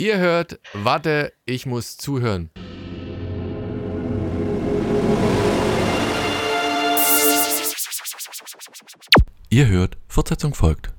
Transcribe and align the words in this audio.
Ihr 0.00 0.18
hört, 0.18 0.60
warte, 0.74 1.32
ich 1.44 1.66
muss 1.66 1.96
zuhören. 1.96 2.50
Ihr 9.50 9.66
hört, 9.66 9.96
Fortsetzung 10.06 10.54
folgt. 10.54 10.92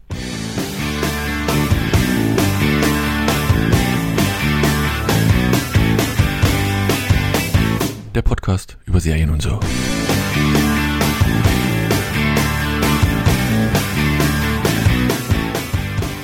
Der 8.13 8.21
Podcast 8.21 8.77
über 8.85 8.99
Serien 8.99 9.29
und 9.29 9.41
so. 9.41 9.61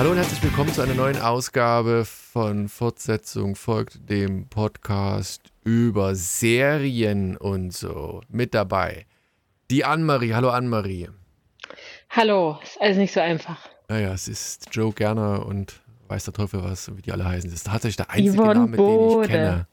Hallo 0.05 0.13
und 0.13 0.19
herzlich 0.19 0.43
willkommen 0.43 0.71
zu 0.71 0.83
einer 0.83 0.93
neuen 0.93 1.19
Ausgabe 1.19 2.05
von 2.05 2.69
Fortsetzung 2.69 3.55
folgt 3.55 4.07
dem 4.07 4.47
Podcast 4.49 5.51
über 5.63 6.13
Serien 6.13 7.35
und 7.37 7.73
so. 7.73 8.21
Mit 8.29 8.53
dabei 8.53 9.07
die 9.71 9.83
Annemarie. 9.83 10.35
Hallo 10.35 10.51
Annemarie. 10.51 11.09
Hallo, 12.11 12.59
ist 12.61 12.79
alles 12.79 12.97
nicht 12.97 13.15
so 13.15 13.19
einfach. 13.19 13.57
Naja, 13.87 14.13
es 14.13 14.27
ist 14.27 14.67
Joe 14.71 14.93
Gerner 14.93 15.43
und 15.43 15.81
weiß 16.07 16.25
der 16.25 16.35
Teufel 16.35 16.63
was, 16.63 16.95
wie 16.95 17.01
die 17.01 17.11
alle 17.11 17.25
heißen. 17.25 17.49
Das 17.49 17.61
ist 17.61 17.65
tatsächlich 17.65 17.97
der 17.97 18.11
einzige 18.11 18.37
Yvonne 18.37 18.53
Name, 18.53 18.65
den 18.67 18.73
ich 18.73 18.77
Bode. 18.77 19.27
kenne. 19.27 19.67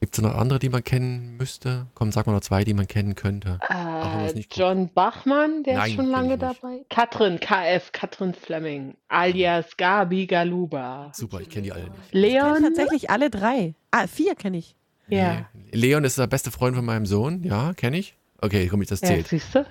Gibt 0.00 0.16
es 0.16 0.22
noch 0.22 0.36
andere, 0.36 0.60
die 0.60 0.68
man 0.68 0.84
kennen 0.84 1.36
müsste? 1.36 1.86
Komm, 1.94 2.12
sag 2.12 2.26
mal 2.26 2.32
noch 2.32 2.40
zwei, 2.40 2.62
die 2.62 2.72
man 2.72 2.86
kennen 2.86 3.16
könnte. 3.16 3.58
Äh. 3.68 4.44
John 4.52 4.92
Bachmann, 4.94 5.64
der 5.64 5.78
Nein, 5.78 5.90
ist 5.90 5.96
schon 5.96 6.06
lange 6.06 6.38
dabei. 6.38 6.84
Katrin, 6.88 7.40
KF, 7.40 7.90
Katrin 7.90 8.32
Fleming, 8.32 8.94
alias 9.08 9.76
Gabi 9.76 10.26
Galuba. 10.26 11.10
Super, 11.14 11.40
ich 11.40 11.50
kenne 11.50 11.64
die 11.64 11.72
alle 11.72 11.84
nicht. 11.84 12.12
Leon, 12.12 12.62
Tatsächlich 12.62 13.10
alle 13.10 13.28
drei. 13.28 13.74
Ah, 13.90 14.06
vier 14.06 14.36
kenne 14.36 14.58
ich. 14.58 14.76
Ja. 15.08 15.46
Nee. 15.52 15.70
Leon 15.72 16.04
ist 16.04 16.16
der 16.16 16.28
beste 16.28 16.52
Freund 16.52 16.76
von 16.76 16.84
meinem 16.84 17.06
Sohn. 17.06 17.42
Ja, 17.42 17.72
kenne 17.74 17.98
ich. 17.98 18.14
Okay, 18.40 18.68
komm, 18.68 18.82
ich 18.82 18.88
das 18.88 19.00
ja, 19.00 19.08
zählt. 19.08 19.26
siehst 19.26 19.52
du? 19.54 19.66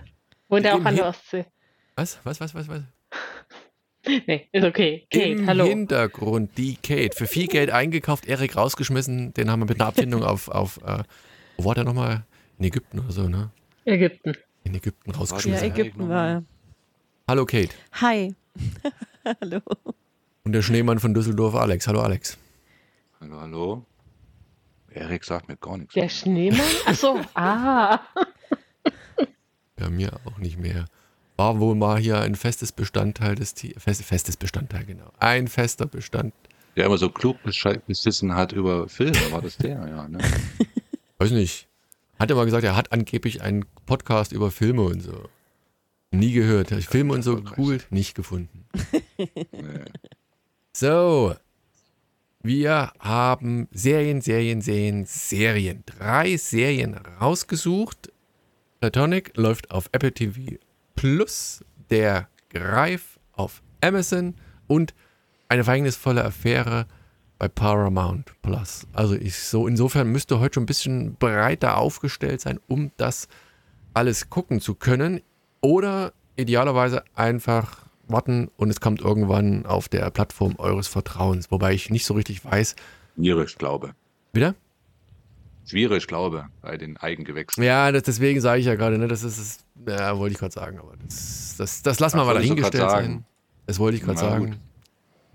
Wohnt 0.50 0.66
er 0.66 0.75
auch 0.75 0.84
an 0.84 0.95
der 0.95 1.08
Ostsee? 1.08 1.45
Was? 1.95 2.19
Was, 2.23 2.41
was, 2.41 2.53
was, 2.53 2.67
was? 2.67 2.81
Nee, 4.27 4.47
ist 4.52 4.63
okay. 4.63 5.05
Kate, 5.11 5.25
Im 5.25 5.47
hallo. 5.47 5.66
Hintergrund 5.66 6.58
die 6.58 6.75
Kate. 6.75 7.16
Für 7.16 7.27
viel 7.27 7.47
Geld 7.47 7.69
eingekauft, 7.72 8.25
Erik 8.25 8.55
rausgeschmissen. 8.55 9.33
Den 9.33 9.50
haben 9.52 9.61
wir 9.61 9.66
mit 9.66 9.80
einer 9.80 9.88
Abfindung 9.89 10.23
auf, 10.23 10.47
auf 10.50 10.80
äh, 10.86 11.03
wo 11.58 11.66
war 11.66 11.75
der 11.75 11.83
nochmal? 11.83 12.25
In 12.58 12.66
Ägypten 12.66 13.00
oder 13.00 13.11
so, 13.11 13.28
ne? 13.28 13.52
Ägypten. 13.85 14.33
In 14.63 14.75
Ägypten 14.75 15.11
Ja, 15.11 15.17
rausgeschmissen. 15.17 15.66
Ägypten. 15.66 15.81
Ägypten 15.81 16.09
war 16.09 16.28
er. 16.28 16.44
Hallo 17.28 17.45
Kate. 17.45 17.69
Hi. 17.94 18.33
Hallo. 19.41 19.61
Und 20.44 20.53
der 20.53 20.61
Schneemann 20.61 21.00
von 21.00 21.13
Düsseldorf, 21.13 21.55
Alex. 21.55 21.88
Hallo 21.88 22.02
Alex. 22.02 22.38
Hallo, 23.19 23.39
hallo. 23.41 23.85
Erik 24.91 25.23
sagt 25.23 25.47
mir 25.50 25.58
gar 25.58 25.78
nichts. 25.78 25.94
Der 25.94 26.09
Schneemann? 26.09 26.61
Achso, 26.85 27.19
ah. 27.35 28.00
Ja, 29.80 29.89
mir 29.89 30.13
auch 30.25 30.38
nicht 30.38 30.58
mehr. 30.58 30.85
War 31.38 31.59
wohl 31.59 31.75
mal 31.75 31.99
hier 31.99 32.19
ein 32.19 32.35
festes 32.35 32.71
Bestandteil 32.71 33.35
des 33.35 33.53
Teams. 33.53 33.81
Fest, 33.81 34.03
festes 34.03 34.35
Bestandteil, 34.38 34.85
genau. 34.85 35.11
Ein 35.19 35.47
fester 35.47 35.85
Bestand. 35.85 36.33
Der 36.75 36.85
immer 36.85 36.97
so 36.97 37.09
klug 37.09 37.41
bescheid- 37.44 37.85
besessen 37.85 38.33
hat 38.35 38.52
über 38.52 38.89
Filme, 38.89 39.31
war 39.31 39.41
das 39.41 39.57
der? 39.57 39.88
Ja, 39.88 40.07
ne? 40.07 40.17
Weiß 41.19 41.31
nicht. 41.31 41.67
Hat 42.19 42.29
er 42.31 42.35
mal 42.35 42.45
gesagt, 42.45 42.63
er 42.63 42.75
hat 42.75 42.91
angeblich 42.91 43.41
einen 43.44 43.66
Podcast 43.85 44.31
über 44.31 44.49
Filme 44.52 44.81
und 44.83 45.02
so. 45.02 45.29
Nie 46.11 46.31
gehört. 46.31 46.71
Ich 46.71 46.88
Filme 46.88 47.13
und 47.13 47.21
so 47.21 47.35
gegoogelt, 47.35 47.88
nicht 47.91 48.16
gefunden. 48.16 48.66
Nee. 49.17 49.29
So. 50.73 51.33
Wir 52.44 52.91
haben 52.99 53.67
Serien, 53.72 54.22
Serien, 54.22 54.61
Serien, 54.61 55.05
Serien. 55.07 55.83
Drei 55.88 56.38
Serien 56.38 56.94
rausgesucht. 57.19 58.11
Platonic 58.79 59.35
läuft 59.35 59.72
auf 59.72 59.89
Apple 59.91 60.13
TV 60.13 60.57
Plus, 60.97 61.63
der 61.91 62.28
Greif 62.50 63.19
auf 63.34 63.62
Amazon 63.81 64.34
und 64.66 64.96
eine 65.47 65.63
verhängnisvolle 65.63 66.25
Affäre 66.25 66.88
bei 67.38 67.47
Paramount 67.47 68.34
Plus. 68.41 68.88
Also 68.94 69.13
ich 69.13 69.38
so, 69.38 69.68
insofern 69.68 70.12
müsste 70.12 70.40
heute 70.40 70.56
schon 70.56 70.63
ein 70.63 70.66
bisschen 70.66 71.16
breiter 71.16 71.78
aufgestellt 71.78 72.41
sein, 72.41 72.59
um 72.68 72.91
das 72.97 73.28
alles 73.94 74.31
gucken 74.31 74.59
zu 74.59 74.74
können. 74.74 75.22
Oder 75.62 76.13
idealerweise 76.36 77.03
einfach 77.13 77.86
warten 78.07 78.50
und 78.57 78.72
es 78.72 78.81
kommt 78.81 79.00
irgendwann 79.00 79.68
auf 79.68 79.90
der 79.90 80.09
Plattform 80.09 80.56
eures 80.57 80.88
Vertrauens. 80.88 81.52
Wobei 81.52 81.74
ich 81.74 81.91
nicht 81.91 82.06
so 82.06 82.16
richtig 82.16 82.44
weiß. 82.44 82.75
Schwierig, 83.16 83.56
glaube. 83.59 83.94
Wieder? 84.34 84.56
Schwierig, 85.67 86.07
glaube, 86.07 86.45
bei 86.61 86.78
den 86.78 86.95
Eigengewächsen. 86.97 87.61
Ja, 87.61 87.91
das, 87.91 88.03
deswegen 88.03 88.39
sage 88.39 88.61
ich 88.61 88.66
ja 88.66 88.75
gerade, 88.75 88.97
ne, 88.97 89.07
das 89.07 89.23
ist 89.23 89.38
es, 89.38 89.59
ja, 89.85 90.17
wollte 90.17 90.33
ich 90.33 90.39
gerade 90.39 90.53
sagen, 90.53 90.79
aber 90.79 90.94
das, 91.03 91.55
das, 91.57 91.81
das 91.81 92.00
lassen 92.00 92.17
wir 92.17 92.23
mal 92.23 92.35
dahingestellt 92.35 92.89
sein. 92.89 93.25
Das 93.66 93.77
wollte 93.77 93.97
ich 93.97 94.03
gerade 94.03 94.17
sagen. 94.17 94.45
gut. 94.45 94.59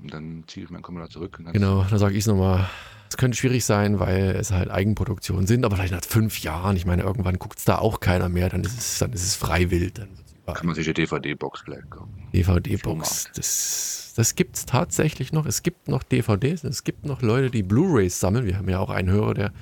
Und 0.02 0.14
dann 0.14 0.44
ziehe 0.46 0.64
ich 0.64 0.70
meinen 0.70 0.82
Kommentar 0.82 1.10
zurück. 1.10 1.38
Genau, 1.52 1.84
dann 1.88 1.98
sage 1.98 2.14
ich 2.14 2.20
es 2.20 2.26
nochmal. 2.26 2.68
Es 3.10 3.18
könnte 3.18 3.36
schwierig 3.36 3.64
sein, 3.66 4.00
weil 4.00 4.30
es 4.36 4.50
halt 4.50 4.70
Eigenproduktionen 4.70 5.46
sind, 5.46 5.66
aber 5.66 5.76
vielleicht 5.76 5.92
nach 5.92 6.02
fünf 6.02 6.40
Jahren, 6.40 6.76
ich 6.76 6.86
meine, 6.86 7.02
irgendwann 7.02 7.38
guckt 7.38 7.58
es 7.58 7.66
da 7.66 7.76
auch 7.76 8.00
keiner 8.00 8.30
mehr, 8.30 8.48
dann 8.48 8.64
ist 8.64 8.78
es, 8.78 8.98
dann 8.98 9.12
ist 9.12 9.22
es 9.22 9.36
frei 9.36 9.70
wild. 9.70 9.98
Dann 9.98 10.08
kann 10.54 10.66
man 10.66 10.74
sich 10.74 10.86
die 10.86 10.94
DVD-Box 10.94 11.64
gleich 11.64 11.88
kaufen. 11.90 12.26
DVD-Box. 12.32 13.30
Das, 13.34 14.12
das 14.16 14.34
gibt 14.34 14.56
es 14.56 14.66
tatsächlich 14.66 15.32
noch. 15.32 15.46
Es 15.46 15.62
gibt 15.62 15.88
noch 15.88 16.02
DVDs. 16.02 16.64
Es 16.64 16.84
gibt 16.84 17.04
noch 17.04 17.22
Leute, 17.22 17.50
die 17.50 17.62
Blu-Rays 17.62 18.18
sammeln. 18.18 18.46
Wir 18.46 18.56
haben 18.56 18.68
ja 18.68 18.78
auch 18.78 18.90
einen 18.90 19.10
Hörer, 19.10 19.34
der 19.34 19.52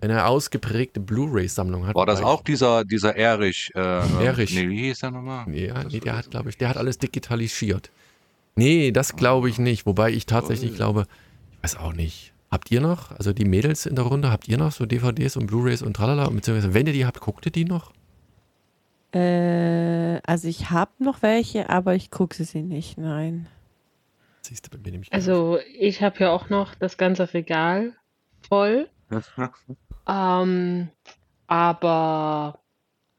eine 0.00 0.26
ausgeprägte 0.26 1.00
Blu-ray-Sammlung 1.00 1.86
hat. 1.86 1.94
War 1.94 2.06
das 2.06 2.22
auch 2.22 2.42
dieser, 2.42 2.84
dieser 2.84 3.16
Erich? 3.16 3.70
Äh, 3.74 3.78
Erich. 4.24 4.54
Nee, 4.54 4.68
wie 4.68 4.82
hieß 4.84 4.98
der 5.00 5.10
nochmal? 5.12 5.48
Ja, 5.54 5.82
Das 5.82 5.92
nee, 5.92 6.00
der 6.00 6.16
hat, 6.18 6.30
glaube 6.30 6.50
ich, 6.50 6.58
der 6.58 6.68
hat 6.68 6.76
alles 6.76 6.98
digitalisiert. 6.98 7.90
Nee, 8.56 8.90
das 8.92 9.16
glaube 9.16 9.48
ich 9.48 9.58
nicht. 9.58 9.86
Wobei 9.86 10.10
ich 10.12 10.26
tatsächlich 10.26 10.72
Oh. 10.72 10.76
glaube, 10.76 11.06
ich 11.52 11.62
weiß 11.64 11.76
auch 11.76 11.92
nicht. 11.94 12.32
Habt 12.50 12.70
ihr 12.70 12.80
noch, 12.80 13.10
also 13.12 13.32
die 13.32 13.44
Mädels 13.46 13.84
in 13.86 13.96
der 13.96 14.04
Runde, 14.04 14.30
habt 14.30 14.46
ihr 14.46 14.58
noch 14.58 14.70
so 14.72 14.86
DVDs 14.86 15.36
und 15.36 15.46
Blu-Rays 15.46 15.82
und 15.82 15.94
tralala? 15.94 16.28
Beziehungsweise, 16.28 16.72
wenn 16.74 16.86
ihr 16.86 16.92
die 16.92 17.04
habt, 17.06 17.20
guckt 17.20 17.46
ihr 17.46 17.52
die 17.52 17.64
noch? 17.64 17.92
Äh, 19.12 20.20
also 20.26 20.48
ich 20.48 20.70
habe 20.70 20.92
noch 20.98 21.22
welche, 21.22 21.68
aber 21.70 21.94
ich 21.94 22.10
gucke 22.10 22.44
sie 22.44 22.62
nicht. 22.62 22.98
Nein. 22.98 23.46
Siehst 24.42 24.66
du 24.66 24.70
bei 24.70 24.78
mir 24.84 24.92
nämlich. 24.92 25.12
Also, 25.12 25.58
ich 25.78 26.02
habe 26.02 26.18
ja 26.20 26.30
auch 26.30 26.48
noch 26.50 26.74
das 26.74 26.96
ganze 26.98 27.32
Regal 27.34 27.92
voll. 28.48 28.88
Ähm, 30.08 30.90
aber 31.46 32.60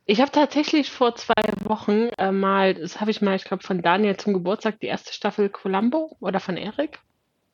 ich 0.06 0.22
habe 0.22 0.32
tatsächlich 0.32 0.92
vor 0.92 1.16
zwei 1.16 1.34
Wochen 1.64 2.10
äh, 2.18 2.32
mal, 2.32 2.76
das 2.76 3.02
habe 3.02 3.12
ich 3.12 3.22
mal, 3.22 3.36
ich 3.36 3.44
glaube, 3.44 3.64
von 3.64 3.82
Daniel 3.82 4.18
zum 4.18 4.34
Geburtstag 4.34 4.80
die 4.80 4.88
erste 4.88 5.14
Staffel 5.14 5.50
Columbo 5.50 6.16
oder 6.20 6.40
von 6.40 6.58
Erik 6.58 7.00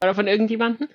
oder 0.04 0.16
von 0.16 0.28
irgendjemandem. 0.28 0.90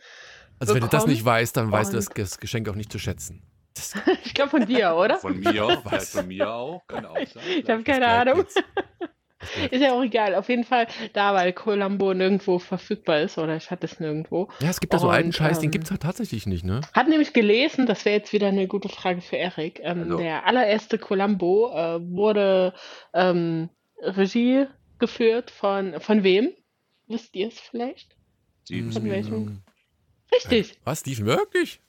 Also 0.58 0.74
wenn 0.74 0.82
du 0.82 0.88
das 0.88 1.06
nicht 1.06 1.24
weißt, 1.24 1.56
dann 1.56 1.70
weißt 1.70 1.92
du 1.92 1.96
das 1.98 2.38
Geschenk 2.40 2.68
auch 2.68 2.74
nicht 2.74 2.92
zu 2.92 2.98
schätzen. 2.98 3.42
Ich 4.24 4.34
glaube 4.34 4.50
von 4.50 4.66
dir, 4.66 4.94
oder? 4.94 5.16
Von 5.16 5.38
mir 5.38 5.64
auch, 5.64 5.82
vielleicht 5.82 6.08
von 6.08 6.26
mir 6.26 6.50
auch. 6.50 6.86
Kann 6.86 7.06
auch 7.06 7.14
sein. 7.14 7.42
Ich 7.58 7.70
habe 7.70 7.82
keine 7.82 8.06
Ahnung. 8.06 8.38
jetzt. 8.38 8.62
Ist 9.70 9.82
ja 9.82 9.92
auch 9.92 10.02
egal. 10.02 10.34
Auf 10.34 10.48
jeden 10.48 10.64
Fall 10.64 10.86
da, 11.12 11.34
weil 11.34 11.52
Columbo 11.52 12.14
nirgendwo 12.14 12.58
verfügbar 12.58 13.20
ist 13.20 13.36
oder 13.38 13.56
ich 13.56 13.70
hatte 13.70 13.86
es 13.86 14.00
nirgendwo. 14.00 14.48
Ja, 14.60 14.70
es 14.70 14.80
gibt 14.80 14.94
da 14.94 14.98
so 14.98 15.10
alten 15.10 15.32
Scheiß, 15.32 15.58
den 15.58 15.66
ähm, 15.66 15.70
gibt 15.72 15.84
es 15.84 15.90
halt 15.90 16.02
tatsächlich 16.02 16.46
nicht, 16.46 16.64
ne? 16.64 16.80
Hat 16.94 17.08
nämlich 17.08 17.32
gelesen, 17.32 17.86
das 17.86 18.04
wäre 18.04 18.16
jetzt 18.16 18.32
wieder 18.32 18.48
eine 18.48 18.66
gute 18.66 18.88
Frage 18.88 19.20
für 19.20 19.36
Erik. 19.36 19.80
Ähm, 19.82 20.04
Also. 20.04 20.16
Der 20.18 20.46
allererste 20.46 20.98
Columbo 20.98 21.70
äh, 21.74 22.00
wurde 22.10 22.72
ähm, 23.12 23.68
Regie 24.00 24.66
geführt 24.98 25.50
von, 25.50 26.00
von 26.00 26.22
wem? 26.22 26.50
Wisst 27.06 27.34
ihr 27.36 27.48
es 27.48 27.60
vielleicht? 27.60 28.16
Steven 28.64 28.90
Von 28.90 29.02
Spielberg. 29.02 29.24
welchem? 29.30 29.62
Richtig. 30.34 30.78
Was, 30.84 31.00
Steven, 31.00 31.26
wirklich? 31.26 31.80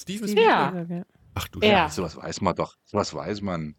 Steven 0.00 0.36
Ja. 0.38 0.68
Spielberg? 0.68 1.06
Ach 1.34 1.48
du 1.48 1.60
Ja. 1.60 1.84
Scheiße. 1.84 1.96
Sowas 1.96 2.16
weiß 2.16 2.40
man 2.42 2.54
doch. 2.54 2.76
Sowas 2.84 3.12
weiß 3.12 3.40
man. 3.42 3.74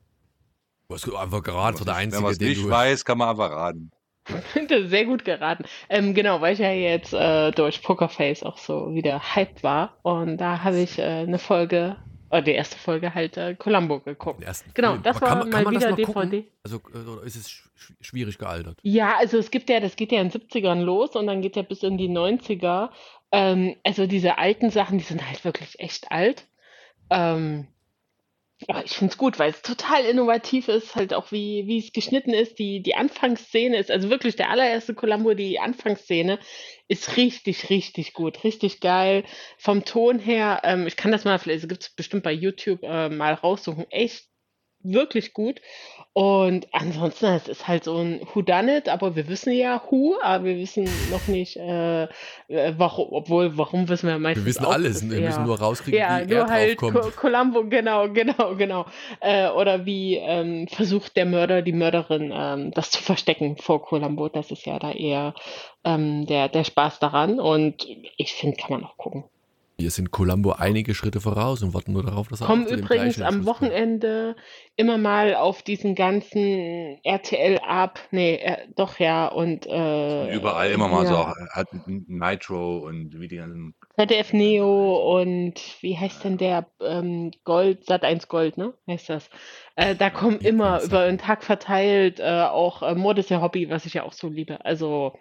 Du 0.88 0.96
hast 0.96 1.12
einfach 1.14 1.42
geraten, 1.44 1.78
das 1.78 1.88
war 1.88 1.94
der 1.94 1.96
Wenn 1.96 2.04
Einzige, 2.04 2.22
man 2.24 2.32
es 2.32 2.38
den 2.38 2.50
nicht 2.50 2.64
du... 2.66 2.70
weiß, 2.70 3.06
kann 3.06 3.18
man 3.18 3.30
einfach 3.30 3.52
raten. 3.52 3.92
Das 4.70 4.80
ist 4.80 4.90
sehr 4.90 5.06
gut 5.06 5.26
geraten. 5.26 5.66
Ähm, 5.90 6.14
genau, 6.14 6.40
weil 6.42 6.54
ich 6.54 6.60
ja 6.60 6.72
jetzt 6.72 7.14
äh, 7.14 7.52
durch 7.52 7.82
Pokerface 7.82 8.44
auch 8.44 8.58
so 8.58 8.94
wieder 8.94 9.20
hyped 9.36 9.64
war. 9.64 9.98
Und 10.04 10.38
da 10.38 10.64
habe 10.64 10.80
ich 10.80 10.98
äh, 11.00 11.04
eine 11.04 11.40
Folge, 11.40 11.98
oder 12.30 12.42
die 12.42 12.52
erste 12.52 12.78
Folge 12.78 13.14
halt 13.14 13.36
äh, 13.38 13.54
Columbo 13.56 14.00
geguckt. 14.00 14.44
Genau, 14.74 14.92
Film. 14.92 15.04
das 15.04 15.18
Aber 15.18 15.26
kann 15.28 15.38
war 15.40 15.46
man- 15.46 15.50
kann 15.52 15.64
mal 15.66 15.72
man 15.72 15.82
das 15.82 15.98
wieder 15.98 16.06
gucken? 16.06 16.30
DVD. 16.32 16.52
Also 16.64 16.78
äh, 17.24 17.28
ist 17.28 17.36
es 17.36 17.50
sch- 17.50 17.62
schwierig 18.02 18.38
gealtert? 18.38 18.78
Ja, 18.82 19.18
also 19.18 19.38
es 19.38 19.52
gibt 19.52 19.70
ja, 19.70 19.80
das 19.82 19.96
geht 19.98 20.12
ja 20.14 20.22
in 20.22 20.30
den 20.30 20.42
70ern 20.42 20.82
los 20.82 21.16
und 21.18 21.28
dann 21.28 21.42
geht 21.42 21.56
ja 21.58 21.62
bis 21.64 21.84
in 21.84 21.98
die 21.98 22.10
90er. 22.10 22.90
Ähm, 23.32 23.76
also 23.84 24.08
diese 24.08 24.38
alten 24.38 24.70
Sachen, 24.70 25.00
die 25.00 25.04
sind 25.04 25.28
halt 25.28 25.44
wirklich 25.44 25.80
echt 25.80 26.12
alt. 26.12 26.46
Ähm, 27.10 27.68
Oh, 28.68 28.80
ich 28.84 28.94
finde 28.94 29.12
es 29.12 29.18
gut, 29.18 29.40
weil 29.40 29.52
es 29.52 29.62
total 29.62 30.06
innovativ 30.06 30.68
ist, 30.68 30.96
halt 30.96 31.14
auch 31.14 31.32
wie, 31.32 31.68
wie 31.68 31.80
es 31.80 31.92
geschnitten 31.92 32.34
ist. 32.34 32.60
Die, 32.60 32.82
die 32.82 32.96
Anfangsszene 32.96 33.78
ist, 33.78 33.92
also 33.92 34.10
wirklich 34.10 34.36
der 34.36 34.50
allererste 34.50 34.94
Columbo, 34.94 35.34
die 35.34 35.60
Anfangsszene 35.60 36.40
ist 36.88 37.18
richtig, 37.18 37.70
richtig 37.70 38.14
gut, 38.14 38.44
richtig 38.44 38.80
geil. 38.80 39.24
Vom 39.58 39.84
Ton 39.86 40.20
her, 40.20 40.62
ähm, 40.64 40.88
ich 40.88 40.96
kann 40.96 41.12
das 41.12 41.26
mal, 41.26 41.40
vielleicht 41.40 41.68
gibt 41.68 41.84
es 41.84 41.90
bestimmt 41.96 42.24
bei 42.24 42.32
YouTube 42.32 42.84
äh, 42.84 43.10
mal 43.10 43.34
raussuchen, 43.34 43.86
echt 43.90 44.26
wirklich 44.80 45.34
gut. 45.34 45.60
Und 46.16 46.68
ansonsten, 46.72 47.26
es 47.26 47.48
ist 47.48 47.68
halt 47.68 47.86
so 47.86 47.98
ein 47.98 48.22
Who 48.34 48.44
Done 48.44 48.78
It, 48.78 48.88
aber 48.88 49.16
wir 49.16 49.28
wissen 49.30 49.52
ja 49.52 49.82
Who, 49.90 50.16
aber 50.22 50.44
wir 50.44 50.58
wissen 50.58 50.88
noch 51.10 51.26
nicht, 51.28 51.58
äh, 51.58 52.04
äh, 52.04 52.08
warum, 52.78 53.08
obwohl, 53.12 53.58
warum 53.58 53.90
wissen 53.90 54.08
wir 54.08 54.20
meistens 54.20 54.46
Wir 54.46 54.50
wissen 54.50 54.66
auch, 54.66 54.74
alles, 54.74 55.10
wir 55.10 55.18
eher- 55.18 55.26
müssen 55.26 55.46
nur 55.46 55.60
rauskriegen, 55.60 56.00
ja, 56.00 56.20
wie 56.28 56.32
er 56.34 56.44
nur 56.44 56.48
halt 56.54 56.78
Co 56.78 56.92
draufkommt. 56.92 57.16
Columbo, 57.16 57.64
genau, 57.68 58.10
genau, 58.10 58.56
genau. 58.56 58.86
Äh, 59.22 59.50
oder 59.50 59.88
wie 59.88 60.18
ähm, 60.18 60.68
versucht 60.68 61.18
der 61.18 61.26
Mörder, 61.26 61.64
die 61.64 61.74
Mörderin, 61.74 62.32
ähm, 62.32 62.70
das 62.76 62.92
zu 62.92 63.02
verstecken 63.02 63.58
vor 63.58 63.82
Columbo. 63.84 64.30
Das 64.30 64.52
ist 64.52 64.68
ja 64.68 64.78
da 64.78 64.92
eher 64.92 65.34
ähm, 65.84 66.28
der, 66.28 66.48
der 66.48 66.64
Spaß 66.64 67.00
daran. 67.00 67.40
Und 67.40 67.88
ich 68.18 68.34
finde, 68.34 68.58
kann 68.58 68.70
man 68.70 68.84
auch 68.84 68.98
gucken. 68.98 69.24
Wir 69.76 69.90
sind 69.90 70.12
Columbo 70.12 70.52
einige 70.52 70.94
Schritte 70.94 71.20
voraus 71.20 71.64
und 71.64 71.74
warten 71.74 71.94
nur 71.94 72.04
darauf, 72.04 72.28
dass 72.28 72.42
er 72.42 72.48
Kommen 72.48 72.68
übrigens 72.68 73.20
am. 73.22 73.46
Wochenende 73.46 74.36
immer 74.76 74.98
mal 74.98 75.36
auf 75.36 75.64
diesen 75.64 75.96
ganzen 75.96 77.00
RTL 77.04 77.60
ab, 77.60 78.00
nee, 78.12 78.36
äh, 78.36 78.68
doch 78.76 79.00
ja, 79.00 79.28
und 79.28 79.66
äh, 79.66 80.36
Überall 80.36 80.72
immer 80.72 80.88
mal 80.88 81.04
ja, 81.04 81.10
so, 81.10 81.16
auch, 81.18 81.36
hat 81.52 81.68
Nitro 81.86 82.78
und 82.80 83.20
wie 83.20 83.28
die 83.28 83.38
ganzen. 83.38 83.74
ZDF 83.96 84.34
Neo 84.34 85.20
und 85.20 85.60
wie 85.82 85.98
heißt 85.98 86.24
denn 86.24 86.38
der 86.38 86.68
ähm, 86.80 87.32
Gold, 87.44 87.88
Sat1 87.88 88.28
Gold, 88.28 88.58
ne? 88.58 88.74
Heißt 88.88 89.10
das. 89.10 89.30
Äh, 89.76 89.96
da 89.96 90.10
kommen 90.10 90.40
Ja, 90.42 90.50
immer 90.50 90.80
Sat.1. 90.80 90.86
über 90.86 91.00
einen 91.02 91.18
Tag 91.18 91.44
verteilt 91.44 92.20
äh, 92.20 92.44
auch 92.44 92.84
äh, 92.84 92.96
Mord 92.96 93.18
ist 93.20 93.30
ja 93.30 93.42
Hobby, 93.42 93.70
was 93.70 93.86
ich 93.86 93.96
ja 93.96 94.04
auch 94.04 94.14
so 94.14 94.28
liebe. 94.30 94.64
Also 94.66 95.18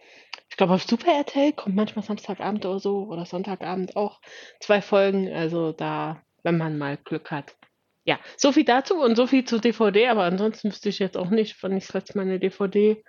ich 0.51 0.57
glaube 0.57 0.75
auf 0.75 0.83
Super 0.83 1.13
RTL 1.13 1.53
kommt 1.55 1.75
manchmal 1.75 2.05
Samstagabend 2.05 2.67
oder 2.67 2.79
so 2.79 3.05
oder 3.07 3.25
Sonntagabend 3.25 3.97
auch 3.97 4.21
zwei 4.61 4.83
Folgen. 4.83 5.33
Also 5.33 5.73
da, 5.73 6.23
wenn 6.43 6.59
man 6.59 6.77
mal 6.77 6.99
Glück 6.99 7.31
hat. 7.31 7.57
Ja, 8.05 8.19
so 8.37 8.53
viel 8.53 8.65
dazu 8.65 9.01
und 9.01 9.17
so 9.17 9.27
viel 9.27 9.45
zu 9.45 9.61
DVD, 9.61 10.09
aber 10.09 10.25
ansonsten 10.25 10.71
wüsste 10.71 10.89
ich 10.89 10.99
jetzt 10.99 11.17
auch 11.17 11.31
nicht, 11.31 11.63
wann 11.63 11.77
ich 11.77 11.87
das 11.87 11.95
letzte 11.95 12.19
Mal 12.19 12.25
eine 12.25 12.41
DVD 12.41 13.03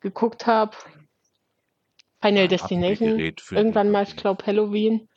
geguckt 0.00 0.46
habe. 0.46 0.76
Final 2.22 2.44
Ein 2.44 2.48
Destination. 2.48 3.18
Irgendwann 3.18 3.90
mal, 3.90 4.04
ich 4.04 4.14
glaube 4.14 4.46
Halloween, 4.46 5.08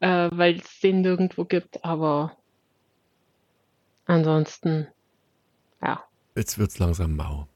äh, 0.00 0.28
weil 0.32 0.56
es 0.56 0.80
den 0.80 1.00
nirgendwo 1.00 1.46
gibt, 1.46 1.82
aber 1.82 2.36
ansonsten, 4.04 4.88
ja. 5.82 6.02
Jetzt 6.36 6.58
wird's 6.58 6.78
langsam 6.78 7.14
mau. 7.16 7.46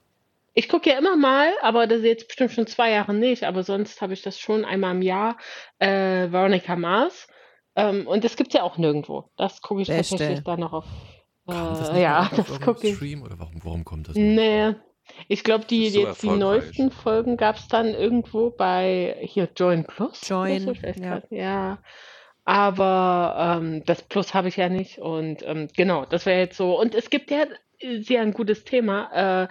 Ich 0.54 0.68
gucke 0.68 0.88
ja 0.90 0.98
immer 0.98 1.16
mal, 1.16 1.50
aber 1.62 1.86
das 1.86 1.98
ist 1.98 2.04
jetzt 2.06 2.28
bestimmt 2.28 2.50
schon 2.52 2.66
zwei 2.66 2.90
Jahre 2.90 3.12
nicht, 3.14 3.44
aber 3.44 3.62
sonst 3.62 4.00
habe 4.00 4.14
ich 4.14 4.22
das 4.22 4.38
schon 4.38 4.64
einmal 4.64 4.94
im 4.94 5.02
Jahr, 5.02 5.36
äh, 5.78 6.30
Veronica 6.32 6.76
Mars. 6.76 7.28
Ähm, 7.74 8.06
und 8.06 8.24
das 8.24 8.36
gibt 8.36 8.48
es 8.50 8.54
ja 8.54 8.62
auch 8.62 8.78
nirgendwo. 8.78 9.30
Das 9.36 9.60
gucke 9.60 9.82
ich 9.82 9.88
Beste. 9.88 10.16
tatsächlich 10.16 10.44
dann 10.44 10.60
noch 10.60 10.72
auf. 10.72 10.84
Das 11.46 11.90
Äh, 11.90 11.92
nicht 11.92 12.02
ja, 12.02 12.30
das 12.36 12.60
gucke 12.60 12.88
ich. 12.88 12.96
Stream 12.96 13.22
oder 13.22 13.38
warum, 13.38 13.60
warum 13.62 13.84
kommt 13.84 14.08
das 14.08 14.16
nicht? 14.16 14.34
Nee. 14.34 14.74
Ich 15.28 15.44
glaube, 15.44 15.66
die 15.66 15.90
so 15.90 16.00
jetzt 16.00 16.22
die 16.22 16.30
neuesten 16.30 16.90
Folgen 16.90 17.36
gab 17.36 17.56
es 17.56 17.68
dann 17.68 17.88
irgendwo 17.94 18.50
bei 18.50 19.16
hier 19.20 19.48
Join 19.56 19.84
Plus. 19.84 20.26
Join, 20.28 20.60
so, 20.60 20.72
ich 20.72 20.82
weiß 20.82 20.96
ja. 20.98 21.08
grad- 21.20 21.30
ja. 21.30 21.78
Aber 22.46 23.58
ähm, 23.60 23.84
das 23.84 24.02
Plus 24.02 24.32
habe 24.32 24.48
ich 24.48 24.56
ja 24.56 24.68
nicht. 24.68 24.98
Und 24.98 25.42
ähm, 25.42 25.68
genau, 25.76 26.06
das 26.06 26.24
wäre 26.26 26.38
jetzt 26.38 26.56
so. 26.56 26.80
Und 26.80 26.94
es 26.94 27.10
gibt 27.10 27.30
ja 27.30 27.44
sehr 28.00 28.22
ein 28.22 28.32
gutes 28.32 28.64
Thema. 28.64 29.42
Äh, 29.42 29.48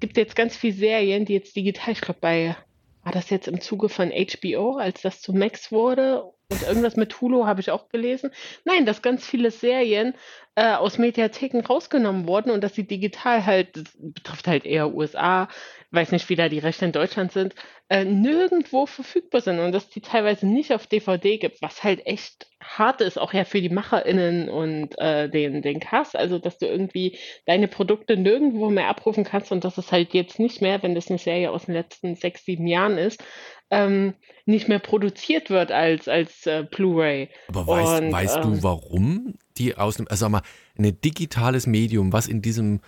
gibt 0.00 0.16
jetzt 0.16 0.34
ganz 0.36 0.56
viele 0.56 0.74
Serien, 0.74 1.24
die 1.24 1.32
jetzt 1.32 1.54
digital, 1.54 1.92
ich 1.92 2.00
glaube, 2.00 2.18
bei, 2.20 2.56
war 3.04 3.12
das 3.12 3.30
jetzt 3.30 3.46
im 3.46 3.60
Zuge 3.60 3.88
von 3.88 4.10
HBO, 4.10 4.76
als 4.76 5.00
das 5.00 5.22
zu 5.22 5.32
Max 5.32 5.70
wurde? 5.70 6.24
Und 6.54 6.62
irgendwas 6.62 6.94
mit 6.94 7.20
Hulu 7.20 7.46
habe 7.46 7.60
ich 7.60 7.72
auch 7.72 7.88
gelesen. 7.88 8.30
Nein, 8.64 8.86
dass 8.86 9.02
ganz 9.02 9.26
viele 9.26 9.50
Serien 9.50 10.14
äh, 10.54 10.74
aus 10.74 10.98
Mediatheken 10.98 11.62
rausgenommen 11.66 12.28
wurden 12.28 12.50
und 12.52 12.62
dass 12.62 12.74
sie 12.74 12.86
digital 12.86 13.44
halt, 13.44 13.76
das 13.76 13.84
betrifft 13.98 14.46
halt 14.46 14.64
eher 14.64 14.94
USA, 14.94 15.48
weiß 15.90 16.12
nicht, 16.12 16.28
wie 16.28 16.36
da 16.36 16.48
die 16.48 16.60
Rechte 16.60 16.84
in 16.84 16.92
Deutschland 16.92 17.32
sind, 17.32 17.56
äh, 17.88 18.04
nirgendwo 18.04 18.86
verfügbar 18.86 19.40
sind 19.40 19.58
und 19.58 19.72
dass 19.72 19.88
die 19.88 20.00
teilweise 20.00 20.46
nicht 20.46 20.72
auf 20.72 20.86
DVD 20.86 21.38
gibt, 21.38 21.60
was 21.60 21.82
halt 21.82 22.06
echt 22.06 22.46
hart 22.62 23.00
ist, 23.00 23.18
auch 23.18 23.32
ja 23.32 23.44
für 23.44 23.60
die 23.60 23.68
MacherInnen 23.68 24.48
und 24.48 24.96
äh, 24.98 25.28
den, 25.28 25.60
den 25.60 25.80
Cast, 25.80 26.14
also 26.14 26.38
dass 26.38 26.58
du 26.58 26.66
irgendwie 26.66 27.18
deine 27.46 27.66
Produkte 27.66 28.16
nirgendwo 28.16 28.70
mehr 28.70 28.88
abrufen 28.88 29.24
kannst 29.24 29.50
und 29.50 29.64
dass 29.64 29.76
es 29.76 29.90
halt 29.90 30.14
jetzt 30.14 30.38
nicht 30.38 30.62
mehr, 30.62 30.82
wenn 30.84 30.94
das 30.94 31.08
eine 31.08 31.18
Serie 31.18 31.50
aus 31.50 31.66
den 31.66 31.74
letzten 31.74 32.14
sechs, 32.14 32.44
sieben 32.44 32.68
Jahren 32.68 32.96
ist, 32.96 33.22
ähm, 33.74 34.14
nicht 34.46 34.68
mehr 34.68 34.78
produziert 34.78 35.50
wird 35.50 35.72
als, 35.72 36.08
als 36.08 36.46
äh, 36.46 36.64
Blu-ray. 36.70 37.28
Aber 37.48 37.66
weißt, 37.66 38.02
Und, 38.02 38.12
weißt 38.12 38.36
ähm, 38.36 38.42
du, 38.42 38.62
warum 38.62 39.34
die 39.56 39.76
aus 39.76 39.96
dem, 39.96 40.08
also 40.08 40.26
sag 40.26 40.30
mal, 40.30 40.42
ein 40.78 41.00
digitales 41.00 41.66
Medium, 41.66 42.12
was 42.12 42.26
in 42.26 42.42
diesem 42.42 42.80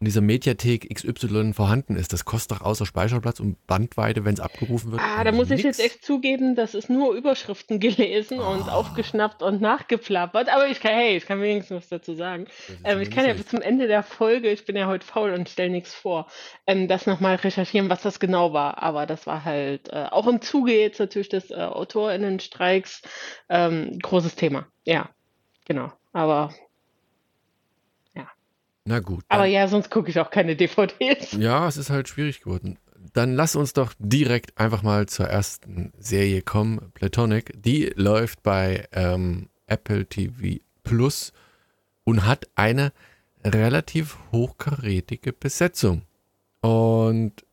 in 0.00 0.06
dieser 0.06 0.20
Mediathek 0.20 0.92
XY 0.92 1.52
vorhanden 1.54 1.96
ist, 1.96 2.12
das 2.12 2.24
kostet 2.24 2.58
doch 2.58 2.64
außer 2.64 2.84
Speicherplatz 2.84 3.40
und 3.40 3.64
Bandweite, 3.66 4.24
wenn 4.24 4.34
es 4.34 4.40
abgerufen 4.40 4.90
wird. 4.92 5.00
Ah, 5.02 5.24
da 5.24 5.32
muss 5.32 5.50
ich 5.50 5.62
jetzt 5.62 5.78
nix. 5.78 5.92
echt 5.92 6.04
zugeben, 6.04 6.56
das 6.56 6.74
ist 6.74 6.90
nur 6.90 7.14
Überschriften 7.14 7.80
gelesen 7.80 8.38
und 8.38 8.68
Ah. 8.68 8.72
aufgeschnappt 8.72 9.42
und 9.42 9.60
nachgeplappert. 9.62 10.48
Aber 10.54 10.66
ich 10.68 10.80
kann, 10.80 10.92
hey, 10.92 11.16
ich 11.16 11.24
kann 11.26 11.40
wenigstens 11.40 11.76
was 11.78 11.88
dazu 11.88 12.14
sagen. 12.14 12.46
Ähm, 12.82 13.00
ich 13.00 13.10
kann 13.10 13.24
ja 13.26 13.32
bis 13.34 13.46
zum 13.46 13.62
Ende 13.62 13.86
der 13.86 14.02
Folge, 14.02 14.50
ich 14.50 14.64
bin 14.66 14.76
ja 14.76 14.86
heute 14.88 15.06
faul 15.06 15.32
und 15.32 15.48
stelle 15.48 15.70
nichts 15.70 15.94
vor, 15.94 16.26
ähm, 16.66 16.88
das 16.88 17.06
nochmal 17.06 17.36
recherchieren, 17.36 17.88
was 17.88 18.02
das 18.02 18.20
genau 18.20 18.52
war. 18.52 18.82
Aber 18.82 19.06
das 19.06 19.26
war 19.26 19.44
halt 19.44 19.88
äh, 19.90 20.06
auch 20.10 20.26
im 20.26 20.42
Zuge 20.42 20.78
jetzt 20.78 20.98
natürlich 20.98 21.28
des 21.30 21.50
äh, 21.50 21.54
AutorInnenstreiks 21.54 23.02
ähm, 23.48 23.98
großes 24.02 24.34
Thema. 24.34 24.66
Ja, 24.84 25.08
genau. 25.66 25.92
Aber, 26.12 26.52
Na 28.86 29.00
gut. 29.00 29.24
aber 29.28 29.46
ja, 29.46 29.66
sonst 29.66 29.90
gucke 29.90 30.10
ich 30.10 30.20
auch 30.20 30.30
keine 30.30 30.56
DVDs. 30.56 31.32
Ja, 31.32 31.66
es 31.66 31.76
ist 31.76 31.90
halt 31.90 32.08
schwierig 32.08 32.40
geworden. 32.40 32.78
Dann 33.12 33.34
lass 33.34 33.56
uns 33.56 33.72
doch 33.72 33.92
direkt 33.98 34.58
einfach 34.58 34.82
mal 34.82 35.06
zur 35.06 35.26
ersten 35.26 35.92
Serie 35.98 36.42
kommen, 36.42 36.90
Platonic. 36.94 37.52
Die 37.62 37.92
läuft 37.96 38.42
bei 38.42 38.86
ähm, 38.92 39.48
Apple 39.66 40.06
TV 40.06 40.62
Plus 40.82 41.32
und 42.04 42.26
hat 42.26 42.46
eine 42.54 42.92
relativ 43.42 44.18
hochkarätige 44.32 45.32
Besetzung. 45.32 46.02
Und 46.60 47.44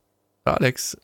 Alex, 0.44 0.98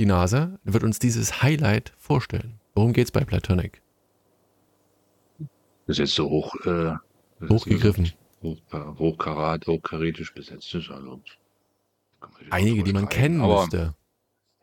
die 0.00 0.06
Nase, 0.06 0.58
wird 0.64 0.82
uns 0.84 0.98
dieses 0.98 1.42
Highlight 1.42 1.92
vorstellen. 1.98 2.58
Worum 2.74 2.92
geht's 2.92 3.10
bei 3.10 3.24
Platonic? 3.24 3.80
Das 5.86 5.96
ist 5.96 5.98
jetzt 5.98 6.14
so 6.14 6.30
hoch. 6.30 6.54
Äh, 6.64 6.94
Hochgegriffen. 7.48 8.12
Hoch, 8.42 8.58
hochkarat, 8.98 9.66
hochkarätisch 9.66 10.34
besetzt 10.34 10.74
ist. 10.74 10.90
Also, 10.90 11.20
Einige, 12.50 12.82
die 12.84 12.92
man 12.92 13.08
kennen 13.08 13.40
aber, 13.40 13.60
müsste. 13.62 13.94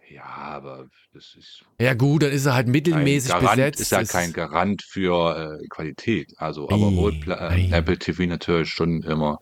Ja, 0.09 0.23
aber 0.25 0.89
das 1.13 1.35
ist 1.37 1.63
Ja 1.79 1.93
gut, 1.93 2.23
dann 2.23 2.31
ist 2.31 2.45
er 2.45 2.55
halt 2.55 2.67
mittelmäßig 2.67 3.29
Garant, 3.31 3.55
besetzt. 3.57 3.79
ist 3.81 3.91
ja 3.91 4.03
kein 4.03 4.33
Garant 4.33 4.81
für 4.81 5.59
äh, 5.61 5.67
Qualität. 5.67 6.33
Also, 6.37 6.67
aber 6.69 6.77
Nee, 6.77 6.85
obwohl 6.87 7.11
Pla- 7.19 7.49
nein. 7.49 7.71
äh, 7.71 7.77
Apple 7.77 7.97
TV 7.99 8.23
natürlich 8.23 8.69
schon 8.69 9.03
immer 9.03 9.39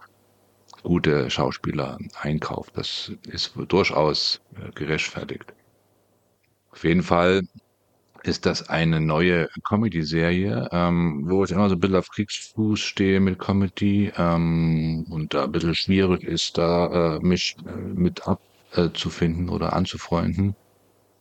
gute 0.84 1.30
Schauspieler 1.30 1.98
einkauft. 2.20 2.72
Das 2.76 3.12
ist 3.28 3.54
durchaus 3.68 4.42
äh, 4.56 4.72
gerechtfertigt. 4.72 5.54
Auf 6.72 6.84
jeden 6.84 7.04
Fall 7.04 7.44
ist 8.24 8.46
das 8.46 8.70
eine 8.70 9.00
neue 9.00 9.50
Comedy-Serie, 9.68 10.70
ähm, 10.72 11.24
wo 11.28 11.44
ich 11.44 11.52
immer 11.52 11.70
so 11.70 11.76
ein 11.76 11.80
bisschen 11.80 11.96
auf 11.98 12.10
Kriegsfuß 12.10 12.80
stehe 12.80 13.20
mit 13.20 13.40
Comedy 13.40 14.12
ähm, 14.18 15.06
und 15.10 15.34
da 15.34 15.46
ein 15.46 15.52
bisschen 15.52 15.76
schwierig 15.76 16.24
ist, 16.24 16.58
da 16.58 17.18
äh, 17.18 17.20
mich 17.20 17.56
äh, 17.66 17.72
mit 17.78 18.22
abzufinden 18.28 19.50
oder 19.50 19.74
anzufreunden. 19.74 20.56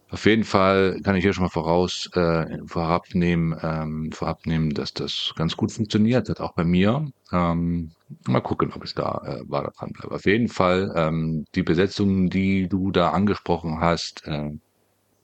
Auf 0.08 0.24
jeden 0.24 0.44
Fall 0.44 1.00
kann 1.02 1.16
ich 1.16 1.24
hier 1.24 1.32
schon 1.32 1.44
mal 1.44 1.50
voraus 1.50 2.08
äh, 2.14 2.58
vorab 2.66 3.06
nehmen, 3.12 3.58
ähm, 3.60 4.12
vorab 4.12 4.46
nehmen, 4.46 4.70
dass 4.72 4.94
das 4.94 5.32
ganz 5.36 5.56
gut 5.56 5.72
funktioniert 5.72 6.28
hat, 6.28 6.40
auch 6.40 6.52
bei 6.54 6.64
mir. 6.64 7.10
Ähm, 7.32 7.90
mal 8.28 8.40
gucken, 8.40 8.72
ob 8.72 8.84
ich 8.84 8.94
da 8.94 9.20
äh, 9.26 9.42
weiter 9.50 9.72
dran 9.76 9.90
bleibe. 9.92 10.14
Auf 10.14 10.24
jeden 10.24 10.48
Fall 10.48 10.92
ähm, 10.94 11.44
die 11.56 11.64
Besetzung, 11.64 12.30
die 12.30 12.68
du 12.68 12.92
da 12.92 13.10
angesprochen 13.10 13.80
hast, 13.80 14.24
äh, 14.26 14.52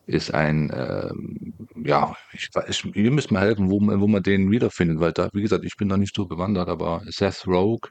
ist 0.07 0.35
ein, 0.35 0.71
ähm, 0.75 1.53
ja, 1.85 2.15
ich 2.33 2.49
weiß, 2.53 2.85
ihr 2.95 3.11
müsst 3.11 3.31
mir 3.31 3.41
helfen, 3.41 3.71
wo, 3.71 3.81
man- 3.81 4.01
wo 4.01 4.07
man 4.09 4.23
den 4.23 4.51
wiederfindet, 4.51 5.01
weil 5.01 5.13
da, 5.13 5.29
wie 5.33 5.43
gesagt, 5.43 5.65
ich 5.65 5.77
bin 5.77 5.89
da 5.89 5.97
nicht 5.97 6.15
so 6.15 6.27
bewandert, 6.27 6.69
aber 6.69 7.03
Seth 7.07 7.47
Rogue, 7.47 7.91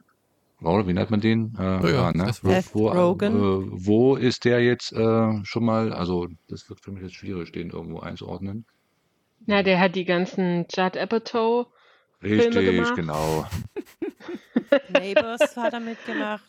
oder 0.62 0.88
wie 0.88 0.94
nennt 0.94 1.10
man 1.10 1.22
den? 1.22 1.56
Äh, 1.58 1.64
Ja, 1.64 1.90
ja, 1.90 2.12
ne? 2.12 2.32
Seth 2.34 2.74
wo, 2.76 2.90
Rogen. 2.90 3.36
Äh, 3.36 3.68
wo 3.72 4.16
ist 4.16 4.46
der 4.46 4.62
jetzt 4.64 4.92
äh, 4.94 5.44
schon 5.44 5.66
mal, 5.66 5.92
also 5.94 6.28
das 6.50 6.70
wird 6.70 6.82
für 6.82 6.92
mich 6.92 7.02
jetzt 7.04 7.16
schwierig, 7.16 7.52
den 7.52 7.70
irgendwo 7.72 8.00
einzuordnen. 8.02 8.66
Na, 9.48 9.64
der 9.64 9.80
hat 9.80 9.96
die 9.96 10.06
ganzen 10.06 10.66
Judd 10.72 10.98
Apatow 10.98 11.66
Filme 12.20 12.44
Richtig, 12.46 12.66
gemacht. 12.76 12.96
genau. 12.96 13.48
Neighbors 14.94 15.58
hat 15.58 15.74
er 15.74 15.80
mitgemacht. 15.80 16.44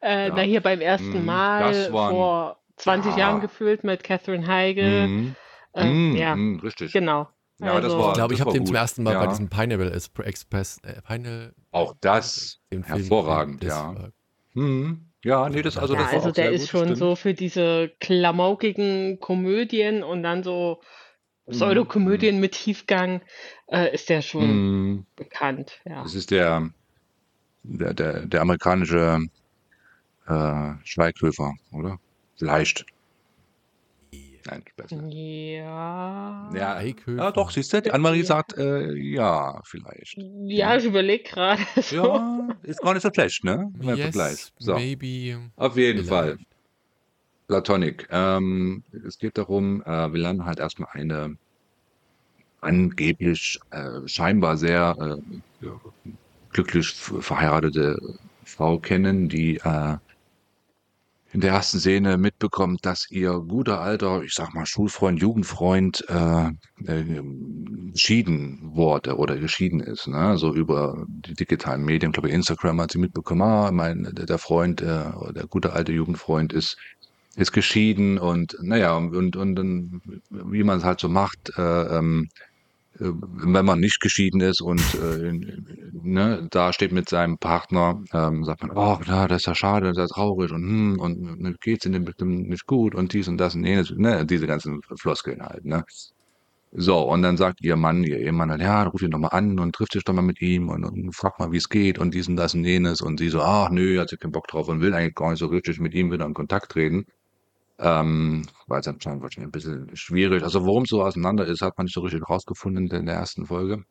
Äh, 0.00 0.28
Ja. 0.28 0.34
Na, 0.34 0.42
hier 0.42 0.60
beim 0.60 0.80
ersten 0.80 1.20
Mhm. 1.20 1.24
Mal 1.24 1.72
Das 1.72 1.92
waren- 1.92 2.10
vor 2.10 2.56
20 2.76 3.12
Ja. 3.12 3.18
Jahren 3.18 3.40
gefühlt 3.40 3.84
mit 3.84 4.02
Catherine 4.04 4.46
Heigl. 4.46 5.06
Mhm. 5.08 5.36
Äh, 5.74 5.84
Mhm, 5.86 6.16
ja, 6.16 6.36
mhm, 6.36 6.60
richtig. 6.60 6.92
genau. 6.92 7.28
Ja, 7.58 7.74
das 7.80 7.84
Also- 7.84 7.98
war- 7.98 8.08
Ich 8.10 8.14
glaube, 8.14 8.34
ich 8.34 8.38
das 8.38 8.46
habe 8.46 8.58
den 8.58 8.66
zum 8.66 8.74
ersten 8.76 9.02
Mal 9.04 9.14
bei 9.14 9.24
Ja. 9.24 9.26
diesem 9.28 9.48
Pineapple 9.48 9.92
Express, 10.24 10.78
äh, 10.82 11.00
Pine, 11.02 11.54
Auch 11.70 11.94
das 12.00 12.60
Film 12.68 12.82
hervorragend. 12.82 13.62
Das 13.62 13.68
ja. 13.70 13.94
war- 13.94 14.10
Mhm. 14.54 15.06
Ja, 15.24 15.48
nee, 15.48 15.62
das, 15.62 15.78
also 15.78 15.94
Ja, 15.94 16.00
das 16.00 16.08
war 16.08 16.14
also 16.16 16.28
auch 16.30 16.32
der 16.34 16.44
sehr 16.44 16.52
ist 16.52 16.62
gut, 16.62 16.68
schon 16.70 16.82
stimmt. 16.84 16.98
so 16.98 17.16
für 17.16 17.32
diese 17.32 17.90
klamaukigen 18.00 19.18
Komödien 19.20 20.02
und 20.02 20.22
dann 20.22 20.42
so 20.42 20.80
Mhm. 21.46 21.52
Pseudokomödien 21.52 22.40
mit 22.40 22.52
Tiefgang 22.52 23.20
äh, 23.68 23.92
ist 23.94 24.08
der 24.10 24.20
schon 24.22 24.90
Mhm. 24.96 25.06
bekannt. 25.16 25.80
Ja. 25.86 26.02
Das 26.02 26.14
ist 26.14 26.30
der, 26.30 26.68
der, 27.62 27.94
der, 27.94 28.26
der 28.26 28.40
amerikanische 28.42 29.20
äh, 30.26 30.72
Schweighöfer, 30.84 31.54
oder? 31.72 31.98
Vielleicht. 32.36 32.84
Nein, 34.46 34.62
besser. 34.76 35.08
Ja. 35.08 36.50
Ja, 36.54 36.82
ja, 36.82 37.32
doch, 37.32 37.50
siehst 37.50 37.72
du, 37.72 37.80
die 37.80 37.90
Annemarie 37.90 38.22
sagt, 38.22 38.56
äh, 38.58 38.92
ja, 38.94 39.58
vielleicht. 39.64 40.16
Ja, 40.18 40.76
ich 40.76 40.84
überlege 40.84 41.24
gerade. 41.24 41.62
So. 41.82 41.96
Ja, 41.96 42.48
ist 42.62 42.80
gar 42.80 42.92
nicht 42.92 43.02
so 43.02 43.10
schlecht, 43.12 43.42
ne? 43.44 43.70
Man 43.78 43.96
Yes, 43.96 44.14
vergleicht. 44.14 44.52
So, 44.58 44.74
maybe. 44.74 45.50
auf 45.56 45.76
jeden 45.76 46.04
vielleicht. 46.04 46.08
Fall. 46.08 46.38
Platonic. 47.46 48.06
Ähm, 48.10 48.82
es 49.06 49.18
geht 49.18 49.36
darum, 49.38 49.82
äh, 49.82 50.12
wir 50.12 50.20
lernen 50.20 50.44
halt 50.44 50.58
erstmal 50.58 50.88
eine 50.92 51.36
angeblich 52.60 53.58
äh, 53.70 54.06
scheinbar 54.06 54.56
sehr 54.56 54.94
äh, 54.98 55.66
glücklich 56.50 56.88
verheiratete 56.88 57.98
Frau 58.44 58.78
kennen, 58.78 59.28
die 59.28 59.56
äh, 59.56 59.96
in 61.34 61.40
der 61.40 61.50
ersten 61.50 61.80
Szene 61.80 62.16
mitbekommt, 62.16 62.86
dass 62.86 63.10
ihr 63.10 63.32
guter 63.40 63.80
alter, 63.80 64.22
ich 64.22 64.34
sag 64.34 64.54
mal, 64.54 64.66
Schulfreund, 64.66 65.20
Jugendfreund 65.20 66.04
äh, 66.08 66.46
äh, 66.86 67.22
geschieden 67.92 68.60
wurde 68.62 69.16
oder 69.16 69.36
geschieden 69.36 69.80
ist. 69.80 70.06
Ne? 70.06 70.38
So 70.38 70.54
über 70.54 71.04
die 71.08 71.34
digitalen 71.34 71.84
Medien, 71.84 72.12
glaube 72.12 72.28
ich, 72.28 72.34
Instagram 72.34 72.80
hat 72.80 72.92
sie 72.92 72.98
mitbekommen, 72.98 73.42
ah, 73.42 73.72
mein, 73.72 74.08
der 74.14 74.38
Freund, 74.38 74.80
äh, 74.80 75.10
der 75.34 75.46
gute 75.48 75.72
alte 75.72 75.92
Jugendfreund 75.92 76.52
ist 76.52 76.78
ist 77.36 77.50
geschieden 77.50 78.16
und 78.16 78.56
naja, 78.62 78.96
und, 78.96 79.34
und 79.34 79.56
dann, 79.56 80.00
wie 80.30 80.62
man 80.62 80.78
es 80.78 80.84
halt 80.84 81.00
so 81.00 81.08
macht, 81.08 81.50
äh, 81.58 81.98
ähm, 81.98 82.28
äh, 82.28 82.53
wenn 82.98 83.64
man 83.64 83.80
nicht 83.80 84.00
geschieden 84.00 84.40
ist 84.40 84.60
und 84.60 84.80
äh, 84.94 85.32
ne, 85.92 86.46
da 86.50 86.72
steht 86.72 86.92
mit 86.92 87.08
seinem 87.08 87.38
Partner, 87.38 88.02
ähm, 88.12 88.44
sagt 88.44 88.62
man, 88.62 88.70
oh, 88.76 88.98
na, 89.06 89.26
das 89.26 89.42
ist 89.42 89.46
ja 89.46 89.54
schade, 89.54 89.86
das 89.88 89.96
ist 89.96 90.10
ja 90.10 90.14
traurig 90.14 90.52
und 90.52 90.62
hm, 90.62 91.00
und 91.00 91.40
ne, 91.40 91.54
geht's 91.60 91.86
Ihnen 91.86 92.04
bestimmt 92.04 92.48
nicht 92.48 92.66
gut 92.66 92.94
und 92.94 93.12
dies 93.12 93.28
und 93.28 93.38
das 93.38 93.54
und 93.54 93.64
jenes, 93.64 93.90
ne, 93.90 94.24
diese 94.26 94.46
ganzen 94.46 94.80
Floskeln 94.96 95.42
halt, 95.42 95.64
ne. 95.64 95.84
So, 96.76 96.98
und 97.08 97.22
dann 97.22 97.36
sagt 97.36 97.62
ihr 97.62 97.76
Mann, 97.76 98.02
ihr 98.02 98.18
Ehemann 98.18 98.50
halt, 98.50 98.60
ja, 98.60 98.82
ruf 98.82 99.00
ihn 99.02 99.12
doch 99.12 99.18
mal 99.18 99.28
an 99.28 99.60
und 99.60 99.74
trifft 99.74 99.92
sich 99.92 100.02
doch 100.04 100.12
mal 100.12 100.22
mit 100.22 100.40
ihm 100.42 100.68
und, 100.70 100.84
und 100.84 101.14
frag 101.14 101.38
mal, 101.38 101.52
wie 101.52 101.56
es 101.58 101.68
geht 101.68 101.98
und 102.00 102.14
dies 102.14 102.26
und 102.28 102.36
das 102.36 102.54
und 102.54 102.64
jenes 102.64 103.00
und 103.00 103.18
sie 103.20 103.28
so, 103.28 103.42
ach 103.42 103.70
nö, 103.70 104.00
hat 104.00 104.08
sie 104.08 104.16
keinen 104.16 104.32
Bock 104.32 104.48
drauf 104.48 104.68
und 104.68 104.80
will 104.80 104.92
eigentlich 104.92 105.14
gar 105.14 105.30
nicht 105.30 105.38
so 105.38 105.46
richtig 105.46 105.78
mit 105.78 105.94
ihm 105.94 106.10
wieder 106.10 106.26
in 106.26 106.34
Kontakt 106.34 106.72
treten. 106.72 107.06
Ähm, 107.78 108.46
es 108.68 108.88
anscheinend 108.88 109.22
wahrscheinlich 109.22 109.48
ein 109.48 109.50
bisschen 109.50 109.96
schwierig. 109.96 110.42
Also 110.42 110.64
worum 110.64 110.84
es 110.84 110.90
so 110.90 111.02
auseinander 111.02 111.46
ist, 111.46 111.60
hat 111.60 111.76
man 111.76 111.86
nicht 111.86 111.94
so 111.94 112.00
richtig 112.00 112.28
rausgefunden 112.28 112.88
in 112.90 113.06
der 113.06 113.16
ersten 113.16 113.46
Folge. 113.46 113.84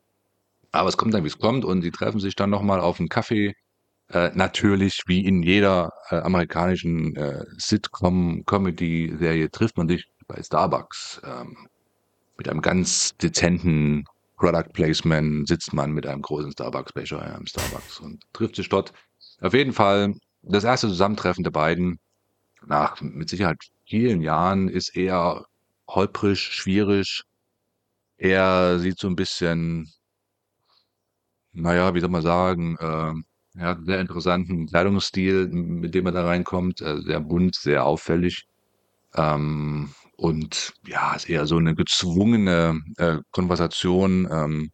Aber 0.72 0.88
es 0.88 0.96
kommt 0.96 1.14
dann, 1.14 1.22
wie 1.22 1.28
es 1.28 1.38
kommt, 1.38 1.64
und 1.64 1.82
die 1.82 1.90
treffen 1.90 2.18
sich 2.18 2.34
dann 2.34 2.50
nochmal 2.50 2.80
auf 2.80 2.98
einen 2.98 3.08
Kaffee. 3.08 3.54
Äh, 4.08 4.30
natürlich, 4.34 5.02
wie 5.06 5.24
in 5.24 5.42
jeder 5.42 5.90
äh, 6.10 6.16
amerikanischen 6.16 7.14
äh, 7.16 7.44
Sitcom-Comedy-Serie, 7.58 9.50
trifft 9.50 9.76
man 9.76 9.88
sich 9.88 10.04
bei 10.26 10.42
Starbucks. 10.42 11.22
Ähm, 11.24 11.68
mit 12.36 12.48
einem 12.48 12.60
ganz 12.60 13.16
dezenten 13.16 14.04
Product 14.36 14.72
Placement 14.72 15.46
sitzt 15.46 15.72
man 15.72 15.92
mit 15.92 16.06
einem 16.06 16.22
großen 16.22 16.52
Starbucks-Becher 16.52 17.36
im 17.38 17.46
Starbucks 17.46 18.00
und 18.00 18.22
trifft 18.32 18.56
sich 18.56 18.68
dort. 18.68 18.92
Auf 19.40 19.54
jeden 19.54 19.72
Fall 19.72 20.14
das 20.42 20.64
erste 20.64 20.88
Zusammentreffen 20.88 21.44
der 21.44 21.50
beiden 21.50 21.98
nach 22.66 23.00
mit 23.00 23.28
Sicherheit 23.28 23.58
vielen 23.86 24.20
Jahren 24.22 24.68
ist 24.68 24.96
eher 24.96 25.46
holprig, 25.88 26.40
schwierig. 26.40 27.22
Er 28.16 28.78
sieht 28.78 28.98
so 28.98 29.08
ein 29.08 29.16
bisschen, 29.16 29.92
naja, 31.52 31.94
wie 31.94 32.00
soll 32.00 32.10
man 32.10 32.22
sagen, 32.22 32.76
äh, 32.78 33.12
er 33.56 33.68
hat 33.68 33.78
einen 33.78 33.86
sehr 33.86 34.00
interessanten 34.00 34.66
Kleidungsstil, 34.66 35.48
mit 35.48 35.94
dem 35.94 36.06
er 36.06 36.12
da 36.12 36.24
reinkommt, 36.24 36.80
äh, 36.80 37.00
sehr 37.02 37.20
bunt, 37.20 37.54
sehr 37.54 37.84
auffällig. 37.84 38.46
Ähm, 39.14 39.94
und 40.16 40.74
ja, 40.86 41.14
ist 41.14 41.28
eher 41.28 41.46
so 41.46 41.56
eine 41.56 41.74
gezwungene 41.74 42.80
äh, 42.98 43.18
Konversation 43.30 44.28
ähm, 44.30 44.70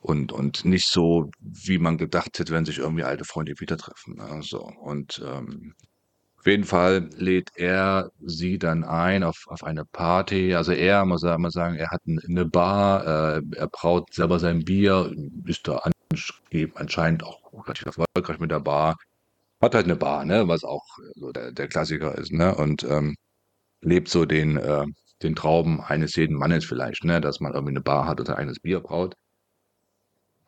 und, 0.00 0.32
und 0.32 0.64
nicht 0.64 0.88
so, 0.88 1.30
wie 1.40 1.78
man 1.78 1.98
gedacht 1.98 2.38
hätte, 2.38 2.52
wenn 2.52 2.64
sich 2.64 2.78
irgendwie 2.78 3.04
alte 3.04 3.24
Freunde 3.24 3.54
wieder 3.58 3.76
treffen. 3.76 4.16
Ne? 4.16 4.40
So. 4.42 4.62
Und 4.62 5.22
ähm, 5.24 5.74
jeden 6.48 6.64
Fall 6.64 7.10
lädt 7.16 7.50
er 7.56 8.10
sie 8.20 8.58
dann 8.58 8.84
ein 8.84 9.22
auf, 9.24 9.44
auf 9.48 9.64
eine 9.64 9.84
Party. 9.86 10.54
Also 10.54 10.72
er 10.72 11.04
muss 11.06 11.22
muss 11.38 11.54
sagen, 11.54 11.76
er 11.76 11.90
hat 11.90 12.04
ein- 12.06 12.20
eine 12.28 12.44
Bar, 12.46 13.38
äh, 13.38 13.42
er 13.56 13.68
braut 13.68 14.12
selber 14.14 14.38
sein 14.40 14.64
Bier, 14.64 15.14
ist 15.46 15.68
da 15.68 15.82
anscheinend 16.74 17.24
auch 17.24 17.52
relativ 17.66 17.86
erfolgreich 17.86 18.38
mit 18.40 18.50
der 18.50 18.60
Bar. 18.60 18.96
Hat 19.62 19.74
halt 19.74 19.86
eine 19.86 19.96
Bar, 19.96 20.24
ne, 20.26 20.48
was 20.48 20.64
auch 20.64 20.84
so 21.16 21.32
der, 21.32 21.52
der 21.52 21.68
Klassiker 21.68 22.16
ist, 22.18 22.32
ne? 22.32 22.54
Und 22.56 22.84
ähm, 22.84 23.16
lebt 23.82 24.08
so 24.08 24.24
den, 24.26 24.56
äh, 24.58 24.86
den 25.22 25.36
Traum 25.36 25.80
eines 25.82 26.16
jeden 26.16 26.36
Mannes 26.36 26.64
vielleicht, 26.66 27.04
ne, 27.04 27.20
dass 27.20 27.40
man 27.40 27.54
irgendwie 27.54 27.72
eine 27.72 27.82
Bar 27.82 28.06
hat 28.08 28.20
und 28.20 28.26
sein 28.26 28.36
eigenes 28.36 28.60
Bier 28.60 28.80
braut. 28.80 29.16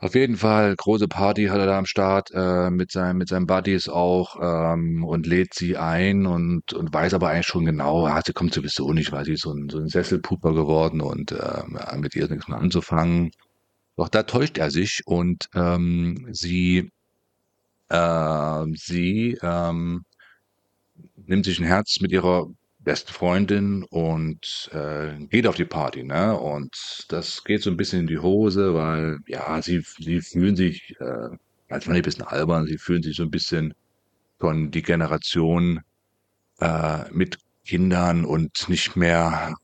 Auf 0.02 0.14
jeden 0.14 0.38
Fall, 0.38 0.74
große 0.76 1.08
Party 1.08 1.46
hat 1.46 1.58
er 1.58 1.66
da 1.66 1.78
am 1.78 1.84
Start, 1.84 2.30
äh, 2.32 2.70
mit 2.70 2.90
seinen, 2.90 3.18
mit 3.18 3.28
seinen 3.28 3.46
Buddies 3.46 3.86
auch, 3.90 4.36
ähm, 4.40 5.04
und 5.04 5.26
lädt 5.26 5.52
sie 5.52 5.76
ein 5.76 6.24
und, 6.26 6.72
und 6.72 6.92
weiß 6.92 7.12
aber 7.12 7.28
eigentlich 7.28 7.46
schon 7.46 7.66
genau, 7.66 8.08
ja, 8.08 8.18
sie 8.24 8.32
kommt 8.32 8.54
sowieso 8.54 8.94
nicht, 8.94 9.12
weil 9.12 9.26
sie 9.26 9.34
ist 9.34 9.42
so 9.42 9.52
ein, 9.52 9.68
so 9.68 9.78
ein 9.78 9.88
Sesselpuper 9.88 10.54
geworden 10.54 11.02
und 11.02 11.32
ja, 11.32 11.66
mit 11.98 12.14
ihr 12.16 12.24
ist 12.24 12.30
nichts 12.30 12.48
mehr 12.48 12.58
anzufangen. 12.58 13.30
Doch 13.96 14.08
da 14.08 14.22
täuscht 14.22 14.56
er 14.56 14.70
sich 14.70 15.02
und 15.04 15.48
ähm, 15.54 16.28
sie, 16.32 16.90
äh, 17.90 18.64
sie 18.74 19.38
ähm, 19.42 20.04
nimmt 21.26 21.44
sich 21.44 21.58
ein 21.60 21.66
Herz 21.66 22.00
mit 22.00 22.12
ihrer 22.12 22.46
besten 22.82 23.12
Freundin 23.12 23.84
und 23.84 24.70
äh, 24.72 25.18
geht 25.26 25.46
auf 25.46 25.56
die 25.56 25.64
Party, 25.64 26.02
ne? 26.04 26.36
Und 26.38 27.04
das 27.08 27.44
geht 27.44 27.62
so 27.62 27.70
ein 27.70 27.76
bisschen 27.76 28.00
in 28.00 28.06
die 28.06 28.18
Hose, 28.18 28.74
weil 28.74 29.18
ja, 29.26 29.60
sie, 29.62 29.82
sie 29.98 30.20
fühlen 30.20 30.56
sich, 30.56 30.94
äh, 31.00 31.28
als 31.68 31.88
ein 31.88 32.02
bisschen 32.02 32.24
albern, 32.24 32.66
sie 32.66 32.78
fühlen 32.78 33.02
sich 33.02 33.16
so 33.16 33.22
ein 33.24 33.30
bisschen 33.30 33.74
von 34.38 34.70
die 34.70 34.82
Generation 34.82 35.80
äh, 36.60 37.10
mit 37.12 37.38
Kindern 37.64 38.24
und 38.24 38.68
nicht 38.68 38.96
mehr 38.96 39.54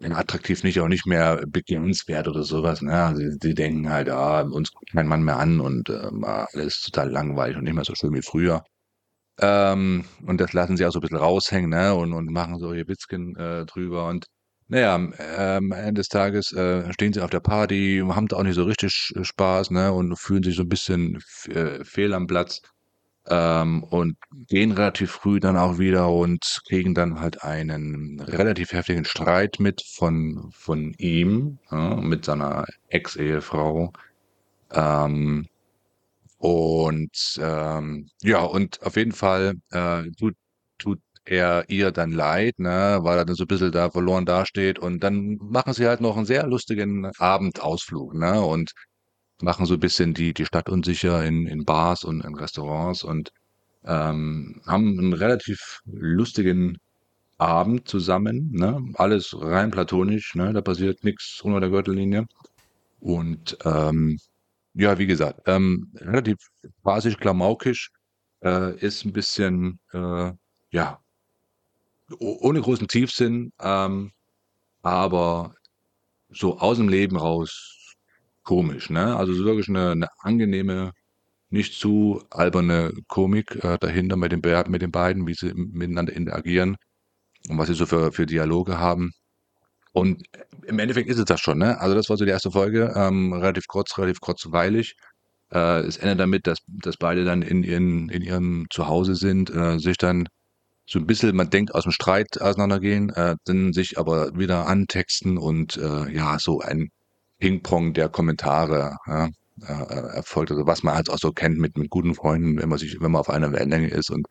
attraktiv 0.00 0.62
nicht, 0.64 0.80
auch 0.80 0.88
nicht 0.88 1.06
mehr 1.06 1.42
begehrenswert 1.46 2.28
oder 2.28 2.42
sowas. 2.42 2.80
Ne? 2.82 2.92
Also 2.92 3.20
sie, 3.20 3.36
sie 3.40 3.54
denken 3.54 3.90
halt, 3.90 4.08
ah, 4.08 4.42
uns 4.42 4.72
guckt 4.72 4.92
kein 4.92 5.06
Mann 5.06 5.22
mehr 5.22 5.38
an 5.38 5.60
und 5.60 5.90
ah, 5.90 6.46
alles 6.52 6.80
total 6.82 7.10
langweilig 7.10 7.56
und 7.56 7.64
nicht 7.64 7.74
mehr 7.74 7.84
so 7.84 7.94
schön 7.94 8.14
wie 8.14 8.22
früher. 8.22 8.64
Ähm, 9.40 10.04
und 10.26 10.40
das 10.40 10.52
lassen 10.52 10.76
sie 10.76 10.84
auch 10.86 10.92
so 10.92 10.98
ein 10.98 11.02
bisschen 11.02 11.16
raushängen, 11.18 11.70
ne? 11.70 11.94
Und, 11.94 12.12
und 12.12 12.30
machen 12.30 12.58
so 12.58 12.72
ihr 12.72 12.86
Witzchen 12.88 13.36
äh, 13.36 13.64
drüber. 13.66 14.08
Und 14.08 14.26
naja, 14.68 14.94
am 14.94 15.14
ähm, 15.18 15.72
Ende 15.72 15.94
des 15.94 16.08
Tages 16.08 16.52
äh, 16.52 16.92
stehen 16.92 17.12
sie 17.12 17.22
auf 17.22 17.30
der 17.30 17.40
Party, 17.40 18.02
haben 18.06 18.28
da 18.28 18.36
auch 18.36 18.42
nicht 18.42 18.54
so 18.54 18.64
richtig 18.64 19.12
äh, 19.16 19.24
Spaß, 19.24 19.70
ne? 19.70 19.92
Und 19.92 20.16
fühlen 20.18 20.42
sich 20.42 20.56
so 20.56 20.62
ein 20.62 20.68
bisschen 20.68 21.18
äh, 21.48 21.84
fehl 21.84 22.14
am 22.14 22.26
Platz. 22.26 22.60
Ähm, 23.28 23.84
und 23.84 24.16
gehen 24.48 24.72
relativ 24.72 25.12
früh 25.12 25.40
dann 25.40 25.56
auch 25.56 25.78
wieder 25.78 26.10
und 26.10 26.60
kriegen 26.68 26.94
dann 26.94 27.20
halt 27.20 27.42
einen 27.44 28.20
relativ 28.20 28.72
heftigen 28.72 29.04
Streit 29.04 29.56
mit 29.60 29.82
von, 29.82 30.50
von 30.52 30.94
ihm, 30.98 31.58
ja, 31.70 31.96
mit 31.96 32.24
seiner 32.24 32.64
Ex-Ehefrau. 32.88 33.92
Ähm, 34.72 35.46
und 36.40 37.36
ähm, 37.38 38.08
ja, 38.22 38.40
und 38.42 38.82
auf 38.82 38.96
jeden 38.96 39.12
Fall 39.12 39.56
äh, 39.72 40.04
tut, 40.18 40.34
tut 40.78 41.00
er 41.26 41.68
ihr 41.68 41.92
dann 41.92 42.12
leid, 42.12 42.58
ne, 42.58 42.98
weil 43.02 43.18
er 43.18 43.26
dann 43.26 43.36
so 43.36 43.44
ein 43.44 43.48
bisschen 43.48 43.72
da 43.72 43.90
verloren 43.90 44.24
dasteht. 44.24 44.78
Und 44.78 45.00
dann 45.04 45.36
machen 45.42 45.74
sie 45.74 45.86
halt 45.86 46.00
noch 46.00 46.16
einen 46.16 46.24
sehr 46.26 46.46
lustigen 46.46 47.10
Abendausflug, 47.18 48.14
ne? 48.14 48.40
Und 48.40 48.72
machen 49.42 49.66
so 49.66 49.74
ein 49.74 49.80
bisschen 49.80 50.14
die, 50.14 50.34
die 50.34 50.46
Stadt 50.46 50.70
unsicher 50.70 51.24
in, 51.24 51.46
in 51.46 51.64
Bars 51.66 52.04
und 52.04 52.24
in 52.24 52.34
Restaurants 52.34 53.04
und 53.04 53.30
ähm, 53.84 54.62
haben 54.66 54.98
einen 54.98 55.12
relativ 55.14 55.80
lustigen 55.86 56.78
Abend 57.38 57.88
zusammen, 57.88 58.50
ne? 58.52 58.78
Alles 58.94 59.34
rein 59.38 59.70
platonisch, 59.70 60.34
ne? 60.36 60.52
Da 60.54 60.62
passiert 60.62 61.04
nichts 61.04 61.40
unter 61.42 61.60
der 61.60 61.70
Gürtellinie. 61.70 62.26
Und 63.00 63.58
ähm, 63.64 64.18
ja, 64.74 64.98
wie 64.98 65.06
gesagt, 65.06 65.40
ähm, 65.46 65.92
relativ 65.96 66.36
basisch, 66.82 67.16
klamaukisch, 67.18 67.90
äh, 68.44 68.76
ist 68.78 69.04
ein 69.04 69.12
bisschen, 69.12 69.80
äh, 69.92 70.32
ja, 70.72 71.00
ohne 72.18 72.60
großen 72.60 72.88
Tiefsinn, 72.88 73.52
ähm, 73.60 74.12
aber 74.82 75.54
so 76.30 76.58
aus 76.58 76.78
dem 76.78 76.88
Leben 76.88 77.16
raus 77.16 77.94
komisch, 78.44 78.90
ne? 78.90 79.16
Also 79.16 79.34
so 79.34 79.44
wirklich 79.44 79.68
eine, 79.68 79.92
eine 79.92 80.08
angenehme, 80.20 80.92
nicht 81.50 81.74
zu 81.80 82.22
alberne 82.30 82.92
Komik 83.08 83.56
äh, 83.64 83.78
dahinter 83.80 84.16
mit 84.16 84.32
den, 84.32 84.42
mit 84.70 84.82
den 84.82 84.92
beiden, 84.92 85.26
wie 85.26 85.34
sie 85.34 85.52
miteinander 85.54 86.12
interagieren 86.14 86.76
und 87.48 87.58
was 87.58 87.68
sie 87.68 87.74
so 87.74 87.86
für, 87.86 88.12
für 88.12 88.26
Dialoge 88.26 88.78
haben. 88.78 89.12
Und 89.92 90.22
im 90.66 90.78
Endeffekt 90.78 91.08
ist 91.08 91.18
es 91.18 91.24
das 91.24 91.40
schon, 91.40 91.58
ne? 91.58 91.80
Also 91.80 91.94
das 91.94 92.08
war 92.08 92.16
so 92.16 92.24
die 92.24 92.30
erste 92.30 92.50
Folge, 92.52 92.92
ähm, 92.96 93.32
relativ 93.32 93.66
kurz, 93.66 93.96
relativ 93.98 94.20
kurzweilig. 94.20 94.94
Äh, 95.52 95.80
es 95.80 95.96
endet 95.96 96.20
damit, 96.20 96.46
dass, 96.46 96.58
dass 96.68 96.96
beide 96.96 97.24
dann 97.24 97.42
in, 97.42 97.64
ihren, 97.64 98.08
in 98.08 98.22
ihrem 98.22 98.66
Zuhause 98.70 99.16
sind, 99.16 99.50
äh, 99.50 99.78
sich 99.78 99.96
dann 99.96 100.28
so 100.86 100.98
ein 100.98 101.06
bisschen, 101.06 101.34
man 101.36 101.50
denkt, 101.50 101.74
aus 101.74 101.84
dem 101.84 101.92
Streit 101.92 102.40
auseinandergehen, 102.40 103.10
äh, 103.10 103.36
dann 103.44 103.72
sich 103.72 103.98
aber 103.98 104.36
wieder 104.36 104.66
antexten 104.66 105.38
und 105.38 105.76
äh, 105.76 106.12
ja, 106.12 106.38
so 106.38 106.60
ein 106.60 106.90
Ping-Pong 107.38 107.94
der 107.94 108.08
Kommentare 108.08 108.96
ja, 109.06 109.28
äh, 109.62 110.16
erfolgt. 110.16 110.52
Also 110.52 110.66
was 110.66 110.82
man 110.82 110.94
halt 110.94 111.10
auch 111.10 111.18
so 111.18 111.32
kennt 111.32 111.58
mit, 111.58 111.76
mit 111.78 111.90
guten 111.90 112.14
Freunden, 112.14 112.58
wenn 112.60 112.68
man 112.68 112.78
sich, 112.78 113.00
wenn 113.00 113.12
man 113.12 113.20
auf 113.20 113.30
einer 113.30 113.52
Wellenlänge 113.52 113.88
ist 113.88 114.10
und 114.10 114.26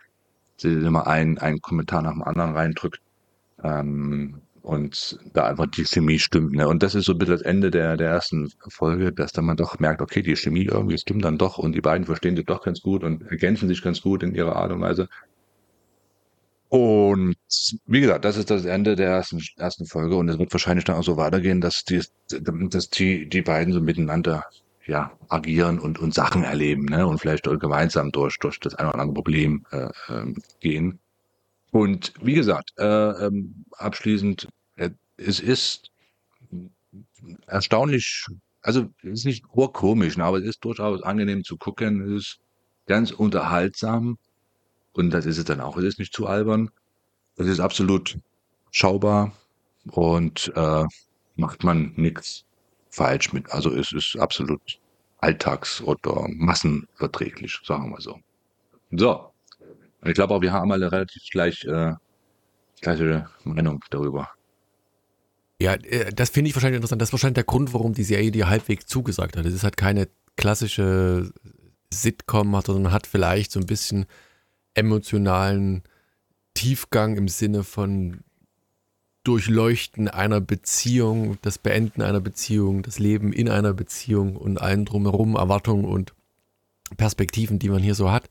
sich 0.57 0.73
immer 0.73 1.07
einen, 1.07 1.37
einen 1.37 1.61
Kommentar 1.61 2.01
nach 2.01 2.11
dem 2.13 2.23
anderen 2.23 2.53
reindrückt. 2.55 2.99
Ähm, 3.63 4.41
und 4.69 5.17
da 5.33 5.47
einfach 5.47 5.65
die 5.65 5.85
Chemie 5.85 6.19
stimmt. 6.19 6.53
Ne? 6.53 6.67
Und 6.67 6.83
das 6.83 6.93
ist 6.93 7.05
so 7.05 7.13
ein 7.13 7.17
bisschen 7.17 7.33
das 7.33 7.41
Ende 7.41 7.71
der, 7.71 7.97
der 7.97 8.09
ersten 8.09 8.51
Folge, 8.67 9.11
dass 9.11 9.31
dann 9.31 9.45
man 9.45 9.57
doch 9.57 9.79
merkt, 9.79 10.01
okay, 10.01 10.21
die 10.21 10.35
Chemie 10.35 10.65
irgendwie 10.65 10.97
stimmt 10.97 11.25
dann 11.25 11.39
doch 11.39 11.57
und 11.57 11.73
die 11.73 11.81
beiden 11.81 12.05
verstehen 12.05 12.35
sich 12.35 12.45
doch 12.45 12.61
ganz 12.61 12.81
gut 12.81 13.03
und 13.03 13.23
ergänzen 13.23 13.67
sich 13.67 13.81
ganz 13.81 14.01
gut 14.01 14.21
in 14.21 14.35
ihrer 14.35 14.55
Art 14.55 14.71
und 14.71 14.81
Weise. 14.81 15.09
Und 16.69 17.35
wie 17.87 18.01
gesagt, 18.01 18.25
das 18.25 18.37
ist 18.37 18.51
das 18.51 18.65
Ende 18.65 18.95
der 18.95 19.09
ersten, 19.09 19.41
ersten 19.57 19.87
Folge 19.87 20.15
und 20.15 20.29
es 20.29 20.37
wird 20.37 20.53
wahrscheinlich 20.53 20.85
dann 20.85 20.97
auch 20.97 21.03
so 21.03 21.17
weitergehen, 21.17 21.61
dass 21.61 21.83
die, 21.83 22.03
dass 22.29 22.89
die, 22.91 23.27
die 23.27 23.41
beiden 23.41 23.73
so 23.73 23.81
miteinander 23.81 24.45
ja, 24.85 25.11
agieren 25.29 25.79
und, 25.79 25.97
und 25.97 26.13
Sachen 26.13 26.43
erleben 26.43 26.85
ne? 26.85 27.07
und 27.07 27.19
vielleicht 27.19 27.45
gemeinsam 27.59 28.11
durch, 28.11 28.37
durch 28.37 28.59
das 28.59 28.75
eine 28.75 28.89
oder 28.89 28.99
andere 28.99 29.15
Problem 29.15 29.65
äh, 29.71 29.89
äh, 30.09 30.33
gehen. 30.59 30.99
Und 31.71 32.13
wie 32.21 32.33
gesagt, 32.33 32.73
äh, 32.77 32.85
ähm, 32.85 33.65
abschließend, 33.77 34.47
es 35.19 35.39
ist 35.39 35.91
erstaunlich, 37.47 38.25
also 38.61 38.89
es 39.03 39.19
ist 39.19 39.25
nicht 39.25 39.45
urkomisch, 39.53 40.17
ne, 40.17 40.25
aber 40.25 40.37
es 40.37 40.45
ist 40.45 40.63
durchaus 40.63 41.01
angenehm 41.03 41.43
zu 41.43 41.57
gucken, 41.57 42.01
es 42.01 42.21
ist 42.21 42.39
ganz 42.87 43.11
unterhaltsam 43.11 44.17
und 44.93 45.11
das 45.11 45.25
ist 45.25 45.37
es 45.37 45.45
dann 45.45 45.61
auch. 45.61 45.77
Es 45.77 45.85
ist 45.85 45.99
nicht 45.99 46.13
zu 46.13 46.27
albern. 46.27 46.69
Es 47.37 47.47
ist 47.47 47.59
absolut 47.59 48.17
schaubar 48.71 49.31
und 49.91 50.51
äh, 50.55 50.85
macht 51.35 51.63
man 51.63 51.93
nichts 51.95 52.45
falsch 52.89 53.31
mit. 53.31 53.51
Also 53.51 53.73
es 53.73 53.91
ist 53.91 54.17
absolut 54.17 54.79
alltags- 55.21 55.81
oder 55.81 56.25
massenverträglich, 56.29 57.59
sagen 57.63 57.91
wir 57.91 58.01
so. 58.01 58.19
So. 58.91 59.31
Ich 60.03 60.13
glaube 60.13 60.33
auch, 60.33 60.41
wir 60.41 60.53
haben 60.53 60.71
alle 60.71 60.91
relativ 60.91 61.21
gleich, 61.31 61.63
äh, 61.65 61.93
gleiche 62.81 63.29
Meinung 63.43 63.83
darüber. 63.89 64.29
Ja, 65.61 65.73
äh, 65.73 66.11
das 66.13 66.29
finde 66.29 66.49
ich 66.49 66.55
wahrscheinlich 66.55 66.77
interessant. 66.77 67.01
Das 67.01 67.09
ist 67.09 67.13
wahrscheinlich 67.13 67.35
der 67.35 67.43
Grund, 67.43 67.73
warum 67.73 67.93
die 67.93 68.03
Serie 68.03 68.31
dir 68.31 68.49
halbwegs 68.49 68.85
zugesagt 68.87 69.37
hat. 69.37 69.45
Es 69.45 69.53
ist 69.53 69.63
halt 69.63 69.77
keine 69.77 70.07
klassische 70.37 71.31
Sitcom, 71.93 72.59
sondern 72.65 72.93
hat 72.93 73.07
vielleicht 73.07 73.51
so 73.51 73.59
ein 73.59 73.65
bisschen 73.65 74.05
emotionalen 74.73 75.83
Tiefgang 76.53 77.17
im 77.17 77.27
Sinne 77.27 77.63
von 77.63 78.21
Durchleuchten 79.23 80.07
einer 80.07 80.39
Beziehung, 80.39 81.37
das 81.41 81.57
Beenden 81.57 82.01
einer 82.01 82.21
Beziehung, 82.21 82.83
das 82.83 82.99
Leben 82.99 83.33
in 83.33 83.49
einer 83.49 83.73
Beziehung 83.73 84.35
und 84.37 84.61
allen 84.61 84.85
drumherum, 84.85 85.35
Erwartungen 85.35 85.85
und 85.85 86.13
Perspektiven, 86.97 87.59
die 87.59 87.69
man 87.69 87.83
hier 87.83 87.95
so 87.95 88.11
hat. 88.11 88.29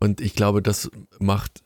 Und 0.00 0.20
ich 0.20 0.34
glaube, 0.34 0.60
das 0.60 0.90
macht, 1.18 1.62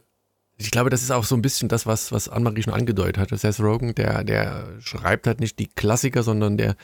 ich 0.65 0.71
glaube, 0.71 0.91
das 0.91 1.03
ist 1.03 1.11
auch 1.11 1.25
so 1.25 1.35
ein 1.35 1.43
bisschen 1.43 1.69
das, 1.69 1.87
was, 1.87 2.13
was 2.13 2.29
Anne-Marie 2.29 2.63
schon 2.63 2.75
angedeutet 2.75 3.19
hat. 3.19 3.39
Seth 3.39 3.61
Rogen, 3.61 3.95
der, 3.95 4.25
der 4.25 4.81
schreibt 4.81 5.27
halt 5.27 5.41
nicht 5.41 5.59
die 5.59 5.67
Klassiker, 5.67 6.23
sondern 6.23 6.57
der 6.57 6.77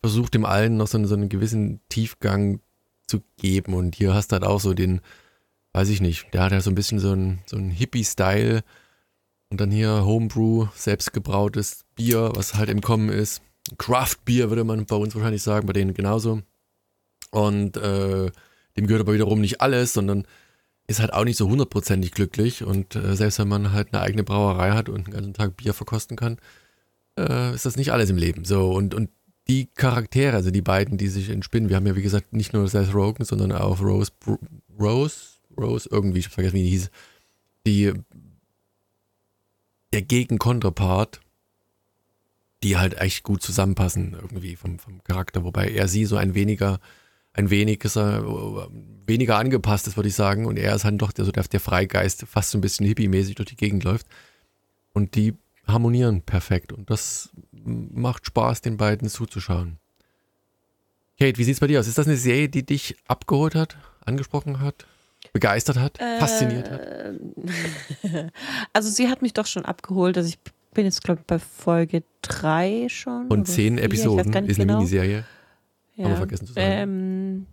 versucht 0.00 0.34
dem 0.34 0.44
allen 0.44 0.76
noch 0.76 0.86
so, 0.86 1.04
so 1.04 1.14
einen 1.14 1.28
gewissen 1.28 1.80
Tiefgang 1.88 2.60
zu 3.06 3.22
geben. 3.36 3.74
Und 3.74 3.96
hier 3.96 4.14
hast 4.14 4.28
du 4.28 4.34
halt 4.34 4.44
auch 4.44 4.60
so 4.60 4.74
den, 4.74 5.00
weiß 5.72 5.88
ich 5.88 6.00
nicht, 6.00 6.32
der 6.32 6.42
hat 6.42 6.52
ja 6.52 6.60
so 6.60 6.70
ein 6.70 6.74
bisschen 6.74 6.98
so 6.98 7.12
einen, 7.12 7.40
so 7.46 7.56
einen 7.56 7.70
Hippie-Style 7.70 8.62
und 9.50 9.60
dann 9.60 9.70
hier 9.70 10.04
Homebrew, 10.04 10.68
selbstgebrautes 10.74 11.84
Bier, 11.96 12.32
was 12.34 12.54
halt 12.54 12.70
im 12.70 12.80
Kommen 12.80 13.08
ist. 13.08 13.42
Craft-Bier 13.78 14.48
würde 14.48 14.64
man 14.64 14.86
bei 14.86 14.96
uns 14.96 15.14
wahrscheinlich 15.14 15.42
sagen, 15.42 15.66
bei 15.66 15.72
denen 15.72 15.94
genauso. 15.94 16.42
Und 17.30 17.76
äh, 17.76 18.30
dem 18.76 18.86
gehört 18.86 19.02
aber 19.02 19.14
wiederum 19.14 19.40
nicht 19.40 19.60
alles, 19.60 19.92
sondern 19.92 20.26
ist 20.90 21.00
halt 21.00 21.12
auch 21.12 21.24
nicht 21.24 21.36
so 21.36 21.48
hundertprozentig 21.48 22.10
glücklich. 22.10 22.64
Und 22.64 22.96
äh, 22.96 23.14
selbst 23.14 23.38
wenn 23.38 23.48
man 23.48 23.72
halt 23.72 23.92
eine 23.92 24.02
eigene 24.02 24.24
Brauerei 24.24 24.72
hat 24.72 24.88
und 24.88 25.06
den 25.06 25.14
ganzen 25.14 25.34
Tag 25.34 25.56
Bier 25.56 25.72
verkosten 25.72 26.16
kann, 26.16 26.38
äh, 27.16 27.54
ist 27.54 27.64
das 27.64 27.76
nicht 27.76 27.92
alles 27.92 28.10
im 28.10 28.16
Leben. 28.16 28.44
So, 28.44 28.72
und, 28.72 28.94
und 28.94 29.10
die 29.46 29.66
Charaktere, 29.66 30.36
also 30.36 30.50
die 30.50 30.62
beiden, 30.62 30.98
die 30.98 31.08
sich 31.08 31.30
entspinnen, 31.30 31.68
wir 31.68 31.76
haben 31.76 31.86
ja 31.86 31.96
wie 31.96 32.02
gesagt 32.02 32.32
nicht 32.32 32.52
nur 32.52 32.66
Seth 32.68 32.92
Rogen, 32.92 33.24
sondern 33.24 33.52
auch 33.52 33.80
Rose, 33.80 34.10
Rose 34.78 35.40
Rose, 35.56 35.88
irgendwie, 35.90 36.20
ich 36.20 36.26
hab 36.26 36.32
vergessen, 36.32 36.56
wie 36.56 36.64
die 36.64 36.70
hieß, 36.70 36.90
die, 37.66 37.92
der 39.92 40.02
Gegenkonterpart, 40.02 41.20
die 42.62 42.76
halt 42.76 42.98
echt 42.98 43.22
gut 43.22 43.42
zusammenpassen, 43.42 44.14
irgendwie 44.14 44.56
vom, 44.56 44.78
vom 44.78 45.02
Charakter, 45.04 45.44
wobei 45.44 45.70
er 45.70 45.88
sie 45.88 46.04
so 46.04 46.16
ein 46.16 46.34
weniger, 46.34 46.80
ein 47.32 47.50
wenig 47.50 47.84
ist 47.84 47.96
er, 47.96 48.68
weniger 49.06 49.38
angepasst 49.38 49.86
ist, 49.86 49.96
würde 49.96 50.08
ich 50.08 50.14
sagen, 50.14 50.46
und 50.46 50.58
er 50.58 50.74
ist 50.74 50.84
halt 50.84 51.00
doch 51.00 51.12
der, 51.12 51.24
so 51.24 51.32
der, 51.32 51.44
der 51.44 51.60
Freigeist, 51.60 52.24
fast 52.26 52.50
so 52.50 52.58
ein 52.58 52.60
bisschen 52.60 52.86
hippie-mäßig 52.86 53.36
durch 53.36 53.48
die 53.48 53.56
Gegend 53.56 53.84
läuft. 53.84 54.06
Und 54.92 55.14
die 55.14 55.34
harmonieren 55.66 56.22
perfekt 56.22 56.72
und 56.72 56.90
das 56.90 57.30
macht 57.52 58.26
Spaß, 58.26 58.60
den 58.60 58.76
beiden 58.76 59.08
zuzuschauen. 59.08 59.78
Kate, 61.18 61.38
wie 61.38 61.44
sieht's 61.44 61.60
bei 61.60 61.66
dir 61.66 61.78
aus? 61.78 61.86
Ist 61.86 61.98
das 61.98 62.06
eine 62.06 62.16
Serie, 62.16 62.48
die 62.48 62.64
dich 62.64 62.96
abgeholt 63.06 63.54
hat, 63.54 63.76
angesprochen 64.04 64.60
hat? 64.60 64.86
begeistert 65.32 65.78
hat, 65.78 66.00
äh, 66.00 66.18
fasziniert 66.18 66.70
hat? 66.70 66.80
Also 68.72 68.90
sie 68.90 69.08
hat 69.08 69.22
mich 69.22 69.34
doch 69.34 69.46
schon 69.46 69.64
abgeholt. 69.64 70.16
Also 70.16 70.28
ich 70.28 70.38
bin 70.72 70.84
jetzt, 70.84 71.02
glaube 71.04 71.20
ich, 71.20 71.26
bei 71.26 71.38
Folge 71.38 72.02
3 72.22 72.86
schon. 72.88 73.28
Und 73.28 73.46
zehn 73.46 73.78
Episoden 73.78 74.32
ist 74.46 74.56
genau. 74.56 74.74
eine 74.74 74.78
Miniserie. 74.78 75.24
Ja. 75.96 76.06
Aber 76.06 76.16
vergessen 76.16 76.46
zu 76.46 76.52
sagen. 76.52 76.66
Ähm, 76.68 77.46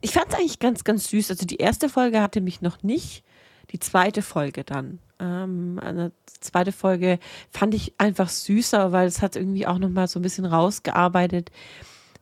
ich 0.00 0.12
fand 0.12 0.28
es 0.28 0.34
eigentlich 0.34 0.58
ganz, 0.58 0.84
ganz 0.84 1.08
süß. 1.08 1.30
Also 1.30 1.46
die 1.46 1.56
erste 1.56 1.88
Folge 1.88 2.20
hatte 2.20 2.40
mich 2.40 2.62
noch 2.62 2.82
nicht. 2.82 3.22
Die 3.70 3.78
zweite 3.78 4.22
Folge 4.22 4.64
dann. 4.64 4.98
Ähm, 5.20 5.78
eine 5.82 6.12
zweite 6.40 6.72
Folge 6.72 7.18
fand 7.50 7.74
ich 7.74 7.94
einfach 7.98 8.28
süßer, 8.28 8.92
weil 8.92 9.06
es 9.06 9.22
hat 9.22 9.36
irgendwie 9.36 9.66
auch 9.66 9.78
nochmal 9.78 10.08
so 10.08 10.18
ein 10.18 10.22
bisschen 10.22 10.46
rausgearbeitet, 10.46 11.50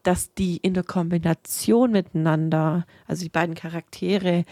dass 0.03 0.35
die 0.35 0.57
in 0.59 0.75
der 0.75 0.83
Kombination 0.83 1.93
miteinander, 1.93 2.87
also 3.07 3.23
die 3.23 3.31
beiden 3.31 3.55
Charaktere, 3.55 4.45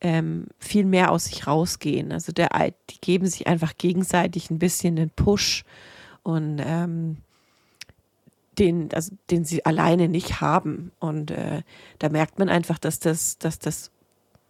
ähm, 0.00 0.48
viel 0.58 0.84
mehr 0.84 1.12
aus 1.12 1.26
sich 1.26 1.46
rausgehen. 1.46 2.12
Also 2.12 2.32
der, 2.32 2.48
die 2.90 3.00
geben 3.00 3.26
sich 3.26 3.46
einfach 3.46 3.76
gegenseitig 3.78 4.50
ein 4.50 4.58
bisschen 4.58 4.96
den 4.96 5.10
Push 5.10 5.64
und 6.24 6.60
ähm, 6.64 7.18
den, 8.58 8.92
also 8.92 9.14
den 9.30 9.44
sie 9.44 9.64
alleine 9.64 10.08
nicht 10.08 10.40
haben. 10.40 10.92
Und 10.98 11.30
äh, 11.30 11.62
da 11.98 12.08
merkt 12.08 12.38
man 12.38 12.48
einfach, 12.48 12.78
dass 12.78 12.98
das, 12.98 13.38
dass 13.38 13.58
das 13.58 13.90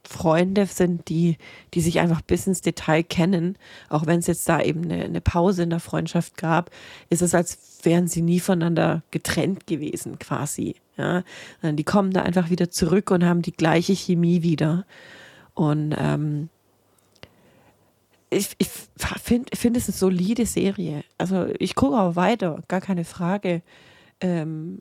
Freunde 0.04 0.66
sind, 0.66 1.08
die, 1.08 1.36
die 1.74 1.80
sich 1.80 2.00
einfach 2.00 2.22
bis 2.22 2.46
ins 2.46 2.60
Detail 2.60 3.02
kennen. 3.02 3.56
Auch 3.88 4.06
wenn 4.06 4.18
es 4.18 4.26
jetzt 4.26 4.48
da 4.48 4.60
eben 4.60 4.84
eine, 4.84 5.04
eine, 5.04 5.20
Pause 5.20 5.62
in 5.62 5.70
der 5.70 5.80
Freundschaft 5.80 6.36
gab, 6.36 6.70
ist 7.08 7.22
es, 7.22 7.34
als 7.34 7.80
wären 7.82 8.08
sie 8.08 8.22
nie 8.22 8.40
voneinander 8.40 9.02
getrennt 9.10 9.66
gewesen, 9.66 10.18
quasi. 10.18 10.76
Ja, 10.96 11.22
die 11.62 11.84
kommen 11.84 12.12
da 12.12 12.22
einfach 12.22 12.50
wieder 12.50 12.70
zurück 12.70 13.10
und 13.10 13.24
haben 13.24 13.42
die 13.42 13.52
gleiche 13.52 13.94
Chemie 13.94 14.42
wieder. 14.42 14.84
Und 15.54 15.94
ähm, 15.96 16.48
ich, 18.28 18.50
ich 18.58 18.68
finde 19.22 19.56
find 19.56 19.76
es 19.76 19.88
eine 19.88 19.96
solide 19.96 20.46
Serie. 20.46 21.04
Also 21.18 21.46
ich 21.58 21.74
gucke 21.74 21.98
auch 21.98 22.16
weiter, 22.16 22.62
gar 22.68 22.80
keine 22.80 23.04
Frage. 23.04 23.62
Ähm, 24.22 24.80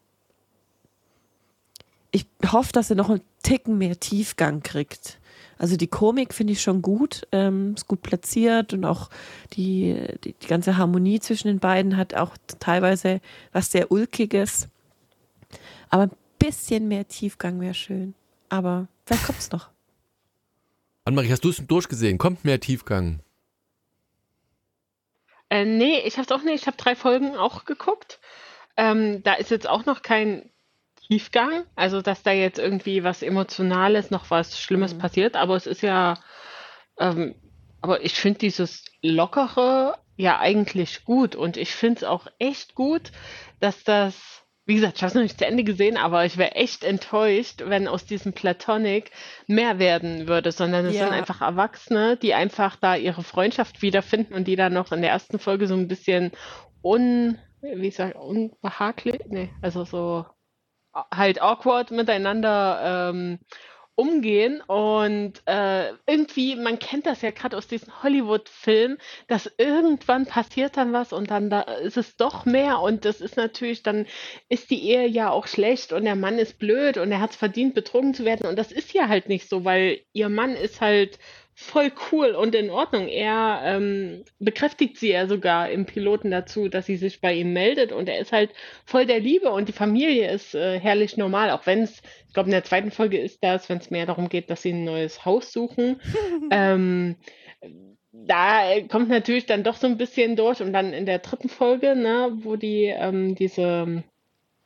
ich 2.11 2.25
hoffe, 2.51 2.71
dass 2.73 2.89
er 2.89 2.95
noch 2.95 3.09
einen 3.09 3.21
Ticken 3.43 3.77
mehr 3.77 3.99
Tiefgang 3.99 4.63
kriegt. 4.63 5.19
Also 5.57 5.77
die 5.77 5.87
Komik 5.87 6.33
finde 6.33 6.53
ich 6.53 6.61
schon 6.61 6.81
gut, 6.81 7.27
ähm, 7.31 7.75
ist 7.75 7.87
gut 7.87 8.01
platziert 8.01 8.73
und 8.73 8.83
auch 8.83 9.09
die, 9.53 10.07
die, 10.23 10.33
die, 10.33 10.47
ganze 10.47 10.77
Harmonie 10.77 11.19
zwischen 11.19 11.49
den 11.49 11.59
beiden 11.59 11.97
hat 11.97 12.15
auch 12.15 12.35
teilweise 12.59 13.21
was 13.51 13.71
sehr 13.71 13.91
Ulkiges. 13.91 14.69
Aber 15.89 16.03
ein 16.03 16.11
bisschen 16.39 16.87
mehr 16.87 17.07
Tiefgang 17.07 17.61
wäre 17.61 17.75
schön. 17.75 18.15
Aber 18.49 18.87
vielleicht 19.05 19.25
kommt 19.25 19.39
es 19.39 19.51
noch. 19.51 19.69
Annemarie, 21.05 21.31
hast 21.31 21.43
du 21.43 21.49
es 21.49 21.65
durchgesehen? 21.65 22.17
Kommt 22.17 22.43
mehr 22.43 22.59
Tiefgang? 22.59 23.19
Äh, 25.49 25.65
nee, 25.65 25.99
ich 25.99 26.17
habe 26.17 26.25
es 26.25 26.31
auch 26.31 26.43
nicht. 26.43 26.61
Ich 26.61 26.67
habe 26.67 26.77
drei 26.77 26.95
Folgen 26.95 27.35
auch 27.35 27.65
geguckt. 27.65 28.20
Ähm, 28.77 29.23
da 29.23 29.33
ist 29.33 29.51
jetzt 29.51 29.67
auch 29.67 29.85
noch 29.85 30.01
kein 30.01 30.49
Tiefgang, 31.07 31.65
also 31.75 32.01
dass 32.01 32.23
da 32.23 32.31
jetzt 32.31 32.59
irgendwie 32.59 33.03
was 33.03 33.21
Emotionales, 33.21 34.11
noch 34.11 34.29
was 34.29 34.59
Schlimmes 34.59 34.93
mhm. 34.93 34.99
passiert, 34.99 35.35
aber 35.35 35.55
es 35.55 35.67
ist 35.67 35.81
ja, 35.81 36.17
ähm, 36.99 37.35
aber 37.81 38.03
ich 38.03 38.13
finde 38.13 38.39
dieses 38.39 38.85
Lockere 39.01 39.97
ja 40.15 40.39
eigentlich 40.39 41.03
gut 41.03 41.35
und 41.35 41.57
ich 41.57 41.71
finde 41.71 41.97
es 41.97 42.03
auch 42.03 42.27
echt 42.39 42.75
gut, 42.75 43.11
dass 43.59 43.83
das 43.83 44.41
wie 44.65 44.75
gesagt, 44.75 44.97
ich 44.97 45.01
habe 45.01 45.09
es 45.09 45.15
noch 45.15 45.23
nicht 45.23 45.39
zu 45.39 45.45
Ende 45.45 45.63
gesehen, 45.63 45.97
aber 45.97 46.23
ich 46.23 46.37
wäre 46.37 46.55
echt 46.55 46.83
enttäuscht, 46.83 47.63
wenn 47.65 47.87
aus 47.87 48.05
diesem 48.05 48.31
Platonic 48.31 49.11
mehr 49.47 49.79
werden 49.79 50.27
würde, 50.27 50.51
sondern 50.51 50.85
es 50.85 50.95
ja. 50.95 51.05
sind 51.05 51.13
einfach 51.13 51.41
Erwachsene, 51.41 52.15
die 52.15 52.33
einfach 52.35 52.75
da 52.75 52.95
ihre 52.95 53.23
Freundschaft 53.23 53.81
wiederfinden 53.81 54.33
und 54.33 54.47
die 54.47 54.55
dann 54.55 54.73
noch 54.73 54.91
in 54.91 55.01
der 55.01 55.11
ersten 55.11 55.39
Folge 55.39 55.67
so 55.67 55.73
ein 55.73 55.87
bisschen 55.87 56.31
un, 56.83 57.39
wie 57.61 57.91
sag, 57.91 58.15
unbehaglich, 58.15 59.21
nee, 59.27 59.49
also 59.61 59.83
so 59.85 60.25
halt 60.93 61.41
awkward 61.41 61.91
miteinander 61.91 63.09
ähm, 63.11 63.39
umgehen. 63.95 64.61
Und 64.61 65.41
äh, 65.45 65.91
irgendwie, 66.07 66.55
man 66.55 66.79
kennt 66.79 67.05
das 67.05 67.21
ja 67.21 67.31
gerade 67.31 67.57
aus 67.57 67.67
diesen 67.67 68.03
Hollywood-Filmen, 68.03 68.97
dass 69.27 69.51
irgendwann 69.57 70.25
passiert 70.25 70.77
dann 70.77 70.93
was 70.93 71.13
und 71.13 71.29
dann 71.29 71.49
da 71.49 71.61
ist 71.61 71.97
es 71.97 72.17
doch 72.17 72.45
mehr. 72.45 72.79
Und 72.79 73.05
das 73.05 73.21
ist 73.21 73.37
natürlich, 73.37 73.83
dann 73.83 74.07
ist 74.49 74.69
die 74.71 74.89
Ehe 74.89 75.07
ja 75.07 75.29
auch 75.29 75.47
schlecht 75.47 75.93
und 75.93 76.05
der 76.05 76.15
Mann 76.15 76.39
ist 76.39 76.57
blöd 76.57 76.97
und 76.97 77.11
er 77.11 77.21
hat 77.21 77.31
es 77.31 77.35
verdient, 77.35 77.75
betrogen 77.75 78.13
zu 78.13 78.25
werden. 78.25 78.47
Und 78.47 78.57
das 78.57 78.71
ist 78.71 78.93
ja 78.93 79.07
halt 79.07 79.29
nicht 79.29 79.47
so, 79.49 79.65
weil 79.65 80.01
ihr 80.13 80.29
Mann 80.29 80.55
ist 80.55 80.81
halt 80.81 81.19
voll 81.61 81.91
cool 82.11 82.31
und 82.31 82.55
in 82.55 82.69
Ordnung. 82.69 83.07
Er 83.07 83.61
ähm, 83.63 84.23
bekräftigt 84.39 84.97
sie 84.97 85.11
ja 85.11 85.27
sogar 85.27 85.69
im 85.69 85.85
Piloten 85.85 86.31
dazu, 86.31 86.67
dass 86.67 86.87
sie 86.87 86.97
sich 86.97 87.21
bei 87.21 87.33
ihm 87.33 87.53
meldet 87.53 87.91
und 87.91 88.09
er 88.09 88.19
ist 88.19 88.31
halt 88.31 88.51
voll 88.85 89.05
der 89.05 89.19
Liebe 89.19 89.51
und 89.51 89.69
die 89.69 89.73
Familie 89.73 90.31
ist 90.31 90.55
äh, 90.55 90.79
herrlich 90.79 91.17
normal, 91.17 91.51
auch 91.51 91.65
wenn 91.67 91.83
es, 91.83 92.01
ich 92.27 92.33
glaube 92.33 92.47
in 92.47 92.53
der 92.53 92.63
zweiten 92.63 92.91
Folge 92.91 93.19
ist 93.19 93.43
das, 93.43 93.69
wenn 93.69 93.77
es 93.77 93.91
mehr 93.91 94.05
darum 94.05 94.27
geht, 94.27 94.49
dass 94.49 94.63
sie 94.63 94.73
ein 94.73 94.83
neues 94.83 95.23
Haus 95.23 95.53
suchen. 95.53 96.01
ähm, 96.51 97.15
da 98.11 98.81
kommt 98.89 99.09
natürlich 99.09 99.45
dann 99.45 99.63
doch 99.63 99.75
so 99.75 99.87
ein 99.87 99.97
bisschen 99.97 100.35
durch 100.35 100.61
und 100.61 100.73
dann 100.73 100.93
in 100.93 101.05
der 101.05 101.19
dritten 101.19 101.49
Folge, 101.49 101.95
ne, 101.95 102.31
wo 102.41 102.55
die 102.55 102.85
ähm, 102.85 103.35
diese, 103.35 104.03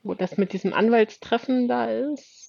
wo 0.01 0.13
das 0.13 0.37
mit 0.37 0.53
diesem 0.53 0.73
Anwaltstreffen 0.73 1.67
da 1.67 1.85
ist, 1.85 2.44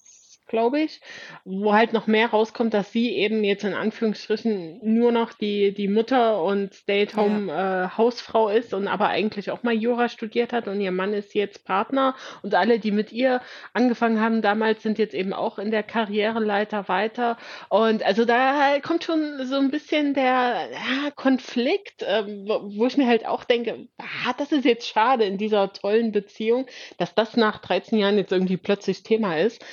glaube 0.47 0.79
ich, 0.79 1.01
wo 1.45 1.73
halt 1.73 1.93
noch 1.93 2.07
mehr 2.07 2.29
rauskommt, 2.29 2.73
dass 2.73 2.91
sie 2.91 3.15
eben 3.15 3.43
jetzt 3.43 3.63
in 3.63 3.73
Anführungsstrichen 3.73 4.79
nur 4.81 5.11
noch 5.11 5.33
die, 5.33 5.73
die 5.73 5.87
Mutter 5.87 6.41
und 6.41 6.73
Stay-at-home-Hausfrau 6.73 8.49
ja. 8.49 8.55
äh, 8.55 8.59
ist 8.59 8.73
und 8.73 8.87
aber 8.87 9.09
eigentlich 9.09 9.51
auch 9.51 9.63
mal 9.63 9.73
Jura 9.73 10.09
studiert 10.09 10.53
hat 10.53 10.67
und 10.67 10.81
ihr 10.81 10.91
Mann 10.91 11.13
ist 11.13 11.33
jetzt 11.33 11.65
Partner. 11.65 12.15
Und 12.41 12.55
alle, 12.55 12.79
die 12.79 12.91
mit 12.91 13.11
ihr 13.11 13.41
angefangen 13.73 14.21
haben 14.21 14.41
damals, 14.41 14.83
sind 14.83 14.97
jetzt 14.97 15.13
eben 15.13 15.33
auch 15.33 15.59
in 15.59 15.71
der 15.71 15.83
Karriereleiter 15.83 16.87
weiter. 16.87 17.37
Und 17.69 18.03
also 18.03 18.25
da 18.25 18.79
kommt 18.79 19.03
schon 19.03 19.45
so 19.45 19.55
ein 19.55 19.71
bisschen 19.71 20.13
der 20.13 20.69
ja, 20.71 21.11
Konflikt, 21.15 22.03
äh, 22.03 22.23
wo 22.25 22.85
ich 22.85 22.97
mir 22.97 23.07
halt 23.07 23.25
auch 23.25 23.43
denke, 23.43 23.87
ah, 23.97 24.33
das 24.37 24.51
ist 24.51 24.65
jetzt 24.65 24.87
schade 24.87 25.25
in 25.25 25.37
dieser 25.37 25.73
tollen 25.73 26.11
Beziehung, 26.11 26.67
dass 26.97 27.13
das 27.15 27.35
nach 27.35 27.59
13 27.59 27.99
Jahren 27.99 28.17
jetzt 28.17 28.31
irgendwie 28.31 28.57
plötzlich 28.57 29.03
Thema 29.03 29.37
ist 29.37 29.63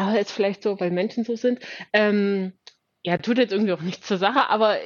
aber 0.00 0.18
ist 0.18 0.32
vielleicht 0.32 0.62
so, 0.62 0.80
weil 0.80 0.90
Menschen 0.90 1.24
so 1.24 1.36
sind. 1.36 1.60
Ähm, 1.92 2.54
ja, 3.02 3.18
tut 3.18 3.38
jetzt 3.38 3.52
irgendwie 3.52 3.72
auch 3.72 3.82
nichts 3.82 4.06
zur 4.06 4.16
Sache, 4.16 4.48
aber 4.48 4.78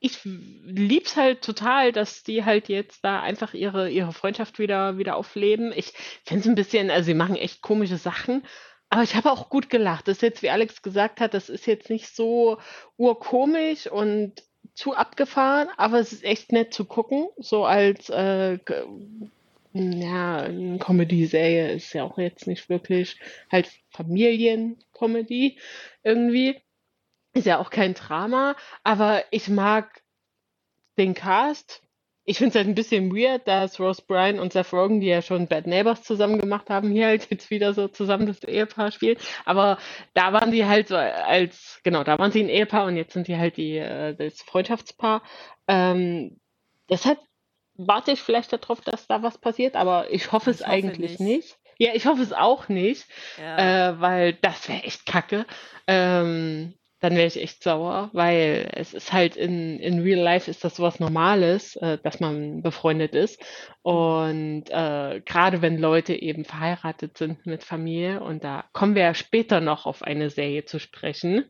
ich 0.00 0.20
lieb's 0.24 1.16
halt 1.16 1.42
total, 1.42 1.92
dass 1.92 2.22
die 2.22 2.44
halt 2.44 2.68
jetzt 2.68 3.04
da 3.04 3.20
einfach 3.20 3.54
ihre, 3.54 3.90
ihre 3.90 4.12
Freundschaft 4.12 4.58
wieder, 4.58 4.96
wieder 4.96 5.16
aufleben. 5.16 5.72
Ich 5.74 5.92
finde 6.24 6.40
es 6.42 6.46
ein 6.46 6.54
bisschen, 6.54 6.90
also 6.90 7.06
sie 7.06 7.14
machen 7.14 7.36
echt 7.36 7.62
komische 7.62 7.98
Sachen, 7.98 8.42
aber 8.88 9.02
ich 9.02 9.14
habe 9.14 9.30
auch 9.30 9.50
gut 9.50 9.68
gelacht. 9.68 10.08
Das 10.08 10.16
ist 10.16 10.22
jetzt, 10.22 10.42
wie 10.42 10.50
Alex 10.50 10.82
gesagt 10.82 11.20
hat, 11.20 11.34
das 11.34 11.48
ist 11.48 11.66
jetzt 11.66 11.90
nicht 11.90 12.14
so 12.14 12.58
urkomisch 12.96 13.86
und 13.86 14.42
zu 14.74 14.94
abgefahren, 14.94 15.68
aber 15.76 16.00
es 16.00 16.12
ist 16.12 16.24
echt 16.24 16.52
nett 16.52 16.72
zu 16.72 16.84
gucken, 16.86 17.28
so 17.36 17.64
als 17.64 18.08
äh, 18.08 18.58
ja, 19.74 20.38
eine 20.38 20.78
Comedy-Serie 20.78 21.72
ist 21.72 21.92
ja 21.94 22.04
auch 22.04 22.16
jetzt 22.18 22.46
nicht 22.46 22.68
wirklich 22.68 23.18
halt 23.50 23.70
Familien-Comedy 23.90 25.58
irgendwie. 26.04 26.60
Ist 27.32 27.46
ja 27.46 27.58
auch 27.58 27.70
kein 27.70 27.94
Drama, 27.94 28.54
aber 28.84 29.24
ich 29.32 29.48
mag 29.48 30.02
den 30.96 31.14
Cast. 31.14 31.82
Ich 32.24 32.38
finde 32.38 32.50
es 32.50 32.54
halt 32.54 32.68
ein 32.68 32.76
bisschen 32.76 33.12
weird, 33.14 33.48
dass 33.48 33.80
Rose 33.80 34.02
Bryan 34.06 34.38
und 34.38 34.52
Seth 34.52 34.72
Rogen, 34.72 35.00
die 35.00 35.08
ja 35.08 35.20
schon 35.20 35.48
Bad 35.48 35.66
Neighbors 35.66 36.04
zusammen 36.04 36.38
gemacht 36.38 36.70
haben, 36.70 36.92
hier 36.92 37.06
halt 37.06 37.28
jetzt 37.30 37.50
wieder 37.50 37.74
so 37.74 37.88
zusammen 37.88 38.26
das 38.26 38.44
Ehepaar 38.44 38.92
spielen. 38.92 39.18
Aber 39.44 39.78
da 40.14 40.32
waren 40.32 40.52
die 40.52 40.64
halt 40.64 40.88
so 40.88 40.96
als, 40.96 41.80
genau, 41.82 42.04
da 42.04 42.18
waren 42.18 42.30
sie 42.30 42.42
ein 42.42 42.48
Ehepaar 42.48 42.86
und 42.86 42.96
jetzt 42.96 43.12
sind 43.12 43.26
die 43.26 43.36
halt 43.36 43.56
die, 43.56 43.76
äh, 43.76 44.14
das 44.14 44.40
Freundschaftspaar. 44.40 45.22
Ähm, 45.66 46.40
das 46.86 47.04
hat 47.04 47.18
warte 47.76 48.12
ich 48.12 48.20
vielleicht 48.20 48.52
darauf, 48.52 48.80
dass 48.80 49.06
da 49.06 49.22
was 49.22 49.38
passiert, 49.38 49.76
aber 49.76 50.10
ich 50.10 50.32
hoffe 50.32 50.50
ich 50.50 50.56
es 50.56 50.62
hoffe 50.62 50.72
eigentlich 50.72 51.18
nicht. 51.18 51.20
nicht. 51.20 51.58
Ja, 51.78 51.90
ich 51.94 52.06
hoffe 52.06 52.22
es 52.22 52.32
auch 52.32 52.68
nicht, 52.68 53.06
ja. 53.38 53.90
äh, 53.90 54.00
weil 54.00 54.34
das 54.34 54.68
wäre 54.68 54.84
echt 54.84 55.06
kacke. 55.06 55.44
Ähm, 55.86 56.74
dann 57.04 57.16
wäre 57.16 57.26
ich 57.26 57.38
echt 57.38 57.62
sauer, 57.62 58.08
weil 58.14 58.70
es 58.72 58.94
ist 58.94 59.12
halt 59.12 59.36
in, 59.36 59.78
in 59.78 60.00
Real 60.00 60.20
Life 60.20 60.50
ist 60.50 60.64
das 60.64 60.76
sowas 60.76 61.00
Normales, 61.00 61.76
äh, 61.76 61.98
dass 62.02 62.18
man 62.18 62.62
befreundet 62.62 63.14
ist. 63.14 63.38
Und 63.82 64.70
äh, 64.70 65.20
gerade 65.20 65.60
wenn 65.60 65.76
Leute 65.76 66.14
eben 66.14 66.46
verheiratet 66.46 67.18
sind 67.18 67.44
mit 67.44 67.62
Familie, 67.62 68.22
und 68.22 68.42
da 68.42 68.64
kommen 68.72 68.94
wir 68.94 69.02
ja 69.02 69.12
später 69.12 69.60
noch 69.60 69.84
auf 69.84 70.02
eine 70.02 70.30
Serie 70.30 70.64
zu 70.64 70.78
sprechen, 70.78 71.44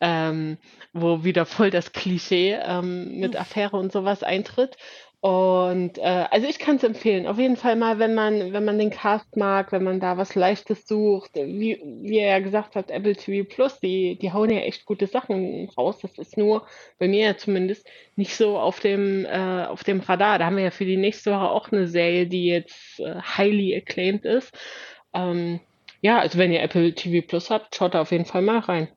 ähm, 0.00 0.58
wo 0.92 1.24
wieder 1.24 1.46
voll 1.46 1.70
das 1.70 1.90
Klischee 1.90 2.56
ähm, 2.62 3.18
mit 3.18 3.34
Affäre 3.34 3.78
und 3.78 3.90
sowas 3.90 4.22
eintritt. 4.22 4.76
Und 5.22 5.98
äh, 5.98 6.26
also 6.32 6.48
ich 6.48 6.58
kann 6.58 6.76
es 6.76 6.82
empfehlen. 6.82 7.28
Auf 7.28 7.38
jeden 7.38 7.56
Fall 7.56 7.76
mal, 7.76 8.00
wenn 8.00 8.12
man, 8.12 8.52
wenn 8.52 8.64
man 8.64 8.76
den 8.76 8.90
Cast 8.90 9.36
mag, 9.36 9.70
wenn 9.70 9.84
man 9.84 10.00
da 10.00 10.16
was 10.16 10.34
Leichtes 10.34 10.88
sucht, 10.88 11.36
wie, 11.36 11.80
wie 12.02 12.18
er 12.18 12.30
ja 12.32 12.38
gesagt 12.40 12.74
hat, 12.74 12.90
Apple 12.90 13.14
TV 13.14 13.48
Plus, 13.48 13.78
die, 13.78 14.18
die 14.20 14.32
hauen 14.32 14.50
ja 14.50 14.58
echt 14.58 14.84
gute 14.84 15.06
Sachen 15.06 15.70
raus. 15.78 16.00
Das 16.02 16.18
ist 16.18 16.36
nur 16.36 16.66
bei 16.98 17.06
mir 17.06 17.24
ja 17.24 17.36
zumindest 17.36 17.86
nicht 18.16 18.34
so 18.34 18.58
auf 18.58 18.80
dem, 18.80 19.24
äh, 19.24 19.66
auf 19.66 19.84
dem 19.84 20.00
Radar. 20.00 20.40
Da 20.40 20.46
haben 20.46 20.56
wir 20.56 20.64
ja 20.64 20.70
für 20.72 20.86
die 20.86 20.96
nächste 20.96 21.30
Woche 21.30 21.50
auch 21.50 21.70
eine 21.70 21.86
Serie, 21.86 22.26
die 22.26 22.46
jetzt 22.46 22.98
äh, 22.98 23.20
highly 23.20 23.76
acclaimed 23.76 24.24
ist. 24.24 24.52
Ähm, 25.14 25.60
ja, 26.00 26.18
also 26.18 26.36
wenn 26.36 26.52
ihr 26.52 26.62
Apple 26.62 26.96
TV 26.96 27.24
Plus 27.24 27.48
habt, 27.48 27.76
schaut 27.76 27.94
da 27.94 28.00
auf 28.00 28.10
jeden 28.10 28.26
Fall 28.26 28.42
mal 28.42 28.58
rein. 28.58 28.88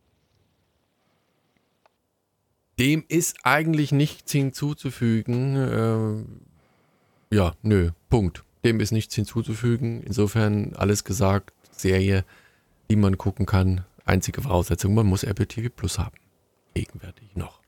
Dem 2.79 3.05
ist 3.07 3.37
eigentlich 3.43 3.91
nichts 3.91 4.31
hinzuzufügen. 4.31 6.25
Äh, 7.31 7.35
ja, 7.35 7.53
nö, 7.61 7.91
Punkt. 8.09 8.43
Dem 8.63 8.79
ist 8.79 8.91
nichts 8.91 9.15
hinzuzufügen. 9.15 10.03
Insofern 10.03 10.73
alles 10.75 11.03
gesagt. 11.03 11.53
Serie, 11.71 12.25
die 12.89 12.95
man 12.95 13.17
gucken 13.17 13.45
kann. 13.45 13.85
Einzige 14.05 14.41
Voraussetzung, 14.41 14.93
man 14.93 15.05
muss 15.05 15.23
Apple 15.23 15.47
TV 15.47 15.69
Plus 15.69 15.99
haben. 15.99 16.17
Gegenwärtig 16.73 17.35
noch. 17.35 17.61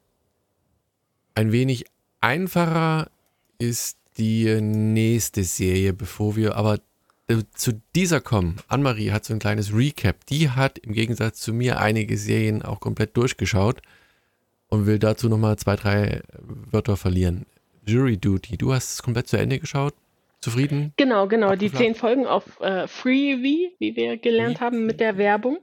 Ein 1.35 1.51
wenig 1.51 1.85
einfacher 2.19 3.09
ist 3.59 3.97
die 4.17 4.59
nächste 4.61 5.43
Serie, 5.43 5.93
bevor 5.93 6.35
wir 6.35 6.55
aber 6.55 6.79
zu 7.53 7.81
dieser 7.93 8.21
kommen. 8.21 8.57
Anne-Marie 8.67 9.11
hat 9.11 9.25
so 9.25 9.33
ein 9.33 9.39
kleines 9.39 9.73
Recap. 9.73 10.25
Die 10.27 10.49
hat 10.49 10.77
im 10.79 10.93
Gegensatz 10.93 11.39
zu 11.41 11.53
mir 11.53 11.79
einige 11.79 12.17
Serien 12.17 12.61
auch 12.61 12.79
komplett 12.79 13.17
durchgeschaut 13.17 13.81
und 14.69 14.85
will 14.85 14.99
dazu 14.99 15.29
nochmal 15.29 15.57
zwei, 15.57 15.75
drei 15.75 16.21
Wörter 16.71 16.97
verlieren. 16.97 17.45
Jury 17.85 18.17
Duty, 18.17 18.57
du 18.57 18.73
hast 18.73 18.93
es 18.93 19.03
komplett 19.03 19.27
zu 19.27 19.37
Ende 19.37 19.59
geschaut? 19.59 19.93
Zufrieden? 20.41 20.93
Genau, 20.97 21.27
genau. 21.27 21.55
Die 21.55 21.71
zehn 21.71 21.95
Folgen 21.95 22.27
auf 22.27 22.59
äh, 22.59 22.87
Freevee, 22.87 23.71
wie 23.79 23.95
wir 23.95 24.17
gelernt 24.17 24.59
Free 24.59 24.65
haben 24.65 24.85
mit 24.85 24.99
der 24.99 25.17
Werbung. 25.17 25.59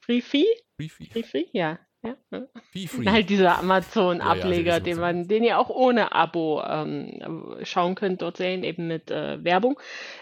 Freefee? 0.00 0.44
Freefee? 0.76 1.06
Freefee, 1.06 1.46
ja. 1.52 1.78
Ja. 2.02 2.46
Free. 2.72 3.06
Halt 3.06 3.30
dieser 3.30 3.58
Amazon-Ableger, 3.58 4.70
ja, 4.70 4.74
ja, 4.74 4.80
den 4.80 5.00
man, 5.00 5.26
den 5.26 5.42
ihr 5.42 5.58
auch 5.58 5.70
ohne 5.70 6.12
Abo 6.12 6.62
ähm, 6.62 7.56
schauen 7.62 7.94
könnt, 7.96 8.22
dort 8.22 8.36
sehen, 8.36 8.62
eben 8.62 8.86
mit 8.86 9.10
äh, 9.10 9.42
Werbung. 9.42 9.80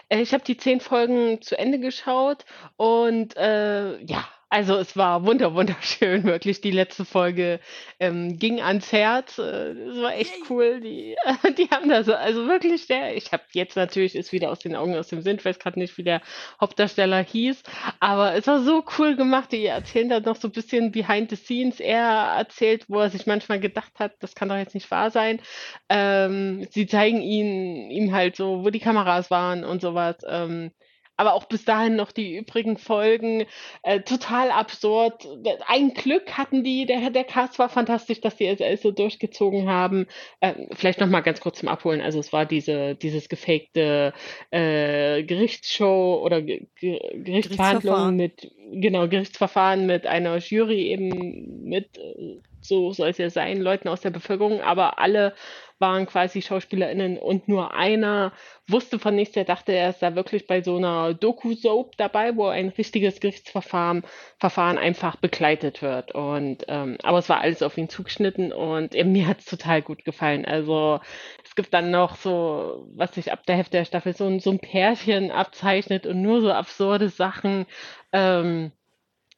Äh, 0.09 0.21
ich 0.21 0.33
habe 0.33 0.43
die 0.43 0.57
zehn 0.57 0.79
Folgen 0.79 1.41
zu 1.41 1.57
Ende 1.59 1.79
geschaut 1.79 2.45
und 2.77 3.35
äh, 3.37 4.01
ja, 4.03 4.27
Also 4.49 4.75
es 4.77 4.95
war 4.95 5.25
wunder 5.25 5.53
wunderschön, 5.55 6.23
wirklich. 6.23 6.61
Die 6.61 6.71
letzte 6.71 7.03
Folge 7.03 7.59
ähm, 7.99 8.37
ging 8.37 8.61
ans 8.61 8.91
Herz. 8.91 9.37
Äh, 9.39 9.71
Es 9.71 10.01
war 10.01 10.15
echt 10.15 10.33
cool. 10.49 10.79
Die, 10.81 11.15
die 11.57 11.69
haben 11.71 11.89
da 11.89 12.03
so, 12.03 12.13
also 12.13 12.47
wirklich 12.47 12.87
der, 12.87 13.17
ich 13.17 13.31
habe 13.33 13.43
jetzt 13.53 13.75
natürlich, 13.75 14.15
ist 14.15 14.31
wieder 14.31 14.51
aus 14.51 14.59
den 14.59 14.75
Augen, 14.75 14.95
aus 14.95 15.07
dem 15.07 15.21
Sinn, 15.21 15.37
ich 15.37 15.45
weiß 15.45 15.59
gerade 15.59 15.79
nicht, 15.79 15.97
wie 15.97 16.03
der 16.03 16.21
Hauptdarsteller 16.61 17.23
hieß, 17.23 17.63
aber 17.99 18.35
es 18.35 18.47
war 18.47 18.61
so 18.61 18.85
cool 18.97 19.15
gemacht. 19.15 19.51
Die 19.51 19.65
erzählen 19.65 20.09
da 20.09 20.19
noch 20.19 20.35
so 20.35 20.47
ein 20.47 20.51
bisschen 20.51 20.91
behind 20.91 21.31
the 21.31 21.35
scenes. 21.35 21.79
Er 21.79 22.35
erzählt, 22.37 22.85
wo 22.87 22.99
er 22.99 23.09
sich 23.09 23.25
manchmal 23.25 23.59
gedacht 23.59 23.93
hat, 23.99 24.13
das 24.19 24.35
kann 24.35 24.49
doch 24.49 24.57
jetzt 24.57 24.75
nicht 24.75 24.89
wahr 24.91 25.11
sein. 25.11 25.41
Ähm, 25.89 26.67
sie 26.71 26.87
zeigen 26.87 27.21
ihn, 27.21 27.89
ihm 27.91 28.13
halt 28.13 28.35
so, 28.35 28.63
wo 28.63 28.69
die 28.69 28.79
Kameras 28.79 29.31
waren 29.31 29.63
und 29.65 29.81
sowas. 29.81 30.17
Ähm, 30.27 30.71
aber 31.17 31.33
auch 31.33 31.45
bis 31.45 31.65
dahin 31.65 31.95
noch 31.95 32.11
die 32.11 32.35
übrigen 32.35 32.77
Folgen 32.77 33.45
äh, 33.83 34.01
total 34.01 34.51
absurd. 34.51 35.27
Ein 35.67 35.93
Glück 35.93 36.37
hatten 36.37 36.63
die, 36.63 36.85
der, 36.85 37.09
der 37.09 37.23
Cast 37.23 37.57
war 37.59 37.69
fantastisch, 37.69 38.21
dass 38.21 38.35
die 38.35 38.45
es 38.47 38.81
so 38.81 38.91
durchgezogen 38.91 39.69
haben. 39.69 40.07
Äh, 40.39 40.53
vielleicht 40.73 40.99
noch 40.99 41.07
mal 41.07 41.21
ganz 41.21 41.39
kurz 41.39 41.59
zum 41.59 41.69
Abholen. 41.69 42.01
Also 42.01 42.19
es 42.19 42.33
war 42.33 42.45
diese 42.45 42.95
dieses 42.95 43.29
gefakte 43.29 44.13
äh, 44.51 45.23
Gerichtsshow 45.23 46.21
oder 46.23 46.41
Ge 46.41 46.67
Ge 46.79 46.99
Gerichtsverhandlung 47.13 48.15
mit 48.15 48.51
genau 48.71 49.07
Gerichtsverfahren 49.07 49.85
mit 49.85 50.05
einer 50.07 50.37
Jury 50.37 50.87
eben 50.87 51.63
mit 51.63 51.97
äh, 51.97 52.39
so 52.65 52.91
soll 52.93 53.09
es 53.09 53.17
ja 53.17 53.29
sein, 53.29 53.61
Leuten 53.61 53.87
aus 53.87 54.01
der 54.01 54.09
Bevölkerung, 54.09 54.61
aber 54.61 54.99
alle 54.99 55.35
waren 55.79 56.05
quasi 56.05 56.41
SchauspielerInnen 56.41 57.17
und 57.17 57.47
nur 57.47 57.73
einer 57.73 58.31
wusste 58.67 58.97
von 58.97 59.15
nichts, 59.15 59.33
der 59.33 59.43
dachte, 59.43 59.73
er 59.73 59.89
ist 59.89 60.01
da 60.01 60.15
wirklich 60.15 60.47
bei 60.47 60.61
so 60.61 60.77
einer 60.77 61.13
Doku-Soap 61.13 61.97
dabei, 61.97 62.35
wo 62.35 62.45
ein 62.45 62.69
richtiges 62.69 63.19
Gerichtsverfahren 63.19 64.03
Verfahren 64.37 64.77
einfach 64.77 65.17
begleitet 65.17 65.81
wird. 65.81 66.13
Und 66.13 66.65
ähm, 66.67 66.97
aber 67.03 67.19
es 67.19 67.29
war 67.29 67.41
alles 67.41 67.61
auf 67.61 67.77
ihn 67.77 67.89
zugeschnitten 67.89 68.53
und 68.53 68.95
eben, 68.95 69.11
mir 69.11 69.27
hat 69.27 69.39
es 69.39 69.45
total 69.45 69.81
gut 69.81 70.05
gefallen. 70.05 70.45
Also 70.45 70.99
es 71.43 71.55
gibt 71.55 71.73
dann 71.73 71.91
noch 71.91 72.15
so, 72.15 72.87
was 72.95 73.13
sich 73.15 73.31
ab 73.31 73.45
der 73.45 73.55
Hälfte 73.55 73.77
der 73.77 73.85
Staffel 73.85 74.15
so, 74.15 74.39
so 74.39 74.51
ein 74.51 74.59
Pärchen 74.59 75.31
abzeichnet 75.31 76.05
und 76.05 76.21
nur 76.21 76.41
so 76.41 76.51
absurde 76.51 77.09
Sachen. 77.09 77.65
Ähm, 78.13 78.71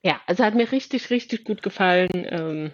ja, 0.03 0.21
also 0.27 0.43
hat 0.43 0.55
mir 0.55 0.71
richtig, 0.71 1.09
richtig 1.09 1.45
gut 1.45 1.63
gefallen. 1.63 2.09
Ähm, 2.13 2.71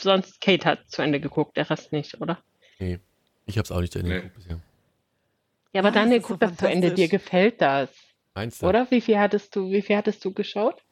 sonst 0.00 0.40
Kate 0.40 0.64
hat 0.68 0.88
zu 0.88 1.02
Ende 1.02 1.20
geguckt, 1.20 1.56
der 1.56 1.68
Rest 1.70 1.92
nicht, 1.92 2.20
oder? 2.20 2.38
Nee, 2.78 2.98
ich 3.46 3.56
habe 3.58 3.64
es 3.64 3.72
auch 3.72 3.80
nicht 3.80 3.92
zu 3.92 3.98
Ende 3.98 4.10
Nee. 4.10 4.16
geguckt 4.16 4.34
bisher. 4.36 4.60
Ja, 5.72 5.80
aber 5.80 5.88
Ah, 5.88 5.92
Daniel, 5.92 6.20
guck 6.20 6.28
so 6.30 6.36
das 6.36 6.56
zu 6.56 6.68
Ende. 6.68 6.92
Dir 6.94 7.08
gefällt 7.08 7.60
das, 7.60 7.90
Meinst 8.34 8.62
du? 8.62 8.66
oder? 8.66 8.90
Wie 8.90 9.00
viel 9.00 9.18
hattest 9.18 9.54
du, 9.56 9.70
wie 9.70 9.82
viel 9.82 9.96
hattest 9.96 10.24
du 10.24 10.32
geschaut? 10.32 10.82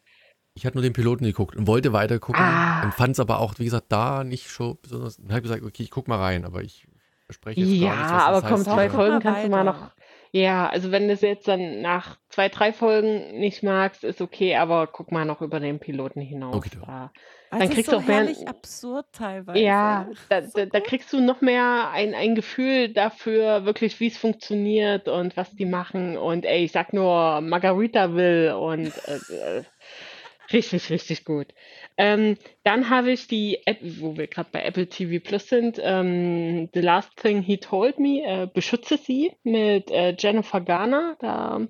Ich 0.56 0.64
hatte 0.66 0.76
nur 0.76 0.82
den 0.82 0.92
Piloten 0.92 1.24
geguckt 1.24 1.56
und 1.56 1.66
wollte 1.66 1.92
weiter 1.92 2.18
gucken 2.18 2.44
Ah. 2.44 2.82
und 2.84 2.92
fand 2.94 3.12
es 3.12 3.20
aber 3.20 3.40
auch, 3.40 3.54
wie 3.58 3.64
gesagt, 3.64 3.86
da 3.90 4.22
nicht 4.24 4.48
schon 4.50 4.78
besonders. 4.82 5.16
Dann 5.16 5.28
habe 5.28 5.38
ich 5.38 5.42
gesagt, 5.44 5.62
okay, 5.64 5.82
ich 5.82 5.90
guck 5.90 6.06
mal 6.06 6.18
rein, 6.18 6.44
aber 6.44 6.62
ich 6.62 6.86
verspreche 7.26 7.60
jetzt 7.62 7.70
Ja, 7.80 7.88
gar 7.88 7.96
nicht, 8.02 8.12
was 8.12 8.22
aber 8.22 8.48
komm, 8.48 8.62
zwei 8.64 8.90
Folgen 8.90 9.20
kannst 9.20 9.44
du 9.44 9.48
mal 9.48 9.64
noch. 9.64 9.90
Ja, 10.36 10.68
also 10.68 10.90
wenn 10.90 11.06
du 11.06 11.14
es 11.14 11.20
jetzt 11.20 11.46
dann 11.46 11.80
nach 11.80 12.18
zwei, 12.28 12.48
drei 12.48 12.72
Folgen 12.72 13.38
nicht 13.38 13.62
magst, 13.62 14.02
ist 14.02 14.20
okay, 14.20 14.56
aber 14.56 14.88
guck 14.88 15.12
mal 15.12 15.24
noch 15.24 15.40
über 15.42 15.60
den 15.60 15.78
Piloten 15.78 16.20
hinaus. 16.20 16.56
Okay. 16.56 16.70
Da, 16.84 17.12
Also 17.50 17.66
Dann 17.66 17.72
kriegst 17.74 17.88
so 17.90 17.98
du 17.98 18.02
auch 18.02 18.06
mehr- 18.08 18.34
absurd 18.48 19.06
teilweise. 19.12 19.60
ja, 19.60 20.08
da, 20.28 20.42
So 20.42 20.58
da, 20.58 20.66
da 20.66 20.80
kriegst 20.80 21.12
du 21.12 21.20
noch 21.20 21.40
mehr 21.40 21.88
ein, 21.92 22.14
ein 22.14 22.34
Gefühl 22.34 22.88
dafür, 22.92 23.64
wirklich, 23.64 24.00
wie 24.00 24.08
es 24.08 24.18
funktioniert 24.18 25.06
und 25.06 25.36
was 25.36 25.52
die 25.54 25.66
machen. 25.66 26.16
Und 26.18 26.44
ey, 26.46 26.64
ich 26.64 26.72
sag 26.72 26.92
nur 26.92 27.40
Margaritaville 27.40 28.58
und 28.58 28.92
äh, 29.06 29.58
äh, 29.58 29.62
richtig, 30.52 30.90
richtig 30.90 31.24
gut. 31.24 31.48
Ähm, 31.96 32.36
dann 32.62 32.90
habe 32.90 33.12
ich 33.12 33.26
die 33.28 33.66
App, 33.66 33.78
wo 33.80 34.16
wir 34.16 34.26
gerade 34.26 34.48
bei 34.52 34.62
Apple 34.62 34.88
TV 34.88 35.22
Plus 35.24 35.48
sind, 35.48 35.80
ähm, 35.82 36.68
The 36.74 36.80
Last 36.80 37.16
Thing 37.16 37.42
He 37.42 37.58
Told 37.58 37.98
Me, 37.98 38.22
äh, 38.24 38.46
Beschütze 38.52 38.98
sie 38.98 39.32
mit 39.42 39.90
äh, 39.90 40.14
Jennifer 40.18 40.60
Garner 40.60 41.16
da, 41.20 41.66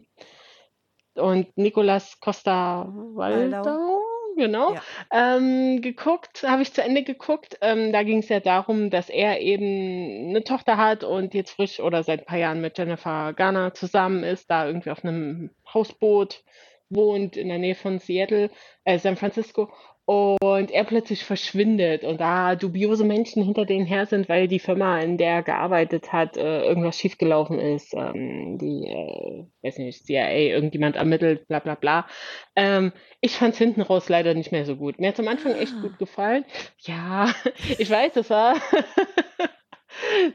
und 1.17 1.57
Nicolas 1.57 2.19
Costa 2.21 2.89
Waldau, 2.93 4.01
genau. 4.37 4.75
Ja. 4.75 4.83
Ähm, 5.13 5.81
geguckt, 5.81 6.43
habe 6.43 6.63
ich 6.63 6.73
zu 6.73 6.83
Ende 6.83 7.03
geguckt. 7.03 7.59
Ähm, 7.61 7.93
da 7.93 8.03
ging 8.03 8.19
es 8.19 8.29
ja 8.29 8.41
darum, 8.41 8.91
dass 8.91 9.09
er 9.11 9.41
eben 9.41 10.31
eine 10.31 10.43
Tochter 10.45 10.77
hat 10.77 11.05
und 11.05 11.35
jetzt 11.35 11.53
frisch 11.53 11.81
oder 11.81 12.03
seit 12.03 12.21
ein 12.21 12.27
paar 12.27 12.39
Jahren 12.39 12.61
mit 12.61 12.79
Jennifer 12.79 13.33
Garner 13.33 13.75
zusammen 13.75 14.25
ist, 14.25 14.51
da 14.51 14.67
irgendwie 14.67 14.91
auf 14.91 15.05
einem 15.05 15.51
Hausboot 15.73 16.43
wohnt 16.91 17.37
in 17.37 17.49
der 17.49 17.59
Nähe 17.59 17.75
von 17.75 17.99
Seattle, 17.99 18.51
äh, 18.85 18.99
San 18.99 19.17
Francisco. 19.17 19.71
Und 20.07 20.71
er 20.71 20.85
plötzlich 20.85 21.25
verschwindet 21.25 22.05
und 22.05 22.21
da 22.21 22.57
dubiose 22.57 23.05
Menschen 23.05 23.43
hinter 23.43 23.65
denen 23.65 23.87
her 23.87 24.05
sind, 24.05 24.29
weil 24.29 24.49
die 24.49 24.59
Firma, 24.59 25.01
in 25.01 25.17
der 25.17 25.37
er 25.37 25.43
gearbeitet 25.43 26.13
hat, 26.13 26.37
äh, 26.37 26.63
irgendwas 26.63 26.99
schiefgelaufen 26.99 27.59
ist. 27.59 27.95
Ähm, 27.95 28.59
die, 28.59 28.87
äh, 28.87 29.47
weiß 29.63 29.79
nicht, 29.79 30.05
CIA, 30.05 30.31
irgendjemand 30.31 30.97
ermittelt, 30.97 31.49
bla 31.49 31.59
bla 31.61 31.75
bla. 31.75 32.07
Ähm, 32.55 32.93
ich 33.23 33.37
fand 33.37 33.55
es 33.55 33.59
hinten 33.59 33.81
raus 33.81 34.11
leider 34.11 34.35
nicht 34.35 34.53
mehr 34.53 34.67
so 34.67 34.77
gut. 34.77 35.01
Mir 35.01 35.09
hat 35.09 35.21
am 35.21 35.29
Anfang 35.29 35.55
echt 35.55 35.81
gut 35.81 35.99
gefallen. 35.99 36.45
Ja, 36.81 37.33
ich 37.79 37.89
weiß, 37.89 38.13
das 38.13 38.29
war. 38.29 38.57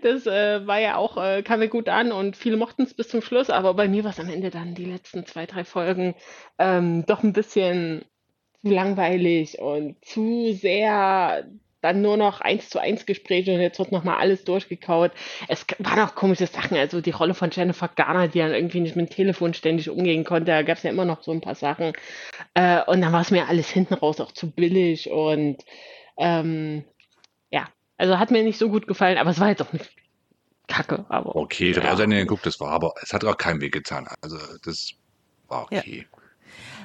Das 0.02 0.26
äh, 0.26 0.66
war 0.68 0.80
ja 0.80 0.96
auch, 0.96 1.18
äh, 1.18 1.44
kam 1.44 1.60
mir 1.60 1.68
gut 1.68 1.90
an 1.90 2.12
und 2.12 2.36
viele 2.38 2.58
mochten 2.58 2.84
es 2.84 2.94
bis 2.94 3.10
zum 3.10 3.22
Schluss, 3.22 3.50
aber 3.50 3.74
bei 3.74 3.88
mir 3.88 4.04
war 4.04 4.12
es 4.12 4.20
am 4.20 4.30
Ende 4.30 4.50
dann 4.50 4.76
die 4.76 4.86
letzten 4.86 5.26
zwei, 5.26 5.46
drei 5.46 5.64
Folgen 5.64 6.16
ähm, 6.58 7.06
doch 7.06 7.24
ein 7.24 7.34
bisschen 7.34 8.06
zu 8.62 8.70
langweilig 8.70 9.60
und 9.60 10.04
zu 10.04 10.54
sehr 10.54 11.46
dann 11.82 12.02
nur 12.02 12.18
noch 12.18 12.42
eins 12.42 12.70
zu 12.70 12.80
eins 12.80 13.06
Gespräche 13.06 13.54
und 13.54 13.62
jetzt 13.62 13.80
wird 13.80 13.94
nochmal 13.94 14.18
alles 14.18 14.44
durchgekaut. 14.44 15.12
Es 15.48 15.66
waren 15.80 16.00
auch 16.00 16.14
komische 16.14 16.46
Sachen, 16.46 16.76
also 16.76 17.00
die 17.00 17.12
Rolle 17.12 17.34
von 17.34 17.52
Jennifer 17.52 17.88
Garner, 17.88 18.28
die 18.28 18.40
dann 18.40 18.54
irgendwie 18.54 18.82
nicht 18.82 18.98
mit 18.98 19.10
dem 19.10 19.16
Telefon 19.16 19.54
ständig 19.54 19.90
umgehen 19.90 20.26
konnte, 20.26 20.52
da 20.52 20.62
gab 20.64 20.78
es 20.78 20.84
ja 20.84 20.90
immer 20.90 21.06
noch 21.06 21.24
so 21.24 21.32
ein 21.32 21.40
paar 21.42 21.56
Sachen. 21.56 21.94
Äh, 22.54 22.84
und 22.84 23.02
dann 23.02 23.14
war 23.14 23.22
es 23.22 23.32
mir 23.32 23.48
alles 23.48 23.70
hinten 23.70 23.94
raus 23.94 24.20
auch 24.20 24.34
zu 24.34 24.52
billig 24.52 25.10
und 25.10 25.64
ähm, 26.18 26.84
also 28.00 28.18
hat 28.18 28.32
mir 28.32 28.42
nicht 28.44 28.58
so 28.58 28.70
gut 28.70 28.88
gefallen, 28.88 29.18
aber 29.20 29.30
es 29.30 29.40
war 29.40 29.50
jetzt 29.50 29.62
auch 29.62 29.72
nicht 29.74 29.92
kacke, 30.68 31.06
aber 31.10 31.36
Okay, 31.36 31.70
ich 31.72 31.78
habe 31.78 31.86
Ja. 31.88 31.94
ja. 31.96 32.04
Ende 32.04 32.18
geguckt, 32.18 32.46
das 32.46 32.60
war 32.60 32.72
aber, 32.72 32.94
es 33.02 33.14
hat 33.14 33.24
auch 33.26 33.38
keinem 33.38 33.62
wehgetan. 33.62 34.08
Also 34.22 34.38
das 34.64 34.94
war 35.48 35.68
Ja. 35.72 35.80
okay. 35.80 36.08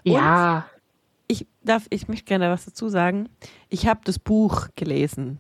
ja, 0.03 0.66
Ich 1.27 1.46
darf, 1.62 1.87
ich 1.88 2.07
möchte 2.09 2.27
gerne 2.27 2.50
was 2.50 2.66
dazu 2.66 2.88
sagen. 2.90 3.31
Ich 3.70 3.87
habe 3.87 4.00
das 4.05 4.18
Buch 4.18 4.68
gelesen. 4.77 5.38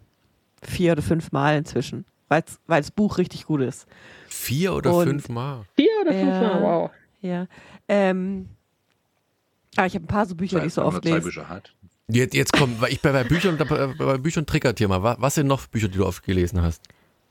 Vier 0.62 0.92
oder 0.92 1.02
fünf 1.02 1.30
Mal 1.32 1.58
inzwischen. 1.58 2.06
Weil 2.28 2.42
das 2.66 2.90
Buch 2.90 3.18
richtig 3.18 3.44
gut 3.44 3.60
ist. 3.60 3.86
Vier 4.28 4.72
oder 4.74 4.94
Und- 4.94 5.06
fünf 5.08 5.28
Mal. 5.28 5.64
vier 5.76 5.90
oder 6.00 6.12
fünf 6.12 6.22
Ja. 6.32 6.40
Mal, 6.40 6.62
wow. 6.62 6.90
Ja. 7.20 7.46
Ähm, 7.86 8.48
aber 9.76 9.86
ich 9.86 9.94
habe 9.94 10.04
ein 10.04 10.08
paar 10.08 10.24
so 10.24 10.34
Bücher, 10.34 10.60
die 10.60 10.68
ich 10.68 10.74
so 10.74 10.80
Wenn 10.80 10.86
man 10.86 10.96
oft 10.96 11.04
zwei 11.04 11.14
lese. 11.16 11.24
Bücher 11.26 11.48
hat. 11.50 11.74
Jetzt, 12.10 12.34
jetzt 12.34 12.52
kommt, 12.52 12.80
weil 12.80 12.92
ich 12.92 13.00
bei, 13.00 13.12
bei 13.12 13.24
Büchern, 13.24 13.56
bei, 13.56 14.18
Büchern 14.18 14.44
triggert 14.46 14.78
hier 14.78 14.88
mal. 14.88 15.02
Was, 15.02 15.34
sind 15.36 15.46
noch 15.46 15.66
Bücher, 15.66 15.88
die 15.88 15.98
du 15.98 16.06
oft 16.06 16.22
gelesen 16.22 16.60
hast? 16.62 16.82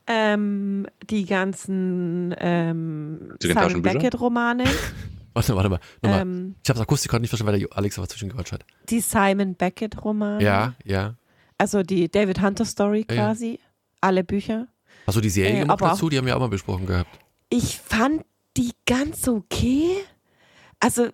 Ähm, 0.08 0.88
die 1.10 1.26
ganzen 1.26 2.34
ähm, 2.40 3.34
Simon? 3.42 3.82
Beckett-Romane. 3.84 4.64
Warte, 5.34 5.56
warte 5.56 5.70
mal. 5.70 5.80
Nochmal. 6.02 6.22
ähm, 6.22 6.56
ich 6.64 6.70
habe 6.70 6.78
das 6.78 6.82
akustisch 6.84 7.10
gerade 7.10 7.22
nicht 7.22 7.30
verstanden, 7.30 7.54
weil 7.54 7.60
der 7.60 7.78
Alex 7.78 7.98
was 8.00 8.10
zwischengequatscht 8.10 8.52
hat. 8.54 8.66
die 8.90 9.00
Simon 9.00 9.56
Beckett-Romane. 9.56 10.44
Ja, 10.44 10.74
ja. 10.84 11.16
Also 11.58 11.84
die 11.84 12.10
David 12.10 12.42
Hunter-Story 12.42 13.06
Ja, 13.10 13.16
ja. 13.16 13.26
quasi. 13.28 13.60
Alle 14.02 14.24
Bücher. 14.24 14.68
Hast 15.08 15.16
du 15.16 15.22
die 15.22 15.30
Serie 15.30 15.58
Äh, 15.58 15.60
gemacht 15.62 15.82
aber 15.82 15.92
dazu? 15.92 16.10
Die 16.10 16.18
haben 16.18 16.26
wir 16.26 16.36
auch 16.36 16.42
mal 16.42 16.50
besprochen 16.50 16.86
gehabt. 16.88 17.20
Ich 17.50 17.78
fand 17.80 18.24
die 18.58 18.72
ganz 18.86 19.28
okay. 19.28 19.98
Also 20.80 21.08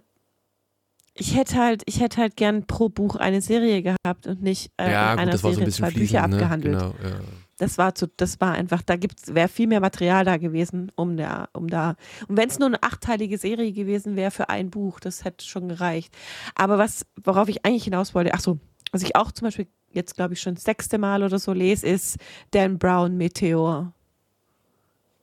ich 1.20 1.36
hätte 1.36 1.58
halt, 1.58 1.84
ich 1.86 2.00
hätte 2.00 2.18
halt 2.18 2.38
gern 2.38 2.66
pro 2.66 2.90
Buch 2.90 3.18
eine 3.18 3.42
Serie 3.42 3.84
gehabt 3.84 4.26
und 4.26 4.42
nicht 4.42 4.72
äh, 4.78 4.92
ja, 4.92 5.12
in 5.12 5.18
gut, 5.18 5.22
einer 5.22 5.32
das 5.32 5.44
war 5.44 5.52
so 5.52 5.56
Serie 5.56 5.68
ein 5.68 5.74
zwei 5.74 5.92
Bücher 5.92 6.28
ne? 6.28 6.36
abgehandelt. 6.36 6.80
Genau, 6.80 6.94
ja. 7.04 7.20
Das 7.58 7.78
war 7.78 7.94
zu, 7.94 8.08
das 8.16 8.40
war 8.40 8.54
einfach, 8.54 8.82
da 8.82 8.96
gibt's, 8.96 9.34
wäre 9.36 9.50
viel 9.50 9.68
mehr 9.68 9.82
Material 9.82 10.24
da 10.24 10.38
gewesen, 10.38 10.94
um 10.96 11.18
da, 11.18 11.50
um 11.52 11.68
da. 11.68 11.98
Und 12.30 12.38
wenn 12.38 12.48
es 12.48 12.58
nur 12.58 12.68
eine 12.68 12.82
achteilige 12.82 13.38
Serie 13.38 13.74
gewesen 13.74 14.16
wäre 14.16 14.32
für 14.32 14.48
ein 14.48 14.70
Buch, 14.70 15.02
das 15.02 15.26
hätte 15.26 15.46
schon 15.46 15.68
gereicht. 15.68 16.16
Aber 16.56 16.78
was, 16.78 17.06
worauf 17.22 17.50
ich 17.50 17.66
eigentlich 17.66 17.84
hinaus 17.84 18.16
wollte, 18.16 18.34
ach 18.34 18.40
so, 18.40 18.60
was 18.94 19.04
ich 19.04 19.18
auch 19.18 19.34
zum 19.34 19.48
Beispiel 19.48 19.68
jetzt 19.92 20.16
glaube 20.16 20.36
ich 20.36 20.42
schon 20.42 20.56
das 20.56 20.64
sechste 20.64 20.98
Mal 20.98 21.22
oder 21.22 21.38
so 21.38 21.52
lese, 21.52 21.86
ist 21.86 22.18
Dan 22.52 22.80
Brown 22.80 23.18
Meteor. 23.18 23.92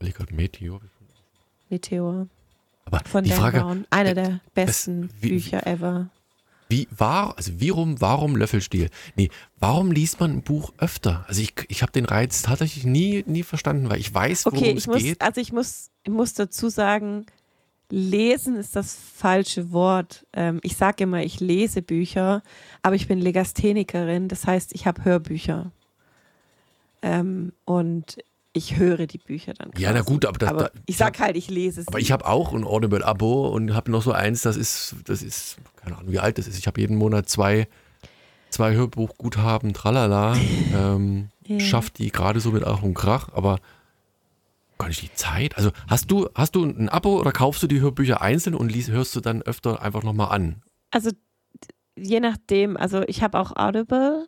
Ich 0.01 0.13
gerade 0.13 0.35
Meteor. 0.35 0.83
Meteor 1.71 2.29
Aber 2.87 3.01
von 3.05 3.25
die 3.25 3.31
Dan 3.31 3.39
Frage, 3.39 3.61
Brown. 3.61 3.87
Einer 3.91 4.11
äh, 4.11 4.15
der 4.15 4.41
besten 4.55 5.11
wie- 5.21 5.29
Bücher 5.31 5.67
ever. 5.67 6.09
wie 6.69 6.89
war, 6.97 7.37
also 7.37 7.61
wie 7.61 7.69
rum, 7.69 8.01
warum 8.01 8.37
Löffelstiel? 8.37 8.91
Nee, 9.17 9.29
warum 9.59 9.91
liest 9.93 10.19
man 10.21 10.31
ein 10.33 10.43
Buch 10.43 10.73
öfter? 10.79 11.25
Also 11.29 11.43
ich, 11.43 11.53
ich 11.69 11.83
habe 11.83 11.93
den 11.93 12.05
Reiz 12.05 12.43
tatsächlich 12.43 12.85
nie, 12.85 13.23
nie 13.27 13.43
verstanden, 13.43 13.91
weil 13.91 13.99
ich 14.01 14.13
weiß, 14.15 14.47
worum 14.47 14.59
Okay, 14.59 14.71
ich 14.71 14.79
es 14.79 14.87
muss, 14.87 15.03
geht. 15.03 15.21
also 15.21 15.41
ich 15.41 15.53
muss, 15.53 15.91
ich 16.05 16.13
muss 16.13 16.35
dazu 16.35 16.69
sagen, 16.69 17.27
lesen 17.91 18.57
ist 18.57 18.75
das 18.75 18.97
falsche 19.15 19.71
Wort. 19.73 20.27
Ähm, 20.33 20.59
ich 20.63 20.77
sage 20.77 21.05
immer, 21.05 21.23
ich 21.23 21.39
lese 21.41 21.83
Bücher, 21.83 22.43
aber 22.83 22.95
ich 22.97 23.07
bin 23.09 23.21
Legasthenikerin, 23.21 24.27
das 24.29 24.47
heißt, 24.47 24.75
ich 24.75 24.87
habe 24.87 25.05
Hörbücher. 25.05 25.71
Ähm, 27.03 27.53
und 27.65 28.19
ich 28.57 28.77
höre 28.77 29.07
die 29.07 29.19
Bücher 29.19 29.53
dann. 29.53 29.71
Quasi. 29.71 29.83
Ja, 29.83 29.93
na 29.93 30.01
gut, 30.01 30.25
aber, 30.25 30.39
das, 30.39 30.49
aber 30.49 30.71
ich 30.87 30.97
sag 30.97 31.19
halt, 31.19 31.37
ich 31.37 31.51
lese 31.51 31.83
es. 31.83 31.89
Aber 31.89 31.99
nicht. 31.99 32.07
ich 32.07 32.13
habe 32.13 32.27
auch 32.27 32.55
ein 32.55 32.65
Audible-Abo 32.65 33.49
und 33.49 33.75
habe 33.75 33.91
noch 33.91 34.03
so 34.03 34.13
eins, 34.13 34.43
das 34.43 34.57
ist, 34.57 34.97
das 35.05 35.23
ist, 35.23 35.59
keine 35.77 35.99
Ahnung, 35.99 36.13
wie 36.13 36.19
alt 36.19 36.39
das 36.39 36.49
ist. 36.49 36.59
Ich 36.59 36.67
habe 36.67 36.81
jeden 36.81 36.97
Monat 36.97 37.29
zwei, 37.29 37.69
zwei 38.49 38.75
Hörbuchguthaben, 38.75 39.75
tralala. 39.75 40.37
ähm, 40.75 41.29
ja. 41.47 41.61
Schafft 41.61 41.99
die 41.99 42.11
gerade 42.11 42.41
so 42.41 42.51
mit 42.51 42.65
Ach 42.65 42.83
und 42.83 42.95
Krach, 42.95 43.29
aber 43.35 43.59
gar 44.79 44.89
nicht 44.89 45.03
die 45.03 45.13
Zeit. 45.15 45.57
Also 45.57 45.71
hast 45.87 46.11
du, 46.11 46.29
hast 46.35 46.55
du 46.55 46.65
ein 46.65 46.89
Abo 46.89 47.21
oder 47.21 47.33
kaufst 47.33 47.63
du 47.63 47.67
die 47.67 47.81
Hörbücher 47.81 48.23
einzeln 48.23 48.55
und 48.55 48.73
liest, 48.73 48.91
hörst 48.91 49.15
du 49.15 49.21
dann 49.21 49.43
öfter 49.43 49.83
einfach 49.83 50.03
nochmal 50.03 50.35
an? 50.35 50.63
Also 50.91 51.11
je 51.95 52.21
nachdem, 52.21 52.77
also 52.77 53.03
ich 53.07 53.23
habe 53.23 53.39
auch 53.39 53.55
Audible 53.55 54.27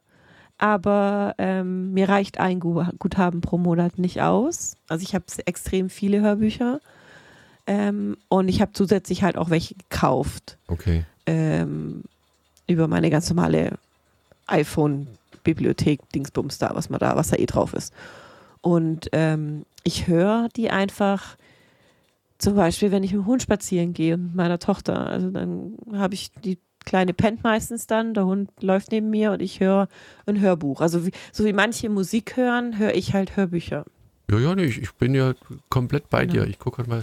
aber 0.58 1.34
ähm, 1.38 1.92
mir 1.92 2.08
reicht 2.08 2.38
ein 2.38 2.60
Guthaben 2.60 3.40
pro 3.40 3.58
Monat 3.58 3.98
nicht 3.98 4.20
aus. 4.20 4.76
Also 4.88 5.02
ich 5.02 5.14
habe 5.14 5.24
extrem 5.46 5.88
viele 5.88 6.20
Hörbücher 6.20 6.80
ähm, 7.66 8.16
und 8.28 8.48
ich 8.48 8.60
habe 8.60 8.72
zusätzlich 8.72 9.22
halt 9.22 9.36
auch 9.36 9.50
welche 9.50 9.74
gekauft. 9.74 10.58
Okay. 10.66 11.04
Ähm, 11.26 12.02
über 12.66 12.88
meine 12.88 13.08
ganz 13.08 13.28
normale 13.30 13.78
iPhone-Bibliothek, 14.46 16.00
Dingsbums 16.12 16.58
da, 16.58 16.70
was 16.74 16.90
man 16.90 16.98
da, 16.98 17.16
was 17.16 17.28
da 17.28 17.36
eh 17.36 17.46
drauf 17.46 17.72
ist. 17.72 17.92
Und 18.60 19.08
ähm, 19.12 19.64
ich 19.84 20.08
höre 20.08 20.48
die 20.56 20.70
einfach 20.70 21.36
zum 22.38 22.54
Beispiel, 22.54 22.90
wenn 22.90 23.04
ich 23.04 23.12
mit 23.12 23.22
dem 23.22 23.26
Hund 23.26 23.42
spazieren 23.42 23.92
gehe 23.92 24.14
und 24.14 24.24
mit 24.24 24.34
meiner 24.34 24.58
Tochter. 24.58 25.06
Also 25.06 25.30
dann 25.30 25.76
habe 25.92 26.14
ich 26.14 26.30
die 26.32 26.58
Kleine 26.88 27.12
pennt 27.12 27.44
meistens 27.44 27.86
dann, 27.86 28.14
der 28.14 28.24
Hund 28.24 28.50
läuft 28.62 28.92
neben 28.92 29.10
mir 29.10 29.32
und 29.32 29.42
ich 29.42 29.60
höre 29.60 29.88
ein 30.24 30.40
Hörbuch. 30.40 30.80
Also 30.80 31.04
wie, 31.04 31.10
so 31.32 31.44
wie 31.44 31.52
manche 31.52 31.90
Musik 31.90 32.38
hören, 32.38 32.78
höre 32.78 32.94
ich 32.94 33.12
halt 33.12 33.36
Hörbücher. 33.36 33.84
Ja, 34.30 34.38
ja, 34.38 34.54
nicht. 34.54 34.80
Ich 34.80 34.92
bin 34.94 35.14
ja 35.14 35.34
komplett 35.68 36.08
bei 36.08 36.24
genau. 36.24 36.44
dir. 36.44 36.48
Ich 36.48 36.58
gucke 36.58 36.78
halt 36.78 36.88
mal. 36.88 37.02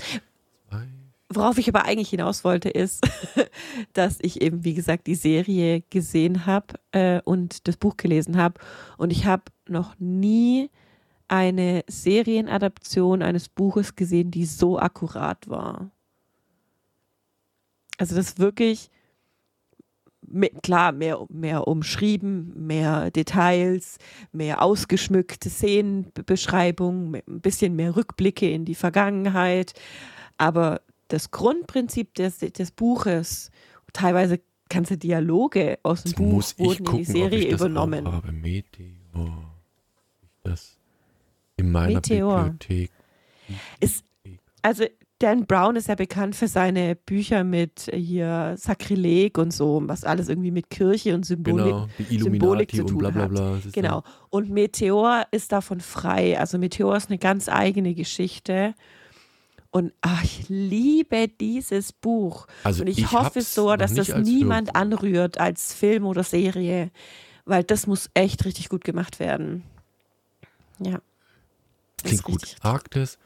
Worauf 1.29 1.59
ich 1.59 1.69
aber 1.69 1.85
eigentlich 1.85 2.09
hinaus 2.09 2.43
wollte, 2.43 2.69
ist, 2.69 3.07
dass 3.93 4.17
ich 4.23 4.41
eben, 4.41 4.63
wie 4.63 4.73
gesagt, 4.73 5.05
die 5.05 5.13
Serie 5.13 5.83
gesehen 5.91 6.47
habe 6.47 6.79
äh, 6.91 7.21
und 7.23 7.67
das 7.67 7.77
Buch 7.77 7.95
gelesen 7.95 8.37
habe. 8.37 8.59
Und 8.97 9.11
ich 9.11 9.27
habe 9.27 9.43
noch 9.67 9.93
nie 9.99 10.71
eine 11.27 11.83
Serienadaption 11.85 13.21
eines 13.21 13.49
Buches 13.49 13.95
gesehen, 13.95 14.31
die 14.31 14.47
so 14.47 14.79
akkurat 14.79 15.47
war. 15.47 15.91
Also 17.99 18.15
das 18.15 18.39
wirklich 18.39 18.89
mehr, 20.27 20.49
klar, 20.63 20.91
mehr, 20.91 21.25
mehr 21.29 21.67
umschrieben, 21.67 22.53
mehr 22.65 23.11
Details, 23.11 23.97
mehr 24.31 24.61
ausgeschmückte 24.61 25.49
Szenenbeschreibungen, 25.49 27.21
ein 27.27 27.41
bisschen 27.41 27.75
mehr 27.75 27.95
Rückblicke 27.95 28.49
in 28.49 28.65
die 28.65 28.75
Vergangenheit. 28.75 29.73
Aber 30.37 30.81
das 31.07 31.31
Grundprinzip 31.31 32.13
des, 32.15 32.39
des 32.39 32.71
Buches, 32.71 33.51
teilweise 33.93 34.39
ganze 34.69 34.97
Dialoge 34.97 35.79
aus 35.83 36.03
dem 36.03 36.09
Jetzt 36.09 36.57
Buch 36.57 36.65
wurden 36.65 36.85
gucken, 36.85 36.99
in 36.99 37.05
die 37.05 37.11
Serie 37.11 37.51
übernommen. 37.51 38.11
Habe. 38.11 38.31
Meteor. 38.31 39.51
Das 40.43 40.77
in 41.57 41.71
meiner 41.71 41.95
Meteor. 41.95 42.43
Bibliothek. 42.43 42.91
Ist, 43.79 44.03
also 44.61 44.85
Dan 45.19 45.45
Brown 45.45 45.77
ist 45.77 45.87
ja 45.87 45.95
bekannt 45.95 46.35
für 46.35 46.49
seine 46.49 46.95
Bücher 46.95 47.45
mit 47.45 47.87
äh, 47.87 47.97
hier 47.97 48.55
Sakrileg 48.57 49.37
und 49.37 49.51
so, 49.51 49.81
was 49.85 50.03
alles 50.03 50.27
irgendwie 50.27 50.51
mit 50.51 50.69
Kirche 50.69 51.15
und 51.15 51.25
Symbolik, 51.25 51.73
genau, 52.09 52.23
Symbolik 52.23 52.71
zu 52.71 52.83
tun 52.83 52.91
und 52.91 52.97
bla 52.97 53.09
bla 53.11 53.27
bla. 53.27 53.55
Hat. 53.55 53.73
Genau. 53.73 54.03
Und 54.29 54.49
Meteor 54.49 55.25
ist 55.31 55.53
davon 55.53 55.79
frei. 55.79 56.37
Also 56.37 56.57
Meteor 56.57 56.97
ist 56.97 57.09
eine 57.09 57.17
ganz 57.17 57.47
eigene 57.47 57.93
Geschichte. 57.93 58.75
Und 59.71 59.93
ach, 60.01 60.23
ich 60.23 60.49
liebe 60.49 61.29
dieses 61.29 61.93
Buch. 61.93 62.47
Also 62.65 62.81
und 62.81 62.87
ich, 62.87 62.97
ich 62.97 63.11
hoffe 63.11 63.41
so, 63.41 63.75
dass 63.77 63.93
das 63.93 64.09
niemand 64.09 64.69
Film. 64.71 64.81
anrührt 64.81 65.37
als 65.37 65.73
Film 65.73 66.05
oder 66.05 66.23
Serie, 66.23 66.91
weil 67.45 67.63
das 67.63 67.87
muss 67.87 68.09
echt 68.13 68.43
richtig 68.43 68.67
gut 68.67 68.83
gemacht 68.83 69.19
werden. 69.19 69.63
Ja. 70.79 70.99
Klingt 72.03 72.23
gut. 72.23 72.55
Arktis 72.61 73.17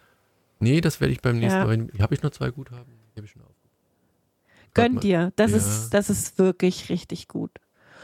Nee, 0.59 0.81
das 0.81 0.99
werde 0.99 1.13
ich 1.13 1.21
beim 1.21 1.39
nächsten 1.39 1.59
ja. 1.59 1.65
Mal. 1.65 1.87
Habe 1.99 2.15
ich 2.15 2.21
noch 2.21 2.31
zwei 2.31 2.51
Guthaben? 2.51 2.93
Die 3.13 3.17
habe 3.17 3.25
ich 3.25 3.31
schon 3.31 3.41
aufgegeben. 3.41 3.59
Gönn 4.73 4.99
dir. 4.99 5.31
Das, 5.35 5.51
ja. 5.51 5.57
ist, 5.57 5.89
das 5.91 6.09
ist 6.09 6.37
wirklich 6.37 6.89
richtig 6.89 7.27
gut. 7.27 7.51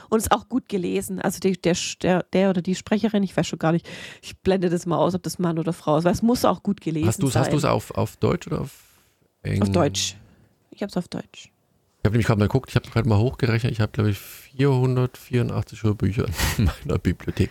Und 0.09 0.19
ist 0.19 0.31
auch 0.31 0.47
gut 0.47 0.69
gelesen. 0.69 1.19
Also 1.19 1.39
die, 1.39 1.53
der, 1.53 1.75
der, 2.01 2.23
der 2.23 2.49
oder 2.49 2.61
die 2.61 2.75
Sprecherin, 2.75 3.23
ich 3.23 3.35
weiß 3.35 3.47
schon 3.47 3.59
gar 3.59 3.71
nicht, 3.71 3.87
ich 4.21 4.37
blende 4.37 4.69
das 4.69 4.85
mal 4.85 4.97
aus, 4.97 5.15
ob 5.15 5.23
das 5.23 5.39
Mann 5.39 5.57
oder 5.59 5.73
Frau 5.73 5.97
ist, 5.97 6.03
weil 6.03 6.13
es 6.13 6.21
muss 6.21 6.45
auch 6.45 6.63
gut 6.63 6.81
gelesen 6.81 7.07
hast 7.07 7.21
sein. 7.21 7.41
Hast 7.41 7.53
du 7.53 7.57
es 7.57 7.65
auf, 7.65 7.91
auf 7.91 8.17
Deutsch 8.17 8.47
oder 8.47 8.61
auf 8.61 8.71
Englisch? 9.41 9.61
Auf 9.61 9.71
Deutsch. 9.71 10.15
Ich 10.71 10.81
habe 10.81 10.89
es 10.89 10.97
auf 10.97 11.07
Deutsch. 11.07 11.51
Ich 11.99 12.07
habe 12.07 12.13
nämlich 12.13 12.27
gerade 12.27 12.39
mal 12.39 12.45
geguckt, 12.45 12.69
ich 12.69 12.75
habe 12.75 12.87
gerade 12.87 13.09
mal 13.09 13.17
hochgerechnet, 13.17 13.71
ich 13.71 13.81
habe 13.81 13.91
glaube 13.91 14.11
ich 14.11 14.19
484 14.19 15.81
Hörbücher 15.81 16.27
in 16.57 16.65
meiner 16.85 16.99
Bibliothek. 16.99 17.49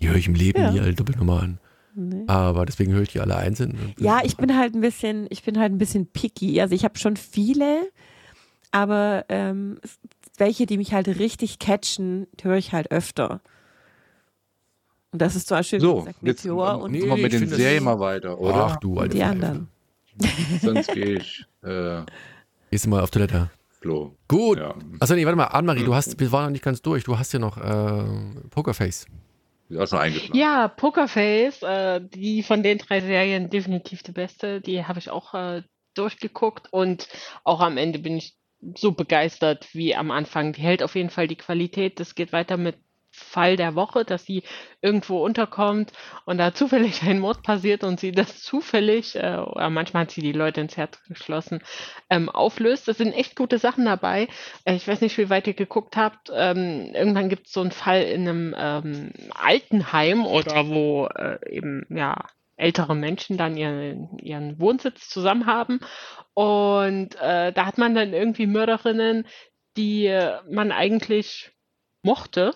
Die 0.00 0.08
höre 0.08 0.16
ich 0.16 0.26
im 0.26 0.34
Leben 0.34 0.60
ja. 0.60 0.72
nie 0.72 0.80
alle 0.80 0.94
doppelt 0.94 1.18
nochmal 1.18 1.44
an. 1.44 1.58
Nee. 1.94 2.24
Aber 2.26 2.64
deswegen 2.66 2.92
höre 2.92 3.02
ich 3.02 3.10
die 3.10 3.20
alle 3.20 3.36
einzeln. 3.36 3.94
Ja, 3.98 4.20
ich 4.24 4.36
bin 4.36 4.56
halt 4.56 4.74
ein 4.74 4.80
bisschen, 4.80 5.26
ich 5.30 5.42
bin 5.42 5.58
halt 5.58 5.72
ein 5.72 5.78
bisschen 5.78 6.06
picky. 6.06 6.60
Also 6.60 6.74
ich 6.74 6.84
habe 6.84 6.98
schon 6.98 7.16
viele, 7.16 7.88
aber 8.70 9.26
ähm, 9.28 9.78
welche, 10.38 10.66
die 10.66 10.78
mich 10.78 10.94
halt 10.94 11.08
richtig 11.08 11.58
catchen, 11.58 12.26
höre 12.42 12.56
ich 12.56 12.72
halt 12.72 12.90
öfter. 12.90 13.40
Und 15.12 15.20
das 15.20 15.36
ist 15.36 15.48
zum 15.48 15.58
Beispiel, 15.58 15.80
so, 15.80 16.00
gesagt, 16.00 16.22
Meteor 16.22 16.72
jetzt, 16.72 16.82
und. 16.82 16.92
Nee, 16.92 17.02
wir 17.02 17.16
mit 17.16 17.32
den 17.32 17.46
Serien 17.46 17.84
mal 17.84 18.00
weiter, 18.00 18.40
oder? 18.40 18.66
Ach 18.70 18.76
du, 18.76 18.98
alte 18.98 19.16
Die 19.16 19.22
anderen. 19.22 19.68
Sonst 20.62 20.92
gehe 20.92 21.18
ich. 21.18 21.44
Äh, 21.62 22.02
Gehst 22.70 22.86
du 22.86 22.88
mal 22.88 23.02
auf 23.02 23.10
Toilette? 23.10 23.50
Flo. 23.80 24.16
Gut. 24.28 24.58
Ja. 24.58 24.74
Achso, 25.00 25.14
nee, 25.14 25.26
warte 25.26 25.36
mal, 25.36 25.44
Annemarie, 25.46 25.84
du 25.84 25.94
hast, 25.94 26.18
wir 26.18 26.32
waren 26.32 26.44
noch 26.44 26.50
nicht 26.50 26.64
ganz 26.64 26.80
durch. 26.80 27.04
Du 27.04 27.18
hast 27.18 27.32
ja 27.32 27.38
noch 27.38 27.58
äh, 27.58 28.04
Pokerface. 28.50 29.06
Ist 29.72 29.80
auch 29.80 29.86
schon 29.88 29.98
eingeschlafen. 29.98 30.36
Ja, 30.36 30.68
Pokerface, 30.68 31.62
äh, 31.62 32.00
die 32.00 32.42
von 32.42 32.62
den 32.62 32.78
drei 32.78 33.00
Serien 33.00 33.50
definitiv 33.50 34.02
die 34.02 34.12
beste. 34.12 34.60
Die 34.60 34.84
habe 34.84 34.98
ich 34.98 35.10
auch 35.10 35.34
äh, 35.34 35.62
durchgeguckt 35.94 36.72
und 36.72 37.08
auch 37.44 37.60
am 37.60 37.76
Ende 37.76 37.98
bin 37.98 38.16
ich 38.16 38.36
so 38.76 38.92
begeistert 38.92 39.68
wie 39.72 39.94
am 39.94 40.10
Anfang. 40.10 40.52
Die 40.52 40.60
hält 40.60 40.82
auf 40.82 40.94
jeden 40.94 41.10
Fall 41.10 41.26
die 41.26 41.36
Qualität. 41.36 41.98
Das 42.00 42.14
geht 42.14 42.32
weiter 42.32 42.56
mit 42.56 42.76
Fall 43.22 43.56
der 43.56 43.74
Woche, 43.74 44.04
dass 44.04 44.24
sie 44.24 44.42
irgendwo 44.80 45.24
unterkommt 45.24 45.92
und 46.24 46.38
da 46.38 46.52
zufällig 46.54 47.02
ein 47.02 47.20
Mord 47.20 47.42
passiert 47.42 47.84
und 47.84 48.00
sie 48.00 48.12
das 48.12 48.42
zufällig, 48.42 49.16
äh, 49.16 49.36
oder 49.36 49.70
manchmal 49.70 50.02
hat 50.02 50.10
sie 50.10 50.20
die 50.20 50.32
Leute 50.32 50.60
ins 50.60 50.76
Herz 50.76 51.02
geschlossen, 51.08 51.62
ähm, 52.10 52.28
auflöst. 52.28 52.88
Das 52.88 52.98
sind 52.98 53.12
echt 53.12 53.36
gute 53.36 53.58
Sachen 53.58 53.84
dabei. 53.84 54.28
Äh, 54.64 54.74
ich 54.74 54.86
weiß 54.86 55.00
nicht, 55.00 55.16
wie 55.18 55.30
weit 55.30 55.46
ihr 55.46 55.54
geguckt 55.54 55.96
habt. 55.96 56.30
Ähm, 56.34 56.92
irgendwann 56.94 57.28
gibt 57.28 57.46
es 57.46 57.52
so 57.52 57.60
einen 57.60 57.72
Fall 57.72 58.02
in 58.02 58.28
einem 58.28 58.54
ähm, 58.58 59.10
Altenheim 59.34 60.26
oder 60.26 60.68
wo 60.68 61.06
äh, 61.06 61.38
eben, 61.50 61.86
ja, 61.88 62.16
ältere 62.56 62.94
Menschen 62.94 63.36
dann 63.36 63.56
ihren, 63.56 64.18
ihren 64.18 64.58
Wohnsitz 64.60 65.08
zusammen 65.08 65.46
haben. 65.46 65.80
Und 66.34 67.14
äh, 67.20 67.52
da 67.52 67.66
hat 67.66 67.78
man 67.78 67.94
dann 67.94 68.12
irgendwie 68.12 68.46
Mörderinnen, 68.46 69.26
die 69.76 70.06
äh, 70.06 70.40
man 70.48 70.72
eigentlich 70.72 71.50
mochte 72.02 72.54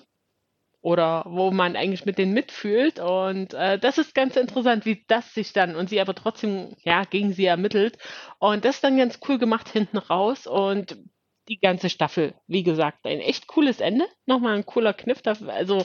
oder 0.81 1.25
wo 1.27 1.51
man 1.51 1.77
eigentlich 1.77 2.07
mit 2.07 2.19
denen 2.19 2.33
mitfühlt. 2.33 2.99
Und 3.01 3.55
äh, 3.55 3.79
das 3.79 3.99
ist 3.99 4.15
ganz 4.15 4.37
interessant, 4.37 4.87
wie 4.87 5.05
das 5.09 5.35
sich 5.35 5.53
dann 5.53 5.77
und 5.77 5.89
sie 5.91 6.01
aber 6.01 6.15
trotzdem 6.15 6.77
ja 6.83 7.05
gegen 7.05 7.33
sie 7.33 7.47
ermittelt. 7.47 7.99
Und 8.39 8.65
das 8.65 8.77
ist 8.77 8.85
dann 8.85 8.97
ganz 8.97 9.19
cool 9.29 9.39
gemacht 9.39 9.69
hinten 9.69 9.99
raus 9.99 10.47
und 10.47 10.97
die 11.49 11.59
ganze 11.61 11.91
Staffel, 11.91 12.35
wie 12.49 12.63
gesagt, 12.63 13.07
ein 13.07 13.21
echt 13.21 13.47
cooles 13.47 13.81
Ende. 13.81 14.05
Nochmal 14.27 14.57
ein 14.57 14.67
cooler 14.67 14.93
Kniff. 14.93 15.23
Dafür, 15.23 15.53
also 15.53 15.85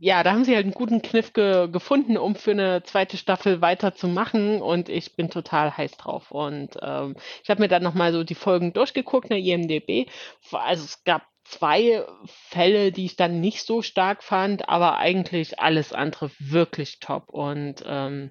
ja, 0.00 0.22
da 0.22 0.32
haben 0.32 0.44
sie 0.44 0.54
halt 0.54 0.64
einen 0.64 0.74
guten 0.74 1.02
Kniff 1.02 1.32
ge 1.32 1.68
gefunden, 1.68 2.16
um 2.16 2.34
für 2.34 2.52
eine 2.52 2.82
zweite 2.82 3.16
Staffel 3.16 3.60
weiterzumachen 3.60 4.62
und 4.62 4.88
ich 4.88 5.16
bin 5.16 5.30
total 5.30 5.76
heiß 5.76 5.96
drauf. 5.96 6.30
Und 6.30 6.76
ähm, 6.82 7.16
ich 7.42 7.50
habe 7.50 7.62
mir 7.62 7.68
dann 7.68 7.82
nochmal 7.82 8.12
so 8.12 8.24
die 8.24 8.34
Folgen 8.34 8.72
durchgeguckt, 8.72 9.30
der 9.30 9.38
IMDB. 9.38 10.08
Also 10.52 10.84
es 10.84 11.04
gab 11.04 11.22
zwei 11.48 12.04
Fälle, 12.26 12.92
die 12.92 13.06
ich 13.06 13.16
dann 13.16 13.40
nicht 13.40 13.62
so 13.62 13.82
stark 13.82 14.22
fand, 14.22 14.68
aber 14.68 14.98
eigentlich 14.98 15.58
alles 15.60 15.92
andere 15.92 16.30
wirklich 16.38 16.98
top. 17.00 17.30
Und 17.30 17.82
ähm, 17.86 18.30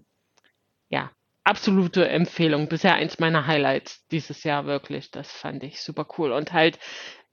ja, 0.90 1.12
absolute 1.44 2.08
Empfehlung. 2.08 2.68
Bisher 2.68 2.96
eins 2.96 3.20
meiner 3.20 3.48
Highlights 3.48 4.06
dieses 4.08 4.44
Jahr 4.44 4.66
wirklich. 4.66 5.12
Das 5.12 5.32
fand 5.32 5.64
ich 5.64 5.82
super 5.82 6.08
cool. 6.18 6.32
Und 6.32 6.54
halt, 6.54 6.80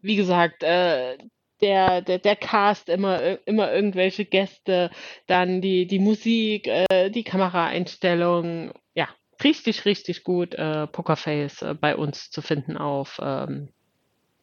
wie 0.01 0.17
gesagt, 0.17 0.63
äh, 0.63 1.19
der, 1.61 2.03
der, 2.03 2.19
der 2.19 2.37
Cast, 2.37 2.89
immer, 2.89 3.39
immer 3.47 3.73
irgendwelche 3.73 4.25
Gäste, 4.25 4.91
dann 5.27 5.61
die, 5.61 5.87
die 5.87 6.01
Musik, 6.01 6.67
äh, 6.67 7.11
die 7.11 7.25
Kameraeinstellung, 7.25 8.73
ja, 8.95 9.09
richtig, 9.43 9.85
richtig 9.85 10.25
gut 10.25 10.55
äh, 10.55 10.87
Pokerface 10.89 11.63
äh, 11.63 11.75
bei 11.75 11.97
uns 11.97 12.31
zu 12.31 12.43
finden 12.43 12.77
auf 12.77 13.21
ähm, 13.23 13.69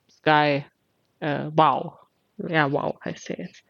Sky. 0.09 0.65
Äh, 1.19 1.49
wow. 1.53 1.93
Ja, 2.37 2.71
wow 2.71 2.97
heißt 3.03 3.29
der 3.29 3.39
jetzt. 3.39 3.63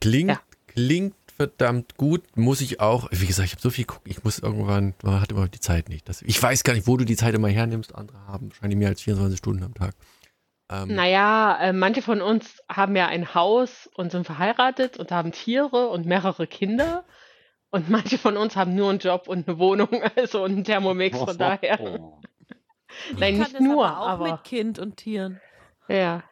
Klingt, 0.00 0.30
ja. 0.30 0.40
klingt 0.66 1.14
verdammt 1.36 1.96
gut. 1.96 2.22
Muss 2.36 2.60
ich 2.60 2.80
auch, 2.80 3.08
wie 3.10 3.26
gesagt, 3.26 3.46
ich 3.46 3.52
habe 3.52 3.62
so 3.62 3.70
viel 3.70 3.86
geguckt, 3.86 4.06
ich 4.08 4.22
muss 4.24 4.38
irgendwann, 4.38 4.94
man 5.02 5.20
hat 5.20 5.30
immer 5.30 5.48
die 5.48 5.60
Zeit 5.60 5.88
nicht. 5.88 6.08
Das, 6.08 6.22
ich 6.22 6.40
weiß 6.42 6.64
gar 6.64 6.74
nicht, 6.74 6.86
wo 6.86 6.96
du 6.96 7.04
die 7.04 7.16
Zeit 7.16 7.34
immer 7.34 7.48
hernimmst. 7.48 7.94
Andere 7.94 8.18
haben 8.26 8.50
wahrscheinlich 8.50 8.78
mehr 8.78 8.88
als 8.88 9.02
24 9.02 9.38
Stunden 9.38 9.62
am 9.62 9.74
Tag. 9.74 9.94
Ähm, 10.70 10.94
naja, 10.94 11.58
äh, 11.60 11.72
manche 11.72 12.02
von 12.02 12.20
uns 12.20 12.62
haben 12.68 12.94
ja 12.94 13.06
ein 13.06 13.34
Haus 13.34 13.88
und 13.94 14.12
sind 14.12 14.26
verheiratet 14.26 14.98
und 14.98 15.10
haben 15.10 15.32
Tiere 15.32 15.88
und 15.88 16.06
mehrere 16.06 16.46
Kinder. 16.46 17.04
Und 17.70 17.88
manche 17.88 18.18
von 18.18 18.36
uns 18.36 18.56
haben 18.56 18.74
nur 18.74 18.90
einen 18.90 18.98
Job 18.98 19.28
und 19.28 19.48
eine 19.48 19.58
Wohnung, 19.58 19.88
also 20.16 20.44
einen 20.44 20.64
Thermomix, 20.64 21.18
von 21.18 21.38
daher. 21.38 21.78
Nein, 23.16 23.38
nicht 23.38 23.60
nur, 23.60 23.86
aber 23.86 24.00
auch 24.00 24.08
aber 24.08 24.32
mit 24.32 24.44
Kind 24.44 24.78
und 24.78 24.96
Tieren. 24.96 25.40
Ja. 25.88 26.22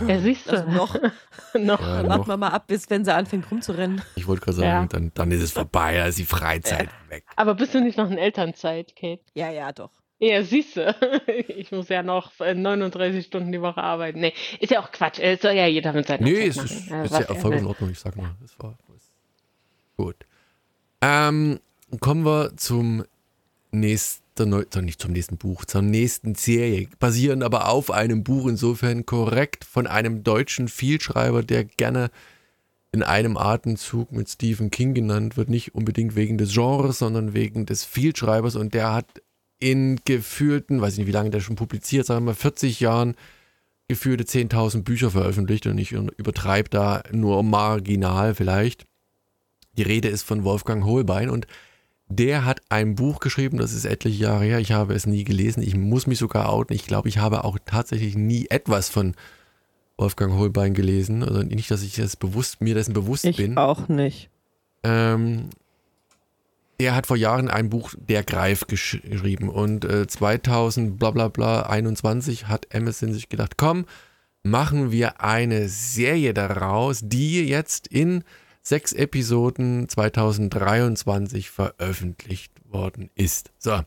Ja, 0.00 0.06
ja 0.08 0.18
siehst 0.20 0.46
du. 0.46 0.52
Also 0.52 0.70
noch. 0.70 0.94
noch. 1.54 1.80
Ja, 1.80 2.08
warten 2.08 2.28
wir 2.28 2.36
mal 2.36 2.48
ab, 2.48 2.66
bis 2.66 2.88
wenn 2.90 3.04
sie 3.04 3.14
anfängt 3.14 3.50
rumzurennen. 3.50 4.02
Ich 4.16 4.26
wollte 4.26 4.44
gerade 4.44 4.56
sagen, 4.56 4.68
ja. 4.68 4.86
dann, 4.86 5.12
dann 5.14 5.30
ist 5.30 5.42
es 5.42 5.52
vorbei, 5.52 5.96
da 5.96 6.06
ist 6.06 6.18
die 6.18 6.24
Freizeit 6.24 6.88
weg. 7.08 7.24
Aber 7.36 7.54
bist 7.54 7.74
du 7.74 7.80
nicht 7.80 7.98
noch 7.98 8.10
in 8.10 8.18
Elternzeit, 8.18 8.96
Kate? 8.96 9.22
Ja, 9.34 9.50
ja, 9.50 9.72
doch. 9.72 9.90
Ja, 10.18 10.42
siehst 10.42 10.76
du. 10.76 10.94
Ich 11.48 11.70
muss 11.72 11.88
ja 11.88 12.02
noch 12.02 12.32
39 12.38 13.26
Stunden 13.26 13.52
die 13.52 13.60
Woche 13.60 13.82
arbeiten. 13.82 14.20
Nee, 14.20 14.32
ist 14.60 14.70
ja 14.70 14.80
auch 14.80 14.90
Quatsch. 14.92 15.18
Es 15.18 15.42
soll 15.42 15.52
ja 15.52 15.66
jeder 15.66 15.92
mit 15.92 16.06
seiner 16.06 16.22
nee, 16.22 16.50
Zeit 16.50 16.64
machen. 16.64 16.86
Nee, 16.90 17.04
ist, 17.04 17.12
ist 17.12 17.28
ja 17.28 17.34
voll 17.34 17.54
in 17.54 17.66
Ordnung, 17.66 17.90
ich 17.90 17.98
sag 17.98 18.16
mal. 18.16 18.30
Das 18.40 18.58
war, 18.58 18.76
gut. 19.96 20.16
Ähm, 21.00 21.60
kommen 22.00 22.24
wir 22.24 22.56
zum 22.56 23.04
nächsten, 23.70 24.23
nicht 24.38 25.00
zum 25.00 25.12
nächsten 25.12 25.36
Buch, 25.36 25.64
zur 25.64 25.82
nächsten 25.82 26.34
Serie. 26.34 26.88
Basierend 26.98 27.42
aber 27.42 27.68
auf 27.68 27.90
einem 27.90 28.24
Buch, 28.24 28.48
insofern 28.48 29.06
korrekt 29.06 29.64
von 29.64 29.86
einem 29.86 30.24
deutschen 30.24 30.68
Vielschreiber, 30.68 31.42
der 31.42 31.64
gerne 31.64 32.10
in 32.92 33.02
einem 33.02 33.36
Atemzug 33.36 34.12
mit 34.12 34.28
Stephen 34.28 34.70
King 34.70 34.94
genannt 34.94 35.36
wird. 35.36 35.48
Nicht 35.48 35.74
unbedingt 35.74 36.16
wegen 36.16 36.38
des 36.38 36.52
Genres, 36.52 36.98
sondern 36.98 37.34
wegen 37.34 37.66
des 37.66 37.84
Vielschreibers. 37.84 38.56
Und 38.56 38.74
der 38.74 38.92
hat 38.92 39.06
in 39.58 40.00
gefühlten, 40.04 40.80
weiß 40.80 40.94
ich 40.94 40.98
nicht, 40.98 41.08
wie 41.08 41.12
lange 41.12 41.30
der 41.30 41.40
schon 41.40 41.56
publiziert, 41.56 42.06
sagen 42.06 42.24
wir 42.24 42.32
mal 42.32 42.34
40 42.34 42.80
Jahren, 42.80 43.14
gefühlte 43.88 44.24
10.000 44.24 44.82
Bücher 44.82 45.10
veröffentlicht 45.10 45.66
und 45.66 45.78
ich 45.78 45.92
übertreibe 45.92 46.70
da 46.70 47.02
nur 47.12 47.42
marginal 47.42 48.34
vielleicht. 48.34 48.86
Die 49.76 49.82
Rede 49.82 50.08
ist 50.08 50.22
von 50.22 50.44
Wolfgang 50.44 50.84
Holbein 50.84 51.30
und 51.30 51.46
der 52.08 52.44
hat 52.44 52.60
ein 52.68 52.94
Buch 52.94 53.20
geschrieben, 53.20 53.58
das 53.58 53.72
ist 53.72 53.84
etliche 53.84 54.24
Jahre 54.24 54.44
her, 54.44 54.58
ich 54.58 54.72
habe 54.72 54.94
es 54.94 55.06
nie 55.06 55.24
gelesen, 55.24 55.62
ich 55.62 55.76
muss 55.76 56.06
mich 56.06 56.18
sogar 56.18 56.50
outen, 56.50 56.74
ich 56.74 56.86
glaube, 56.86 57.08
ich 57.08 57.18
habe 57.18 57.44
auch 57.44 57.58
tatsächlich 57.64 58.16
nie 58.16 58.46
etwas 58.50 58.88
von 58.88 59.14
Wolfgang 59.96 60.34
Holbein 60.34 60.74
gelesen, 60.74 61.22
also 61.22 61.42
nicht, 61.42 61.70
dass 61.70 61.82
ich 61.82 61.94
das 61.96 62.16
bewusst, 62.16 62.60
mir 62.60 62.74
dessen 62.74 62.94
bewusst 62.94 63.24
ich 63.24 63.36
bin. 63.36 63.52
Ich 63.52 63.58
auch 63.58 63.88
nicht. 63.88 64.28
Ähm, 64.82 65.50
er 66.78 66.94
hat 66.94 67.06
vor 67.06 67.16
Jahren 67.16 67.48
ein 67.48 67.70
Buch 67.70 67.94
Der 67.96 68.24
Greif 68.24 68.66
geschrieben. 68.66 69.48
Und 69.48 69.84
äh, 69.84 70.06
2000 70.06 70.98
bla 70.98 71.12
bla 71.12 71.28
bla 71.28 71.62
21 71.62 72.48
hat 72.48 72.66
Emerson 72.74 73.12
sich 73.12 73.28
gedacht, 73.28 73.56
komm, 73.56 73.86
machen 74.42 74.90
wir 74.90 75.20
eine 75.20 75.68
Serie 75.68 76.34
daraus, 76.34 77.00
die 77.02 77.46
jetzt 77.46 77.86
in 77.86 78.24
sechs 78.64 78.92
Episoden 78.92 79.88
2023 79.88 81.50
veröffentlicht 81.50 82.52
worden 82.64 83.10
ist. 83.14 83.52
So, 83.58 83.82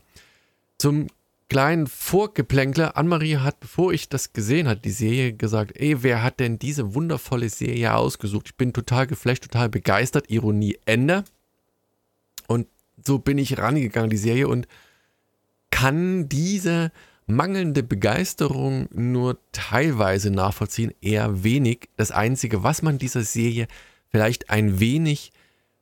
zum 0.78 1.08
kleinen 1.48 1.86
Vorgeplänkler. 1.86 2.96
Anne-Marie 2.96 3.38
hat, 3.38 3.60
bevor 3.60 3.92
ich 3.92 4.08
das 4.08 4.32
gesehen 4.32 4.68
habe, 4.68 4.80
die 4.80 4.90
Serie 4.90 5.32
gesagt, 5.32 5.72
ey, 5.76 6.02
wer 6.02 6.22
hat 6.22 6.40
denn 6.40 6.58
diese 6.58 6.94
wundervolle 6.94 7.48
Serie 7.48 7.94
ausgesucht? 7.94 8.46
Ich 8.46 8.56
bin 8.56 8.72
total 8.72 9.06
geflasht, 9.06 9.44
total 9.44 9.68
begeistert. 9.68 10.30
Ironie, 10.30 10.78
Ende. 10.84 11.24
Und 12.46 12.68
so 13.04 13.18
bin 13.18 13.38
ich 13.38 13.58
rangegangen, 13.58 14.10
die 14.10 14.16
Serie, 14.16 14.48
und 14.48 14.68
kann 15.70 16.28
diese 16.28 16.92
mangelnde 17.26 17.82
Begeisterung 17.82 18.88
nur 18.92 19.38
teilweise 19.52 20.30
nachvollziehen, 20.30 20.94
eher 21.00 21.44
wenig. 21.44 21.88
Das 21.96 22.10
Einzige, 22.10 22.62
was 22.62 22.82
man 22.82 22.98
dieser 22.98 23.22
Serie 23.22 23.68
vielleicht 24.10 24.50
ein 24.50 24.80
wenig 24.80 25.32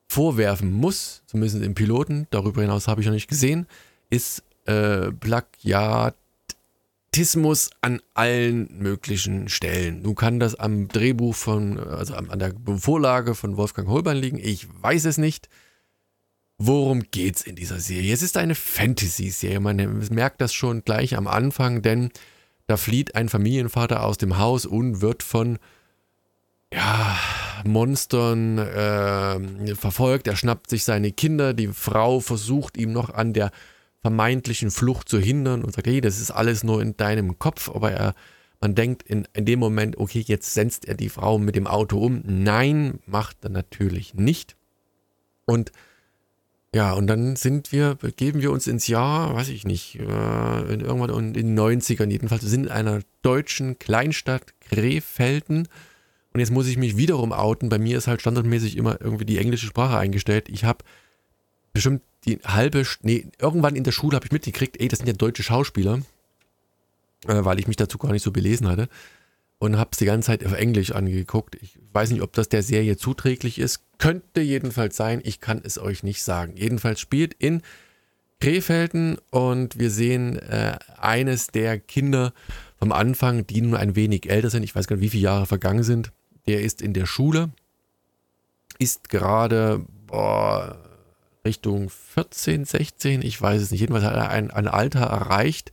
vorwerfen 0.08 0.72
muss, 0.72 1.22
zumindest 1.26 1.62
im 1.62 1.74
Piloten, 1.74 2.26
darüber 2.30 2.62
hinaus 2.62 2.88
habe 2.88 3.00
ich 3.00 3.06
noch 3.06 3.14
nicht 3.14 3.28
gesehen, 3.28 3.66
ist 4.08 4.42
äh, 4.66 5.10
Plagiatismus 5.12 7.70
an 7.80 8.00
allen 8.14 8.68
möglichen 8.78 9.48
Stellen. 9.48 10.02
Nun 10.02 10.14
kann 10.14 10.38
das 10.38 10.54
am 10.54 10.86
Drehbuch 10.88 11.34
von, 11.34 11.78
also 11.78 12.14
an 12.14 12.38
der 12.38 12.52
Vorlage 12.78 13.34
von 13.34 13.56
Wolfgang 13.56 13.88
Holbein 13.88 14.18
liegen, 14.18 14.38
ich 14.38 14.68
weiß 14.82 15.06
es 15.06 15.18
nicht. 15.18 15.48
Worum 16.58 17.02
geht's 17.10 17.42
in 17.42 17.54
dieser 17.54 17.80
Serie? 17.80 18.14
Es 18.14 18.22
ist 18.22 18.38
eine 18.38 18.54
Fantasy-Serie. 18.54 19.60
Man 19.60 20.06
merkt 20.10 20.40
das 20.40 20.54
schon 20.54 20.84
gleich 20.84 21.14
am 21.14 21.26
Anfang, 21.26 21.82
denn 21.82 22.10
da 22.66 22.78
flieht 22.78 23.14
ein 23.14 23.28
Familienvater 23.28 24.02
aus 24.02 24.16
dem 24.16 24.38
Haus 24.38 24.64
und 24.64 25.02
wird 25.02 25.22
von 25.22 25.58
ja, 26.76 27.18
Monstern 27.64 28.58
äh, 28.58 29.74
verfolgt. 29.74 30.26
Er 30.26 30.36
schnappt 30.36 30.68
sich 30.68 30.84
seine 30.84 31.10
Kinder. 31.10 31.54
Die 31.54 31.68
Frau 31.68 32.20
versucht 32.20 32.76
ihm 32.76 32.92
noch 32.92 33.10
an 33.10 33.32
der 33.32 33.50
vermeintlichen 34.02 34.70
Flucht 34.70 35.08
zu 35.08 35.18
hindern 35.18 35.64
und 35.64 35.74
sagt, 35.74 35.86
hey, 35.86 36.00
das 36.00 36.20
ist 36.20 36.30
alles 36.30 36.62
nur 36.62 36.82
in 36.82 36.96
deinem 36.96 37.38
Kopf. 37.38 37.70
Aber 37.70 37.92
er, 37.92 38.14
man 38.60 38.74
denkt 38.74 39.02
in, 39.04 39.26
in 39.32 39.46
dem 39.46 39.58
Moment, 39.58 39.96
okay, 39.96 40.22
jetzt 40.24 40.52
senzt 40.52 40.86
er 40.86 40.94
die 40.94 41.08
Frau 41.08 41.38
mit 41.38 41.56
dem 41.56 41.66
Auto 41.66 41.98
um. 41.98 42.22
Nein, 42.26 43.00
macht 43.06 43.38
er 43.42 43.50
natürlich 43.50 44.12
nicht. 44.12 44.54
Und 45.46 45.72
ja, 46.74 46.92
und 46.92 47.06
dann 47.06 47.36
sind 47.36 47.72
wir, 47.72 47.94
begeben 47.94 48.42
wir 48.42 48.52
uns 48.52 48.66
ins 48.66 48.86
Jahr, 48.86 49.34
weiß 49.34 49.48
ich 49.48 49.64
nicht, 49.64 49.94
äh, 49.94 50.02
irgendwann 50.02 51.08
in 51.08 51.32
den 51.32 51.58
90ern 51.58 52.10
jedenfalls. 52.10 52.42
Wir 52.42 52.50
sind 52.50 52.66
in 52.66 52.72
einer 52.72 53.00
deutschen 53.22 53.78
Kleinstadt 53.78 54.52
Krefelden. 54.60 55.68
Und 56.36 56.40
jetzt 56.40 56.50
muss 56.50 56.66
ich 56.66 56.76
mich 56.76 56.98
wiederum 56.98 57.32
outen. 57.32 57.70
Bei 57.70 57.78
mir 57.78 57.96
ist 57.96 58.08
halt 58.08 58.20
standardmäßig 58.20 58.76
immer 58.76 59.00
irgendwie 59.00 59.24
die 59.24 59.38
englische 59.38 59.68
Sprache 59.68 59.96
eingestellt. 59.96 60.50
Ich 60.50 60.66
habe 60.66 60.84
bestimmt 61.72 62.02
die 62.26 62.40
halbe, 62.44 62.84
nee, 63.00 63.28
irgendwann 63.40 63.74
in 63.74 63.84
der 63.84 63.92
Schule 63.92 64.16
habe 64.16 64.26
ich 64.26 64.32
mitgekriegt, 64.32 64.78
ey, 64.78 64.88
das 64.88 64.98
sind 64.98 65.08
ja 65.08 65.14
deutsche 65.14 65.42
Schauspieler, 65.42 66.02
äh, 67.26 67.42
weil 67.46 67.58
ich 67.58 67.68
mich 67.68 67.78
dazu 67.78 67.96
gar 67.96 68.12
nicht 68.12 68.22
so 68.22 68.32
belesen 68.32 68.68
hatte. 68.68 68.90
Und 69.58 69.78
habe 69.78 69.88
es 69.92 69.96
die 69.96 70.04
ganze 70.04 70.26
Zeit 70.26 70.44
auf 70.44 70.52
Englisch 70.52 70.92
angeguckt. 70.92 71.54
Ich 71.62 71.78
weiß 71.94 72.10
nicht, 72.10 72.20
ob 72.20 72.34
das 72.34 72.50
der 72.50 72.62
Serie 72.62 72.98
zuträglich 72.98 73.58
ist. 73.58 73.80
Könnte 73.96 74.42
jedenfalls 74.42 74.94
sein. 74.94 75.22
Ich 75.24 75.40
kann 75.40 75.62
es 75.64 75.78
euch 75.78 76.02
nicht 76.02 76.22
sagen. 76.22 76.52
Jedenfalls 76.58 77.00
spielt 77.00 77.32
in 77.32 77.62
Krefelden 78.42 79.16
und 79.30 79.78
wir 79.78 79.90
sehen 79.90 80.38
äh, 80.38 80.76
eines 80.98 81.46
der 81.46 81.78
Kinder 81.78 82.34
vom 82.78 82.92
Anfang, 82.92 83.46
die 83.46 83.62
nun 83.62 83.74
ein 83.74 83.96
wenig 83.96 84.28
älter 84.28 84.50
sind. 84.50 84.64
Ich 84.64 84.74
weiß 84.74 84.86
gar 84.86 84.96
nicht, 84.96 85.02
wie 85.02 85.08
viele 85.08 85.22
Jahre 85.22 85.46
vergangen 85.46 85.82
sind. 85.82 86.12
Der 86.46 86.62
ist 86.62 86.80
in 86.82 86.92
der 86.92 87.06
Schule, 87.06 87.50
ist 88.78 89.08
gerade 89.08 89.84
boah, 90.06 90.78
Richtung 91.44 91.90
14, 91.90 92.64
16, 92.64 93.22
ich 93.22 93.40
weiß 93.40 93.62
es 93.62 93.70
nicht. 93.70 93.80
Jedenfalls 93.80 94.04
hat 94.04 94.16
er 94.16 94.30
ein, 94.30 94.50
ein 94.50 94.68
Alter 94.68 95.00
erreicht, 95.00 95.72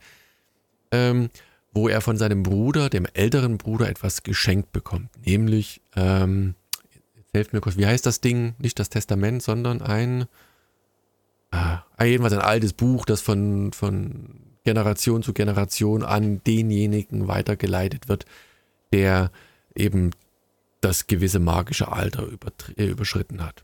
ähm, 0.92 1.30
wo 1.74 1.88
er 1.88 2.02
von 2.02 2.18
seinem 2.18 2.44
Bruder, 2.44 2.90
dem 2.90 3.08
älteren 3.14 3.58
Bruder, 3.58 3.90
etwas 3.90 4.24
geschenkt 4.24 4.72
bekommt. 4.72 5.10
Nämlich, 5.26 5.82
ähm, 5.96 6.54
jetzt 7.16 7.34
helft 7.34 7.54
mir 7.54 7.62
kurz, 7.62 7.78
wie 7.78 7.88
heißt 7.88 8.06
das 8.06 8.22
Ding? 8.22 8.54
Nicht 8.60 8.80
das 8.80 8.90
Testament, 8.90 9.42
sondern 9.42 9.82
ein, 9.82 10.26
ah, 11.52 11.82
jedenfalls 12.00 12.34
ein 12.34 12.42
altes 12.42 12.74
Buch, 12.74 13.06
das 13.06 13.22
von, 13.22 13.74
von 13.74 14.40
Generation 14.64 15.24
zu 15.24 15.34
Generation 15.34 16.04
an 16.04 16.42
denjenigen 16.46 17.28
weitergeleitet 17.28 18.08
wird, 18.08 18.26
der 18.94 19.32
eben 19.76 20.12
das 20.84 21.08
gewisse 21.08 21.40
magische 21.40 21.92
Alter 21.92 22.28
äh, 22.76 22.86
überschritten 22.86 23.44
hat. 23.44 23.64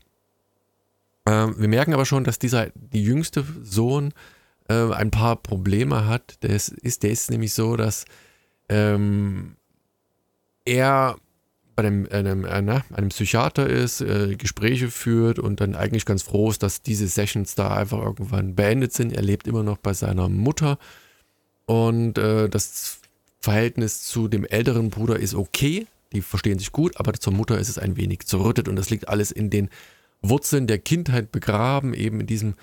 Ähm, 1.26 1.54
wir 1.58 1.68
merken 1.68 1.92
aber 1.92 2.06
schon, 2.06 2.24
dass 2.24 2.38
dieser, 2.38 2.70
die 2.74 3.04
jüngste 3.04 3.44
Sohn 3.62 4.12
äh, 4.68 4.92
ein 4.92 5.10
paar 5.10 5.36
Probleme 5.36 6.06
hat. 6.06 6.42
Der 6.42 6.50
ist, 6.50 7.02
der 7.02 7.10
ist 7.10 7.30
nämlich 7.30 7.52
so, 7.52 7.76
dass 7.76 8.04
ähm, 8.68 9.56
er 10.64 11.16
bei 11.76 11.86
einem, 11.86 12.08
einem, 12.10 12.44
äh, 12.44 12.82
einem 12.94 13.08
Psychiater 13.10 13.68
ist, 13.68 14.00
äh, 14.00 14.36
Gespräche 14.36 14.90
führt 14.90 15.38
und 15.38 15.60
dann 15.60 15.74
eigentlich 15.74 16.06
ganz 16.06 16.22
froh 16.22 16.50
ist, 16.50 16.62
dass 16.62 16.82
diese 16.82 17.06
Sessions 17.06 17.54
da 17.54 17.74
einfach 17.74 17.98
irgendwann 17.98 18.54
beendet 18.54 18.92
sind. 18.92 19.12
Er 19.12 19.22
lebt 19.22 19.46
immer 19.46 19.62
noch 19.62 19.78
bei 19.78 19.92
seiner 19.92 20.28
Mutter 20.28 20.78
und 21.66 22.18
äh, 22.18 22.48
das 22.48 23.00
Verhältnis 23.40 24.02
zu 24.02 24.28
dem 24.28 24.44
älteren 24.44 24.90
Bruder 24.90 25.18
ist 25.18 25.34
okay 25.34 25.86
die 26.12 26.22
verstehen 26.22 26.58
sich 26.58 26.72
gut, 26.72 26.98
aber 26.98 27.12
zur 27.14 27.32
Mutter 27.32 27.58
ist 27.58 27.68
es 27.68 27.78
ein 27.78 27.96
wenig 27.96 28.26
zerrüttet 28.26 28.68
und 28.68 28.76
das 28.76 28.90
liegt 28.90 29.08
alles 29.08 29.30
in 29.30 29.50
den 29.50 29.68
Wurzeln 30.22 30.66
der 30.66 30.78
Kindheit 30.78 31.32
begraben, 31.32 31.94
eben 31.94 32.20
in 32.20 32.26
diesem, 32.26 32.54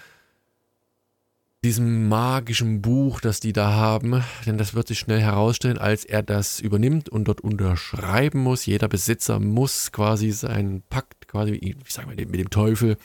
diesem 1.64 2.08
magischen 2.08 2.82
Buch, 2.82 3.20
das 3.20 3.40
die 3.40 3.54
da 3.54 3.72
haben, 3.72 4.24
denn 4.46 4.58
das 4.58 4.74
wird 4.74 4.88
sich 4.88 5.00
schnell 5.00 5.22
herausstellen, 5.22 5.78
als 5.78 6.06
er 6.06 6.22
das 6.22 6.60
übernimmt 6.60 7.10
und 7.10 7.28
dort 7.28 7.42
unterschreiben 7.42 8.42
muss. 8.42 8.66
Jeder 8.66 8.88
Besitzer 8.88 9.40
muss 9.40 9.92
quasi 9.92 10.32
seinen 10.32 10.84
Pakt, 10.84 11.28
quasi, 11.28 11.54
wie 11.54 11.76
sagen 11.88 12.12
wir, 12.16 12.28
mit 12.28 12.40
dem 12.40 12.50
Teufel 12.50 12.98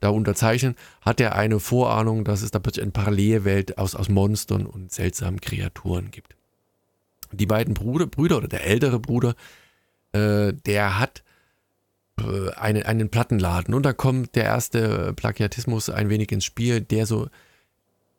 da 0.00 0.10
unterzeichnen, 0.10 0.76
hat 1.00 1.20
er 1.20 1.34
eine 1.34 1.58
Vorahnung, 1.58 2.24
dass 2.24 2.42
es 2.42 2.52
da 2.52 2.60
plötzlich 2.60 2.84
eine 2.84 2.92
Parallelwelt 2.92 3.78
aus, 3.78 3.94
aus 3.96 4.08
Monstern 4.08 4.64
und 4.66 4.92
seltsamen 4.92 5.40
Kreaturen 5.40 6.12
gibt. 6.12 6.36
Die 7.32 7.46
beiden 7.46 7.74
Bruder, 7.74 8.06
Brüder 8.06 8.38
oder 8.38 8.48
der 8.48 8.64
ältere 8.64 9.00
Bruder, 9.00 9.34
äh, 10.12 10.52
der 10.66 10.98
hat 10.98 11.22
äh, 12.20 12.50
einen, 12.54 12.82
einen 12.82 13.08
Plattenladen 13.08 13.74
und 13.74 13.84
da 13.84 13.92
kommt 13.92 14.34
der 14.34 14.44
erste 14.44 15.12
Plagiatismus 15.14 15.90
ein 15.90 16.08
wenig 16.08 16.32
ins 16.32 16.44
Spiel, 16.44 16.80
der 16.80 17.06
so 17.06 17.28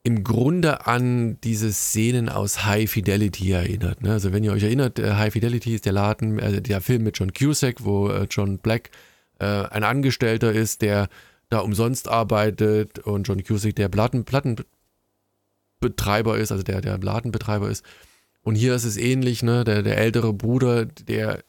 im 0.03 0.23
Grunde 0.23 0.87
an 0.87 1.39
diese 1.41 1.73
Szenen 1.73 2.29
aus 2.29 2.65
High 2.65 2.89
Fidelity 2.89 3.51
erinnert. 3.51 4.01
Ne? 4.01 4.13
Also 4.13 4.31
wenn 4.31 4.43
ihr 4.43 4.53
euch 4.53 4.63
erinnert, 4.63 4.97
äh, 4.97 5.15
High 5.15 5.33
Fidelity 5.33 5.75
ist 5.75 5.85
der 5.85 5.93
Laden, 5.93 6.39
äh, 6.39 6.61
der 6.61 6.81
Film 6.81 7.03
mit 7.03 7.19
John 7.19 7.33
Cusack, 7.33 7.83
wo 7.83 8.09
John 8.29 8.59
Black 8.59 8.91
äh, 9.39 9.45
ein 9.45 9.83
Angestellter 9.83 10.51
ist, 10.51 10.81
der 10.81 11.09
da 11.49 11.59
umsonst 11.59 12.07
arbeitet 12.07 12.99
und 12.99 13.27
John 13.27 13.43
Cusack 13.43 13.75
der 13.75 13.89
Platten, 13.89 14.23
Plattenbetreiber 14.23 16.37
ist, 16.37 16.51
also 16.51 16.63
der, 16.63 16.81
der 16.81 16.99
Ladenbetreiber 16.99 17.69
ist. 17.69 17.83
Und 18.41 18.55
hier 18.55 18.75
ist 18.75 18.85
es 18.85 18.97
ähnlich, 18.97 19.43
ne? 19.43 19.63
der, 19.63 19.81
der 19.81 19.97
ältere 19.97 20.33
Bruder, 20.33 20.85
der 20.85 21.43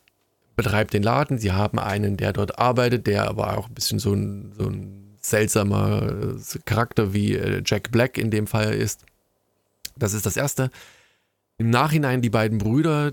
betreibt 0.61 0.93
den 0.93 1.03
Laden. 1.03 1.39
Sie 1.39 1.53
haben 1.53 1.79
einen, 1.79 2.19
der 2.19 2.35
dort 2.35 2.59
arbeitet, 2.59 3.07
der 3.07 3.27
aber 3.27 3.57
auch 3.57 3.69
ein 3.69 3.75
bisschen 3.75 3.99
so 3.99 4.13
ein, 4.13 4.53
so 4.59 4.69
ein 4.69 5.17
seltsamer 5.19 6.03
äh, 6.37 6.59
Charakter 6.67 7.15
wie 7.15 7.35
äh, 7.35 7.63
Jack 7.65 7.91
Black 7.91 8.19
in 8.19 8.31
dem 8.31 8.47
Fall 8.47 8.75
ist. 8.75 9.07
Das 9.97 10.13
ist 10.13 10.27
das 10.27 10.37
Erste. 10.37 10.71
Im 11.57 11.71
Nachhinein 11.71 12.21
die 12.21 12.29
beiden 12.29 12.59
Brüder, 12.59 13.13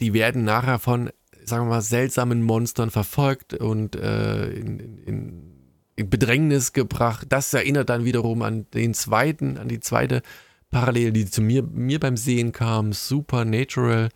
die 0.00 0.14
werden 0.14 0.44
nachher 0.44 0.78
von, 0.78 1.10
sagen 1.44 1.66
wir 1.66 1.74
mal, 1.74 1.82
seltsamen 1.82 2.42
Monstern 2.42 2.90
verfolgt 2.90 3.52
und 3.52 3.94
äh, 3.96 4.48
in, 4.52 4.78
in, 5.04 5.52
in, 5.96 6.08
Bedrängnis 6.08 6.72
gebracht. 6.72 7.26
Das 7.28 7.52
erinnert 7.52 7.90
dann 7.90 8.06
wiederum 8.06 8.40
an 8.40 8.70
den 8.72 8.94
zweiten, 8.94 9.58
an 9.58 9.68
die 9.68 9.80
zweite 9.80 10.22
Parallele, 10.70 11.12
die 11.12 11.26
zu 11.26 11.42
mir, 11.42 11.62
mir 11.62 12.00
beim 12.00 12.16
Sehen 12.16 12.52
kam. 12.52 12.94
Supernatural. 12.94 14.08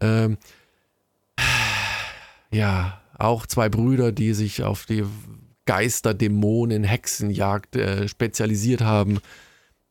Ähm, 0.00 0.38
ja, 2.50 3.00
auch 3.18 3.46
zwei 3.46 3.68
Brüder, 3.68 4.12
die 4.12 4.34
sich 4.34 4.62
auf 4.62 4.86
die 4.86 5.04
Geister, 5.66 6.14
Dämonen, 6.14 6.84
Hexenjagd 6.84 7.76
äh, 7.76 8.08
spezialisiert 8.08 8.80
haben. 8.80 9.20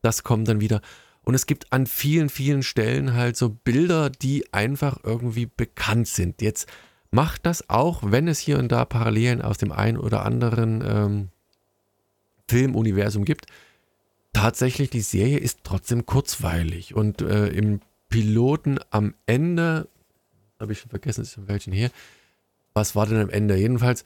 Das 0.02 0.24
kommt 0.24 0.48
dann 0.48 0.60
wieder. 0.60 0.80
Und 1.22 1.34
es 1.34 1.46
gibt 1.46 1.72
an 1.72 1.86
vielen, 1.86 2.28
vielen 2.28 2.62
Stellen 2.62 3.14
halt 3.14 3.36
so 3.36 3.50
Bilder, 3.50 4.10
die 4.10 4.52
einfach 4.52 4.98
irgendwie 5.04 5.46
bekannt 5.46 6.08
sind. 6.08 6.42
Jetzt 6.42 6.66
macht 7.10 7.46
das 7.46 7.68
auch, 7.70 8.02
wenn 8.04 8.28
es 8.28 8.38
hier 8.38 8.58
und 8.58 8.72
da 8.72 8.84
Parallelen 8.84 9.42
aus 9.42 9.58
dem 9.58 9.72
einen 9.72 9.98
oder 9.98 10.24
anderen 10.24 10.82
ähm, 10.86 11.28
Filmuniversum 12.48 13.24
gibt, 13.24 13.46
tatsächlich 14.32 14.90
die 14.90 15.02
Serie 15.02 15.38
ist 15.38 15.60
trotzdem 15.62 16.06
kurzweilig. 16.06 16.94
Und 16.94 17.22
äh, 17.22 17.48
im 17.48 17.80
Piloten 18.08 18.78
am 18.90 19.14
Ende, 19.26 19.88
habe 20.58 20.72
ich 20.72 20.80
schon 20.80 20.90
vergessen, 20.90 21.22
ist 21.22 21.34
von 21.34 21.48
welchen 21.48 21.72
her, 21.72 21.90
was 22.74 22.94
war 22.96 23.06
denn 23.06 23.20
am 23.20 23.30
Ende? 23.30 23.56
Jedenfalls 23.56 24.04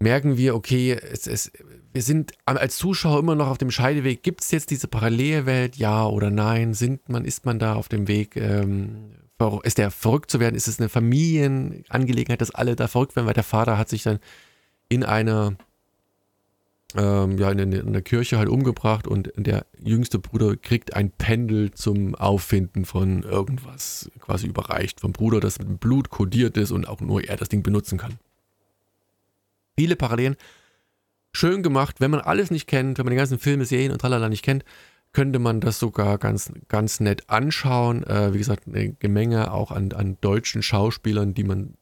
merken 0.00 0.36
wir, 0.36 0.54
okay, 0.54 0.92
es, 0.92 1.26
es, 1.26 1.52
wir 1.92 2.02
sind 2.02 2.32
als 2.44 2.76
Zuschauer 2.76 3.18
immer 3.18 3.34
noch 3.34 3.48
auf 3.48 3.58
dem 3.58 3.70
Scheideweg. 3.70 4.22
Gibt 4.22 4.42
es 4.42 4.50
jetzt 4.50 4.70
diese 4.70 4.88
Parallelwelt, 4.88 5.76
ja 5.76 6.06
oder 6.06 6.30
nein? 6.30 6.74
Sind 6.74 7.08
man, 7.08 7.24
ist 7.24 7.46
man 7.46 7.58
da 7.58 7.74
auf 7.74 7.88
dem 7.88 8.08
Weg, 8.08 8.36
ähm, 8.36 9.12
ist 9.62 9.78
der 9.78 9.90
verrückt 9.90 10.30
zu 10.30 10.40
werden? 10.40 10.54
Ist 10.54 10.68
es 10.68 10.78
eine 10.78 10.88
Familienangelegenheit, 10.88 12.40
dass 12.40 12.54
alle 12.54 12.76
da 12.76 12.88
verrückt 12.88 13.16
werden? 13.16 13.26
Weil 13.26 13.34
der 13.34 13.42
Vater 13.42 13.78
hat 13.78 13.88
sich 13.88 14.02
dann 14.02 14.18
in 14.88 15.04
einer, 15.04 15.56
ähm, 16.96 17.38
ja, 17.38 17.50
in, 17.50 17.72
in 17.72 17.92
der 17.92 18.02
Kirche 18.02 18.38
halt 18.38 18.48
umgebracht 18.48 19.06
und 19.08 19.32
der 19.36 19.66
jüngste 19.78 20.18
Bruder 20.18 20.56
kriegt 20.56 20.94
ein 20.94 21.10
Pendel 21.10 21.72
zum 21.72 22.14
Auffinden 22.14 22.84
von 22.84 23.22
irgendwas 23.22 24.10
quasi 24.20 24.46
überreicht 24.46 25.00
vom 25.00 25.12
Bruder, 25.12 25.40
das 25.40 25.58
mit 25.58 25.80
Blut 25.80 26.10
kodiert 26.10 26.56
ist 26.56 26.70
und 26.70 26.86
auch 26.86 27.00
nur 27.00 27.24
er 27.24 27.36
das 27.36 27.48
Ding 27.48 27.62
benutzen 27.62 27.98
kann. 27.98 28.18
Viele 29.76 29.96
Parallelen. 29.96 30.36
Schön 31.32 31.64
gemacht. 31.64 31.96
Wenn 31.98 32.12
man 32.12 32.20
alles 32.20 32.52
nicht 32.52 32.68
kennt, 32.68 32.98
wenn 32.98 33.06
man 33.06 33.10
die 33.10 33.18
ganzen 33.18 33.40
Filme, 33.40 33.64
Serien 33.64 33.90
und 33.90 34.00
tralala 34.00 34.28
nicht 34.28 34.44
kennt, 34.44 34.64
könnte 35.12 35.40
man 35.40 35.60
das 35.60 35.80
sogar 35.80 36.18
ganz, 36.18 36.52
ganz 36.68 37.00
nett 37.00 37.28
anschauen. 37.28 38.04
Äh, 38.04 38.34
wie 38.34 38.38
gesagt, 38.38 38.68
eine 38.68 38.92
Gemenge 38.92 39.52
auch 39.52 39.72
an, 39.72 39.92
an 39.92 40.16
deutschen 40.20 40.62
Schauspielern, 40.62 41.34
die 41.34 41.44
man, 41.44 41.74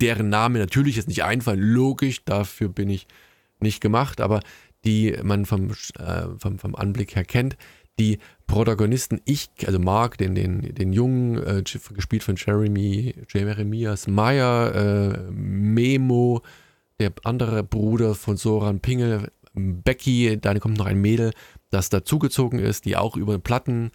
deren 0.00 0.28
Name 0.28 0.60
natürlich 0.60 0.94
jetzt 0.94 1.08
nicht 1.08 1.24
einfallen. 1.24 1.60
Logisch, 1.60 2.24
dafür 2.24 2.68
bin 2.68 2.88
ich 2.88 3.08
nicht 3.60 3.80
gemacht, 3.80 4.20
aber 4.20 4.40
die 4.84 5.16
man 5.22 5.46
vom, 5.46 5.70
äh, 5.70 6.26
vom, 6.38 6.58
vom 6.58 6.74
Anblick 6.74 7.16
her 7.16 7.24
kennt. 7.24 7.56
Die 7.98 8.18
Protagonisten, 8.46 9.20
ich, 9.24 9.50
also 9.66 9.78
Mark, 9.78 10.18
den, 10.18 10.34
den, 10.34 10.74
den 10.74 10.92
Jungen, 10.92 11.36
äh, 11.38 11.62
gespielt 11.94 12.22
von 12.22 12.36
Jeremy, 12.36 13.14
Jeremias 13.28 14.06
Meyer, 14.06 14.74
äh, 14.74 15.30
Memo, 15.32 16.42
der 17.00 17.12
andere 17.24 17.64
Bruder 17.64 18.14
von 18.14 18.36
Soran 18.36 18.80
Pingel, 18.80 19.30
Becky, 19.54 20.38
dann 20.40 20.60
kommt 20.60 20.78
noch 20.78 20.86
ein 20.86 21.00
Mädel, 21.00 21.32
das 21.70 21.90
dazugezogen 21.90 22.60
ist, 22.60 22.84
die 22.84 22.96
auch 22.96 23.16
über 23.16 23.38
Platten 23.38 23.90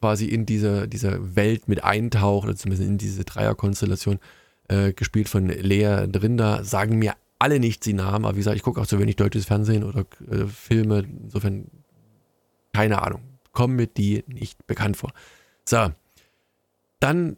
quasi 0.00 0.26
in 0.26 0.46
diese, 0.46 0.88
diese 0.88 1.36
Welt 1.36 1.68
mit 1.68 1.84
eintaucht, 1.84 2.56
zumindest 2.58 2.88
in 2.88 2.98
diese 2.98 3.24
Dreierkonstellation, 3.24 4.18
äh, 4.68 4.92
gespielt 4.92 5.28
von 5.28 5.48
Lea 5.48 6.06
Drinder, 6.08 6.64
sagen 6.64 6.98
mir 6.98 7.14
alle 7.40 7.58
nicht 7.58 7.84
die 7.86 7.94
Namen, 7.94 8.24
aber 8.24 8.34
wie 8.34 8.40
gesagt, 8.40 8.56
ich 8.56 8.62
gucke 8.62 8.80
auch 8.80 8.86
zu 8.86 8.98
wenig 9.00 9.16
deutsches 9.16 9.46
Fernsehen 9.46 9.82
oder 9.82 10.04
äh, 10.30 10.46
Filme, 10.46 11.04
insofern 11.22 11.66
keine 12.72 13.02
Ahnung, 13.02 13.22
kommen 13.52 13.74
mir 13.74 13.88
die 13.88 14.22
nicht 14.28 14.66
bekannt 14.68 14.96
vor. 14.96 15.12
So, 15.64 15.90
dann 17.00 17.36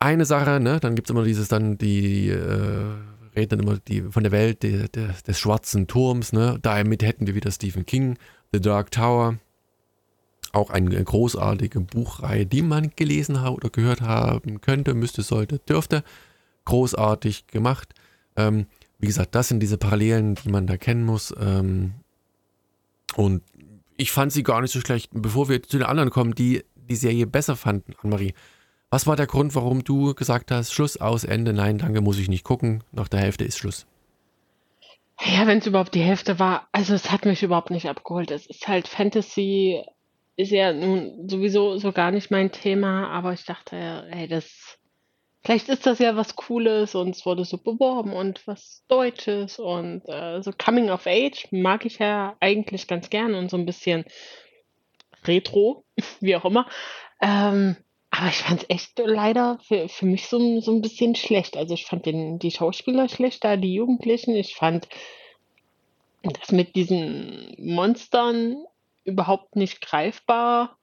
eine 0.00 0.24
Sache, 0.24 0.58
ne, 0.58 0.80
dann 0.80 0.96
gibt 0.96 1.08
es 1.08 1.10
immer 1.10 1.22
dieses 1.22 1.46
dann 1.46 1.78
die 1.78 2.28
äh, 2.30 2.96
reden 3.36 3.50
dann 3.50 3.60
immer 3.60 3.78
die, 3.78 4.02
von 4.02 4.22
der 4.22 4.32
Welt 4.32 4.62
die, 4.62 4.86
die, 4.90 5.08
des 5.26 5.38
schwarzen 5.38 5.86
Turms. 5.86 6.32
Ne? 6.32 6.58
Damit 6.62 7.02
hätten 7.02 7.26
wir 7.26 7.34
wieder 7.34 7.50
Stephen 7.50 7.86
King, 7.86 8.18
The 8.52 8.60
Dark 8.60 8.90
Tower. 8.90 9.38
Auch 10.52 10.68
eine 10.68 11.02
großartige 11.02 11.80
Buchreihe, 11.80 12.44
die 12.44 12.60
man 12.60 12.92
gelesen 12.94 13.40
hat 13.40 13.52
oder 13.52 13.70
gehört 13.70 14.02
haben 14.02 14.60
könnte, 14.60 14.92
müsste, 14.92 15.22
sollte, 15.22 15.60
dürfte. 15.60 16.04
Großartig 16.66 17.46
gemacht. 17.46 17.94
Ähm, 18.36 18.66
wie 19.02 19.08
gesagt, 19.08 19.34
das 19.34 19.48
sind 19.48 19.58
diese 19.60 19.78
Parallelen, 19.78 20.36
die 20.36 20.48
man 20.48 20.68
da 20.68 20.76
kennen 20.76 21.04
muss. 21.04 21.34
Ähm, 21.38 21.94
und 23.16 23.42
ich 23.96 24.12
fand 24.12 24.32
sie 24.32 24.44
gar 24.44 24.60
nicht 24.60 24.70
so 24.70 24.80
schlecht. 24.80 25.10
Bevor 25.12 25.48
wir 25.48 25.60
zu 25.60 25.76
den 25.76 25.86
anderen 25.86 26.10
kommen, 26.10 26.36
die 26.36 26.64
die 26.76 26.94
Serie 26.94 27.26
besser 27.26 27.56
fanden, 27.56 27.94
Anne-Marie, 28.00 28.32
was 28.90 29.08
war 29.08 29.16
der 29.16 29.26
Grund, 29.26 29.56
warum 29.56 29.82
du 29.82 30.14
gesagt 30.14 30.52
hast, 30.52 30.72
Schluss, 30.72 30.98
aus, 30.98 31.24
Ende, 31.24 31.52
nein, 31.52 31.78
danke, 31.78 32.00
muss 32.00 32.18
ich 32.18 32.28
nicht 32.28 32.44
gucken, 32.44 32.84
nach 32.92 33.08
der 33.08 33.20
Hälfte 33.20 33.44
ist 33.44 33.58
Schluss? 33.58 33.86
Ja, 35.20 35.48
wenn 35.48 35.58
es 35.58 35.66
überhaupt 35.66 35.96
die 35.96 36.00
Hälfte 36.00 36.38
war, 36.38 36.68
also 36.70 36.94
es 36.94 37.10
hat 37.10 37.24
mich 37.24 37.42
überhaupt 37.42 37.70
nicht 37.70 37.88
abgeholt. 37.88 38.30
Es 38.30 38.46
ist 38.46 38.68
halt 38.68 38.86
Fantasy, 38.86 39.82
ist 40.36 40.52
ja 40.52 40.72
nun 40.72 41.28
sowieso 41.28 41.76
so 41.76 41.90
gar 41.90 42.12
nicht 42.12 42.30
mein 42.30 42.52
Thema, 42.52 43.08
aber 43.08 43.32
ich 43.32 43.44
dachte, 43.44 44.06
ey, 44.12 44.28
das, 44.28 44.71
vielleicht 45.44 45.68
ist 45.68 45.86
das 45.86 45.98
ja 45.98 46.16
was 46.16 46.36
Cooles 46.36 46.94
und 46.94 47.16
es 47.16 47.26
wurde 47.26 47.44
so 47.44 47.58
beworben 47.58 48.12
und 48.12 48.46
was 48.46 48.84
Deutsches 48.88 49.58
und 49.58 50.02
äh, 50.06 50.42
so 50.42 50.52
Coming 50.52 50.90
of 50.90 51.06
Age 51.06 51.48
mag 51.50 51.84
ich 51.84 51.98
ja 51.98 52.36
eigentlich 52.40 52.86
ganz 52.86 53.10
gern 53.10 53.34
und 53.34 53.50
so 53.50 53.56
ein 53.56 53.66
bisschen 53.66 54.04
Retro, 55.24 55.84
wie 56.20 56.36
auch 56.36 56.44
immer. 56.44 56.68
Ähm, 57.20 57.76
aber 58.10 58.28
ich 58.28 58.36
fand 58.36 58.62
es 58.62 58.70
echt 58.70 58.98
leider 58.98 59.58
für, 59.66 59.88
für 59.88 60.06
mich 60.06 60.28
so, 60.28 60.60
so 60.60 60.70
ein 60.70 60.82
bisschen 60.82 61.14
schlecht. 61.14 61.56
Also 61.56 61.74
ich 61.74 61.86
fand 61.86 62.04
den, 62.04 62.38
die 62.38 62.50
Schauspieler 62.50 63.08
schlechter, 63.08 63.56
die 63.56 63.74
Jugendlichen. 63.74 64.36
Ich 64.36 64.54
fand 64.54 64.86
das 66.22 66.52
mit 66.52 66.76
diesen 66.76 67.54
Monstern 67.58 68.64
überhaupt 69.04 69.56
nicht 69.56 69.80
greifbar 69.80 70.76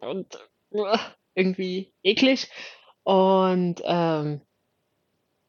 und 0.00 0.38
uh, 0.70 0.96
irgendwie 1.34 1.92
eklig. 2.02 2.48
Und 3.04 3.82
ähm, 3.84 4.40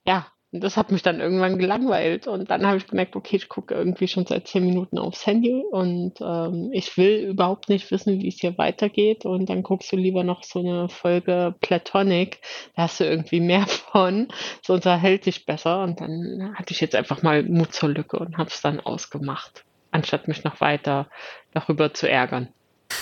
ja, 0.06 0.28
das 0.52 0.78
hat 0.78 0.92
mich 0.92 1.02
dann 1.02 1.20
irgendwann 1.20 1.58
gelangweilt. 1.58 2.28
Und 2.28 2.50
dann 2.50 2.66
habe 2.66 2.78
ich 2.78 2.88
gemerkt, 2.88 3.16
okay, 3.16 3.36
ich 3.36 3.50
gucke 3.50 3.74
irgendwie 3.74 4.08
schon 4.08 4.26
seit 4.26 4.48
zehn 4.48 4.66
Minuten 4.66 4.98
aufs 4.98 5.26
Handy 5.26 5.64
und 5.72 6.14
ähm, 6.22 6.70
ich 6.72 6.98
will 6.98 7.30
überhaupt 7.30 7.70
nicht 7.70 7.92
wissen, 7.92 8.20
wie 8.20 8.28
es 8.28 8.40
hier 8.40 8.58
weitergeht. 8.58 9.26
Und 9.26 9.50
dann 9.50 9.64
guckst 9.64 9.92
du 9.92 9.98
lieber 9.98 10.24
noch 10.24 10.44
so 10.44 10.60
eine 10.60 10.90
Folge 10.90 11.56
Platonic. 11.62 12.42
Da 12.76 12.84
hast 12.84 13.00
du 13.00 13.06
irgendwie 13.06 13.42
mehr 13.42 13.66
von. 13.92 14.28
So 14.62 14.74
unterhält 14.74 15.26
dich 15.26 15.46
besser. 15.46 15.84
Und 15.84 16.00
dann 16.02 16.54
hatte 16.56 16.74
ich 16.74 16.82
jetzt 16.82 16.96
einfach 16.96 17.22
mal 17.22 17.44
Mut 17.44 17.74
zur 17.74 17.90
Lücke 17.90 18.18
und 18.18 18.38
habe 18.38 18.50
es 18.50 18.62
dann 18.62 18.80
ausgemacht. 18.80 19.64
anstatt 19.92 20.28
mich 20.28 20.44
noch 20.44 20.60
weiter 20.62 21.08
darüber 21.54 21.94
zu 21.94 22.10
ärgern. 22.10 22.50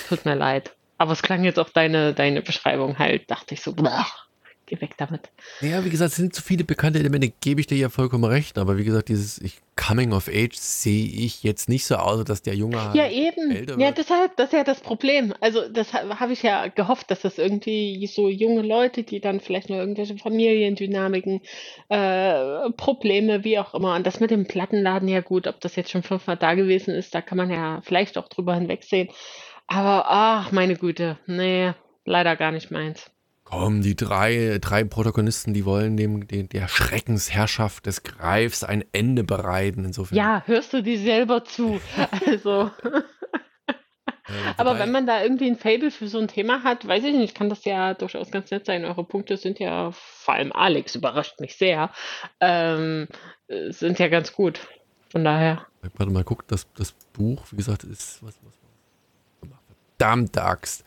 Tut 0.10 0.26
mir 0.26 0.36
leid. 0.36 0.76
Aber 0.98 1.12
es 1.12 1.24
klang 1.24 1.44
jetzt 1.44 1.60
auch 1.60 1.70
deine, 1.70 2.14
deine 2.14 2.42
Beschreibung 2.42 3.00
halt, 3.00 3.30
dachte 3.30 3.56
ich 3.56 3.62
so, 3.62 3.74
boah, 3.74 4.06
geh 4.66 4.80
weg 4.82 4.96
damit. 4.98 5.30
Ja, 5.62 5.84
wie 5.86 5.90
gesagt, 5.90 6.12
es 6.12 6.18
sind 6.18 6.34
zu 6.34 6.42
viele 6.42 6.64
bekannte 6.64 7.00
Elemente, 7.00 7.32
gebe 7.42 7.62
ich 7.62 7.68
dir 7.68 7.78
ja 7.78 7.90
vollkommen 7.90 8.24
recht. 8.24 8.58
Aber 8.58 8.78
wie 8.78 8.84
gesagt, 8.84 9.10
dieses 9.10 9.40
ich, 9.40 9.58
Coming 9.76 10.14
of 10.14 10.28
Age 10.28 10.56
sehe 10.56 11.06
ich 11.06 11.44
jetzt 11.44 11.68
nicht 11.70 11.86
so 11.86 11.96
aus, 11.96 12.24
dass 12.26 12.42
der 12.42 12.56
Junge 12.56 12.78
Ja, 12.94 13.10
eben. 13.10 13.52
älter 13.52 13.74
Ja, 13.80 13.88
wird. 13.88 13.98
deshalb, 13.98 14.36
das 14.38 14.48
ist 14.48 14.54
ja 14.54 14.64
das 14.64 14.80
Problem. 14.82 15.34
Also, 15.42 15.68
das 15.70 15.94
ha- 15.94 16.20
habe 16.20 16.34
ich 16.34 16.44
ja 16.44 16.68
gehofft, 16.68 17.10
dass 17.12 17.22
das 17.22 17.38
irgendwie 17.38 18.06
so 18.08 18.30
junge 18.30 18.62
Leute, 18.62 19.04
die 19.04 19.20
dann 19.20 19.40
vielleicht 19.40 19.70
nur 19.70 19.80
irgendwelche 19.80 20.18
Familiendynamiken, 20.18 21.42
äh, 21.90 22.70
Probleme, 22.72 23.44
wie 23.44 23.60
auch 23.60 23.74
immer. 23.74 23.96
Und 23.96 24.06
das 24.08 24.20
mit 24.20 24.32
dem 24.32 24.48
Plattenladen, 24.48 25.08
ja 25.08 25.22
gut, 25.22 25.48
ob 25.48 25.60
das 25.62 25.76
jetzt 25.76 25.92
schon 25.92 26.04
fünfmal 26.04 26.38
da 26.38 26.54
gewesen 26.54 26.94
ist, 26.94 27.14
da 27.16 27.22
kann 27.22 27.38
man 27.38 27.50
ja 27.52 27.82
vielleicht 27.84 28.18
auch 28.18 28.28
drüber 28.30 28.56
hinwegsehen. 28.56 29.10
Aber, 29.68 30.06
ach, 30.08 30.52
meine 30.52 30.76
Güte, 30.76 31.18
nee, 31.26 31.74
leider 32.06 32.36
gar 32.36 32.52
nicht 32.52 32.70
meins. 32.70 33.10
Komm, 33.44 33.82
die 33.82 33.96
drei, 33.96 34.58
drei 34.60 34.84
Protagonisten, 34.84 35.54
die 35.54 35.66
wollen 35.66 35.98
dem, 35.98 36.28
den, 36.28 36.50
der 36.50 36.68
Schreckensherrschaft 36.68 37.86
des 37.86 38.04
Greifs 38.04 38.64
ein 38.64 38.84
Ende 38.94 39.24
bereiten. 39.24 39.86
Insofern. 39.86 40.18
Ja, 40.18 40.44
hörst 40.46 40.74
du 40.74 40.82
die 40.82 40.98
selber 40.98 41.44
zu? 41.44 41.80
Also. 42.26 42.72
äh, 43.68 43.74
Aber 44.58 44.80
wenn 44.80 44.92
man 44.92 45.06
da 45.06 45.22
irgendwie 45.22 45.48
ein 45.48 45.58
Faible 45.58 45.92
für 45.92 46.08
so 46.08 46.20
ein 46.20 46.28
Thema 46.28 46.64
hat, 46.64 46.88
weiß 46.88 47.04
ich 47.04 47.14
nicht, 47.14 47.36
kann 47.36 47.50
das 47.50 47.66
ja 47.66 47.94
durchaus 47.94 48.32
ganz 48.32 48.50
nett 48.50 48.66
sein. 48.66 48.86
Eure 48.86 49.04
Punkte 49.04 49.38
sind 49.38 49.60
ja, 49.60 49.92
vor 49.92 50.34
allem 50.34 50.52
Alex 50.52 50.96
überrascht 50.96 51.40
mich 51.40 51.58
sehr, 51.58 51.92
ähm, 52.40 53.08
äh, 53.48 53.72
sind 53.72 54.00
ja 54.00 54.08
ganz 54.08 54.34
gut. 54.34 54.62
Von 55.10 55.24
daher. 55.24 55.68
Warte 55.82 56.12
mal, 56.12 56.24
guck, 56.24 56.48
das, 56.48 56.66
das 56.74 56.94
Buch, 57.14 57.44
wie 57.52 57.58
gesagt, 57.58 57.84
ist 57.84 58.24
was, 58.24 58.36
was, 58.44 58.54
was 59.42 59.64
verdammte 60.04 60.44
Axt. 60.44 60.84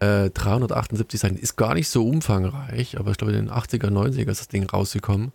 Äh, 0.00 0.30
378 0.30 1.18
Seiten 1.20 1.36
ist 1.36 1.56
gar 1.56 1.74
nicht 1.74 1.88
so 1.88 2.06
umfangreich, 2.06 2.98
aber 2.98 3.10
ich 3.10 3.16
glaube, 3.18 3.32
in 3.32 3.46
den 3.46 3.50
80er, 3.50 3.90
90er 3.90 4.30
ist 4.30 4.40
das 4.40 4.48
Ding 4.48 4.68
rausgekommen. 4.68 5.32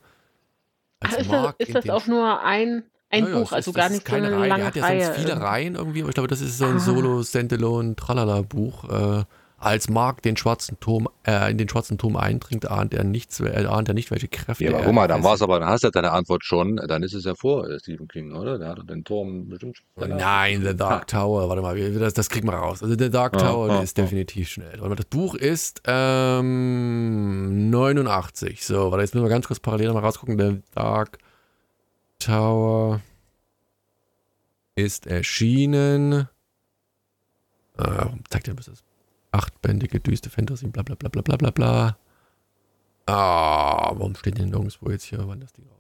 Ach, 1.02 1.12
ist 1.14 1.30
das, 1.32 1.54
ist 1.58 1.76
das 1.76 1.90
auch 1.90 2.08
nur 2.08 2.42
ein, 2.42 2.84
ein 3.10 3.28
Ja, 3.28 3.40
Buch, 3.40 3.52
also 3.52 3.72
ist- 3.72 3.76
gar 3.76 3.90
nicht 3.90 4.08
so 4.08 4.12
keine 4.14 4.28
eine 4.28 4.40
Reihe. 4.40 4.48
lange 4.50 4.72
Der 4.72 4.84
hat 4.84 4.94
ja 5.00 5.06
sonst 5.06 5.20
viele. 5.20 5.42
Reihen 5.42 5.76
irgendwie, 5.76 6.00
aber 6.02 6.10
ich 6.10 6.14
glaube, 6.16 6.30
das 6.30 6.40
ist 6.40 6.58
so 6.58 6.66
ein 6.66 6.78
Ah. 6.78 6.80
Solo, 6.80 7.22
Standalone, 7.24 7.96
Tralala-Buch. 7.98 8.90
Äh, 8.90 9.24
als 9.64 9.90
Mark 9.90 10.22
den 10.22 10.36
schwarzen 10.36 10.80
Turm, 10.80 11.08
äh, 11.26 11.50
in 11.50 11.58
den 11.58 11.70
schwarzen 11.70 11.98
Turm 11.98 12.16
eindringt, 12.18 12.70
ahnt 12.70 12.94
er 12.94 13.04
nichts, 13.04 13.40
äh, 13.40 13.66
ahnt 13.66 13.88
er 13.88 13.94
nicht, 13.94 14.12
welche 14.12 14.28
Kräfte 14.28 14.66
Ja, 14.66 14.72
aber 14.72 14.80
er 14.80 14.86
guck 14.86 14.94
mal, 14.94 15.08
dann 15.08 15.24
war 15.24 15.36
es 15.36 15.42
aber, 15.42 15.60
dann 15.60 15.70
hast 15.70 15.84
du 15.84 15.90
deine 15.90 16.12
Antwort 16.12 16.44
schon, 16.44 16.76
dann 16.76 17.02
ist 17.04 17.14
es 17.14 17.24
ja 17.24 17.34
vor 17.34 17.68
Stephen 17.80 18.08
King, 18.08 18.34
oder? 18.34 18.60
Der 18.60 18.70
hat 18.70 18.90
den 18.90 19.04
Turm 19.04 19.48
bestimmt. 19.48 19.78
Nein, 19.96 20.64
The 20.64 20.76
Dark 20.76 21.08
Tower. 21.08 21.48
Warte 21.50 21.62
mal, 21.62 21.78
das, 22.00 22.14
das 22.14 22.30
kriegen 22.30 22.48
wir 22.48 22.56
raus. 22.56 22.84
Also 22.84 22.96
The 22.98 23.10
Dark 23.10 23.38
Tower 23.38 23.70
ah, 23.70 23.82
ist 23.82 23.98
ah. 23.98 24.02
definitiv 24.02 24.50
schnell. 24.50 24.74
Warte 24.74 24.90
mal, 24.90 24.96
das 24.96 25.06
Buch 25.06 25.36
ist 25.36 25.82
ähm, 25.86 27.70
89. 27.70 28.66
So, 28.66 28.92
warte, 28.92 29.04
jetzt 29.04 29.16
müssen 29.16 29.26
wir 29.26 29.30
ganz 29.30 29.48
kurz 29.48 29.60
parallel 29.60 29.94
mal 29.94 30.00
rausgucken. 30.00 30.38
The 30.38 30.62
Dark 30.76 31.20
Tower 32.20 33.02
ist 34.76 35.08
erschienen. 35.08 36.28
Äh, 37.78 37.84
warum 37.84 38.24
zeigt 38.30 38.48
er 38.48 38.56
das? 38.56 38.84
Achtbändige, 39.34 40.00
düste 40.00 40.30
Fantasy, 40.30 40.68
bla 40.68 40.84
bla 40.84 40.96
bla 40.96 41.10
bla 41.10 41.22
bla 41.22 41.38
bla 41.38 41.52
bla. 41.52 41.98
Ah, 43.06 43.92
warum 43.96 44.16
steht 44.16 44.38
denn 44.38 44.50
nirgendwo 44.50 44.90
jetzt 44.90 45.04
hier, 45.04 45.28
wann 45.28 45.42
das 45.42 45.52
Ding 45.54 45.68
raus? 45.68 45.80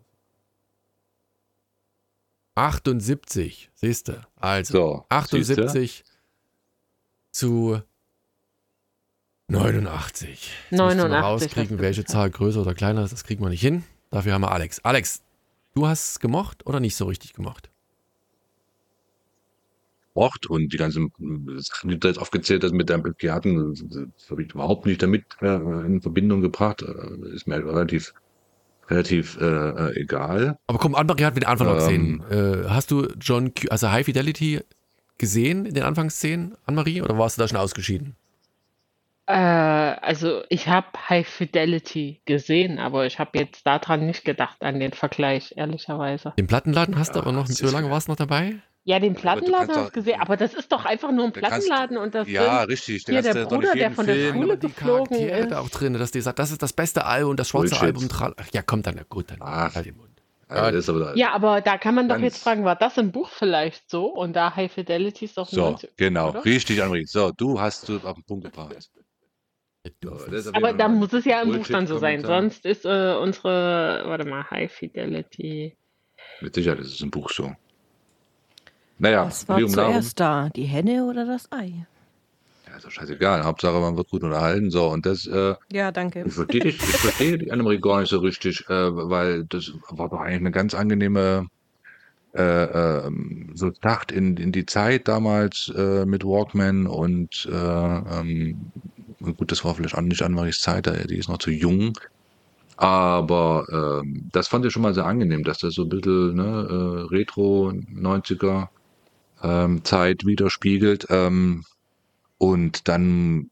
78, 2.55 3.71
siehst 3.73 4.09
du. 4.09 4.21
Also, 4.35 4.73
So, 4.73 5.05
78 5.09 6.03
zu 7.31 7.81
89. 9.47 10.51
Jetzt 10.69 10.71
müssten 10.71 10.97
wir 10.97 11.07
89 11.07 11.13
hast 11.13 11.23
rauskriegen, 11.23 11.79
welche. 11.79 12.05
Zahl 12.05 12.29
größer 12.29 12.61
oder 12.61 12.73
kleiner 12.73 13.03
ist. 13.03 13.13
Das 13.13 13.23
kriegen 13.23 13.43
wir 13.43 13.49
nicht 13.49 13.61
hin. 13.61 13.83
Dafür 14.09 14.33
haben 14.33 14.41
wir 14.41 14.51
Alex. 14.51 14.79
Alex, 14.83 15.23
du 15.73 15.87
hast 15.87 16.09
es 16.11 16.19
gemocht 16.19 16.65
oder 16.65 16.79
nicht 16.79 16.95
so 16.95 17.05
richtig 17.05 17.33
gemocht? 17.33 17.69
Ort 20.15 20.45
und 20.47 20.71
die 20.71 20.77
ganzen 20.77 21.11
Sachen, 21.57 21.89
die 21.89 21.99
du 21.99 22.07
jetzt 22.07 22.19
aufgezählt 22.19 22.63
hast 22.63 22.73
mit 22.73 22.89
deinem 22.89 23.03
Begehrten, 23.03 23.73
das 23.73 24.29
habe 24.29 24.43
ich 24.43 24.53
überhaupt 24.53 24.85
nicht 24.85 25.01
damit 25.01 25.25
äh, 25.41 25.55
in 25.55 26.01
Verbindung 26.01 26.41
gebracht. 26.41 26.83
Äh, 26.83 27.33
Ist 27.35 27.47
mir 27.47 27.57
relativ, 27.57 28.13
relativ 28.89 29.39
äh, 29.41 29.45
äh, 29.45 30.01
egal. 30.01 30.57
Aber 30.67 30.77
komm, 30.77 30.95
Anne-Marie 30.95 31.23
hat 31.23 31.35
den 31.35 31.45
Anfang 31.45 31.67
noch 31.67 31.89
Ähm. 31.89 32.19
gesehen. 32.21 32.63
Äh, 32.63 32.69
hast 32.69 32.91
du 32.91 33.07
John, 33.19 33.53
Q 33.53 33.67
also 33.69 33.91
High 33.91 34.05
Fidelity 34.05 34.61
gesehen 35.17 35.65
in 35.65 35.73
den 35.73 35.83
Anfangsszenen, 35.83 36.55
Anne-Marie, 36.65 37.01
oder 37.01 37.17
warst 37.17 37.37
du 37.37 37.41
da 37.41 37.47
schon 37.47 37.57
ausgeschieden? 37.57 38.15
Äh, 39.25 39.33
also 39.33 40.43
ich 40.49 40.67
habe 40.67 40.87
High 41.09 41.27
Fidelity 41.27 42.21
gesehen, 42.25 42.77
aber 42.77 43.05
ich 43.05 43.19
habe 43.19 43.39
jetzt 43.39 43.65
daran 43.65 44.05
nicht 44.05 44.25
gedacht, 44.25 44.61
an 44.61 44.79
den 44.79 44.91
Vergleich, 44.91 45.53
ehrlicherweise. 45.55 46.33
Den 46.37 46.47
Plattenladen 46.47 46.99
hast 46.99 47.15
du 47.15 47.19
aber 47.19 47.31
noch, 47.31 47.47
so 47.47 47.71
lange 47.71 47.89
warst 47.89 48.07
du 48.07 48.11
noch 48.11 48.17
dabei? 48.17 48.55
Ja, 48.85 48.99
den 48.99 49.13
Plattenladen 49.15 49.73
habe 49.73 49.87
ich 49.87 49.93
gesehen, 49.93 50.19
aber 50.19 50.35
das 50.35 50.53
ist 50.53 50.69
doch 50.71 50.83
einfach 50.83 51.09
nur 51.11 51.25
ein 51.25 51.31
Da 51.33 51.39
kannst- 51.41 51.67
Plattenladen 51.67 51.97
und 51.97 52.13
das 52.13 52.27
Ja, 52.27 52.63
richtig. 52.63 53.03
hier 53.07 53.21
der 53.21 53.45
Bruder, 53.45 53.71
der 53.73 53.91
von 53.91 54.05
der 54.05 54.15
Film- 54.15 54.35
Schule 54.35 54.57
geflogen 54.57 55.17
ist. 55.19 55.51
da 55.51 55.59
auch 55.61 55.69
drin, 55.69 55.93
dass 55.93 56.11
die 56.11 56.19
sagt, 56.19 56.37
das 56.39 56.51
ist 56.51 56.61
das 56.61 56.73
beste 56.73 57.05
Album, 57.05 57.37
das 57.37 57.47
schwarze 57.49 57.69
Bullshit. 57.69 57.83
Album. 57.83 58.09
Tra 58.09 58.33
Ach, 58.35 58.47
ja, 58.53 58.61
kommt 58.61 58.85
dann, 58.85 58.99
gut, 59.07 59.31
dann 59.31 59.37
Ach. 59.41 59.73
halt 59.73 59.85
den 59.85 59.95
Mund. 59.95 60.09
Das 60.49 60.75
ist 60.75 60.89
aber, 60.89 61.15
Ja, 61.17 61.31
aber 61.31 61.61
da 61.61 61.77
kann 61.77 61.95
man 61.95 62.09
doch 62.09 62.19
jetzt 62.19 62.43
fragen, 62.43 62.63
war 62.65 62.75
das 62.75 62.97
im 62.97 63.11
Buch 63.11 63.29
vielleicht 63.29 63.89
so? 63.89 64.05
Und 64.07 64.33
da 64.35 64.53
High 64.55 64.71
Fidelity 64.71 65.25
ist 65.25 65.37
doch 65.37 65.47
So, 65.47 65.61
90, 65.71 65.89
genau, 65.95 66.29
oder? 66.29 66.45
richtig, 66.45 66.79
Anne-Marie. 66.81 67.05
So, 67.05 67.31
du 67.31 67.59
hast 67.59 67.87
du 67.89 67.97
auf 68.03 68.13
den 68.15 68.23
Punkt 68.23 68.45
gebracht. 68.45 68.75
So, 70.03 70.51
Aber 70.53 70.73
da 70.73 70.87
muss 70.89 71.11
es 71.13 71.25
ja 71.25 71.41
im 71.41 71.53
Buch 71.53 71.67
dann 71.67 71.87
so 71.87 71.97
sein, 71.97 72.23
sonst 72.23 72.65
ist 72.65 72.85
äh, 72.85 73.15
unsere, 73.19 74.03
warte 74.05 74.25
mal, 74.25 74.49
High 74.51 74.71
Fidelity. 74.71 75.75
Mit 76.41 76.53
Sicherheit 76.55 76.79
ist 76.79 76.93
es 76.93 77.01
im 77.01 77.09
Buch 77.11 77.29
so. 77.31 77.53
Naja, 79.03 79.25
Was 79.25 79.49
war 79.49 79.57
wie 79.59 79.63
um 79.63 79.73
darum. 79.73 79.91
zuerst 79.95 80.19
da? 80.21 80.49
Die 80.55 80.63
Henne 80.63 81.03
oder 81.03 81.25
das 81.25 81.51
Ei? 81.51 81.85
Ja, 82.65 82.77
ist 82.77 82.85
doch 82.85 82.91
scheißegal. 82.91 83.43
Hauptsache, 83.43 83.77
man 83.81 83.97
wird 83.97 84.09
gut 84.09 84.23
unterhalten. 84.23 84.71
So, 84.71 84.87
und 84.87 85.05
das, 85.05 85.27
äh, 85.27 85.55
Ja, 85.73 85.91
danke. 85.91 86.23
ich 86.25 86.33
verstehe 86.33 86.61
dich, 86.61 86.75
ich 86.75 86.81
verstehe 86.81 87.37
die 87.37 87.51
Annemarie 87.51 87.81
gar 87.81 87.99
nicht 87.99 88.09
so 88.09 88.19
richtig, 88.19 88.63
äh, 88.69 88.95
weil 88.95 89.43
das 89.49 89.73
war 89.89 90.07
doch 90.07 90.21
eigentlich 90.21 90.39
eine 90.39 90.51
ganz 90.51 90.73
angenehme 90.73 91.47
äh, 92.33 92.41
ähm, 93.07 93.51
so 93.55 93.71
Tacht 93.71 94.13
in, 94.13 94.37
in 94.37 94.53
die 94.53 94.65
Zeit 94.65 95.09
damals 95.09 95.71
äh, 95.75 96.05
mit 96.05 96.23
Walkman 96.23 96.87
und 96.87 97.45
äh, 97.51 97.55
ähm, 97.55 98.71
gut, 99.21 99.51
das 99.51 99.65
war 99.65 99.75
vielleicht 99.75 99.95
auch 99.95 100.01
nicht 100.01 100.21
Annemaries 100.21 100.61
Zeit, 100.61 100.87
äh, 100.87 101.05
die 101.07 101.17
ist 101.17 101.27
noch 101.27 101.39
zu 101.39 101.51
jung. 101.51 101.91
Aber 102.77 103.67
ähm, 104.03 104.29
das 104.31 104.47
fand 104.47 104.65
ich 104.65 104.73
schon 104.73 104.81
mal 104.81 104.93
sehr 104.93 105.05
angenehm, 105.05 105.43
dass 105.43 105.59
das 105.59 105.75
so 105.75 105.83
ein 105.83 105.89
bisschen 105.89 106.35
ne, 106.35 106.43
äh, 106.69 107.15
Retro 107.15 107.71
90er 107.71 108.69
ähm, 109.43 109.83
Zeit 109.83 110.25
widerspiegelt. 110.25 111.07
Ähm, 111.09 111.65
und 112.37 112.87
dann, 112.87 113.49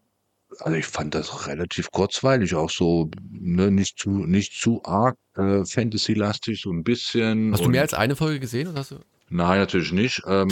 also 0.59 0.77
ich 0.77 0.85
fand 0.85 1.13
das 1.13 1.47
relativ 1.47 1.91
kurzweilig, 1.91 2.55
auch 2.55 2.69
so 2.69 3.09
ne, 3.29 3.71
nicht 3.71 3.99
zu 3.99 4.09
nicht 4.09 4.53
zu 4.59 4.83
arg 4.83 5.17
äh, 5.35 5.63
Fantasy-lastig, 5.65 6.61
so 6.61 6.71
ein 6.71 6.83
bisschen. 6.83 7.53
Hast 7.53 7.65
du 7.65 7.69
mehr 7.69 7.81
als 7.81 7.93
eine 7.93 8.15
Folge 8.15 8.39
gesehen? 8.39 8.67
Oder 8.67 8.79
hast 8.79 8.91
du? 8.91 8.99
Nein, 9.29 9.59
natürlich 9.59 9.93
nicht. 9.93 10.21
Ähm, 10.25 10.49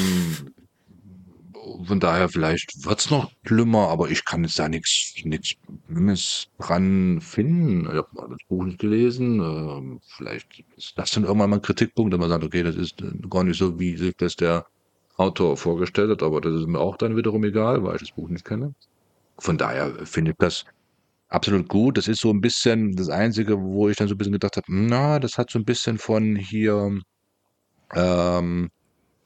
von 1.86 2.00
daher, 2.00 2.30
vielleicht 2.30 2.86
wird's 2.86 3.10
noch 3.10 3.32
schlimmer, 3.46 3.90
aber 3.90 4.10
ich 4.10 4.26
kann 4.26 4.44
jetzt 4.44 4.58
da 4.58 4.70
nichts 4.70 5.14
nichts 5.24 5.56
Schlimmes 5.88 6.48
dran 6.58 7.20
finden. 7.22 7.82
Ich 7.82 7.98
habe 7.98 8.08
das 8.30 8.48
Buch 8.48 8.64
nicht 8.64 8.80
gelesen. 8.80 9.40
Ähm, 9.40 10.00
vielleicht 10.16 10.64
ist 10.78 10.98
das 10.98 11.12
dann 11.12 11.24
irgendwann 11.24 11.50
mal 11.50 11.58
ein 11.58 11.62
Kritikpunkt, 11.62 12.14
dass 12.14 12.20
man 12.20 12.30
sagt, 12.30 12.44
okay, 12.44 12.64
das 12.64 12.76
ist 12.76 13.02
äh, 13.02 13.12
gar 13.30 13.44
nicht 13.44 13.58
so, 13.58 13.80
wie 13.80 13.98
sich 13.98 14.16
das 14.18 14.36
der 14.36 14.66
Autor 15.20 15.58
vorgestellt 15.58 16.12
hat, 16.12 16.24
aber 16.24 16.40
das 16.40 16.54
ist 16.54 16.68
mir 16.68 16.80
auch 16.80 16.96
dann 16.96 17.18
wiederum 17.18 17.44
egal, 17.44 17.84
weil 17.84 17.96
ich 17.96 18.02
das 18.02 18.12
Buch 18.12 18.30
nicht 18.30 18.46
kenne. 18.46 18.74
Von 19.38 19.58
daher 19.58 19.94
finde 20.06 20.32
ich 20.32 20.38
das 20.38 20.64
absolut 21.28 21.68
gut. 21.68 21.98
Das 21.98 22.08
ist 22.08 22.22
so 22.22 22.30
ein 22.30 22.40
bisschen 22.40 22.96
das 22.96 23.10
Einzige, 23.10 23.62
wo 23.62 23.90
ich 23.90 23.98
dann 23.98 24.08
so 24.08 24.16
ein 24.16 24.18
bisschen 24.18 24.34
gedacht 24.34 24.56
habe, 24.56 24.68
na, 24.70 25.20
das 25.20 25.38
hat 25.38 25.50
so 25.50 25.60
ein 25.60 25.66
bisschen 25.66 25.98
von 25.98 26.38
hier 26.38 27.00
ähm, 27.96 28.70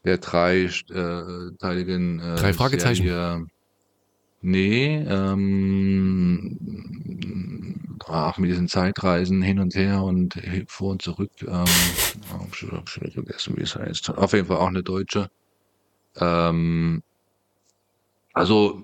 der 0.04 0.18
dreiteiligen 0.18 2.20
äh, 2.20 2.36
Drei 2.36 2.54
Fragezeichen. 2.54 3.06
Serie. 3.06 3.46
Nee, 4.42 5.06
ähm, 5.08 6.60
ach, 8.08 8.38
mit 8.40 8.50
diesen 8.50 8.68
Zeitreisen 8.68 9.42
hin 9.42 9.60
und 9.60 9.76
her 9.76 10.04
und 10.04 10.34
vor 10.68 10.92
und 10.92 11.02
zurück. 11.02 11.32
Ähm, 11.44 11.64
hab 12.30 12.54
schon, 12.54 12.72
hab 12.72 12.90
schon 12.90 13.10
vergessen, 13.10 13.56
wie 13.58 13.62
es 13.62 13.76
heißt. 13.76 14.10
Auf 14.10 14.34
jeden 14.34 14.48
Fall 14.48 14.58
auch 14.58 14.68
eine 14.68 14.84
deutsche. 14.84 15.30
Ähm, 16.18 17.04
also 18.34 18.84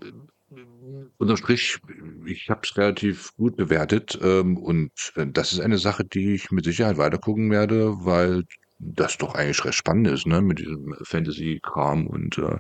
unterm 1.18 1.38
Strich, 1.38 1.80
ich 2.26 2.50
habe 2.50 2.62
es 2.64 2.78
relativ 2.78 3.36
gut 3.36 3.56
bewertet 3.58 4.18
ähm, 4.22 4.58
und 4.58 4.92
äh, 5.16 5.28
das 5.28 5.52
ist 5.52 5.60
eine 5.60 5.78
Sache, 5.78 6.06
die 6.06 6.34
ich 6.34 6.52
mit 6.52 6.66
Sicherheit 6.66 6.98
weitergucken 6.98 7.52
werde, 7.52 7.94
weil 8.06 8.44
das 8.80 9.18
doch 9.18 9.36
eigentlich 9.36 9.64
recht 9.66 9.78
spannend 9.78 10.08
ist, 10.08 10.26
ne? 10.26 10.42
Mit 10.42 10.60
diesem 10.60 10.96
Fantasy-Kram 11.04 12.08
und, 12.08 12.38
äh, 12.38 12.58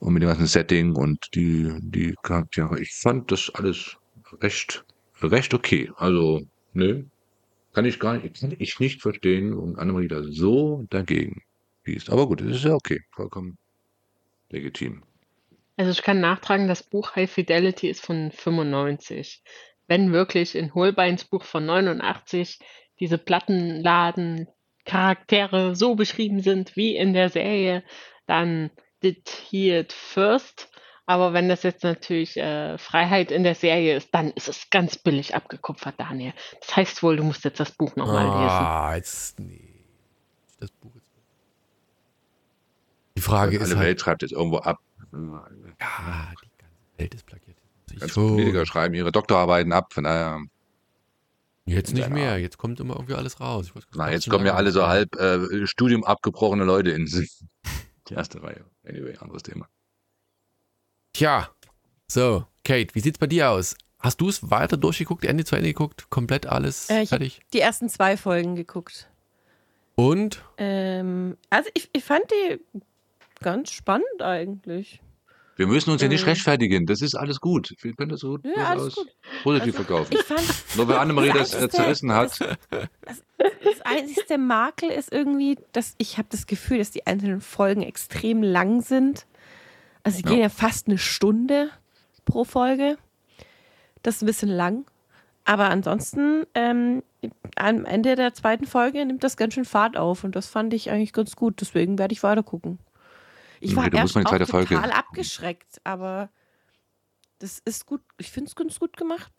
und 0.00 0.14
mit 0.14 0.22
dem 0.22 0.28
ganzen 0.28 0.46
Setting 0.46 0.96
und 0.96 1.28
die, 1.34 1.72
die 1.80 2.14
Charaktere. 2.22 2.80
Ich 2.80 2.92
fand 2.94 3.30
das 3.30 3.50
alles 3.54 3.96
recht, 4.42 4.84
recht 5.22 5.54
okay. 5.54 5.90
Also, 5.96 6.42
ne? 6.72 7.06
Kann 7.72 7.84
ich 7.84 7.98
gar 7.98 8.16
nicht, 8.16 8.42
ich 8.58 8.80
nicht 8.80 9.02
verstehen, 9.02 9.56
warum 9.56 9.76
Annemarie 9.76 10.08
da 10.08 10.22
so 10.22 10.86
dagegen 10.90 11.42
ist. 11.84 12.10
Aber 12.10 12.26
gut, 12.28 12.40
das 12.40 12.56
ist 12.56 12.64
ja 12.64 12.74
okay. 12.74 13.00
Vollkommen 13.12 13.58
legitim. 14.54 15.02
Also 15.76 15.90
ich 15.90 16.02
kann 16.02 16.20
nachtragen, 16.20 16.68
das 16.68 16.82
Buch 16.82 17.16
High 17.16 17.30
Fidelity 17.30 17.88
ist 17.88 18.04
von 18.04 18.30
95. 18.30 19.42
Wenn 19.86 20.12
wirklich 20.12 20.54
in 20.54 20.74
Holbeins 20.74 21.24
Buch 21.24 21.42
von 21.42 21.66
89 21.66 22.60
diese 23.00 23.18
Plattenladen 23.18 24.48
Charaktere 24.84 25.74
so 25.74 25.94
beschrieben 25.94 26.40
sind 26.40 26.76
wie 26.76 26.96
in 26.96 27.12
der 27.12 27.28
Serie, 27.28 27.82
dann 28.26 28.70
did 29.02 29.28
he 29.28 29.70
it 29.70 29.92
first. 29.92 30.70
Aber 31.06 31.32
wenn 31.32 31.48
das 31.48 31.62
jetzt 31.64 31.84
natürlich 31.84 32.36
äh, 32.36 32.78
Freiheit 32.78 33.30
in 33.30 33.42
der 33.42 33.54
Serie 33.54 33.96
ist, 33.96 34.14
dann 34.14 34.30
ist 34.30 34.48
es 34.48 34.70
ganz 34.70 34.96
billig 34.96 35.34
abgekupfert, 35.34 35.96
Daniel. 35.98 36.32
Das 36.60 36.76
heißt 36.76 37.02
wohl, 37.02 37.16
du 37.16 37.24
musst 37.24 37.44
jetzt 37.44 37.60
das 37.60 37.72
Buch 37.72 37.94
nochmal 37.96 38.24
lesen. 38.24 38.38
Ah, 38.38 38.94
jetzt, 38.96 39.38
nee. 39.38 39.84
Das 40.60 40.70
Buch 40.70 40.93
Frage 43.24 43.56
Alle 43.58 43.64
ist 43.68 43.76
halt, 43.76 43.86
Welt 43.86 44.00
schreibt 44.00 44.22
jetzt 44.22 44.32
irgendwo 44.32 44.58
ab. 44.58 44.78
ja, 45.12 46.32
die 46.42 46.48
ganze 46.58 46.76
Welt 46.98 47.14
ist 47.14 47.26
plagiert. 47.26 47.56
Ganz. 47.98 48.14
Politiker 48.14 48.66
schreiben 48.66 48.94
ihre 48.94 49.12
Doktorarbeiten 49.12 49.72
ab. 49.72 49.92
Von 49.92 50.04
daher, 50.04 50.40
Jetzt 51.66 51.94
nicht 51.94 52.10
mehr, 52.10 52.38
jetzt 52.38 52.58
kommt 52.58 52.78
immer 52.80 52.94
irgendwie 52.94 53.14
alles 53.14 53.40
raus. 53.40 53.66
Ich 53.68 53.74
weiß, 53.74 53.84
na, 53.94 54.10
jetzt 54.10 54.28
kommen 54.28 54.44
ja 54.44 54.54
alle 54.54 54.70
so 54.70 54.86
halb 54.86 55.16
äh, 55.16 55.66
Studium 55.66 56.04
abgebrochene 56.04 56.64
Leute 56.64 56.90
in 56.90 57.06
die 58.08 58.14
erste 58.14 58.42
Reihe. 58.42 58.64
Anyway, 58.86 59.16
anderes 59.18 59.42
Thema. 59.44 59.66
Tja, 61.14 61.48
so, 62.06 62.44
Kate, 62.64 62.94
wie 62.94 63.00
sieht's 63.00 63.18
bei 63.18 63.26
dir 63.26 63.50
aus? 63.50 63.76
Hast 63.98 64.20
du 64.20 64.28
es 64.28 64.50
weiter 64.50 64.76
durchgeguckt, 64.76 65.24
Ende 65.24 65.44
zu 65.46 65.56
Ende 65.56 65.68
geguckt, 65.68 66.10
komplett 66.10 66.44
alles 66.46 66.90
Äh, 66.90 66.96
ich 67.02 67.12
hab 67.12 67.18
fertig? 67.20 67.40
die 67.54 67.60
ersten 67.60 67.88
zwei 67.88 68.18
Folgen 68.18 68.56
geguckt. 68.56 69.08
Und? 69.94 70.44
Ähm, 70.58 71.38
also 71.48 71.70
ich, 71.72 71.88
ich 71.94 72.04
fand 72.04 72.24
die 72.30 72.60
ganz 73.44 73.70
spannend 73.70 74.20
eigentlich. 74.22 75.00
Wir 75.56 75.68
müssen 75.68 75.90
uns 75.92 76.02
ja 76.02 76.08
nicht 76.08 76.22
Mhm. 76.24 76.30
rechtfertigen. 76.30 76.84
Das 76.86 77.00
ist 77.00 77.14
alles 77.14 77.40
gut. 77.40 77.72
Wir 77.80 77.92
können 77.94 78.10
das 78.10 78.20
so 78.20 78.38
Ja, 78.56 78.70
alles 78.70 78.96
gut. 78.96 79.06
positiv 79.44 79.76
verkaufen. 79.76 80.12
Ich 80.14 80.22
fand, 80.24 80.42
Nur 80.76 80.88
weil 80.88 80.96
Annemarie 80.98 81.28
das, 81.32 81.52
Das 81.52 81.60
äh, 81.60 81.64
Einzige- 81.64 81.76
zerrissen 81.76 82.12
hat. 82.12 82.40
das 83.62 83.80
einzigste 83.84 84.38
Makel 84.38 84.90
ist 84.90 85.12
irgendwie, 85.12 85.58
dass 85.72 85.94
ich 85.98 86.18
habe 86.18 86.26
das 86.30 86.46
Gefühl, 86.46 86.78
dass 86.78 86.90
die 86.90 87.06
einzelnen 87.06 87.40
Folgen 87.40 87.82
extrem 87.82 88.42
lang 88.42 88.80
sind. 88.82 89.26
Also 90.02 90.16
sie 90.18 90.24
Ja. 90.24 90.30
gehen 90.30 90.40
ja 90.40 90.48
fast 90.48 90.88
eine 90.88 90.98
Stunde 90.98 91.70
pro 92.24 92.42
Folge. 92.44 92.98
Das 94.02 94.16
ist 94.16 94.22
ein 94.22 94.26
bisschen 94.26 94.48
lang. 94.50 94.84
Aber 95.44 95.68
ansonsten, 95.70 96.46
ähm, 96.54 97.02
am 97.54 97.84
Ende 97.84 98.16
der 98.16 98.34
zweiten 98.34 98.66
Folge 98.66 99.04
nimmt 99.06 99.22
das 99.22 99.36
ganz 99.36 99.54
schön 99.54 99.64
Fahrt 99.66 99.96
auf 99.96 100.24
und 100.24 100.34
das 100.34 100.48
fand 100.48 100.74
ich 100.74 100.90
eigentlich 100.90 101.12
ganz 101.12 101.36
gut. 101.36 101.60
Deswegen 101.60 101.98
werde 101.98 102.12
ich 102.12 102.22
weiter 102.22 102.42
gucken. 102.42 102.78
Ich 103.64 103.76
war 103.76 103.92
erst 103.92 104.16
auch 104.16 104.22
total 104.22 104.46
Folge- 104.46 104.78
abgeschreckt, 104.94 105.80
aber 105.84 106.30
das 107.38 107.60
ist 107.64 107.86
gut. 107.86 108.00
Ich 108.18 108.30
finde 108.30 108.48
es 108.48 108.54
ganz 108.56 108.78
gut 108.78 108.96
gemacht. 108.96 109.32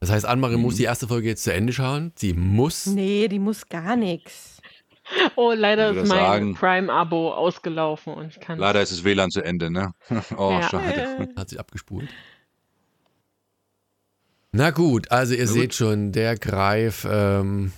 Das 0.00 0.10
heißt, 0.10 0.26
Annemarie 0.26 0.56
Mhm. 0.56 0.62
muss 0.62 0.76
die 0.76 0.84
erste 0.84 1.06
Folge 1.08 1.28
jetzt 1.28 1.44
zu 1.44 1.52
Ende 1.52 1.72
schauen. 1.72 2.12
Sie 2.16 2.32
muss. 2.32 2.86
Nee, 2.86 3.28
die 3.28 3.38
muss 3.38 3.68
gar 3.68 3.96
nichts. 3.96 4.60
Oh, 5.36 5.52
leider 5.54 5.90
ist 5.90 6.08
mein 6.08 6.18
sagen- 6.18 6.54
Prime-Abo 6.54 7.32
ausgelaufen 7.34 8.14
und 8.14 8.28
ich 8.28 8.40
kann 8.40 8.58
Leider 8.58 8.82
ist 8.82 8.92
das 8.92 9.04
WLAN 9.04 9.30
zu 9.30 9.42
Ende, 9.42 9.70
ne? 9.70 9.92
Oh, 10.36 10.50
Ja. 10.60 10.68
schade. 10.68 11.28
Hat 11.36 11.48
sich 11.50 11.58
abgespult. 11.60 12.08
Na 14.52 14.70
gut, 14.70 15.10
also 15.10 15.34
ihr 15.34 15.46
Na 15.46 15.52
seht 15.52 15.70
gut. 15.70 15.74
schon, 15.74 16.12
der 16.12 16.36
Greif, 16.36 17.06
ähm, 17.10 17.72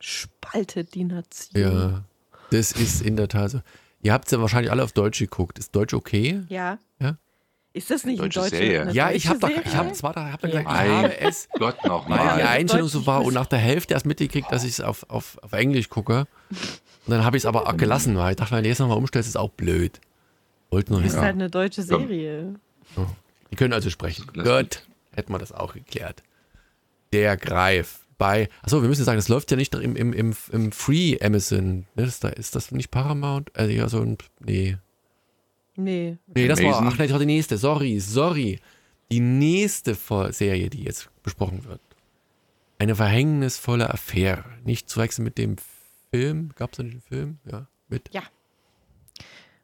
Spaltet 0.00 0.94
die 0.94 1.04
Nation. 1.04 1.62
ja, 1.62 2.04
das 2.50 2.72
ist 2.72 3.02
in 3.02 3.16
der 3.16 3.28
Tat 3.28 3.50
so. 3.50 3.60
Ihr 4.02 4.12
habt 4.12 4.26
es 4.26 4.32
ja 4.32 4.40
wahrscheinlich 4.40 4.70
alle 4.70 4.84
auf 4.84 4.92
Deutsch 4.92 5.18
geguckt. 5.18 5.58
Ist 5.58 5.74
Deutsch 5.74 5.94
okay? 5.94 6.42
Ja. 6.48 6.78
Ja? 7.00 7.16
Ist 7.72 7.90
das 7.90 8.04
nicht 8.04 8.20
Deutsche 8.20 8.40
ein 8.40 8.44
deutsche, 8.44 8.56
Serie. 8.56 8.82
eine 8.82 8.92
Ja, 8.92 9.06
deutsche 9.06 9.16
ich 9.16 9.26
habe 9.28 9.38
doch, 9.40 9.48
ich 9.48 9.74
habe 9.76 9.92
zwar 9.92 10.12
da, 10.12 10.30
hab 10.32 10.40
dann 10.42 10.50
Ja. 10.50 10.60
gesagt, 10.62 10.76
ich 10.84 10.90
habe 10.92 11.18
es, 11.20 11.48
Gott 11.58 11.60
weil 11.62 11.72
die 11.82 11.88
nochmal. 11.88 12.42
Einstellung 12.42 12.88
so 12.88 13.06
war 13.06 13.18
nicht 13.20 13.28
und 13.28 13.34
nach 13.34 13.46
der 13.46 13.58
Hälfte 13.58 13.94
erst 13.94 14.06
mitgekriegt, 14.06 14.52
dass 14.52 14.62
ich 14.62 14.70
es 14.72 14.80
auf, 14.80 15.08
auf, 15.10 15.38
auf 15.42 15.52
Englisch 15.52 15.88
gucke. 15.88 16.26
Und 16.50 17.10
dann 17.10 17.24
habe 17.24 17.36
ich 17.36 17.42
es 17.42 17.46
aber 17.46 17.66
auch 17.66 17.76
gelassen, 17.76 18.16
weil 18.16 18.30
ich 18.32 18.36
dachte, 18.36 18.54
wenn 18.54 18.62
du 18.62 18.68
jetzt 18.68 18.78
nochmal 18.78 18.98
umstellst, 18.98 19.28
ist 19.28 19.36
auch 19.36 19.50
blöd. 19.50 20.00
Wollte 20.70 20.92
nur 20.92 21.02
Das 21.02 21.14
ist 21.14 21.18
halt 21.18 21.34
eine 21.34 21.50
deutsche 21.50 21.82
Serie. 21.82 22.54
Die 23.50 23.56
können 23.56 23.72
also 23.72 23.90
sprechen. 23.90 24.26
Gut, 24.34 24.82
hätten 25.12 25.32
wir 25.32 25.38
das 25.38 25.52
auch 25.52 25.74
geklärt. 25.74 26.22
Der 27.12 27.36
Greif 27.36 28.00
bei. 28.18 28.48
Achso, 28.62 28.82
wir 28.82 28.88
müssen 28.88 29.04
sagen, 29.04 29.18
das 29.18 29.28
läuft 29.28 29.50
ja 29.50 29.56
nicht 29.56 29.74
im, 29.74 29.96
im, 29.96 30.12
im, 30.12 30.34
im 30.52 30.72
Free 30.72 31.18
Amazon. 31.20 31.86
Ne, 31.94 32.04
das 32.04 32.20
da, 32.20 32.28
ist 32.28 32.54
das 32.54 32.70
nicht 32.72 32.90
Paramount? 32.90 33.50
Also 33.56 33.70
ja. 33.72 33.86
Nee. 34.40 34.76
Nee. 35.76 36.16
Nee, 36.34 36.48
das 36.48 36.62
war. 36.62 36.76
Amazon. 36.78 36.88
Ach 36.88 36.98
nee, 36.98 37.04
das 37.04 37.12
war 37.12 37.18
die 37.20 37.26
nächste. 37.26 37.58
Sorry, 37.58 37.98
sorry. 38.00 38.58
Die 39.10 39.20
nächste 39.20 39.94
Serie, 40.30 40.70
die 40.70 40.82
jetzt 40.84 41.10
besprochen 41.22 41.64
wird. 41.64 41.80
Eine 42.78 42.96
verhängnisvolle 42.96 43.90
Affäre. 43.92 44.44
Nicht 44.64 44.88
zu 44.88 45.00
wechseln 45.00 45.24
mit 45.24 45.38
dem 45.38 45.56
Film. 46.10 46.50
Gab 46.56 46.72
es 46.72 46.78
da 46.78 46.82
nicht 46.82 46.94
einen 46.94 47.02
Film? 47.02 47.38
Ja. 47.50 47.66
Mit. 47.88 48.10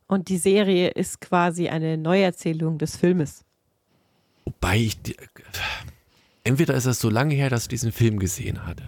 Und 0.06 0.28
die 0.28 0.38
Serie 0.38 0.88
ist 0.88 1.20
quasi 1.20 1.68
eine 1.68 1.96
Neuerzählung 1.96 2.78
des 2.78 2.96
Filmes. 2.96 3.44
Wobei 4.44 4.78
ich. 4.78 5.00
die- 5.02 5.16
Entweder 6.44 6.74
ist 6.74 6.86
das 6.86 7.00
so 7.00 7.10
lange 7.10 7.34
her, 7.34 7.50
dass 7.50 7.62
ich 7.62 7.68
diesen 7.68 7.92
Film 7.92 8.18
gesehen 8.18 8.66
hatte. 8.66 8.84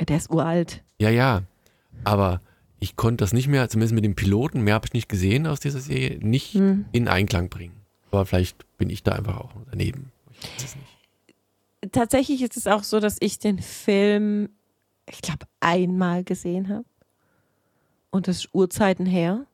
Der 0.00 0.16
ist 0.16 0.30
uralt. 0.30 0.82
Ja, 0.98 1.10
ja. 1.10 1.42
Aber 2.04 2.40
ich 2.80 2.96
konnte 2.96 3.22
das 3.24 3.32
nicht 3.32 3.48
mehr, 3.48 3.68
zumindest 3.68 3.94
mit 3.94 4.04
dem 4.04 4.14
Piloten, 4.14 4.60
mehr 4.62 4.74
habe 4.74 4.86
ich 4.86 4.92
nicht 4.92 5.08
gesehen 5.08 5.46
aus 5.46 5.60
dieser 5.60 5.80
Serie, 5.80 6.18
nicht 6.20 6.54
Hm. 6.54 6.84
in 6.92 7.08
Einklang 7.08 7.48
bringen. 7.48 7.74
Aber 8.10 8.26
vielleicht 8.26 8.64
bin 8.76 8.90
ich 8.90 9.02
da 9.02 9.12
einfach 9.12 9.38
auch 9.38 9.52
daneben. 9.70 10.12
Ich 10.42 10.44
weiß 10.62 10.64
es 10.64 10.76
nicht. 10.76 11.92
Tatsächlich 11.92 12.42
ist 12.42 12.56
es 12.56 12.66
auch 12.66 12.82
so, 12.82 13.00
dass 13.00 13.16
ich 13.20 13.38
den 13.38 13.60
Film, 13.60 14.48
ich 15.08 15.20
glaube, 15.22 15.46
einmal 15.60 16.24
gesehen 16.24 16.68
habe. 16.68 16.84
Und 18.10 18.28
das 18.28 18.36
ist 18.38 18.48
Urzeiten 18.54 19.06
her. 19.06 19.46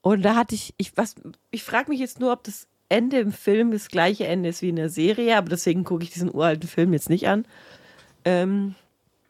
Und 0.00 0.22
da 0.22 0.34
hatte 0.34 0.54
ich, 0.54 0.74
ich, 0.76 0.96
was, 0.96 1.14
ich 1.50 1.62
frage 1.62 1.90
mich 1.90 2.00
jetzt 2.00 2.18
nur, 2.20 2.32
ob 2.32 2.42
das 2.44 2.66
Ende 2.92 3.18
im 3.20 3.32
Film 3.32 3.72
das 3.72 3.88
gleiche 3.88 4.26
Ende 4.26 4.50
ist 4.50 4.62
wie 4.62 4.68
in 4.68 4.76
der 4.76 4.88
Serie, 4.88 5.36
aber 5.36 5.48
deswegen 5.48 5.82
gucke 5.84 6.04
ich 6.04 6.10
diesen 6.10 6.32
uralten 6.32 6.68
Film 6.68 6.92
jetzt 6.92 7.10
nicht 7.10 7.26
an. 7.28 7.44
Ähm, 8.24 8.74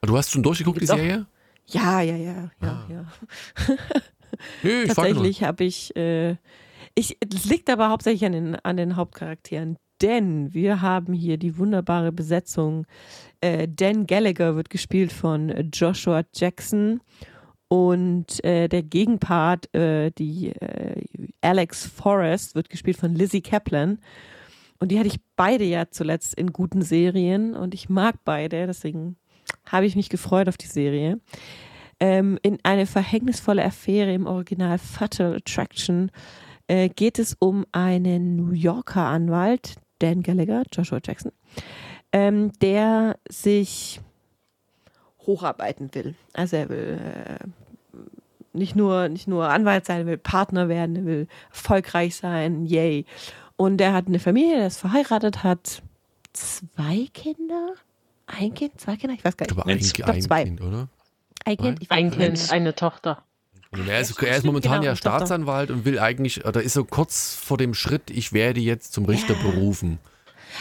Aber 0.01 0.13
Du 0.13 0.19
hast 0.19 0.31
schon 0.31 0.43
durchgeguckt, 0.43 0.77
die 0.77 0.87
Gibt's 0.87 0.91
auch- 0.91 0.97
Ah. 0.97 1.01
Serie? 1.01 1.27
ja, 1.67 2.01
ja, 2.03 2.17
ja, 2.17 2.51
ja, 2.61 2.87
ja. 2.91 3.77
Nö. 4.63 4.87
Tatsächlich 4.87 5.43
habe 5.45 5.65
ich, 5.65 5.95
äh, 5.97 6.37
ich, 6.95 7.17
es 7.35 7.45
liegt 7.47 7.71
aber 7.71 7.89
hauptsächlich 7.91 8.25
an 8.25 8.33
den, 8.33 8.57
an 8.57 8.77
den 8.77 8.97
Hauptcharakteren, 8.97 9.77
denn 10.01 10.53
wir 10.53 10.83
haben 10.83 11.13
hier 11.13 11.37
die 11.39 11.57
wunderbare 11.59 12.13
Besetzung. 12.13 12.87
Äh, 13.41 13.69
Dan 13.69 14.07
Gallagher 14.07 14.57
wird 14.57 14.69
gespielt 14.71 15.13
von 15.13 15.71
Joshua 15.73 16.23
Jackson 16.35 17.01
und 17.73 18.45
äh, 18.45 18.69
der 18.69 18.83
Gegenpart, 18.83 19.75
äh, 19.75 20.11
die 20.11 20.49
äh, 20.49 21.07
Alex 21.41 21.87
Forrest, 21.87 22.55
wird 22.55 22.69
gespielt 22.69 22.99
von 22.99 23.15
Lizzie 23.15 23.41
Kaplan. 23.41 23.99
Und 24.79 24.93
die 24.93 24.99
hatte 24.99 25.09
ich 25.09 25.21
beide 25.37 25.65
ja 25.65 25.89
zuletzt 25.91 26.35
in 26.35 26.53
guten 26.53 26.83
Serien 26.83 27.57
und 27.57 27.73
ich 27.73 27.89
mag 27.89 28.17
beide, 28.27 28.67
deswegen 28.67 29.17
habe 29.65 29.87
ich 29.87 29.97
mich 29.97 30.11
gefreut 30.11 30.51
auf 30.51 30.59
die 30.59 30.67
Serie 30.67 31.19
ähm, 31.99 32.39
in 32.43 32.59
eine 32.63 32.85
verhängnisvolle 32.85 33.65
Affäre 33.65 34.13
im 34.13 34.27
Original 34.27 34.77
Fatal 34.77 35.37
Attraction 35.37 36.11
äh, 36.67 36.91
geht 36.91 37.19
es 37.19 37.37
um 37.39 37.65
einen 37.73 38.37
New 38.37 38.53
Yorker 38.53 39.07
Anwalt, 39.07 39.77
Dan 40.01 40.23
Gallagher, 40.23 40.65
Joshua 40.71 40.99
Jackson, 41.03 41.33
ähm, 42.13 42.53
der 42.61 43.17
sich 43.31 44.01
hocharbeiten 45.21 45.95
will. 45.95 46.17
Also 46.35 46.57
er 46.57 46.69
will 46.69 47.01
äh, 47.01 47.62
nicht, 48.53 48.77
nur, 48.77 49.09
nicht 49.09 49.29
nur 49.29 49.49
Anwalt 49.49 49.87
sein, 49.87 50.01
er 50.01 50.07
will 50.07 50.19
Partner 50.19 50.69
werden, 50.69 50.97
er 50.97 51.05
will 51.05 51.29
erfolgreich 51.51 52.17
sein, 52.17 52.67
yay. 52.67 53.05
Und 53.57 53.81
er 53.81 53.93
hat 53.93 54.07
eine 54.07 54.19
Familie, 54.19 54.57
der 54.57 54.67
ist 54.67 54.79
verheiratet, 54.79 55.43
hat 55.45 55.83
zwei 56.33 57.07
Kinder, 57.13 57.75
ein 58.27 58.55
Kind, 58.55 58.81
zwei 58.81 58.97
Kinder, 58.97 59.15
ich 59.15 59.25
weiß 59.25 59.37
gar 59.37 59.47
Ich 59.47 59.51
nicht. 59.51 59.57
glaube, 59.65 59.71
ein, 59.71 59.79
Ich 59.79 59.93
glaub, 59.93 60.09
ein 60.11 60.23
zwei. 60.23 60.45
Kind, 60.45 60.61
oder? 60.61 60.89
Ein 61.45 61.57
Kind, 61.57 61.83
ich 61.83 61.91
weiß 61.91 61.99
ein 61.99 62.05
nicht. 62.07 62.19
Kind, 62.19 62.51
eine 62.53 62.75
Tochter. 62.75 63.23
Und 63.71 63.89
er, 63.89 64.01
ist, 64.01 64.23
er 64.23 64.37
ist 64.37 64.45
momentan 64.45 64.73
Genau, 64.81 64.85
ja. 64.85 64.97
Staatsanwalt 64.97 65.71
und 65.71 65.85
will 65.87 65.99
eigentlich, 65.99 66.45
oder 66.45 66.63
ist 66.63 66.75
so 66.75 66.85
kurz 66.85 67.35
vor 67.35 67.57
dem 67.57 67.73
Schritt, 67.73 68.11
ich 68.11 68.33
werde 68.35 68.61
jetzt 68.61 68.93
zum 68.93 69.07
Richter 69.07 69.35
Ja. 69.35 69.43
berufen. 69.51 69.99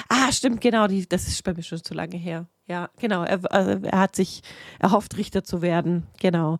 Ah, 0.07 0.31
stimmt, 0.31 0.61
genau, 0.61 0.87
die, 0.87 1.07
das 1.07 1.27
ist 1.27 1.43
bei 1.43 1.53
mir 1.53 1.63
schon 1.63 1.83
zu 1.83 1.93
lange 1.93 2.15
her. 2.15 2.45
Ja, 2.67 2.89
genau. 2.99 3.23
Er, 3.23 3.39
also 3.51 3.71
er 3.85 3.99
hat 3.99 4.15
sich 4.15 4.41
erhofft, 4.79 5.17
Richter 5.17 5.43
zu 5.43 5.61
werden. 5.61 6.07
Genau. 6.21 6.59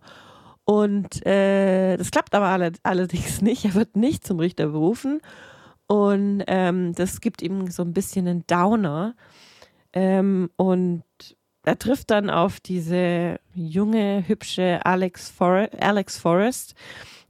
Und 0.64 1.24
äh, 1.26 1.96
das 1.96 2.10
klappt 2.10 2.34
aber 2.34 2.48
alle, 2.48 2.72
allerdings 2.82 3.42
nicht. 3.42 3.64
Er 3.64 3.74
wird 3.74 3.96
nicht 3.96 4.26
zum 4.26 4.38
Richter 4.38 4.68
berufen. 4.68 5.20
Und 5.86 6.44
ähm, 6.46 6.94
das 6.94 7.20
gibt 7.20 7.42
ihm 7.42 7.70
so 7.70 7.82
ein 7.82 7.92
bisschen 7.92 8.28
einen 8.28 8.46
Downer. 8.46 9.14
Ähm, 9.92 10.50
und 10.56 11.04
er 11.64 11.78
trifft 11.78 12.10
dann 12.10 12.30
auf 12.30 12.60
diese 12.60 13.38
junge, 13.54 14.26
hübsche 14.26 14.84
Alex, 14.84 15.30
For 15.30 15.68
Alex 15.78 16.18
Forrest, 16.18 16.74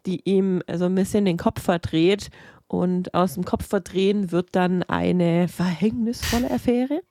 die 0.07 0.21
ihm 0.25 0.63
so 0.73 0.87
ein 0.87 0.95
bisschen 0.95 1.25
den 1.25 1.37
Kopf 1.37 1.63
verdreht. 1.63 2.31
Und 2.67 3.13
aus 3.13 3.35
dem 3.35 3.45
Kopf 3.45 3.67
verdrehen 3.67 4.31
wird 4.31 4.51
dann 4.53 4.83
eine 4.83 5.47
verhängnisvolle 5.49 6.51
Affäre, 6.51 7.03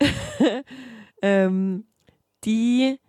ähm, 1.22 1.86
die 2.44 3.00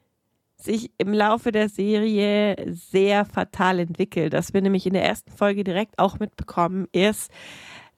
sich 0.64 0.91
im 0.97 1.14
Laufe 1.14 1.51
der 1.51 1.70
Serie 1.70 2.55
sehr 2.70 3.26
fatal 3.26 3.80
entwickelt. 3.80 4.34
Das 4.34 4.53
wir 4.53 4.61
nämlich 4.61 4.86
in 4.86 4.93
der 4.93 5.05
ersten 5.05 5.32
Folge 5.32 5.64
direkt 5.64 5.99
auch 5.99 6.20
mitbekommen, 6.20 6.88
ist, 6.91 7.32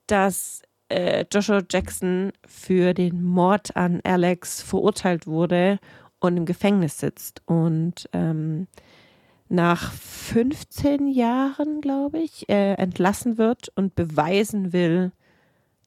dass 0.07 0.61
äh, 0.89 1.25
Joshua 1.31 1.61
Jackson 1.69 2.31
für 2.45 2.93
den 2.93 3.23
Mord 3.23 3.75
an 3.75 4.01
Alex 4.03 4.61
verurteilt 4.61 5.27
wurde 5.27 5.79
und 6.19 6.37
im 6.37 6.45
Gefängnis 6.45 6.99
sitzt. 6.99 7.41
Und 7.45 8.09
ähm, 8.13 8.67
nach 9.47 9.91
15 9.93 11.07
Jahren, 11.07 11.81
glaube 11.81 12.19
ich, 12.19 12.49
äh, 12.49 12.73
entlassen 12.73 13.37
wird 13.37 13.69
und 13.75 13.95
beweisen 13.95 14.73
will, 14.73 15.11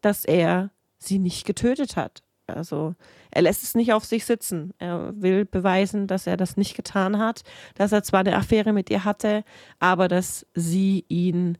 dass 0.00 0.24
er 0.24 0.70
sie 0.98 1.18
nicht 1.18 1.46
getötet 1.46 1.96
hat. 1.96 2.22
Also 2.48 2.94
er 3.30 3.42
lässt 3.42 3.62
es 3.62 3.74
nicht 3.74 3.92
auf 3.92 4.04
sich 4.04 4.24
sitzen. 4.24 4.72
Er 4.78 5.12
will 5.14 5.44
beweisen, 5.44 6.06
dass 6.06 6.26
er 6.26 6.36
das 6.36 6.56
nicht 6.56 6.74
getan 6.74 7.18
hat, 7.18 7.42
dass 7.74 7.92
er 7.92 8.02
zwar 8.02 8.20
eine 8.20 8.36
Affäre 8.36 8.72
mit 8.72 8.90
ihr 8.90 9.04
hatte, 9.04 9.44
aber 9.78 10.08
dass 10.08 10.46
sie 10.54 11.04
ihn 11.08 11.58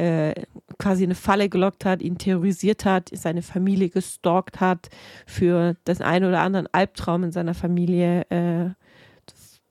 äh, 0.00 0.46
quasi 0.78 1.04
eine 1.04 1.14
Falle 1.14 1.50
gelockt 1.50 1.84
hat, 1.84 2.00
ihn 2.00 2.16
terrorisiert 2.16 2.86
hat, 2.86 3.10
seine 3.12 3.42
Familie 3.42 3.90
gestalkt 3.90 4.60
hat, 4.60 4.88
für 5.26 5.76
das 5.84 6.00
ein 6.00 6.24
oder 6.24 6.40
anderen 6.40 6.68
Albtraum 6.72 7.24
in 7.24 7.32
seiner 7.32 7.54
Familie 7.54 8.22
äh, 8.30 8.70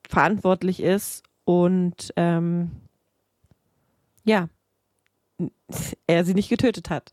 verantwortlich 0.08 0.82
ist 0.82 1.24
und 1.46 2.14
ähm, 2.16 2.70
ja, 4.24 4.50
er 6.08 6.26
sie 6.26 6.36
nicht 6.36 6.50
getötet 6.50 6.92
hat. 6.92 7.12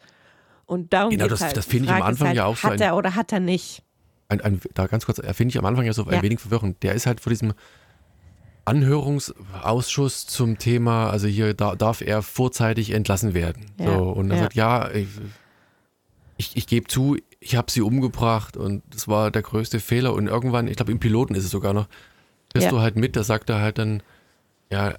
Und 0.67 0.93
darum 0.93 1.11
genau, 1.11 1.29
das, 1.29 1.41
halt. 1.41 1.57
das 1.57 1.65
finde 1.65 1.87
ich 1.87 1.93
am 1.93 2.03
Anfang 2.03 2.29
halt, 2.29 2.37
ja 2.37 2.45
auch 2.45 2.57
so. 2.57 2.69
Hat 2.69 2.81
er 2.81 2.97
oder 2.97 3.15
hat 3.15 3.33
er 3.33 3.41
nicht? 3.41 3.83
Ein, 4.29 4.41
ein, 4.41 4.61
da 4.75 4.87
ganz 4.87 5.07
kurz, 5.07 5.21
finde 5.21 5.53
ich 5.53 5.59
am 5.59 5.65
Anfang 5.65 5.87
ja 5.87 5.93
so 5.93 6.03
ja. 6.03 6.19
ein 6.19 6.23
wenig 6.23 6.41
verwirrend. 6.41 6.83
Der 6.83 6.95
ist 6.95 7.07
halt 7.07 7.21
vor 7.21 7.31
diesem 7.31 7.55
Anhörungsausschuss 8.65 10.27
zum 10.27 10.59
Thema, 10.59 11.09
also 11.11 11.29
hier 11.29 11.55
da, 11.55 11.77
darf 11.77 12.01
er 12.01 12.23
vorzeitig 12.23 12.91
entlassen 12.91 13.33
werden. 13.33 13.67
Ja. 13.79 13.97
So, 13.97 14.11
und 14.11 14.31
er 14.31 14.37
ja. 14.37 14.43
sagt, 14.43 14.55
ja, 14.55 14.91
ich, 14.91 15.09
ich, 16.37 16.57
ich 16.57 16.67
gebe 16.67 16.89
zu, 16.89 17.17
ich 17.39 17.55
habe 17.55 17.71
sie 17.71 17.81
umgebracht 17.81 18.57
und 18.57 18.83
das 18.91 19.07
war 19.07 19.31
der 19.31 19.43
größte 19.43 19.79
Fehler. 19.79 20.15
Und 20.15 20.27
irgendwann, 20.27 20.67
ich 20.67 20.75
glaube 20.75 20.91
im 20.91 20.99
Piloten 20.99 21.37
ist 21.37 21.45
es 21.45 21.51
sogar 21.51 21.73
noch, 21.73 21.87
bist 22.53 22.73
du 22.73 22.81
halt 22.81 22.97
mit, 22.97 23.15
da 23.15 23.23
sagt 23.23 23.51
er 23.51 23.61
halt 23.61 23.79
dann, 23.79 24.03
ja, 24.71 24.95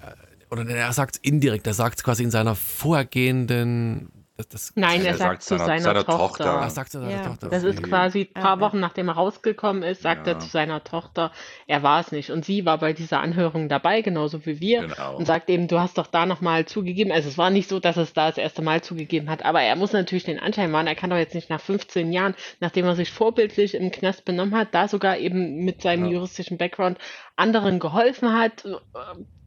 oder 0.50 0.66
er 0.66 0.92
sagt 0.94 1.16
es 1.16 1.20
indirekt, 1.20 1.66
er 1.66 1.74
sagt 1.74 1.98
es 1.98 2.04
quasi 2.04 2.22
in 2.22 2.30
seiner 2.30 2.54
vorgehenden 2.54 4.10
das, 4.38 4.48
das 4.48 4.72
Nein, 4.76 5.00
er, 5.00 5.08
er 5.08 5.14
sagt, 5.16 5.42
zu 5.42 5.58
seiner, 5.58 5.80
seiner 5.80 6.04
Tochter. 6.04 6.44
Tochter. 6.44 6.60
Ach, 6.62 6.70
sagt 6.70 6.92
zu 6.92 7.00
seiner 7.00 7.10
ja. 7.10 7.24
Tochter. 7.24 7.48
Das 7.48 7.64
ist 7.64 7.82
quasi 7.82 8.30
ein 8.32 8.40
paar 8.40 8.60
Wochen 8.60 8.78
nachdem 8.78 9.08
er 9.08 9.14
rausgekommen 9.14 9.82
ist, 9.82 10.02
sagt 10.02 10.28
ja. 10.28 10.34
er 10.34 10.38
zu 10.38 10.48
seiner 10.48 10.84
Tochter, 10.84 11.32
er 11.66 11.82
war 11.82 11.98
es 11.98 12.12
nicht. 12.12 12.30
Und 12.30 12.44
sie 12.44 12.64
war 12.64 12.78
bei 12.78 12.92
dieser 12.92 13.20
Anhörung 13.20 13.68
dabei, 13.68 14.00
genauso 14.00 14.46
wie 14.46 14.60
wir. 14.60 14.82
Genau. 14.82 15.16
Und 15.16 15.26
sagt 15.26 15.50
eben, 15.50 15.66
du 15.66 15.80
hast 15.80 15.98
doch 15.98 16.06
da 16.06 16.24
nochmal 16.24 16.66
zugegeben. 16.66 17.10
Also 17.10 17.28
es 17.28 17.36
war 17.36 17.50
nicht 17.50 17.68
so, 17.68 17.80
dass 17.80 17.96
es 17.96 18.12
da 18.12 18.28
das 18.28 18.38
erste 18.38 18.62
Mal 18.62 18.80
zugegeben 18.80 19.28
hat, 19.28 19.44
aber 19.44 19.60
er 19.60 19.74
muss 19.74 19.92
natürlich 19.92 20.24
den 20.24 20.38
Anschein 20.38 20.72
wahren. 20.72 20.86
Er 20.86 20.94
kann 20.94 21.10
doch 21.10 21.16
jetzt 21.16 21.34
nicht 21.34 21.50
nach 21.50 21.60
15 21.60 22.12
Jahren, 22.12 22.36
nachdem 22.60 22.86
er 22.86 22.94
sich 22.94 23.10
vorbildlich 23.10 23.74
im 23.74 23.90
Knast 23.90 24.24
benommen 24.24 24.54
hat, 24.54 24.68
da 24.72 24.86
sogar 24.86 25.18
eben 25.18 25.64
mit 25.64 25.82
seinem 25.82 26.04
ja. 26.04 26.12
juristischen 26.12 26.58
Background 26.58 26.98
anderen 27.38 27.78
geholfen 27.78 28.32
hat, 28.32 28.64
äh, 28.64 28.76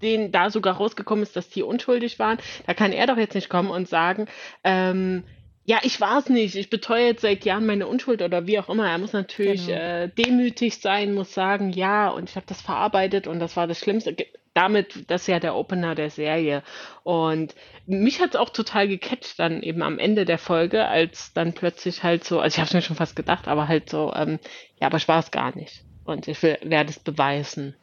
denen 0.02 0.32
da 0.32 0.50
sogar 0.50 0.76
rausgekommen 0.76 1.24
ist, 1.24 1.36
dass 1.36 1.50
die 1.50 1.64
unschuldig 1.64 2.20
waren. 2.20 2.38
Da 2.66 2.74
kann 2.74 2.92
er 2.92 3.08
doch 3.08 3.18
jetzt 3.18 3.36
nicht 3.36 3.50
kommen 3.50 3.70
und 3.70 3.88
sagen, 3.88 4.28
ähm, 4.64 5.24
ja, 5.64 5.80
ich 5.84 6.02
war 6.02 6.18
es 6.18 6.30
nicht, 6.30 6.56
ich 6.56 6.70
beteuere 6.70 7.08
jetzt 7.08 7.22
seit 7.22 7.46
Jahren 7.46 7.66
meine 7.66 7.88
Unschuld 7.88 8.22
oder 8.22 8.48
wie 8.48 8.60
auch 8.60 8.68
immer. 8.68 8.90
Er 8.90 8.98
muss 8.98 9.14
natürlich 9.14 9.68
genau. 9.68 9.80
äh, 9.80 10.10
demütig 10.10 10.80
sein, 10.80 11.14
muss 11.14 11.34
sagen, 11.34 11.72
ja, 11.72 12.10
und 12.10 12.30
ich 12.30 12.36
habe 12.36 12.48
das 12.48 12.62
verarbeitet 12.62 13.28
und 13.28 13.40
das 13.40 13.56
war 13.56 13.68
das 13.68 13.80
Schlimmste. 13.80 14.16
Damit, 14.54 15.10
das 15.10 15.22
ist 15.22 15.28
ja 15.28 15.40
der 15.40 15.56
Opener 15.56 15.96
der 15.96 16.10
Serie. 16.10 16.62
Und 17.04 17.56
mich 17.86 18.20
hat 18.20 18.32
es 18.32 18.36
auch 18.36 18.50
total 18.50 18.88
gecatcht 18.88 19.40
dann 19.40 19.62
eben 19.62 19.82
am 19.82 19.98
Ende 19.98 20.26
der 20.26 20.40
Folge, 20.40 20.88
als 20.88 21.32
dann 21.34 21.54
plötzlich 21.54 22.04
halt 22.04 22.26
so, 22.26 22.42
also 22.42 22.56
ich 22.56 22.58
habe 22.58 22.68
es 22.68 22.74
mir 22.74 22.82
schon 22.82 22.98
fast 22.98 23.16
gedacht, 23.16 23.48
aber 23.48 23.70
halt 23.70 23.90
so, 23.90 24.12
ähm, 24.14 24.40
ja, 24.82 24.88
aber 24.88 24.98
ich 24.98 25.08
war 25.08 25.20
es 25.20 25.32
gar 25.32 25.56
nicht. 25.56 25.84
Und 26.04 26.28
ich 26.28 26.42
will, 26.44 26.58
werde 26.64 26.90
es 26.90 27.00
beweisen. 27.00 27.76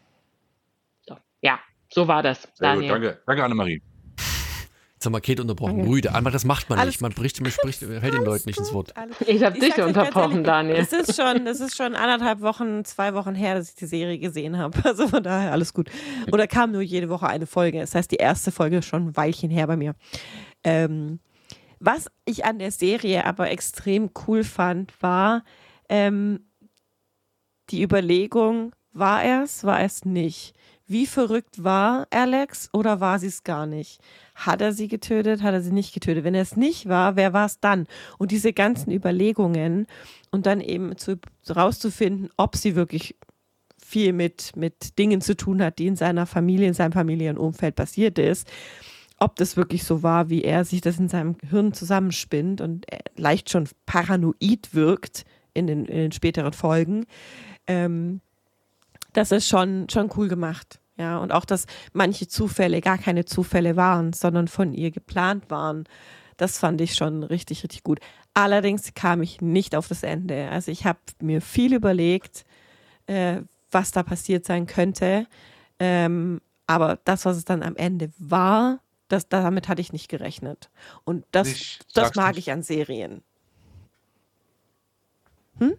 Ja, 1.41 1.59
so 1.89 2.09
war 2.09 2.23
das. 2.23 2.49
Daniel. 2.59 2.93
Gut, 2.93 3.03
danke, 3.03 3.23
danke 3.27 3.45
Annemarie. 3.45 3.83
Jetzt 4.99 5.07
haben 5.07 5.13
wir 5.13 5.21
Kate 5.21 5.41
unterbrochen. 5.43 5.87
Rüde. 5.87 6.13
Aber 6.13 6.33
das 6.33 6.45
macht 6.45 6.69
man 6.69 6.81
alles 6.81 6.95
nicht. 6.95 7.01
Man 7.03 7.13
bricht, 7.13 7.41
man 7.41 7.53
spricht, 7.53 7.83
hält 7.83 8.15
den 8.15 8.25
Leuten 8.25 8.49
nicht 8.49 8.59
ins 8.59 8.73
Wort. 8.73 8.93
Ich 9.29 9.45
habe 9.45 9.57
dich 9.57 9.79
unterbrochen, 9.81 10.43
Daniel. 10.43 10.75
Es 10.75 10.93
ist, 10.93 11.15
schon, 11.15 11.47
es 11.47 11.61
ist 11.61 11.77
schon 11.77 11.95
anderthalb 11.95 12.41
Wochen, 12.41 12.85
zwei 12.85 13.15
Wochen 13.15 13.37
her, 13.37 13.55
dass 13.55 13.69
ich 13.71 13.77
die 13.77 13.87
Serie 13.87 14.19
gesehen 14.19 14.59
habe. 14.59 14.77
Also 14.85 15.07
von 15.07 15.23
daher 15.23 15.53
alles 15.53 15.73
gut. 15.73 15.89
Oder 16.33 16.49
kam 16.49 16.73
nur 16.73 16.83
jede 16.83 17.09
Woche 17.11 17.29
eine 17.29 17.47
Folge. 17.47 17.79
Das 17.79 17.95
heißt, 17.95 18.11
die 18.11 18.17
erste 18.17 18.51
Folge 18.51 18.79
ist 18.79 18.87
schon 18.87 19.09
ein 19.09 19.17
Weilchen 19.17 19.51
her 19.51 19.69
bei 19.69 19.77
mir. 19.77 19.95
Ähm, 20.65 21.21
was 21.79 22.11
ich 22.25 22.45
an 22.45 22.59
der 22.59 22.73
Serie 22.73 23.25
aber 23.25 23.51
extrem 23.51 24.11
cool 24.27 24.43
fand, 24.43 25.01
war 25.01 25.45
ähm, 25.89 26.41
die 27.71 27.85
Überlegung, 27.85 28.73
war 28.93 29.23
er 29.23 29.45
es, 29.45 29.63
war 29.63 29.81
es 29.81 30.05
nicht? 30.05 30.55
Wie 30.91 31.07
verrückt 31.07 31.63
war 31.63 32.07
Alex 32.09 32.71
oder 32.73 32.99
war 32.99 33.19
sie 33.19 33.27
es 33.27 33.45
gar 33.45 33.67
nicht? 33.67 34.01
Hat 34.35 34.63
er 34.63 34.73
sie 34.73 34.89
getötet, 34.89 35.43
hat 35.43 35.53
er 35.53 35.61
sie 35.61 35.71
nicht 35.71 35.93
getötet? 35.93 36.25
Wenn 36.25 36.35
er 36.35 36.41
es 36.41 36.57
nicht 36.57 36.89
war, 36.89 37.15
wer 37.15 37.35
war 37.35 37.45
es 37.45 37.61
dann? 37.61 37.87
Und 38.17 38.31
diese 38.31 38.55
ganzen 38.55 38.91
Überlegungen 38.91 39.87
und 40.31 40.47
dann 40.47 40.63
eben 40.63 40.97
zu, 40.97 41.21
rauszufinden, 41.55 42.31
ob 42.39 42.57
sie 42.57 42.75
wirklich 42.75 43.17
viel 43.77 44.15
mit, 44.15 44.57
mit 44.57 44.99
Dingen 44.99 45.21
zu 45.21 45.37
tun 45.37 45.63
hat, 45.63 45.79
die 45.79 45.89
in 45.89 45.97
seiner 45.97 46.25
Familie, 46.25 46.69
in 46.69 46.75
seinem 46.75 46.93
Familienumfeld 46.93 47.75
passiert 47.75 48.19
ist, 48.19 48.51
ob 49.19 49.37
das 49.37 49.59
wirklich 49.59 49.85
so 49.85 50.03
war, 50.03 50.31
wie 50.31 50.43
er 50.43 50.65
sich 50.65 50.81
das 50.81 50.99
in 50.99 51.09
seinem 51.09 51.37
Hirn 51.51 51.75
zusammenspinnt 51.75 52.63
und 52.63 52.87
leicht 53.15 53.51
schon 53.51 53.69
paranoid 53.85 54.71
wirkt 54.73 55.27
in 55.53 55.67
den, 55.67 55.85
in 55.85 55.97
den 55.99 56.13
späteren 56.13 56.55
Folgen. 56.55 57.05
Ähm, 57.67 58.23
das 59.19 59.33
ist 59.33 59.49
schon, 59.49 59.89
schon 59.91 60.11
cool 60.17 60.29
gemacht. 60.29 60.79
Ja, 60.97 61.19
und 61.19 61.33
auch, 61.33 61.45
dass 61.45 61.67
manche 61.93 62.29
Zufälle 62.29 62.81
gar 62.81 62.99
keine 62.99 63.25
Zufälle 63.25 63.75
waren, 63.75 64.13
sondern 64.13 64.47
von 64.47 64.73
ihr 64.73 64.93
geplant 64.93 65.51
waren. 65.51 65.85
Das 66.37 66.59
fand 66.59 66.81
ich 66.81 66.95
schon 66.95 67.25
richtig, 67.25 67.65
richtig 67.65 67.83
gut. 67.83 67.99
Allerdings 68.33 68.95
kam 68.95 69.21
ich 69.21 69.41
nicht 69.41 69.75
auf 69.75 69.89
das 69.89 70.05
Ende. 70.05 70.49
Also 70.51 70.71
ich 70.71 70.87
habe 70.87 71.01
mir 71.21 71.41
viel 71.41 71.75
überlegt, 71.75 72.45
äh, 73.07 73.43
was 73.73 73.91
da 73.91 74.05
passiert 74.05 74.45
sein 74.45 74.67
könnte. 74.67 75.27
Ähm, 75.81 76.41
aber 76.69 77.01
das, 77.05 77.25
was 77.25 77.37
es 77.37 77.45
dann 77.45 77.65
am 77.65 77.75
Ende 77.75 78.11
war, 78.19 78.81
das, 79.09 79.29
damit 79.29 79.69
hatte 79.69 79.81
ich 79.81 79.93
nicht 79.93 80.09
gerechnet. 80.09 80.71
Und 81.05 81.25
das, 81.33 81.79
das 81.93 82.15
mag 82.15 82.37
nicht. 82.37 82.47
ich 82.47 82.53
an 82.53 82.63
Serien. 82.63 83.23
Hm? 85.59 85.77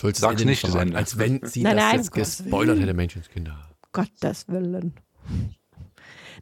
Sollst 0.00 0.20
Sag's 0.20 0.44
nicht, 0.46 0.64
das 0.64 0.74
Ende. 0.74 0.96
als 0.96 1.18
wenn 1.18 1.44
sie 1.44 1.62
nein, 1.62 1.76
das 1.76 1.84
nein, 1.84 1.96
jetzt 1.96 2.12
gespoilert 2.12 2.80
hätte, 2.80 2.94
Menschenskinder. 2.94 3.58
Gottes 3.92 4.48
Willen. 4.48 4.94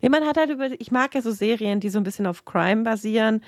Nee, 0.00 0.08
man 0.10 0.24
hat 0.24 0.36
halt 0.36 0.50
über, 0.50 0.68
ich 0.78 0.92
mag 0.92 1.12
ja 1.16 1.22
so 1.22 1.32
Serien, 1.32 1.80
die 1.80 1.88
so 1.88 1.98
ein 1.98 2.04
bisschen 2.04 2.28
auf 2.28 2.44
Crime 2.44 2.84
basieren, 2.84 3.42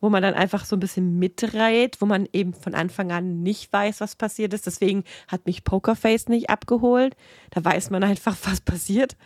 wo 0.00 0.10
man 0.10 0.22
dann 0.22 0.34
einfach 0.34 0.66
so 0.66 0.76
ein 0.76 0.80
bisschen 0.80 1.18
mitreiht, 1.18 2.02
wo 2.02 2.04
man 2.06 2.28
eben 2.34 2.52
von 2.52 2.74
Anfang 2.74 3.10
an 3.10 3.42
nicht 3.42 3.72
weiß, 3.72 4.02
was 4.02 4.16
passiert 4.16 4.52
ist. 4.52 4.66
Deswegen 4.66 5.04
hat 5.28 5.46
mich 5.46 5.64
Pokerface 5.64 6.28
nicht 6.28 6.50
abgeholt. 6.50 7.16
Da 7.48 7.64
weiß 7.64 7.88
man 7.88 8.04
einfach, 8.04 8.36
was 8.44 8.60
passiert. 8.60 9.16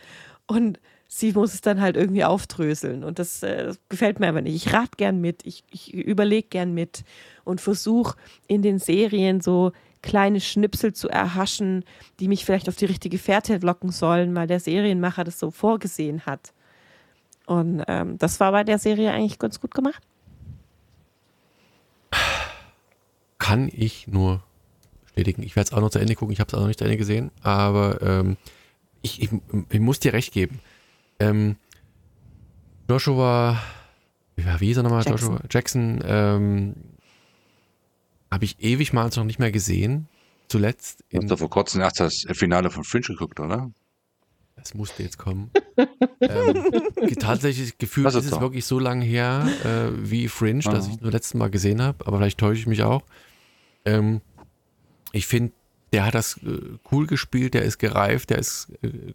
Und 0.47 0.79
sie 1.09 1.33
muss 1.33 1.53
es 1.53 1.59
dann 1.59 1.81
halt 1.81 1.97
irgendwie 1.97 2.23
aufdröseln. 2.23 3.03
Und 3.03 3.19
das, 3.19 3.43
äh, 3.43 3.65
das 3.65 3.79
gefällt 3.89 4.21
mir 4.21 4.29
aber 4.29 4.41
nicht. 4.41 4.55
Ich 4.55 4.73
rate 4.73 4.95
gern 4.95 5.19
mit, 5.19 5.45
ich, 5.45 5.65
ich 5.69 5.93
überlege 5.93 6.47
gern 6.47 6.73
mit 6.73 7.03
und 7.43 7.59
versuche 7.59 8.15
in 8.47 8.61
den 8.61 8.79
Serien 8.79 9.41
so 9.41 9.73
kleine 10.03 10.39
Schnipsel 10.39 10.93
zu 10.93 11.09
erhaschen, 11.09 11.83
die 12.19 12.27
mich 12.27 12.45
vielleicht 12.45 12.69
auf 12.69 12.75
die 12.75 12.85
richtige 12.85 13.17
Fährte 13.17 13.57
locken 13.57 13.89
sollen, 13.89 14.35
weil 14.35 14.45
der 14.45 14.59
Serienmacher 14.59 15.23
das 15.23 15.39
so 15.39 15.49
vorgesehen 15.49 16.27
hat. 16.27 16.53
Und 17.47 17.83
ähm, 17.87 18.17
das 18.19 18.39
war 18.39 18.51
bei 18.51 18.63
der 18.63 18.77
Serie 18.77 19.11
eigentlich 19.11 19.39
ganz 19.39 19.59
gut 19.59 19.73
gemacht. 19.73 20.03
kann 23.39 23.69
ich 23.73 24.07
nur 24.07 24.43
bestätigen. 25.03 25.43
Ich 25.43 25.55
werde 25.55 25.67
es 25.67 25.73
auch 25.73 25.81
noch 25.81 25.89
zu 25.89 25.99
Ende 25.99 26.15
gucken. 26.15 26.33
Ich 26.33 26.39
habe 26.39 26.47
es 26.47 26.53
auch 26.53 26.61
noch 26.61 26.67
nicht 26.67 26.79
zu 26.79 26.85
Ende 26.85 26.97
gesehen, 26.97 27.31
aber 27.41 28.01
ähm, 28.01 28.37
ich, 29.01 29.21
ich, 29.21 29.29
ich, 29.69 29.79
muss 29.79 29.99
dir 29.99 30.13
recht 30.13 30.33
geben. 30.33 30.59
Ähm, 31.19 31.57
Joshua, 32.89 33.61
wie 34.35 34.43
hieß 34.43 34.77
er 34.77 34.83
nochmal? 34.83 35.03
Jackson. 35.05 35.33
Joshua 35.33 35.47
Jackson, 35.49 36.03
ähm, 36.05 36.75
habe 38.33 38.45
ich 38.45 38.61
ewig 38.61 38.93
mal 38.93 39.09
noch 39.15 39.23
nicht 39.23 39.39
mehr 39.39 39.51
gesehen. 39.51 40.07
Zuletzt. 40.49 41.03
Du 41.09 41.19
hast 41.19 41.31
doch 41.31 41.39
vor 41.39 41.49
kurzem 41.49 41.81
erst 41.81 41.99
das 41.99 42.25
Finale 42.33 42.69
von 42.69 42.83
Fringe 42.83 43.05
geguckt, 43.05 43.39
oder? 43.39 43.71
Das 44.55 44.73
musste 44.73 45.03
jetzt 45.03 45.17
kommen. 45.17 45.51
ähm, 46.21 46.65
tatsächlich 47.19 47.77
gefühlt 47.77 48.07
ist, 48.07 48.15
ist 48.15 48.31
es 48.31 48.39
wirklich 48.39 48.65
so 48.65 48.77
lange 48.79 49.03
her 49.03 49.47
äh, 49.63 49.91
wie 50.09 50.27
Fringe, 50.27 50.61
dass 50.61 50.87
ich 50.87 51.01
nur 51.01 51.11
letztes 51.11 51.33
Mal 51.33 51.49
gesehen 51.49 51.81
habe, 51.81 52.05
aber 52.05 52.17
vielleicht 52.17 52.39
täusche 52.39 52.61
ich 52.61 52.67
mich 52.67 52.83
auch. 52.83 53.03
Ähm, 53.85 54.21
ich 55.11 55.27
finde, 55.27 55.53
der 55.91 56.05
hat 56.05 56.15
das 56.15 56.37
äh, 56.43 56.77
cool 56.91 57.07
gespielt, 57.07 57.53
der 57.53 57.63
ist 57.63 57.79
gereift, 57.79 58.29
der 58.29 58.39
ist 58.39 58.71
äh, 58.81 59.13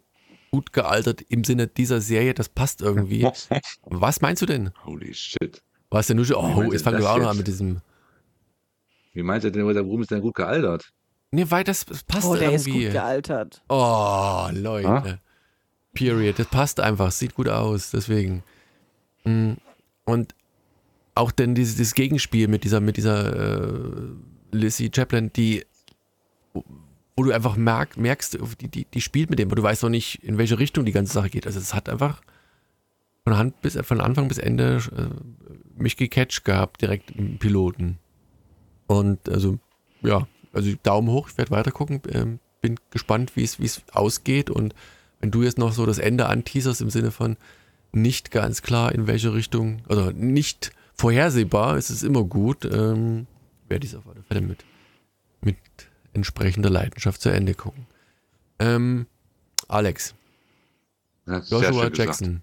gut 0.51 0.73
gealtert 0.73 1.21
im 1.29 1.43
Sinne 1.43 1.67
dieser 1.67 2.01
Serie, 2.01 2.33
das 2.33 2.49
passt 2.49 2.81
irgendwie. 2.81 3.27
Was 3.83 4.21
meinst 4.21 4.41
du 4.41 4.45
denn? 4.45 4.71
Holy 4.85 5.13
shit. 5.13 5.61
Was 5.89 6.07
denn 6.07 6.17
nur 6.17 6.25
so, 6.25 6.37
oh, 6.37 6.71
jetzt 6.71 6.83
fangen 6.83 6.99
wir 6.99 7.09
auch 7.09 7.17
noch 7.17 7.29
an 7.29 7.37
mit 7.37 7.47
diesem. 7.47 7.81
Wie 9.19 9.23
meinst 9.23 9.43
du 9.43 9.51
denn, 9.51 9.65
warum 9.65 10.01
ist 10.01 10.11
der 10.11 10.21
gut 10.21 10.35
gealtert? 10.35 10.93
Nee, 11.31 11.45
weil 11.49 11.65
das, 11.65 11.85
das 11.85 12.03
passt 12.03 12.25
oh, 12.25 12.35
der 12.35 12.51
irgendwie. 12.51 12.85
ist 12.85 12.85
gut 12.85 12.93
gealtert. 12.93 13.61
Oh, 13.67 14.47
Leute. 14.53 14.87
Ha? 14.87 15.19
Period. 15.93 16.39
Das 16.39 16.47
passt 16.47 16.79
einfach, 16.79 17.11
sieht 17.11 17.35
gut 17.35 17.49
aus, 17.49 17.91
deswegen. 17.91 18.43
Mm, 19.25 19.53
und 20.05 20.33
auch 21.15 21.31
denn 21.31 21.53
dieses, 21.53 21.75
dieses 21.75 21.93
Gegenspiel 21.95 22.47
mit 22.47 22.63
dieser, 22.63 22.79
mit 22.79 22.95
dieser 22.95 23.57
äh, 23.57 23.81
Lizzie 24.51 24.89
Chaplin, 24.95 25.33
die 25.33 25.65
wo 26.53 27.23
du 27.23 27.33
einfach 27.33 27.57
merk, 27.57 27.97
merkst, 27.97 28.39
die, 28.61 28.69
die, 28.69 28.85
die 28.85 29.01
spielt 29.01 29.29
mit 29.29 29.39
dem, 29.39 29.49
aber 29.49 29.57
du 29.57 29.63
weißt 29.63 29.83
noch 29.83 29.89
nicht, 29.89 30.23
in 30.23 30.37
welche 30.37 30.57
Richtung 30.57 30.85
die 30.85 30.93
ganze 30.93 31.11
Sache 31.11 31.29
geht. 31.29 31.45
Also 31.45 31.59
es 31.59 31.73
hat 31.73 31.89
einfach 31.89 32.21
von, 33.25 33.37
Hand 33.37 33.61
bis, 33.61 33.77
von 33.81 33.99
Anfang 33.99 34.29
bis 34.29 34.37
Ende 34.37 34.81
äh, 34.95 35.81
mich 35.81 35.97
gecatcht 35.97 36.45
gehabt, 36.45 36.81
direkt 36.81 37.11
im 37.11 37.37
Piloten. 37.37 37.99
Und 38.89 39.29
also, 39.29 39.59
ja, 40.01 40.27
also 40.51 40.73
Daumen 40.81 41.09
hoch, 41.09 41.29
ich 41.29 41.37
werde 41.37 41.51
weiter 41.51 41.69
gucken, 41.69 42.01
ähm, 42.09 42.39
bin 42.59 42.79
gespannt, 42.89 43.35
wie 43.35 43.43
es 43.43 43.83
ausgeht 43.91 44.49
und 44.49 44.73
wenn 45.19 45.29
du 45.29 45.43
jetzt 45.43 45.59
noch 45.59 45.73
so 45.73 45.85
das 45.85 45.99
Ende 45.99 46.25
anteaserst 46.25 46.81
im 46.81 46.89
Sinne 46.89 47.11
von 47.11 47.37
nicht 47.91 48.31
ganz 48.31 48.63
klar 48.63 48.91
in 48.91 49.05
welche 49.05 49.31
Richtung, 49.31 49.83
also 49.87 50.09
nicht 50.09 50.71
vorhersehbar, 50.95 51.77
ist 51.77 51.91
es 51.91 52.01
immer 52.01 52.23
gut, 52.23 52.65
ähm, 52.65 53.27
werde 53.67 53.85
ich 53.85 53.93
es 53.93 53.97
auf 53.99 54.07
alle 54.07 54.23
Fälle 54.23 54.41
mit, 54.41 54.65
mit 55.41 55.57
entsprechender 56.13 56.71
Leidenschaft 56.71 57.21
zu 57.21 57.29
Ende 57.29 57.53
gucken. 57.53 57.85
Ähm, 58.57 59.05
Alex. 59.67 60.15
Joshua 61.27 61.91
Jackson. 61.93 62.41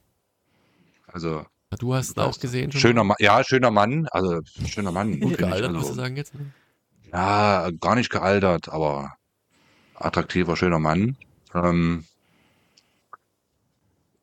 Also. 1.09 1.44
Du 1.78 1.94
hast 1.94 2.16
ihn 2.16 2.20
auch 2.22 2.38
gesehen 2.38 2.72
schon? 2.72 2.80
Schöner 2.80 3.04
Mann, 3.04 3.16
ja, 3.18 3.42
schöner 3.42 3.70
Mann. 3.70 4.06
Also, 4.10 4.40
schöner 4.66 4.92
Mann. 4.92 5.18
Gut 5.20 5.38
gealtert, 5.38 5.68
also, 5.68 5.78
musst 5.78 5.90
du 5.90 5.94
sagen 5.94 6.16
jetzt? 6.16 6.34
Ne? 6.34 6.52
Ja, 7.12 7.70
gar 7.80 7.96
nicht 7.96 8.10
gealtert, 8.10 8.68
aber 8.68 9.14
attraktiver, 9.94 10.56
schöner 10.56 10.78
Mann. 10.78 11.16
Ähm, 11.54 12.04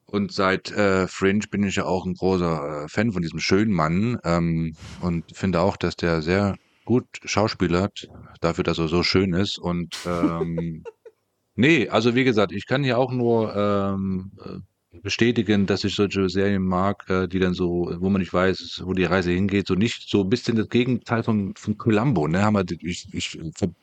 und 0.06 0.32
seit 0.32 0.72
äh, 0.72 1.08
Fringe 1.08 1.48
bin 1.50 1.64
ich 1.64 1.76
ja 1.78 1.86
auch 1.86 2.06
ein 2.06 2.14
großer 2.14 2.84
äh, 2.84 2.88
Fan 2.88 3.12
von 3.12 3.24
diesem 3.24 3.40
schönen 3.40 3.74
Mann 3.74 4.20
ähm, 4.24 4.76
und 5.02 5.36
finde 5.36 5.62
auch, 5.62 5.76
dass 5.76 5.96
der 5.96 6.22
sehr 6.22 6.56
gut 6.86 7.08
schauspielert, 7.24 8.08
dafür, 8.40 8.64
dass 8.64 8.78
er 8.78 8.88
so 8.90 9.04
schön 9.04 9.34
ist. 9.34 9.58
Und 9.58 9.98
ähm, 10.06 10.84
nee, 11.56 11.90
also 11.90 12.16
wie 12.16 12.24
gesagt, 12.24 12.52
ich 12.52 12.68
kann 12.68 12.84
ja 12.84 12.98
auch 12.98 13.12
nur 13.12 13.56
ähm, 13.56 14.32
äh, 14.46 14.60
bestätigen, 15.02 15.66
dass 15.66 15.84
ich 15.84 15.96
solche 15.96 16.30
Serien 16.30 16.64
mag, 16.64 17.10
äh, 17.10 17.28
die 17.28 17.40
dann 17.40 17.54
so, 17.54 17.96
wo 18.00 18.10
man 18.10 18.22
nicht 18.22 18.34
weiß, 18.34 18.84
wo 18.86 18.94
die 18.94 19.06
Reise 19.06 19.32
hingeht, 19.32 19.68
so 19.68 19.76
nicht 19.76 20.10
so 20.10 20.22
ein 20.22 20.30
bisschen 20.30 20.56
das 20.56 20.70
Gegenteil 20.70 21.24
von, 21.24 21.54
von 21.56 21.78
Columbo, 21.78 22.28
ne? 22.28 22.44
Haben 22.44 22.56
wir, 22.56 22.66
ich, 22.82 23.08
ich, 23.12 23.40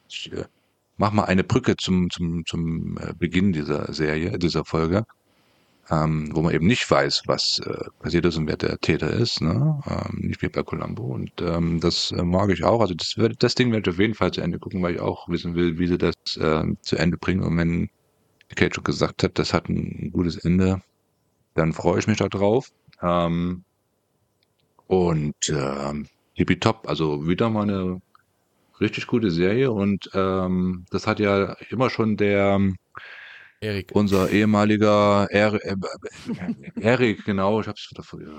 ich 0.08 0.32
äh, 0.32 0.44
mach 0.96 1.12
mal 1.12 1.24
eine 1.24 1.44
Brücke 1.44 1.76
zum, 1.76 2.10
zum, 2.10 2.44
zum 2.46 2.98
äh, 2.98 3.12
Beginn 3.18 3.52
dieser 3.52 3.92
Serie, 3.92 4.38
dieser 4.38 4.64
Folge 4.64 5.04
ähm, 5.90 6.30
wo 6.34 6.42
man 6.42 6.54
eben 6.54 6.66
nicht 6.66 6.88
weiß, 6.88 7.22
was 7.26 7.58
äh, 7.60 7.90
passiert 8.00 8.24
ist 8.24 8.36
und 8.36 8.46
wer 8.46 8.56
der 8.56 8.78
Täter 8.78 9.10
ist, 9.10 9.40
ne? 9.40 9.80
ähm, 9.86 10.28
nicht 10.28 10.40
wie 10.42 10.48
bei 10.48 10.62
Columbo. 10.62 11.02
Und 11.02 11.32
ähm, 11.40 11.80
das 11.80 12.12
mag 12.12 12.50
ich 12.50 12.64
auch. 12.64 12.80
Also 12.80 12.94
das, 12.94 13.16
das 13.38 13.54
Ding 13.54 13.72
werde 13.72 13.90
ich 13.90 13.96
auf 13.96 14.00
jeden 14.00 14.14
Fall 14.14 14.30
zu 14.30 14.40
Ende 14.40 14.58
gucken, 14.58 14.82
weil 14.82 14.94
ich 14.94 15.00
auch 15.00 15.28
wissen 15.28 15.54
will, 15.54 15.78
wie 15.78 15.88
sie 15.88 15.98
das 15.98 16.14
äh, 16.36 16.64
zu 16.82 16.96
Ende 16.96 17.16
bringen. 17.16 17.42
Und 17.42 17.56
wenn 17.56 17.90
Kate 18.54 18.74
schon 18.74 18.84
gesagt 18.84 19.22
hat, 19.22 19.38
das 19.38 19.52
hat 19.52 19.68
ein 19.68 20.10
gutes 20.12 20.36
Ende, 20.36 20.80
dann 21.60 21.74
freue 21.74 21.98
ich 21.98 22.06
mich 22.06 22.16
da 22.16 22.28
drauf. 22.28 22.68
Ähm, 23.02 23.64
und 24.86 25.48
äh, 25.48 26.04
Top, 26.58 26.88
also 26.88 27.28
wieder 27.28 27.50
mal 27.50 27.62
eine 27.64 28.00
richtig 28.80 29.06
gute 29.06 29.30
Serie 29.30 29.70
und 29.70 30.08
ähm, 30.14 30.86
das 30.90 31.06
hat 31.06 31.20
ja 31.20 31.54
immer 31.68 31.90
schon 31.90 32.16
der 32.16 32.58
Erik. 33.60 33.90
Unser 33.92 34.30
ehemaliger 34.30 35.28
er 35.30 35.52
äh, 35.62 35.76
Erik, 36.80 37.26
genau, 37.26 37.60
ich 37.60 37.68
hab's 37.68 37.90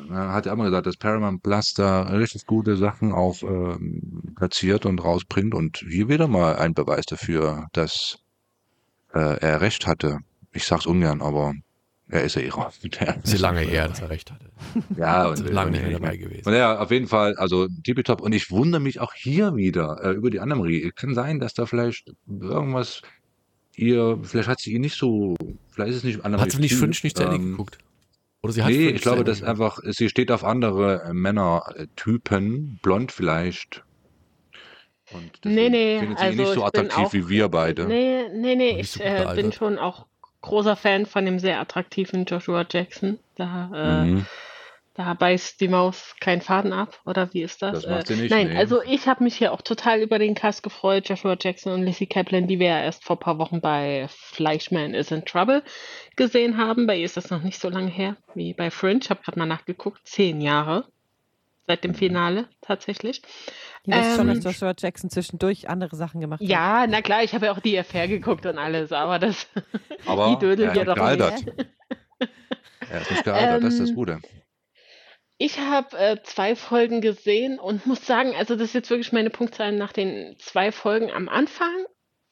hat 0.09 0.47
ja 0.47 0.53
immer 0.53 0.65
gesagt, 0.65 0.87
dass 0.87 0.97
Paramount 0.97 1.43
Plus 1.43 1.73
da 1.75 2.01
richtig 2.03 2.47
gute 2.47 2.75
Sachen 2.75 3.11
auch 3.11 3.43
ähm, 3.43 4.33
platziert 4.35 4.87
und 4.87 5.03
rausbringt 5.03 5.53
und 5.53 5.85
hier 5.87 6.09
wieder 6.09 6.27
mal 6.27 6.55
ein 6.55 6.73
Beweis 6.73 7.05
dafür, 7.05 7.67
dass 7.73 8.17
äh, 9.13 9.37
er 9.39 9.61
recht 9.61 9.85
hatte. 9.85 10.17
Ich 10.53 10.65
sag's 10.65 10.87
ungern, 10.87 11.21
aber 11.21 11.53
er 12.11 12.23
ist 12.23 12.35
ja 12.35 12.41
ihrer. 12.41 12.71
Ist 13.23 13.39
lange 13.39 13.61
her, 13.61 13.87
dass 13.87 14.01
er 14.01 14.09
recht 14.09 14.31
hatte. 14.31 14.45
Ja, 14.97 15.27
und 15.27 15.49
lange 15.49 15.71
nicht 15.71 15.93
dabei 15.93 16.17
gewesen. 16.17 16.47
Und 16.47 16.53
ja, 16.53 16.79
auf 16.79 16.91
jeden 16.91 17.07
Fall, 17.07 17.35
also 17.37 17.67
tippitopp. 17.83 18.21
Und 18.21 18.33
ich 18.33 18.51
wundere 18.51 18.81
mich 18.81 18.99
auch 18.99 19.13
hier 19.13 19.55
wieder 19.55 20.03
äh, 20.03 20.11
über 20.11 20.29
die 20.29 20.39
Annemarie. 20.39 20.91
Kann 20.95 21.15
sein, 21.15 21.39
dass 21.39 21.53
da 21.53 21.65
vielleicht 21.65 22.11
irgendwas 22.27 23.01
ihr, 23.75 24.19
vielleicht 24.21 24.49
hat 24.49 24.59
sie 24.59 24.73
ihn 24.73 24.81
nicht 24.81 24.97
so, 24.97 25.35
vielleicht 25.71 25.91
ist 25.91 25.97
es 25.97 26.03
nicht 26.03 26.25
anders. 26.25 26.41
Hat 26.41 26.51
sie 26.51 26.59
nicht 26.59 26.75
fünf 26.75 27.03
nicht 27.03 27.17
zu 27.17 27.23
Ende 27.23 27.37
ähm, 27.37 27.51
geguckt? 27.51 27.77
Oder 28.43 28.53
sie 28.53 28.63
hat 28.63 28.71
nee, 28.71 28.89
ich 28.89 29.01
glaube, 29.01 29.23
dass 29.23 29.43
einfach, 29.43 29.79
sie 29.83 30.09
steht 30.09 30.31
auf 30.31 30.43
andere 30.43 31.03
äh, 31.03 31.13
Männertypen, 31.13 32.79
blond 32.81 33.11
vielleicht. 33.11 33.83
Und 35.13 35.45
nee, 35.45 35.69
nee, 35.69 35.99
findet 35.99 36.19
sie 36.19 36.23
also 36.23 36.41
nicht 36.41 36.53
so 36.53 36.63
attraktiv 36.65 36.97
auch, 36.97 37.13
wie 37.13 37.29
wir 37.29 37.49
beide. 37.49 37.85
Nee, 37.85 38.29
nee, 38.33 38.55
nee, 38.55 38.79
ich 38.79 38.99
äh, 38.99 39.31
bin 39.35 39.51
schon 39.51 39.77
auch 39.77 40.07
großer 40.41 40.75
Fan 40.75 41.05
von 41.05 41.25
dem 41.25 41.39
sehr 41.39 41.59
attraktiven 41.59 42.25
Joshua 42.25 42.65
Jackson. 42.69 43.19
Da 43.35 43.71
äh, 43.73 44.05
mhm. 44.05 44.25
Da 44.93 45.13
beißt 45.13 45.61
die 45.61 45.69
Maus 45.69 46.15
keinen 46.19 46.41
Faden 46.41 46.73
ab, 46.73 46.99
oder 47.05 47.33
wie 47.33 47.43
ist 47.43 47.61
das? 47.61 47.83
Das 47.83 48.07
sie 48.07 48.15
nicht. 48.15 48.29
Nein, 48.29 48.49
nee. 48.49 48.57
also 48.57 48.81
ich 48.83 49.07
habe 49.07 49.23
mich 49.23 49.37
hier 49.37 49.53
auch 49.53 49.61
total 49.61 50.01
über 50.01 50.19
den 50.19 50.35
Cast 50.35 50.63
gefreut. 50.63 51.07
Joshua 51.07 51.37
Jackson 51.39 51.71
und 51.71 51.83
Lizzie 51.83 52.07
Kaplan, 52.07 52.47
die 52.47 52.59
wir 52.59 52.67
ja 52.67 52.83
erst 52.83 53.05
vor 53.05 53.15
ein 53.15 53.19
paar 53.19 53.37
Wochen 53.37 53.61
bei 53.61 54.07
Fleischman 54.09 54.93
is 54.93 55.11
in 55.11 55.23
Trouble 55.23 55.63
gesehen 56.17 56.57
haben. 56.57 56.87
Bei 56.87 56.97
ihr 56.97 57.05
ist 57.05 57.15
das 57.15 57.29
noch 57.29 57.41
nicht 57.41 57.59
so 57.59 57.69
lange 57.69 57.89
her 57.89 58.17
wie 58.35 58.53
bei 58.53 58.69
Fringe. 58.69 58.99
Ich 59.01 59.09
habe 59.09 59.21
gerade 59.23 59.39
mal 59.39 59.45
nachgeguckt. 59.45 60.01
Zehn 60.03 60.41
Jahre 60.41 60.85
seit 61.67 61.83
dem 61.83 61.93
Finale 61.93 62.47
tatsächlich. 62.61 63.21
Du 63.83 63.91
weißt 63.91 64.11
ähm, 64.11 64.15
schon, 64.15 64.27
dass 64.27 64.43
Joshua 64.43 64.73
Jackson 64.77 65.09
zwischendurch 65.09 65.69
andere 65.69 65.95
Sachen 65.95 66.21
gemacht 66.21 66.41
hat. 66.41 66.47
Ja, 66.47 66.85
na 66.87 67.01
klar, 67.01 67.23
ich 67.23 67.33
habe 67.33 67.47
ja 67.47 67.51
auch 67.51 67.59
die 67.59 67.77
Affair 67.77 68.07
geguckt 68.07 68.45
und 68.45 68.57
alles, 68.57 68.91
aber 68.91 69.19
das 69.19 69.47
aber 70.05 70.29
die 70.29 70.39
dödelt 70.39 70.75
ja 70.75 70.83
doch 70.83 70.95
nicht. 70.95 71.53
Er 72.89 73.01
ist 73.01 73.11
nicht 73.11 73.23
gealtert, 73.23 73.57
ähm, 73.57 73.63
das 73.63 73.73
ist 73.73 73.81
das 73.81 73.89
ähm, 73.89 73.95
Gute. 73.95 74.19
Ich 75.37 75.59
habe 75.59 75.97
äh, 75.97 76.17
zwei 76.23 76.55
Folgen 76.55 77.01
gesehen 77.01 77.57
und 77.57 77.87
muss 77.87 78.05
sagen, 78.05 78.35
also 78.35 78.55
das 78.55 78.67
ist 78.69 78.73
jetzt 78.73 78.89
wirklich 78.91 79.11
meine 79.11 79.31
Punktzahl 79.31 79.71
nach 79.71 79.91
den 79.91 80.35
zwei 80.37 80.71
Folgen 80.71 81.09
am 81.09 81.29
Anfang. 81.29 81.73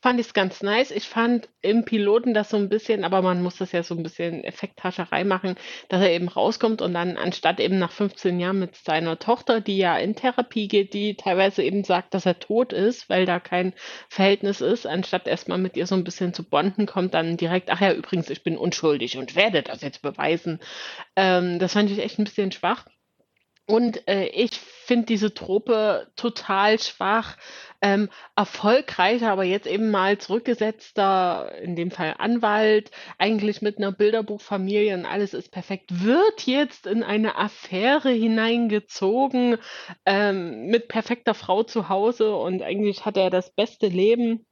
Fand 0.01 0.17
ich 0.17 0.27
es 0.27 0.33
ganz 0.33 0.63
nice. 0.63 0.91
Ich 0.91 1.09
fand 1.09 1.49
im 1.61 1.83
Piloten 1.83 2.33
das 2.33 2.49
so 2.49 2.55
ein 2.55 2.69
bisschen, 2.69 3.03
aber 3.03 3.21
man 3.21 3.43
muss 3.43 3.57
das 3.57 3.73
ja 3.73 3.83
so 3.83 3.95
ein 3.95 4.03
bisschen 4.03 4.45
Effekthascherei 4.45 5.25
machen, 5.25 5.55
dass 5.89 6.01
er 6.01 6.11
eben 6.11 6.29
rauskommt 6.29 6.81
und 6.81 6.93
dann 6.93 7.17
anstatt 7.17 7.59
eben 7.59 7.79
nach 7.79 7.91
15 7.91 8.39
Jahren 8.39 8.59
mit 8.59 8.77
seiner 8.77 9.19
Tochter, 9.19 9.59
die 9.59 9.77
ja 9.77 9.97
in 9.97 10.15
Therapie 10.15 10.69
geht, 10.69 10.93
die 10.93 11.15
teilweise 11.15 11.63
eben 11.63 11.83
sagt, 11.83 12.13
dass 12.13 12.25
er 12.25 12.39
tot 12.39 12.71
ist, 12.71 13.09
weil 13.09 13.25
da 13.25 13.41
kein 13.41 13.73
Verhältnis 14.07 14.61
ist, 14.61 14.87
anstatt 14.87 15.27
erstmal 15.27 15.57
mit 15.57 15.75
ihr 15.75 15.85
so 15.85 15.95
ein 15.95 16.05
bisschen 16.05 16.33
zu 16.33 16.47
bonden, 16.47 16.85
kommt 16.85 17.13
dann 17.13 17.35
direkt, 17.35 17.69
ach 17.69 17.81
ja, 17.81 17.91
übrigens, 17.91 18.29
ich 18.29 18.41
bin 18.41 18.57
unschuldig 18.57 19.17
und 19.17 19.35
werde 19.35 19.63
das 19.63 19.81
jetzt 19.81 20.01
beweisen. 20.01 20.59
Ähm, 21.17 21.59
das 21.59 21.73
fand 21.73 21.91
ich 21.91 21.99
echt 21.99 22.19
ein 22.19 22.23
bisschen 22.23 22.53
schwach. 22.53 22.85
Und 23.69 24.07
äh, 24.07 24.25
ich 24.29 24.59
finde 24.59 25.05
diese 25.05 25.31
Trope 25.31 26.07
total 26.15 26.79
schwach, 26.79 27.37
ähm, 27.81 28.09
erfolgreicher, 28.35 29.31
aber 29.31 29.43
jetzt 29.43 29.67
eben 29.67 29.91
mal 29.91 30.17
zurückgesetzter, 30.17 31.53
in 31.61 31.75
dem 31.75 31.91
Fall 31.91 32.15
Anwalt, 32.17 32.91
eigentlich 33.17 33.61
mit 33.61 33.77
einer 33.77 33.91
Bilderbuchfamilie 33.91 34.95
und 34.95 35.05
alles 35.05 35.33
ist 35.33 35.51
perfekt, 35.51 36.03
wird 36.03 36.45
jetzt 36.45 36.87
in 36.87 37.03
eine 37.03 37.37
Affäre 37.37 38.09
hineingezogen 38.09 39.57
ähm, 40.05 40.67
mit 40.67 40.87
perfekter 40.87 41.33
Frau 41.33 41.63
zu 41.63 41.89
Hause 41.89 42.35
und 42.35 42.61
eigentlich 42.61 43.05
hat 43.05 43.17
er 43.17 43.29
das 43.29 43.53
beste 43.53 43.87
Leben. 43.87 44.45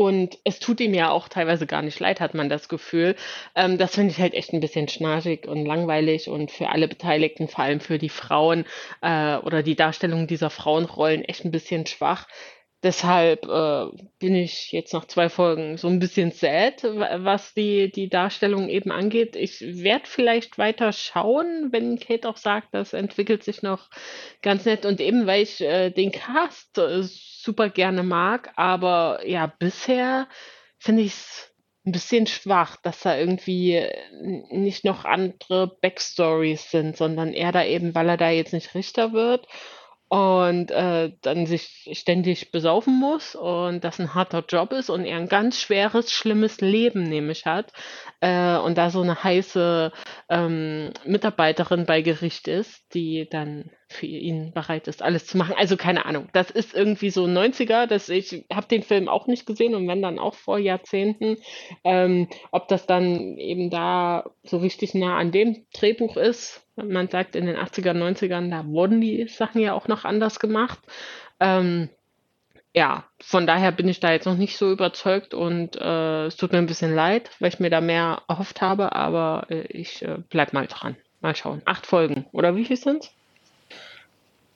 Und 0.00 0.38
es 0.44 0.60
tut 0.60 0.80
ihm 0.80 0.94
ja 0.94 1.10
auch 1.10 1.28
teilweise 1.28 1.66
gar 1.66 1.82
nicht 1.82 2.00
leid, 2.00 2.20
hat 2.20 2.32
man 2.32 2.48
das 2.48 2.70
Gefühl. 2.70 3.16
Ähm, 3.54 3.76
das 3.76 3.96
finde 3.96 4.12
ich 4.12 4.18
halt 4.18 4.32
echt 4.32 4.54
ein 4.54 4.60
bisschen 4.60 4.88
schnarchig 4.88 5.46
und 5.46 5.66
langweilig 5.66 6.30
und 6.30 6.50
für 6.50 6.70
alle 6.70 6.88
Beteiligten, 6.88 7.48
vor 7.48 7.64
allem 7.64 7.80
für 7.80 7.98
die 7.98 8.08
Frauen 8.08 8.64
äh, 9.02 9.36
oder 9.36 9.62
die 9.62 9.76
Darstellung 9.76 10.26
dieser 10.26 10.48
Frauenrollen 10.48 11.22
echt 11.22 11.44
ein 11.44 11.50
bisschen 11.50 11.84
schwach. 11.84 12.28
Deshalb 12.82 13.44
äh, 13.46 13.86
bin 14.18 14.34
ich 14.34 14.72
jetzt 14.72 14.94
nach 14.94 15.04
zwei 15.04 15.28
Folgen 15.28 15.76
so 15.76 15.86
ein 15.88 15.98
bisschen 15.98 16.30
sad, 16.30 16.82
was 16.82 17.52
die, 17.52 17.90
die 17.90 18.08
Darstellung 18.08 18.70
eben 18.70 18.90
angeht. 18.90 19.36
Ich 19.36 19.60
werde 19.60 20.06
vielleicht 20.06 20.56
weiter 20.56 20.92
schauen, 20.92 21.68
wenn 21.72 21.98
Kate 21.98 22.26
auch 22.26 22.38
sagt, 22.38 22.68
das 22.72 22.94
entwickelt 22.94 23.44
sich 23.44 23.60
noch 23.60 23.90
ganz 24.40 24.64
nett. 24.64 24.86
Und 24.86 25.00
eben, 25.00 25.26
weil 25.26 25.42
ich 25.42 25.60
äh, 25.60 25.90
den 25.90 26.10
Cast 26.10 26.78
äh, 26.78 27.02
super 27.02 27.68
gerne 27.68 28.02
mag, 28.02 28.50
aber 28.56 29.26
ja, 29.26 29.46
bisher 29.46 30.26
finde 30.78 31.02
ich 31.02 31.12
es 31.12 31.54
ein 31.84 31.92
bisschen 31.92 32.26
schwach, 32.26 32.76
dass 32.76 33.00
da 33.00 33.16
irgendwie 33.16 33.86
nicht 34.50 34.84
noch 34.86 35.04
andere 35.04 35.76
Backstories 35.82 36.70
sind, 36.70 36.96
sondern 36.96 37.34
er 37.34 37.52
da 37.52 37.62
eben, 37.62 37.94
weil 37.94 38.08
er 38.08 38.16
da 38.16 38.30
jetzt 38.30 38.54
nicht 38.54 38.74
Richter 38.74 39.12
wird 39.12 39.46
und 40.10 40.72
äh, 40.72 41.12
dann 41.22 41.46
sich 41.46 41.88
ständig 41.92 42.50
besaufen 42.50 42.98
muss 42.98 43.36
und 43.36 43.84
das 43.84 44.00
ein 44.00 44.12
harter 44.12 44.44
Job 44.46 44.72
ist 44.72 44.90
und 44.90 45.04
er 45.04 45.16
ein 45.16 45.28
ganz 45.28 45.60
schweres, 45.60 46.10
schlimmes 46.10 46.60
Leben 46.60 47.04
nämlich 47.04 47.46
hat 47.46 47.72
äh, 48.20 48.56
und 48.56 48.76
da 48.76 48.90
so 48.90 49.02
eine 49.02 49.22
heiße 49.22 49.92
ähm, 50.28 50.92
Mitarbeiterin 51.04 51.86
bei 51.86 52.02
Gericht 52.02 52.48
ist, 52.48 52.92
die 52.92 53.28
dann 53.30 53.70
für 53.92 54.06
ihn 54.06 54.52
bereit 54.52 54.86
ist, 54.86 55.02
alles 55.02 55.26
zu 55.26 55.36
machen. 55.36 55.54
Also 55.58 55.76
keine 55.76 56.06
Ahnung, 56.06 56.28
das 56.32 56.50
ist 56.50 56.74
irgendwie 56.74 57.10
so 57.10 57.24
90er, 57.24 57.86
dass 57.86 58.08
ich 58.08 58.44
habe 58.52 58.68
den 58.68 58.84
Film 58.84 59.08
auch 59.08 59.26
nicht 59.26 59.46
gesehen 59.46 59.74
und 59.74 59.88
wenn 59.88 60.00
dann 60.00 60.20
auch 60.20 60.34
vor 60.34 60.58
Jahrzehnten, 60.58 61.36
ähm, 61.82 62.28
ob 62.52 62.68
das 62.68 62.86
dann 62.86 63.36
eben 63.36 63.68
da 63.68 64.30
so 64.44 64.58
richtig 64.58 64.94
nah 64.94 65.18
an 65.18 65.32
dem 65.32 65.66
Drehbuch 65.74 66.16
ist, 66.16 66.64
man 66.76 67.08
sagt, 67.08 67.34
in 67.34 67.46
den 67.46 67.56
80er, 67.56 67.92
90ern, 67.92 68.50
da 68.50 68.64
wurden 68.66 69.00
die 69.00 69.26
Sachen 69.26 69.60
ja 69.60 69.74
auch 69.74 69.88
noch 69.88 70.04
anders 70.04 70.38
gemacht. 70.38 70.78
Ähm, 71.40 71.90
ja, 72.72 73.04
von 73.20 73.48
daher 73.48 73.72
bin 73.72 73.88
ich 73.88 73.98
da 73.98 74.12
jetzt 74.12 74.26
noch 74.26 74.36
nicht 74.36 74.56
so 74.56 74.70
überzeugt 74.70 75.34
und 75.34 75.74
äh, 75.74 76.26
es 76.26 76.36
tut 76.36 76.52
mir 76.52 76.58
ein 76.58 76.66
bisschen 76.66 76.94
leid, 76.94 77.28
weil 77.40 77.48
ich 77.48 77.58
mir 77.58 77.70
da 77.70 77.80
mehr 77.80 78.22
erhofft 78.28 78.62
habe, 78.62 78.94
aber 78.94 79.46
äh, 79.50 79.62
ich 79.62 80.02
äh, 80.02 80.18
bleib 80.30 80.52
mal 80.52 80.68
dran. 80.68 80.96
Mal 81.20 81.34
schauen. 81.34 81.60
Acht 81.64 81.86
Folgen, 81.86 82.26
oder 82.32 82.54
wie 82.54 82.64
viel 82.64 82.76
sind's? 82.76 83.12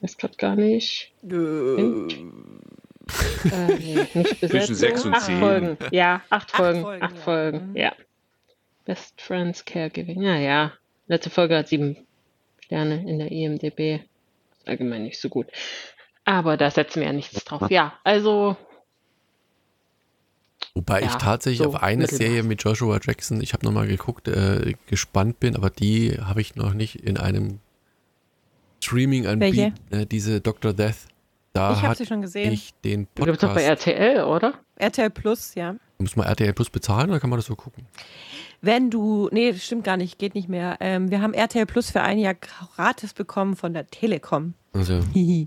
Weiß 0.04 0.18
gerade 0.18 0.36
gar 0.36 0.54
nicht. 0.54 1.12
Äh, 1.22 1.32
nee, 3.78 4.06
nicht 4.14 4.38
Zwischen 4.50 4.74
sechs 4.74 5.04
und 5.06 5.14
acht 5.14 5.22
zehn. 5.22 5.38
Folgen. 5.40 5.78
Ja, 5.92 6.16
acht, 6.28 6.50
Acht 6.50 6.50
Folgen. 6.56 6.82
Folgen, 6.82 7.02
acht 7.02 7.14
ja. 7.16 7.20
Folgen, 7.22 7.70
Mhm. 7.70 7.76
ja. 7.76 7.92
Best 8.84 9.18
Friends 9.22 9.64
Caregiving. 9.64 10.20
Ja, 10.20 10.36
ja. 10.36 10.72
Letzte 11.06 11.30
Folge 11.30 11.56
hat 11.56 11.68
sieben 11.68 11.96
Sterne 12.60 13.08
in 13.08 13.18
der 13.18 13.32
IMDb. 13.32 14.02
Ist 14.58 14.68
allgemein 14.68 15.04
nicht 15.04 15.18
so 15.18 15.30
gut. 15.30 15.46
Aber 16.26 16.58
da 16.58 16.70
setzen 16.70 17.00
wir 17.00 17.06
ja 17.06 17.12
nichts 17.14 17.42
drauf. 17.44 17.70
Ja, 17.70 17.94
also 18.04 18.56
Wobei 20.74 21.00
ich 21.00 21.06
Ja, 21.12 21.16
tatsächlich 21.16 21.62
so 21.62 21.68
auf 21.68 21.82
eine. 21.82 22.06
Serie 22.08 22.42
mit 22.42 22.62
Joshua 22.62 22.98
Jackson, 23.02 23.40
ich 23.40 23.52
habe 23.54 23.64
nochmal 23.64 23.86
geguckt, 23.86 24.28
äh, 24.28 24.74
gespannt 24.86 25.40
bin, 25.40 25.56
aber 25.56 25.70
die 25.70 26.18
habe 26.22 26.40
ich 26.42 26.56
noch 26.56 26.74
nicht 26.74 26.96
in 26.96 27.16
einem 27.16 27.60
Streaming 28.84 29.26
anbieten. 29.26 29.74
Äh, 29.90 30.06
diese 30.06 30.40
Dr. 30.40 30.72
Death. 30.72 31.06
Da 31.52 31.72
Ich 31.72 31.82
habe 31.82 31.94
sie 31.94 32.06
schon 32.06 32.20
gesehen. 32.20 32.52
ich 32.52 32.74
den 32.84 33.06
du 33.14 33.24
gibt's 33.24 33.40
doch 33.40 33.54
bei 33.54 33.62
Podcast. 33.66 33.86
RTL, 33.86 34.24
oder? 34.24 34.54
RTL 34.76 35.10
Plus, 35.10 35.54
ja. 35.54 35.76
Muss 35.98 36.16
man 36.16 36.26
RTL 36.26 36.52
Plus 36.52 36.68
bezahlen 36.68 37.10
oder 37.10 37.20
kann 37.20 37.30
man 37.30 37.38
das 37.38 37.46
so 37.46 37.54
gucken? 37.54 37.86
Wenn 38.60 38.90
du, 38.90 39.28
nee, 39.30 39.52
das 39.52 39.64
stimmt 39.64 39.84
gar 39.84 39.96
nicht, 39.96 40.18
geht 40.18 40.34
nicht 40.34 40.48
mehr. 40.48 40.78
Ähm, 40.80 41.10
wir 41.10 41.22
haben 41.22 41.32
RTL 41.32 41.66
Plus 41.66 41.90
für 41.90 42.02
ein 42.02 42.18
Jahr 42.18 42.34
gratis 42.34 43.14
bekommen 43.14 43.54
von 43.54 43.72
der 43.72 43.86
Telekom. 43.86 44.54
Also, 44.72 45.00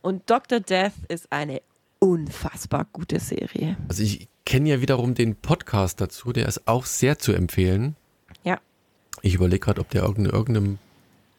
Und 0.00 0.30
Dr. 0.30 0.60
Death 0.60 0.92
ist 1.08 1.30
eine 1.30 1.60
unfassbar 1.98 2.86
gute 2.92 3.20
Serie. 3.20 3.76
also 3.88 4.02
ich 4.02 4.28
kenne 4.44 4.70
ja 4.70 4.80
wiederum 4.80 5.14
den 5.14 5.36
Podcast 5.36 6.00
dazu, 6.00 6.32
der 6.32 6.48
ist 6.48 6.66
auch 6.66 6.86
sehr 6.86 7.18
zu 7.18 7.32
empfehlen. 7.32 7.96
Ja. 8.42 8.58
Ich 9.20 9.34
überlege 9.34 9.60
gerade, 9.60 9.80
ob 9.80 9.90
der 9.90 10.02
irgendein, 10.02 10.32
irgendeinem 10.32 10.78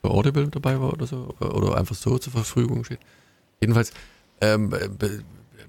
bei 0.04 0.10
Audible 0.10 0.48
dabei 0.50 0.80
war 0.80 0.94
oder 0.94 1.08
so, 1.08 1.34
oder 1.40 1.76
einfach 1.78 1.96
so 1.96 2.20
zur 2.20 2.32
Verfügung 2.34 2.84
steht. 2.84 3.00
Jedenfalls, 3.62 3.92
ähm, 4.42 4.70
be- 4.70 5.24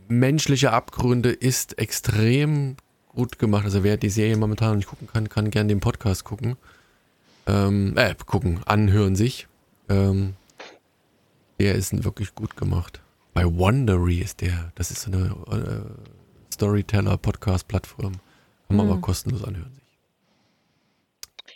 menschliche 0.09 0.73
Abgründe 0.73 1.31
ist 1.31 1.79
extrem 1.79 2.77
gut 3.09 3.39
gemacht. 3.39 3.65
Also 3.65 3.83
wer 3.85 3.97
die 3.97 4.11
Serie 4.11 4.37
momentan 4.37 4.71
noch 4.71 4.77
nicht 4.77 4.89
gucken 4.89 5.09
kann, 5.11 5.29
kann 5.31 5.51
gerne 5.51 5.69
den 5.69 5.81
Podcast 5.81 6.25
gucken. 6.25 6.57
Ähm, 7.47 7.97
äh, 7.97 8.15
gucken, 8.27 8.61
anhören 8.67 9.17
sich. 9.17 9.47
Ähm, 9.89 10.35
der 11.61 11.77
ist 11.77 12.05
wirklich 12.05 12.35
gut 12.35 12.57
gemacht. 12.57 13.01
Bei 13.35 13.45
Wondery 13.47 14.19
ist 14.19 14.41
der, 14.41 14.73
das 14.75 14.91
ist 14.91 15.03
so 15.03 15.13
eine 15.13 15.27
äh, 15.51 16.53
Storyteller-Podcast-Plattform. 16.53 18.13
Kann 18.69 18.77
man 18.77 18.87
Mhm. 18.87 18.93
aber 18.93 19.01
kostenlos 19.01 19.45
anhören. 19.45 19.73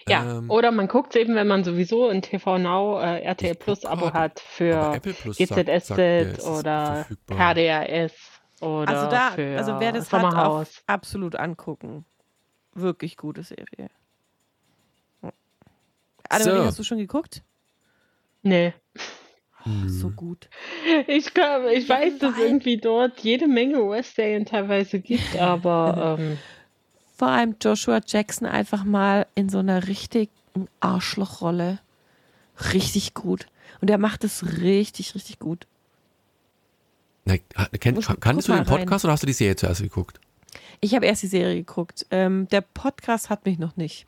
Ja, 0.09 0.39
Ähm, 0.39 0.51
oder 0.51 0.71
man 0.71 0.89
guckt 0.89 1.15
eben, 1.17 1.35
wenn 1.35 1.47
man 1.47 1.65
sowieso 1.65 2.09
ein 2.09 2.23
TV 2.23 2.59
Now 2.59 3.01
äh, 3.01 3.21
RTL 3.23 3.55
Plus 3.55 3.85
Abo 3.85 4.07
gerade, 4.07 4.19
hat 4.19 4.41
für 4.41 5.01
GZSZ 5.03 6.45
oder. 6.47 7.07
KDRS 7.27 8.13
oder 8.61 8.89
Also 8.89 9.11
da, 9.11 9.31
für 9.31 9.57
also 9.57 9.79
wer 9.81 9.93
das 9.93 10.13
hat, 10.13 10.21
Sommerhaus. 10.21 10.69
auf 10.69 10.83
absolut 10.87 11.37
angucken. 11.37 12.05
Wirklich 12.75 13.17
gute 13.17 13.43
Serie. 13.43 13.89
Annemarie, 16.29 16.59
So. 16.61 16.65
hast 16.67 16.79
du 16.79 16.83
schon 16.85 16.99
geguckt? 16.99 17.43
Nee. 18.43 18.75
So 19.87 20.11
gut. 20.11 20.49
Ich, 21.09 21.35
glaub, 21.35 21.65
ich 21.71 21.89
weiß, 21.89 22.19
dass 22.21 22.33
es 22.37 22.39
irgendwie 22.43 22.79
dort 22.79 23.21
jede 23.21 23.47
Menge 23.49 23.83
US-Serien 23.83 24.47
teilweise 24.47 24.99
gibt, 25.01 25.37
aber 25.39 26.17
ähm, 26.19 26.39
Vor 27.19 27.29
allem 27.29 27.57
Joshua 27.61 28.01
Jackson 28.07 28.47
einfach 28.47 28.85
mal 28.85 29.27
in 29.35 29.49
so 29.49 29.59
einer 29.59 29.89
richtigen 29.89 30.31
Arschlochrolle. 30.79 31.81
Richtig 32.73 33.13
gut. 33.15 33.47
Und 33.81 33.91
er 33.91 33.99
macht 33.99 34.23
es 34.23 34.61
richtig, 34.61 35.17
richtig 35.17 35.41
gut. 35.41 35.67
Na, 37.25 37.37
kenn, 37.81 37.97
Muss- 37.97 38.07
kannst 38.21 38.47
du 38.49 38.53
den 38.53 38.59
mal 38.65 38.65
rein. 38.73 38.79
Podcast 38.85 39.05
oder 39.05 39.13
hast 39.13 39.23
du 39.25 39.27
die 39.27 39.33
Serie 39.33 39.57
zuerst 39.57 39.83
geguckt? 39.83 40.21
Ich 40.81 40.95
habe 40.95 41.07
erst 41.07 41.23
die 41.25 41.27
Serie 41.27 41.57
geguckt. 41.57 42.07
Ähm, 42.11 42.49
der 42.51 42.61
Podcast 42.61 43.31
hat 43.31 43.45
mich 43.45 43.59
noch 43.59 43.77
nicht. 43.77 44.07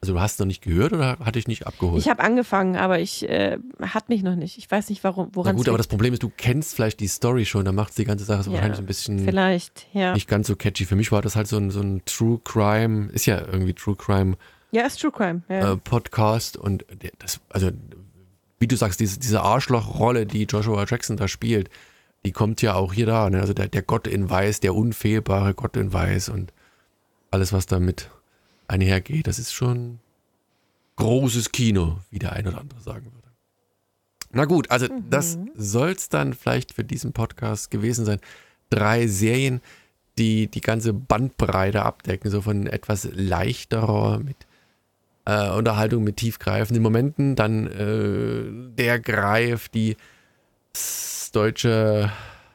Also 0.00 0.14
du 0.14 0.20
hast 0.20 0.38
noch 0.38 0.46
nicht 0.46 0.62
gehört 0.62 0.92
oder 0.92 1.18
hatte 1.20 1.38
ich 1.38 1.48
nicht 1.48 1.66
abgeholt? 1.66 2.00
Ich 2.02 2.08
habe 2.08 2.22
angefangen, 2.22 2.76
aber 2.76 3.00
ich 3.00 3.28
äh, 3.28 3.58
hat 3.80 4.08
mich 4.08 4.22
noch 4.22 4.36
nicht. 4.36 4.58
Ich 4.58 4.70
weiß 4.70 4.90
nicht, 4.90 5.02
warum, 5.02 5.28
Na 5.30 5.36
woran 5.36 5.56
gut, 5.56 5.68
aber 5.68 5.78
das 5.78 5.86
Problem 5.86 6.12
ist, 6.12 6.22
du 6.22 6.30
kennst 6.36 6.74
vielleicht 6.74 7.00
die 7.00 7.08
Story 7.08 7.44
schon, 7.46 7.64
da 7.64 7.72
macht 7.72 7.96
die 7.96 8.04
ganze 8.04 8.24
Sache 8.24 8.42
so 8.42 8.50
Ja, 8.50 8.56
wahrscheinlich 8.56 8.78
ein 8.80 8.86
bisschen 8.86 9.24
Vielleicht, 9.24 9.88
ja. 9.94 10.12
nicht 10.12 10.28
ganz 10.28 10.46
so 10.48 10.54
catchy. 10.54 10.84
Für 10.84 10.96
mich 10.96 11.12
war 11.12 11.22
das 11.22 11.34
halt 11.34 11.48
so 11.48 11.56
ein, 11.56 11.70
so 11.70 11.80
ein 11.80 12.02
True 12.04 12.40
Crime, 12.44 13.08
ist 13.12 13.26
ja 13.26 13.38
irgendwie 13.40 13.72
True 13.74 13.96
Crime 13.96 14.36
Ja, 14.70 14.82
ist 14.82 15.00
True 15.00 15.12
Crime. 15.12 15.42
Ja. 15.48 15.72
äh, 15.72 15.76
Podcast 15.76 16.56
und 16.56 16.84
das, 17.18 17.40
also 17.48 17.70
wie 18.58 18.68
du 18.68 18.76
sagst, 18.76 19.00
diese, 19.00 19.18
diese 19.18 19.40
Arschlochrolle, 19.42 20.26
die 20.26 20.44
Joshua 20.44 20.84
Jackson 20.88 21.16
da 21.16 21.26
spielt, 21.26 21.70
die 22.24 22.32
kommt 22.32 22.60
ja 22.62 22.74
auch 22.74 22.92
hier 22.92 23.06
da. 23.06 23.30
Ne? 23.30 23.40
Also 23.40 23.54
der, 23.54 23.68
der 23.68 23.82
Gott 23.82 24.06
in 24.06 24.28
Weiß, 24.28 24.60
der 24.60 24.74
unfehlbare 24.74 25.54
Gott 25.54 25.76
in 25.76 25.92
Weiß 25.92 26.28
und 26.28 26.52
alles, 27.30 27.52
was 27.52 27.66
damit 27.66 28.10
einhergeht, 28.68 29.26
das 29.26 29.38
ist 29.38 29.52
schon 29.52 29.98
großes 30.96 31.52
Kino, 31.52 31.98
wie 32.10 32.18
der 32.18 32.32
ein 32.32 32.46
oder 32.46 32.58
andere 32.58 32.80
sagen 32.80 33.06
würde. 33.06 33.28
Na 34.32 34.44
gut, 34.44 34.70
also 34.70 34.88
das 35.08 35.38
soll 35.54 35.90
es 35.90 36.08
dann 36.08 36.34
vielleicht 36.34 36.74
für 36.74 36.84
diesen 36.84 37.12
Podcast 37.12 37.70
gewesen 37.70 38.04
sein. 38.04 38.20
Drei 38.70 39.06
Serien, 39.06 39.60
die 40.18 40.48
die 40.48 40.60
ganze 40.60 40.92
Bandbreite 40.92 41.82
abdecken, 41.82 42.30
so 42.30 42.42
von 42.42 42.66
etwas 42.66 43.08
leichterer 43.12 44.18
mit 44.18 44.36
äh, 45.26 45.50
Unterhaltung 45.50 46.04
mit 46.04 46.16
tiefgreifenden 46.16 46.82
Momenten, 46.82 47.36
dann 47.36 47.66
äh, 47.66 48.74
der 48.76 48.98
Greif, 49.00 49.68
die 49.68 49.96
deutsche, 51.32 52.10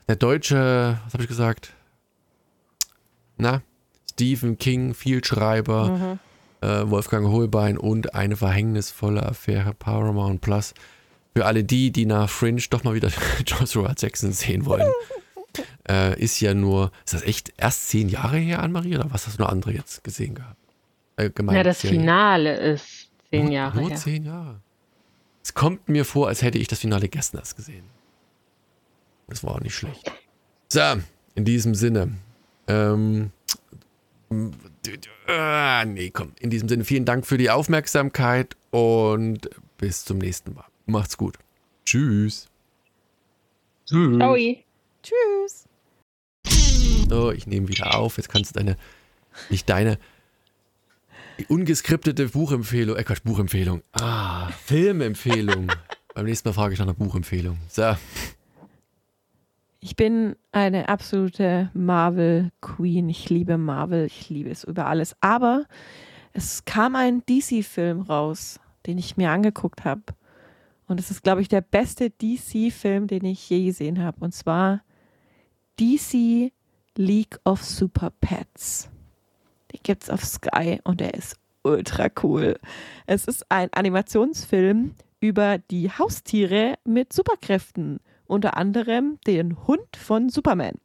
der 0.08 0.16
deutsche, 0.16 1.00
was 1.04 1.14
habe 1.14 1.24
ich 1.24 1.30
gesagt? 1.30 1.74
Na, 3.38 3.62
Stephen 4.12 4.58
King, 4.58 4.94
Vielschreiber, 4.94 6.20
äh, 6.62 6.68
Wolfgang 6.86 7.28
Holbein 7.28 7.78
und 7.78 8.14
eine 8.14 8.36
verhängnisvolle 8.36 9.24
Affäre 9.24 9.74
Paramount 9.74 10.42
Plus. 10.42 10.74
Für 11.36 11.46
alle 11.46 11.64
die, 11.64 11.92
die 11.92 12.06
nach 12.06 12.30
Fringe 12.30 12.62
doch 12.70 12.84
mal 12.84 12.94
wieder 12.94 13.10
Joshua 13.46 13.94
Jackson 13.98 14.34
sehen 14.34 14.66
wollen, 14.66 14.92
äh, 15.90 16.20
ist 16.20 16.40
ja 16.42 16.54
nur, 16.54 16.92
ist 17.06 17.14
das 17.14 17.24
echt 17.24 17.54
erst 17.58 17.88
zehn 17.88 18.10
Jahre 18.10 18.38
her, 18.38 18.62
Anne-Marie, 18.62 18.96
oder 18.96 19.10
was 19.12 19.28
hast 19.28 19.40
du 19.40 19.44
noch 19.44 19.50
andere 19.50 19.72
jetzt 19.72 20.04
gesehen 20.04 20.36
gehabt? 20.36 20.58
Äh, 21.16 21.30
ja, 21.52 21.64
das. 21.64 21.80
Finale 21.82 22.58
ist 22.58 23.10
zehn 23.30 23.46
nur, 23.46 23.54
Jahre 23.54 23.76
nur 23.78 23.90
her. 23.90 23.96
Nur 23.96 23.98
zehn 23.98 24.26
Jahre. 24.26 24.62
Es 25.44 25.54
kommt 25.54 25.88
mir 25.88 26.06
vor, 26.06 26.28
als 26.28 26.42
hätte 26.42 26.58
ich 26.58 26.68
das 26.68 26.80
Finale 26.80 27.08
gestern 27.08 27.40
erst 27.40 27.56
gesehen. 27.56 27.86
Das 29.28 29.44
war 29.44 29.56
auch 29.56 29.62
nicht 29.62 29.76
schlecht. 29.76 30.12
So, 30.68 30.82
in 31.36 31.46
diesem 31.46 31.76
Sinne. 31.76 32.18
Ähm, 32.68 33.32
äh, 35.28 35.86
nee, 35.86 36.10
komm. 36.10 36.34
In 36.40 36.50
diesem 36.50 36.70
Sinne, 36.70 36.84
vielen 36.86 37.06
Dank 37.06 37.26
für 37.28 37.38
die 37.38 37.50
Aufmerksamkeit 37.50 38.56
und 38.72 39.50
bis 39.78 40.06
zum 40.06 40.18
nächsten 40.18 40.54
Mal. 40.54 40.66
Macht's 40.86 41.18
gut. 41.18 41.38
Tschüss. 41.86 42.48
Tschüss. 43.86 44.22
Tschüss. 45.04 45.66
So, 47.10 47.32
ich 47.32 47.46
nehme 47.46 47.68
wieder 47.68 47.96
auf. 47.96 48.18
Jetzt 48.18 48.30
kannst 48.30 48.56
du 48.56 48.60
deine, 48.60 48.78
nicht 49.50 49.70
deine, 49.70 49.98
ungeskriptete 51.48 52.30
Buchempfehlung, 52.30 52.96
äh 52.96 53.04
Quatsch, 53.04 53.24
Buchempfehlung. 53.24 53.82
Ah, 53.94 54.50
Filmempfehlung. 54.66 55.72
Beim 56.14 56.26
nächsten 56.26 56.50
Mal 56.50 56.54
frage 56.54 56.74
ich 56.74 56.80
nach 56.80 56.86
einer 56.86 56.94
Buchempfehlung. 56.94 57.58
So. 57.68 57.96
Ich 59.84 59.96
bin 59.96 60.36
eine 60.52 60.90
absolute 60.90 61.72
Marvel 61.74 62.52
Queen. 62.62 63.10
Ich 63.10 63.32
liebe 63.32 63.58
Marvel, 63.58 64.06
ich 64.06 64.30
liebe 64.30 64.52
es 64.52 64.64
über 64.64 64.86
alles. 64.86 65.16
Aber 65.22 65.66
es 66.34 66.66
kam 66.66 66.96
ein 66.96 67.24
DC-Film 67.26 68.02
raus, 68.02 68.60
den 68.86 69.00
ich 69.00 69.18
mir 69.18 69.32
angeguckt 69.32 69.84
habe. 69.84 70.04
Und 70.88 71.00
es 71.00 71.10
ist, 71.10 71.24
glaube 71.24 71.42
ich, 71.42 71.48
der 71.48 71.62
beste 71.62 72.12
DC-Film, 72.12 73.08
den 73.08 73.26
ich 73.26 73.50
je 73.50 73.66
gesehen 73.66 74.04
habe. 74.04 74.18
Und 74.20 74.36
zwar 74.36 74.84
DC 75.80 76.52
League 76.96 77.40
of 77.44 77.64
Super 77.64 78.12
Pets. 78.22 78.88
Den 79.74 79.80
gibt 79.82 80.04
es 80.04 80.12
auf 80.12 80.24
Sky 80.24 80.80
und 80.84 81.00
der 81.00 81.16
ist 81.16 81.38
ultra 81.64 82.10
cool. 82.22 82.60
Es 83.08 83.26
ist 83.26 83.50
ein 83.50 83.74
Animationsfilm 83.74 84.94
über 85.22 85.58
die 85.58 85.90
Haustiere 85.90 86.76
mit 86.84 87.14
Superkräften 87.14 88.00
unter 88.32 88.58
anderem 88.58 89.20
den 89.28 89.68
Hund 89.68 89.96
von 89.98 90.30
Superman. 90.30 90.76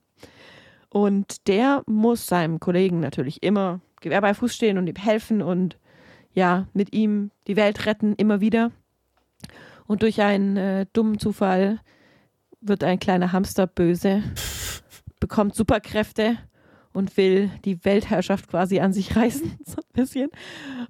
Und 0.89 1.47
der 1.47 1.83
muss 1.87 2.27
seinem 2.27 2.61
Kollegen 2.61 3.01
natürlich 3.01 3.43
immer 3.43 3.81
Gewehr 4.01 4.21
bei 4.21 4.35
Fuß 4.35 4.55
stehen 4.55 4.79
und 4.79 4.87
ihm 4.87 4.97
helfen 4.97 5.43
und 5.43 5.79
ja, 6.33 6.67
mit 6.75 6.93
ihm 6.93 7.31
die 7.47 7.57
Welt 7.57 7.87
retten, 7.87 8.15
immer 8.17 8.41
wieder. 8.41 8.73
Und 9.87 10.03
durch 10.03 10.21
einen 10.21 10.57
äh, 10.57 10.87
dummen 10.93 11.19
Zufall 11.19 11.81
wird 12.61 12.85
ein 12.85 12.99
kleiner 12.99 13.33
Hamster 13.33 13.67
böse, 13.67 14.23
bekommt 15.21 15.55
Superkräfte 15.55 16.37
und 16.93 17.17
will 17.17 17.51
die 17.65 17.85
Weltherrschaft 17.85 18.49
quasi 18.49 18.81
an 18.81 18.93
sich 18.93 19.15
reißen, 19.17 19.59
so 19.65 19.77
ein 19.77 19.93
bisschen. 19.93 20.31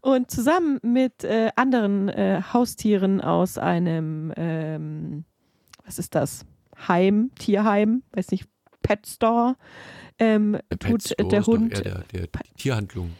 Und 0.00 0.30
zusammen 0.30 0.78
mit 0.82 1.22
äh, 1.22 1.50
anderen 1.56 2.08
äh, 2.08 2.40
Haustieren 2.52 3.20
aus 3.20 3.58
einem 3.58 4.32
ähm, 4.36 5.24
was 5.86 5.98
ist 5.98 6.14
das? 6.14 6.44
Heim, 6.88 7.30
Tierheim, 7.38 8.02
weiß 8.12 8.30
nicht, 8.32 8.46
Pet 8.82 9.06
Store. 9.06 9.56
Ähm, 10.18 10.58
der 10.70 10.78
tut 10.78 11.02
Store 11.02 11.28
der 11.28 11.46
Hund. 11.46 11.72
der, 11.84 12.04
der, 12.12 12.28
Tierhandlung. 12.56 13.12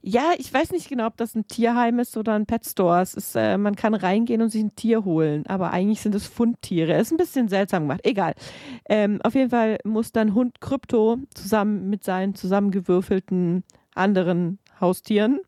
Ja, 0.00 0.32
ich 0.38 0.52
weiß 0.52 0.70
nicht 0.70 0.88
genau, 0.88 1.06
ob 1.06 1.16
das 1.16 1.34
ein 1.34 1.48
Tierheim 1.48 1.98
ist 1.98 2.16
oder 2.16 2.34
ein 2.34 2.46
Pet 2.46 2.64
Store. 2.64 3.02
Es 3.02 3.14
ist, 3.14 3.34
äh, 3.34 3.58
man 3.58 3.74
kann 3.74 3.94
reingehen 3.94 4.40
und 4.40 4.50
sich 4.50 4.62
ein 4.62 4.76
Tier 4.76 5.04
holen, 5.04 5.44
aber 5.46 5.72
eigentlich 5.72 6.00
sind 6.00 6.14
es 6.14 6.26
Fundtiere. 6.26 6.96
Ist 6.96 7.10
ein 7.10 7.16
bisschen 7.16 7.48
seltsam 7.48 7.82
gemacht. 7.82 8.00
Egal. 8.04 8.34
Ähm, 8.88 9.20
auf 9.22 9.34
jeden 9.34 9.50
Fall 9.50 9.78
muss 9.84 10.12
dann 10.12 10.34
Hund 10.34 10.60
Krypto 10.60 11.18
zusammen 11.34 11.90
mit 11.90 12.04
seinen 12.04 12.34
zusammengewürfelten 12.34 13.64
anderen 13.94 14.60
Haustieren, 14.80 15.40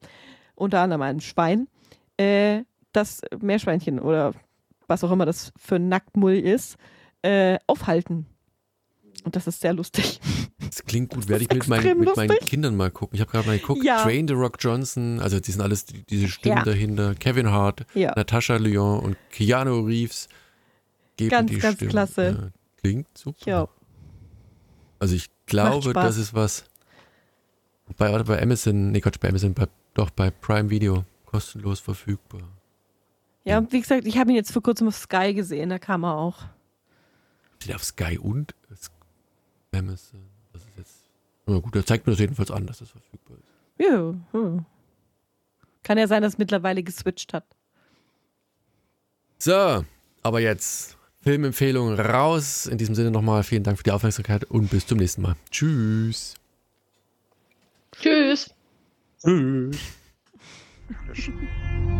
unter 0.56 0.80
anderem 0.80 1.02
einem 1.02 1.20
Schwein, 1.20 1.68
äh, 2.16 2.64
das 2.92 3.22
Meerschweinchen 3.40 4.00
oder 4.00 4.34
was 4.90 5.04
auch 5.04 5.12
immer 5.12 5.24
das 5.24 5.52
für 5.56 5.76
ein 5.76 5.88
Nacktmull 5.88 6.34
ist, 6.34 6.76
äh, 7.22 7.58
aufhalten. 7.66 8.26
Und 9.24 9.36
das 9.36 9.46
ist 9.46 9.60
sehr 9.60 9.72
lustig. 9.72 10.20
Das 10.58 10.84
klingt 10.84 11.10
gut, 11.10 11.28
werde 11.28 11.44
ich 11.44 11.50
mit, 11.50 11.68
mein, 11.68 11.98
mit 11.98 12.16
meinen 12.16 12.38
Kindern 12.38 12.76
mal 12.76 12.90
gucken. 12.90 13.16
Ich 13.16 13.20
habe 13.20 13.30
gerade 13.30 13.46
mal 13.46 13.58
geguckt, 13.58 13.82
ja. 13.82 14.02
Train 14.02 14.28
the 14.28 14.34
Rock 14.34 14.56
Johnson, 14.60 15.20
also 15.20 15.40
die 15.40 15.50
sind 15.50 15.60
alles 15.60 15.84
diese 15.84 16.28
Stimmen 16.28 16.58
ja. 16.58 16.64
dahinter. 16.64 17.14
Kevin 17.14 17.50
Hart, 17.50 17.86
ja. 17.94 18.12
Natascha 18.14 18.56
Lyon 18.56 19.00
und 19.00 19.16
Keanu 19.30 19.80
Reeves 19.80 20.28
geben 21.16 21.30
ganz, 21.30 21.50
die 21.50 21.58
ganz 21.58 21.76
Stimmen. 21.76 21.90
klasse. 21.90 22.52
Klingt 22.76 23.06
super. 23.18 23.50
Ja. 23.50 23.68
Also 24.98 25.14
ich 25.14 25.28
glaube, 25.46 25.92
das 25.92 26.16
ist 26.16 26.34
was 26.34 26.64
bei, 27.96 28.22
bei 28.22 28.40
Amazon, 28.40 28.92
nee 28.92 29.00
Quatsch, 29.00 29.18
bei 29.20 29.28
Amazon, 29.28 29.54
bei, 29.54 29.66
doch 29.94 30.10
bei 30.10 30.30
Prime 30.30 30.70
Video 30.70 31.04
kostenlos 31.26 31.80
verfügbar. 31.80 32.42
Ja, 33.44 33.64
wie 33.72 33.80
gesagt, 33.80 34.06
ich 34.06 34.18
habe 34.18 34.30
ihn 34.30 34.36
jetzt 34.36 34.52
vor 34.52 34.62
kurzem 34.62 34.88
auf 34.88 34.96
Sky 34.96 35.32
gesehen, 35.34 35.70
da 35.70 35.78
kam 35.78 36.04
er 36.04 36.14
auch. 36.14 36.44
Steht 37.60 37.74
auf 37.74 37.84
Sky 37.84 38.18
und 38.18 38.54
Amazon. 39.72 40.20
Das 40.52 40.62
ist 40.62 40.76
jetzt. 40.76 41.04
Na 41.46 41.58
gut, 41.58 41.74
er 41.76 41.86
zeigt 41.86 42.06
mir 42.06 42.12
das 42.12 42.20
jedenfalls 42.20 42.50
an, 42.50 42.66
dass 42.66 42.78
das 42.78 42.90
verfügbar 42.90 43.38
ist. 43.38 43.86
Ja, 43.86 44.14
ja. 44.32 44.64
Kann 45.82 45.98
ja 45.98 46.06
sein, 46.06 46.22
dass 46.22 46.34
es 46.34 46.38
mittlerweile 46.38 46.82
geswitcht 46.82 47.32
hat. 47.32 47.44
So, 49.38 49.84
aber 50.22 50.40
jetzt 50.40 50.98
Filmempfehlungen 51.22 51.98
raus. 51.98 52.66
In 52.66 52.78
diesem 52.78 52.94
Sinne 52.94 53.10
nochmal 53.10 53.42
vielen 53.42 53.62
Dank 53.62 53.78
für 53.78 53.84
die 53.84 53.92
Aufmerksamkeit 53.92 54.44
und 54.44 54.70
bis 54.70 54.86
zum 54.86 54.98
nächsten 54.98 55.22
Mal. 55.22 55.36
Tschüss. 55.50 56.34
Tschüss. 57.92 58.54
Tschüss 59.22 59.80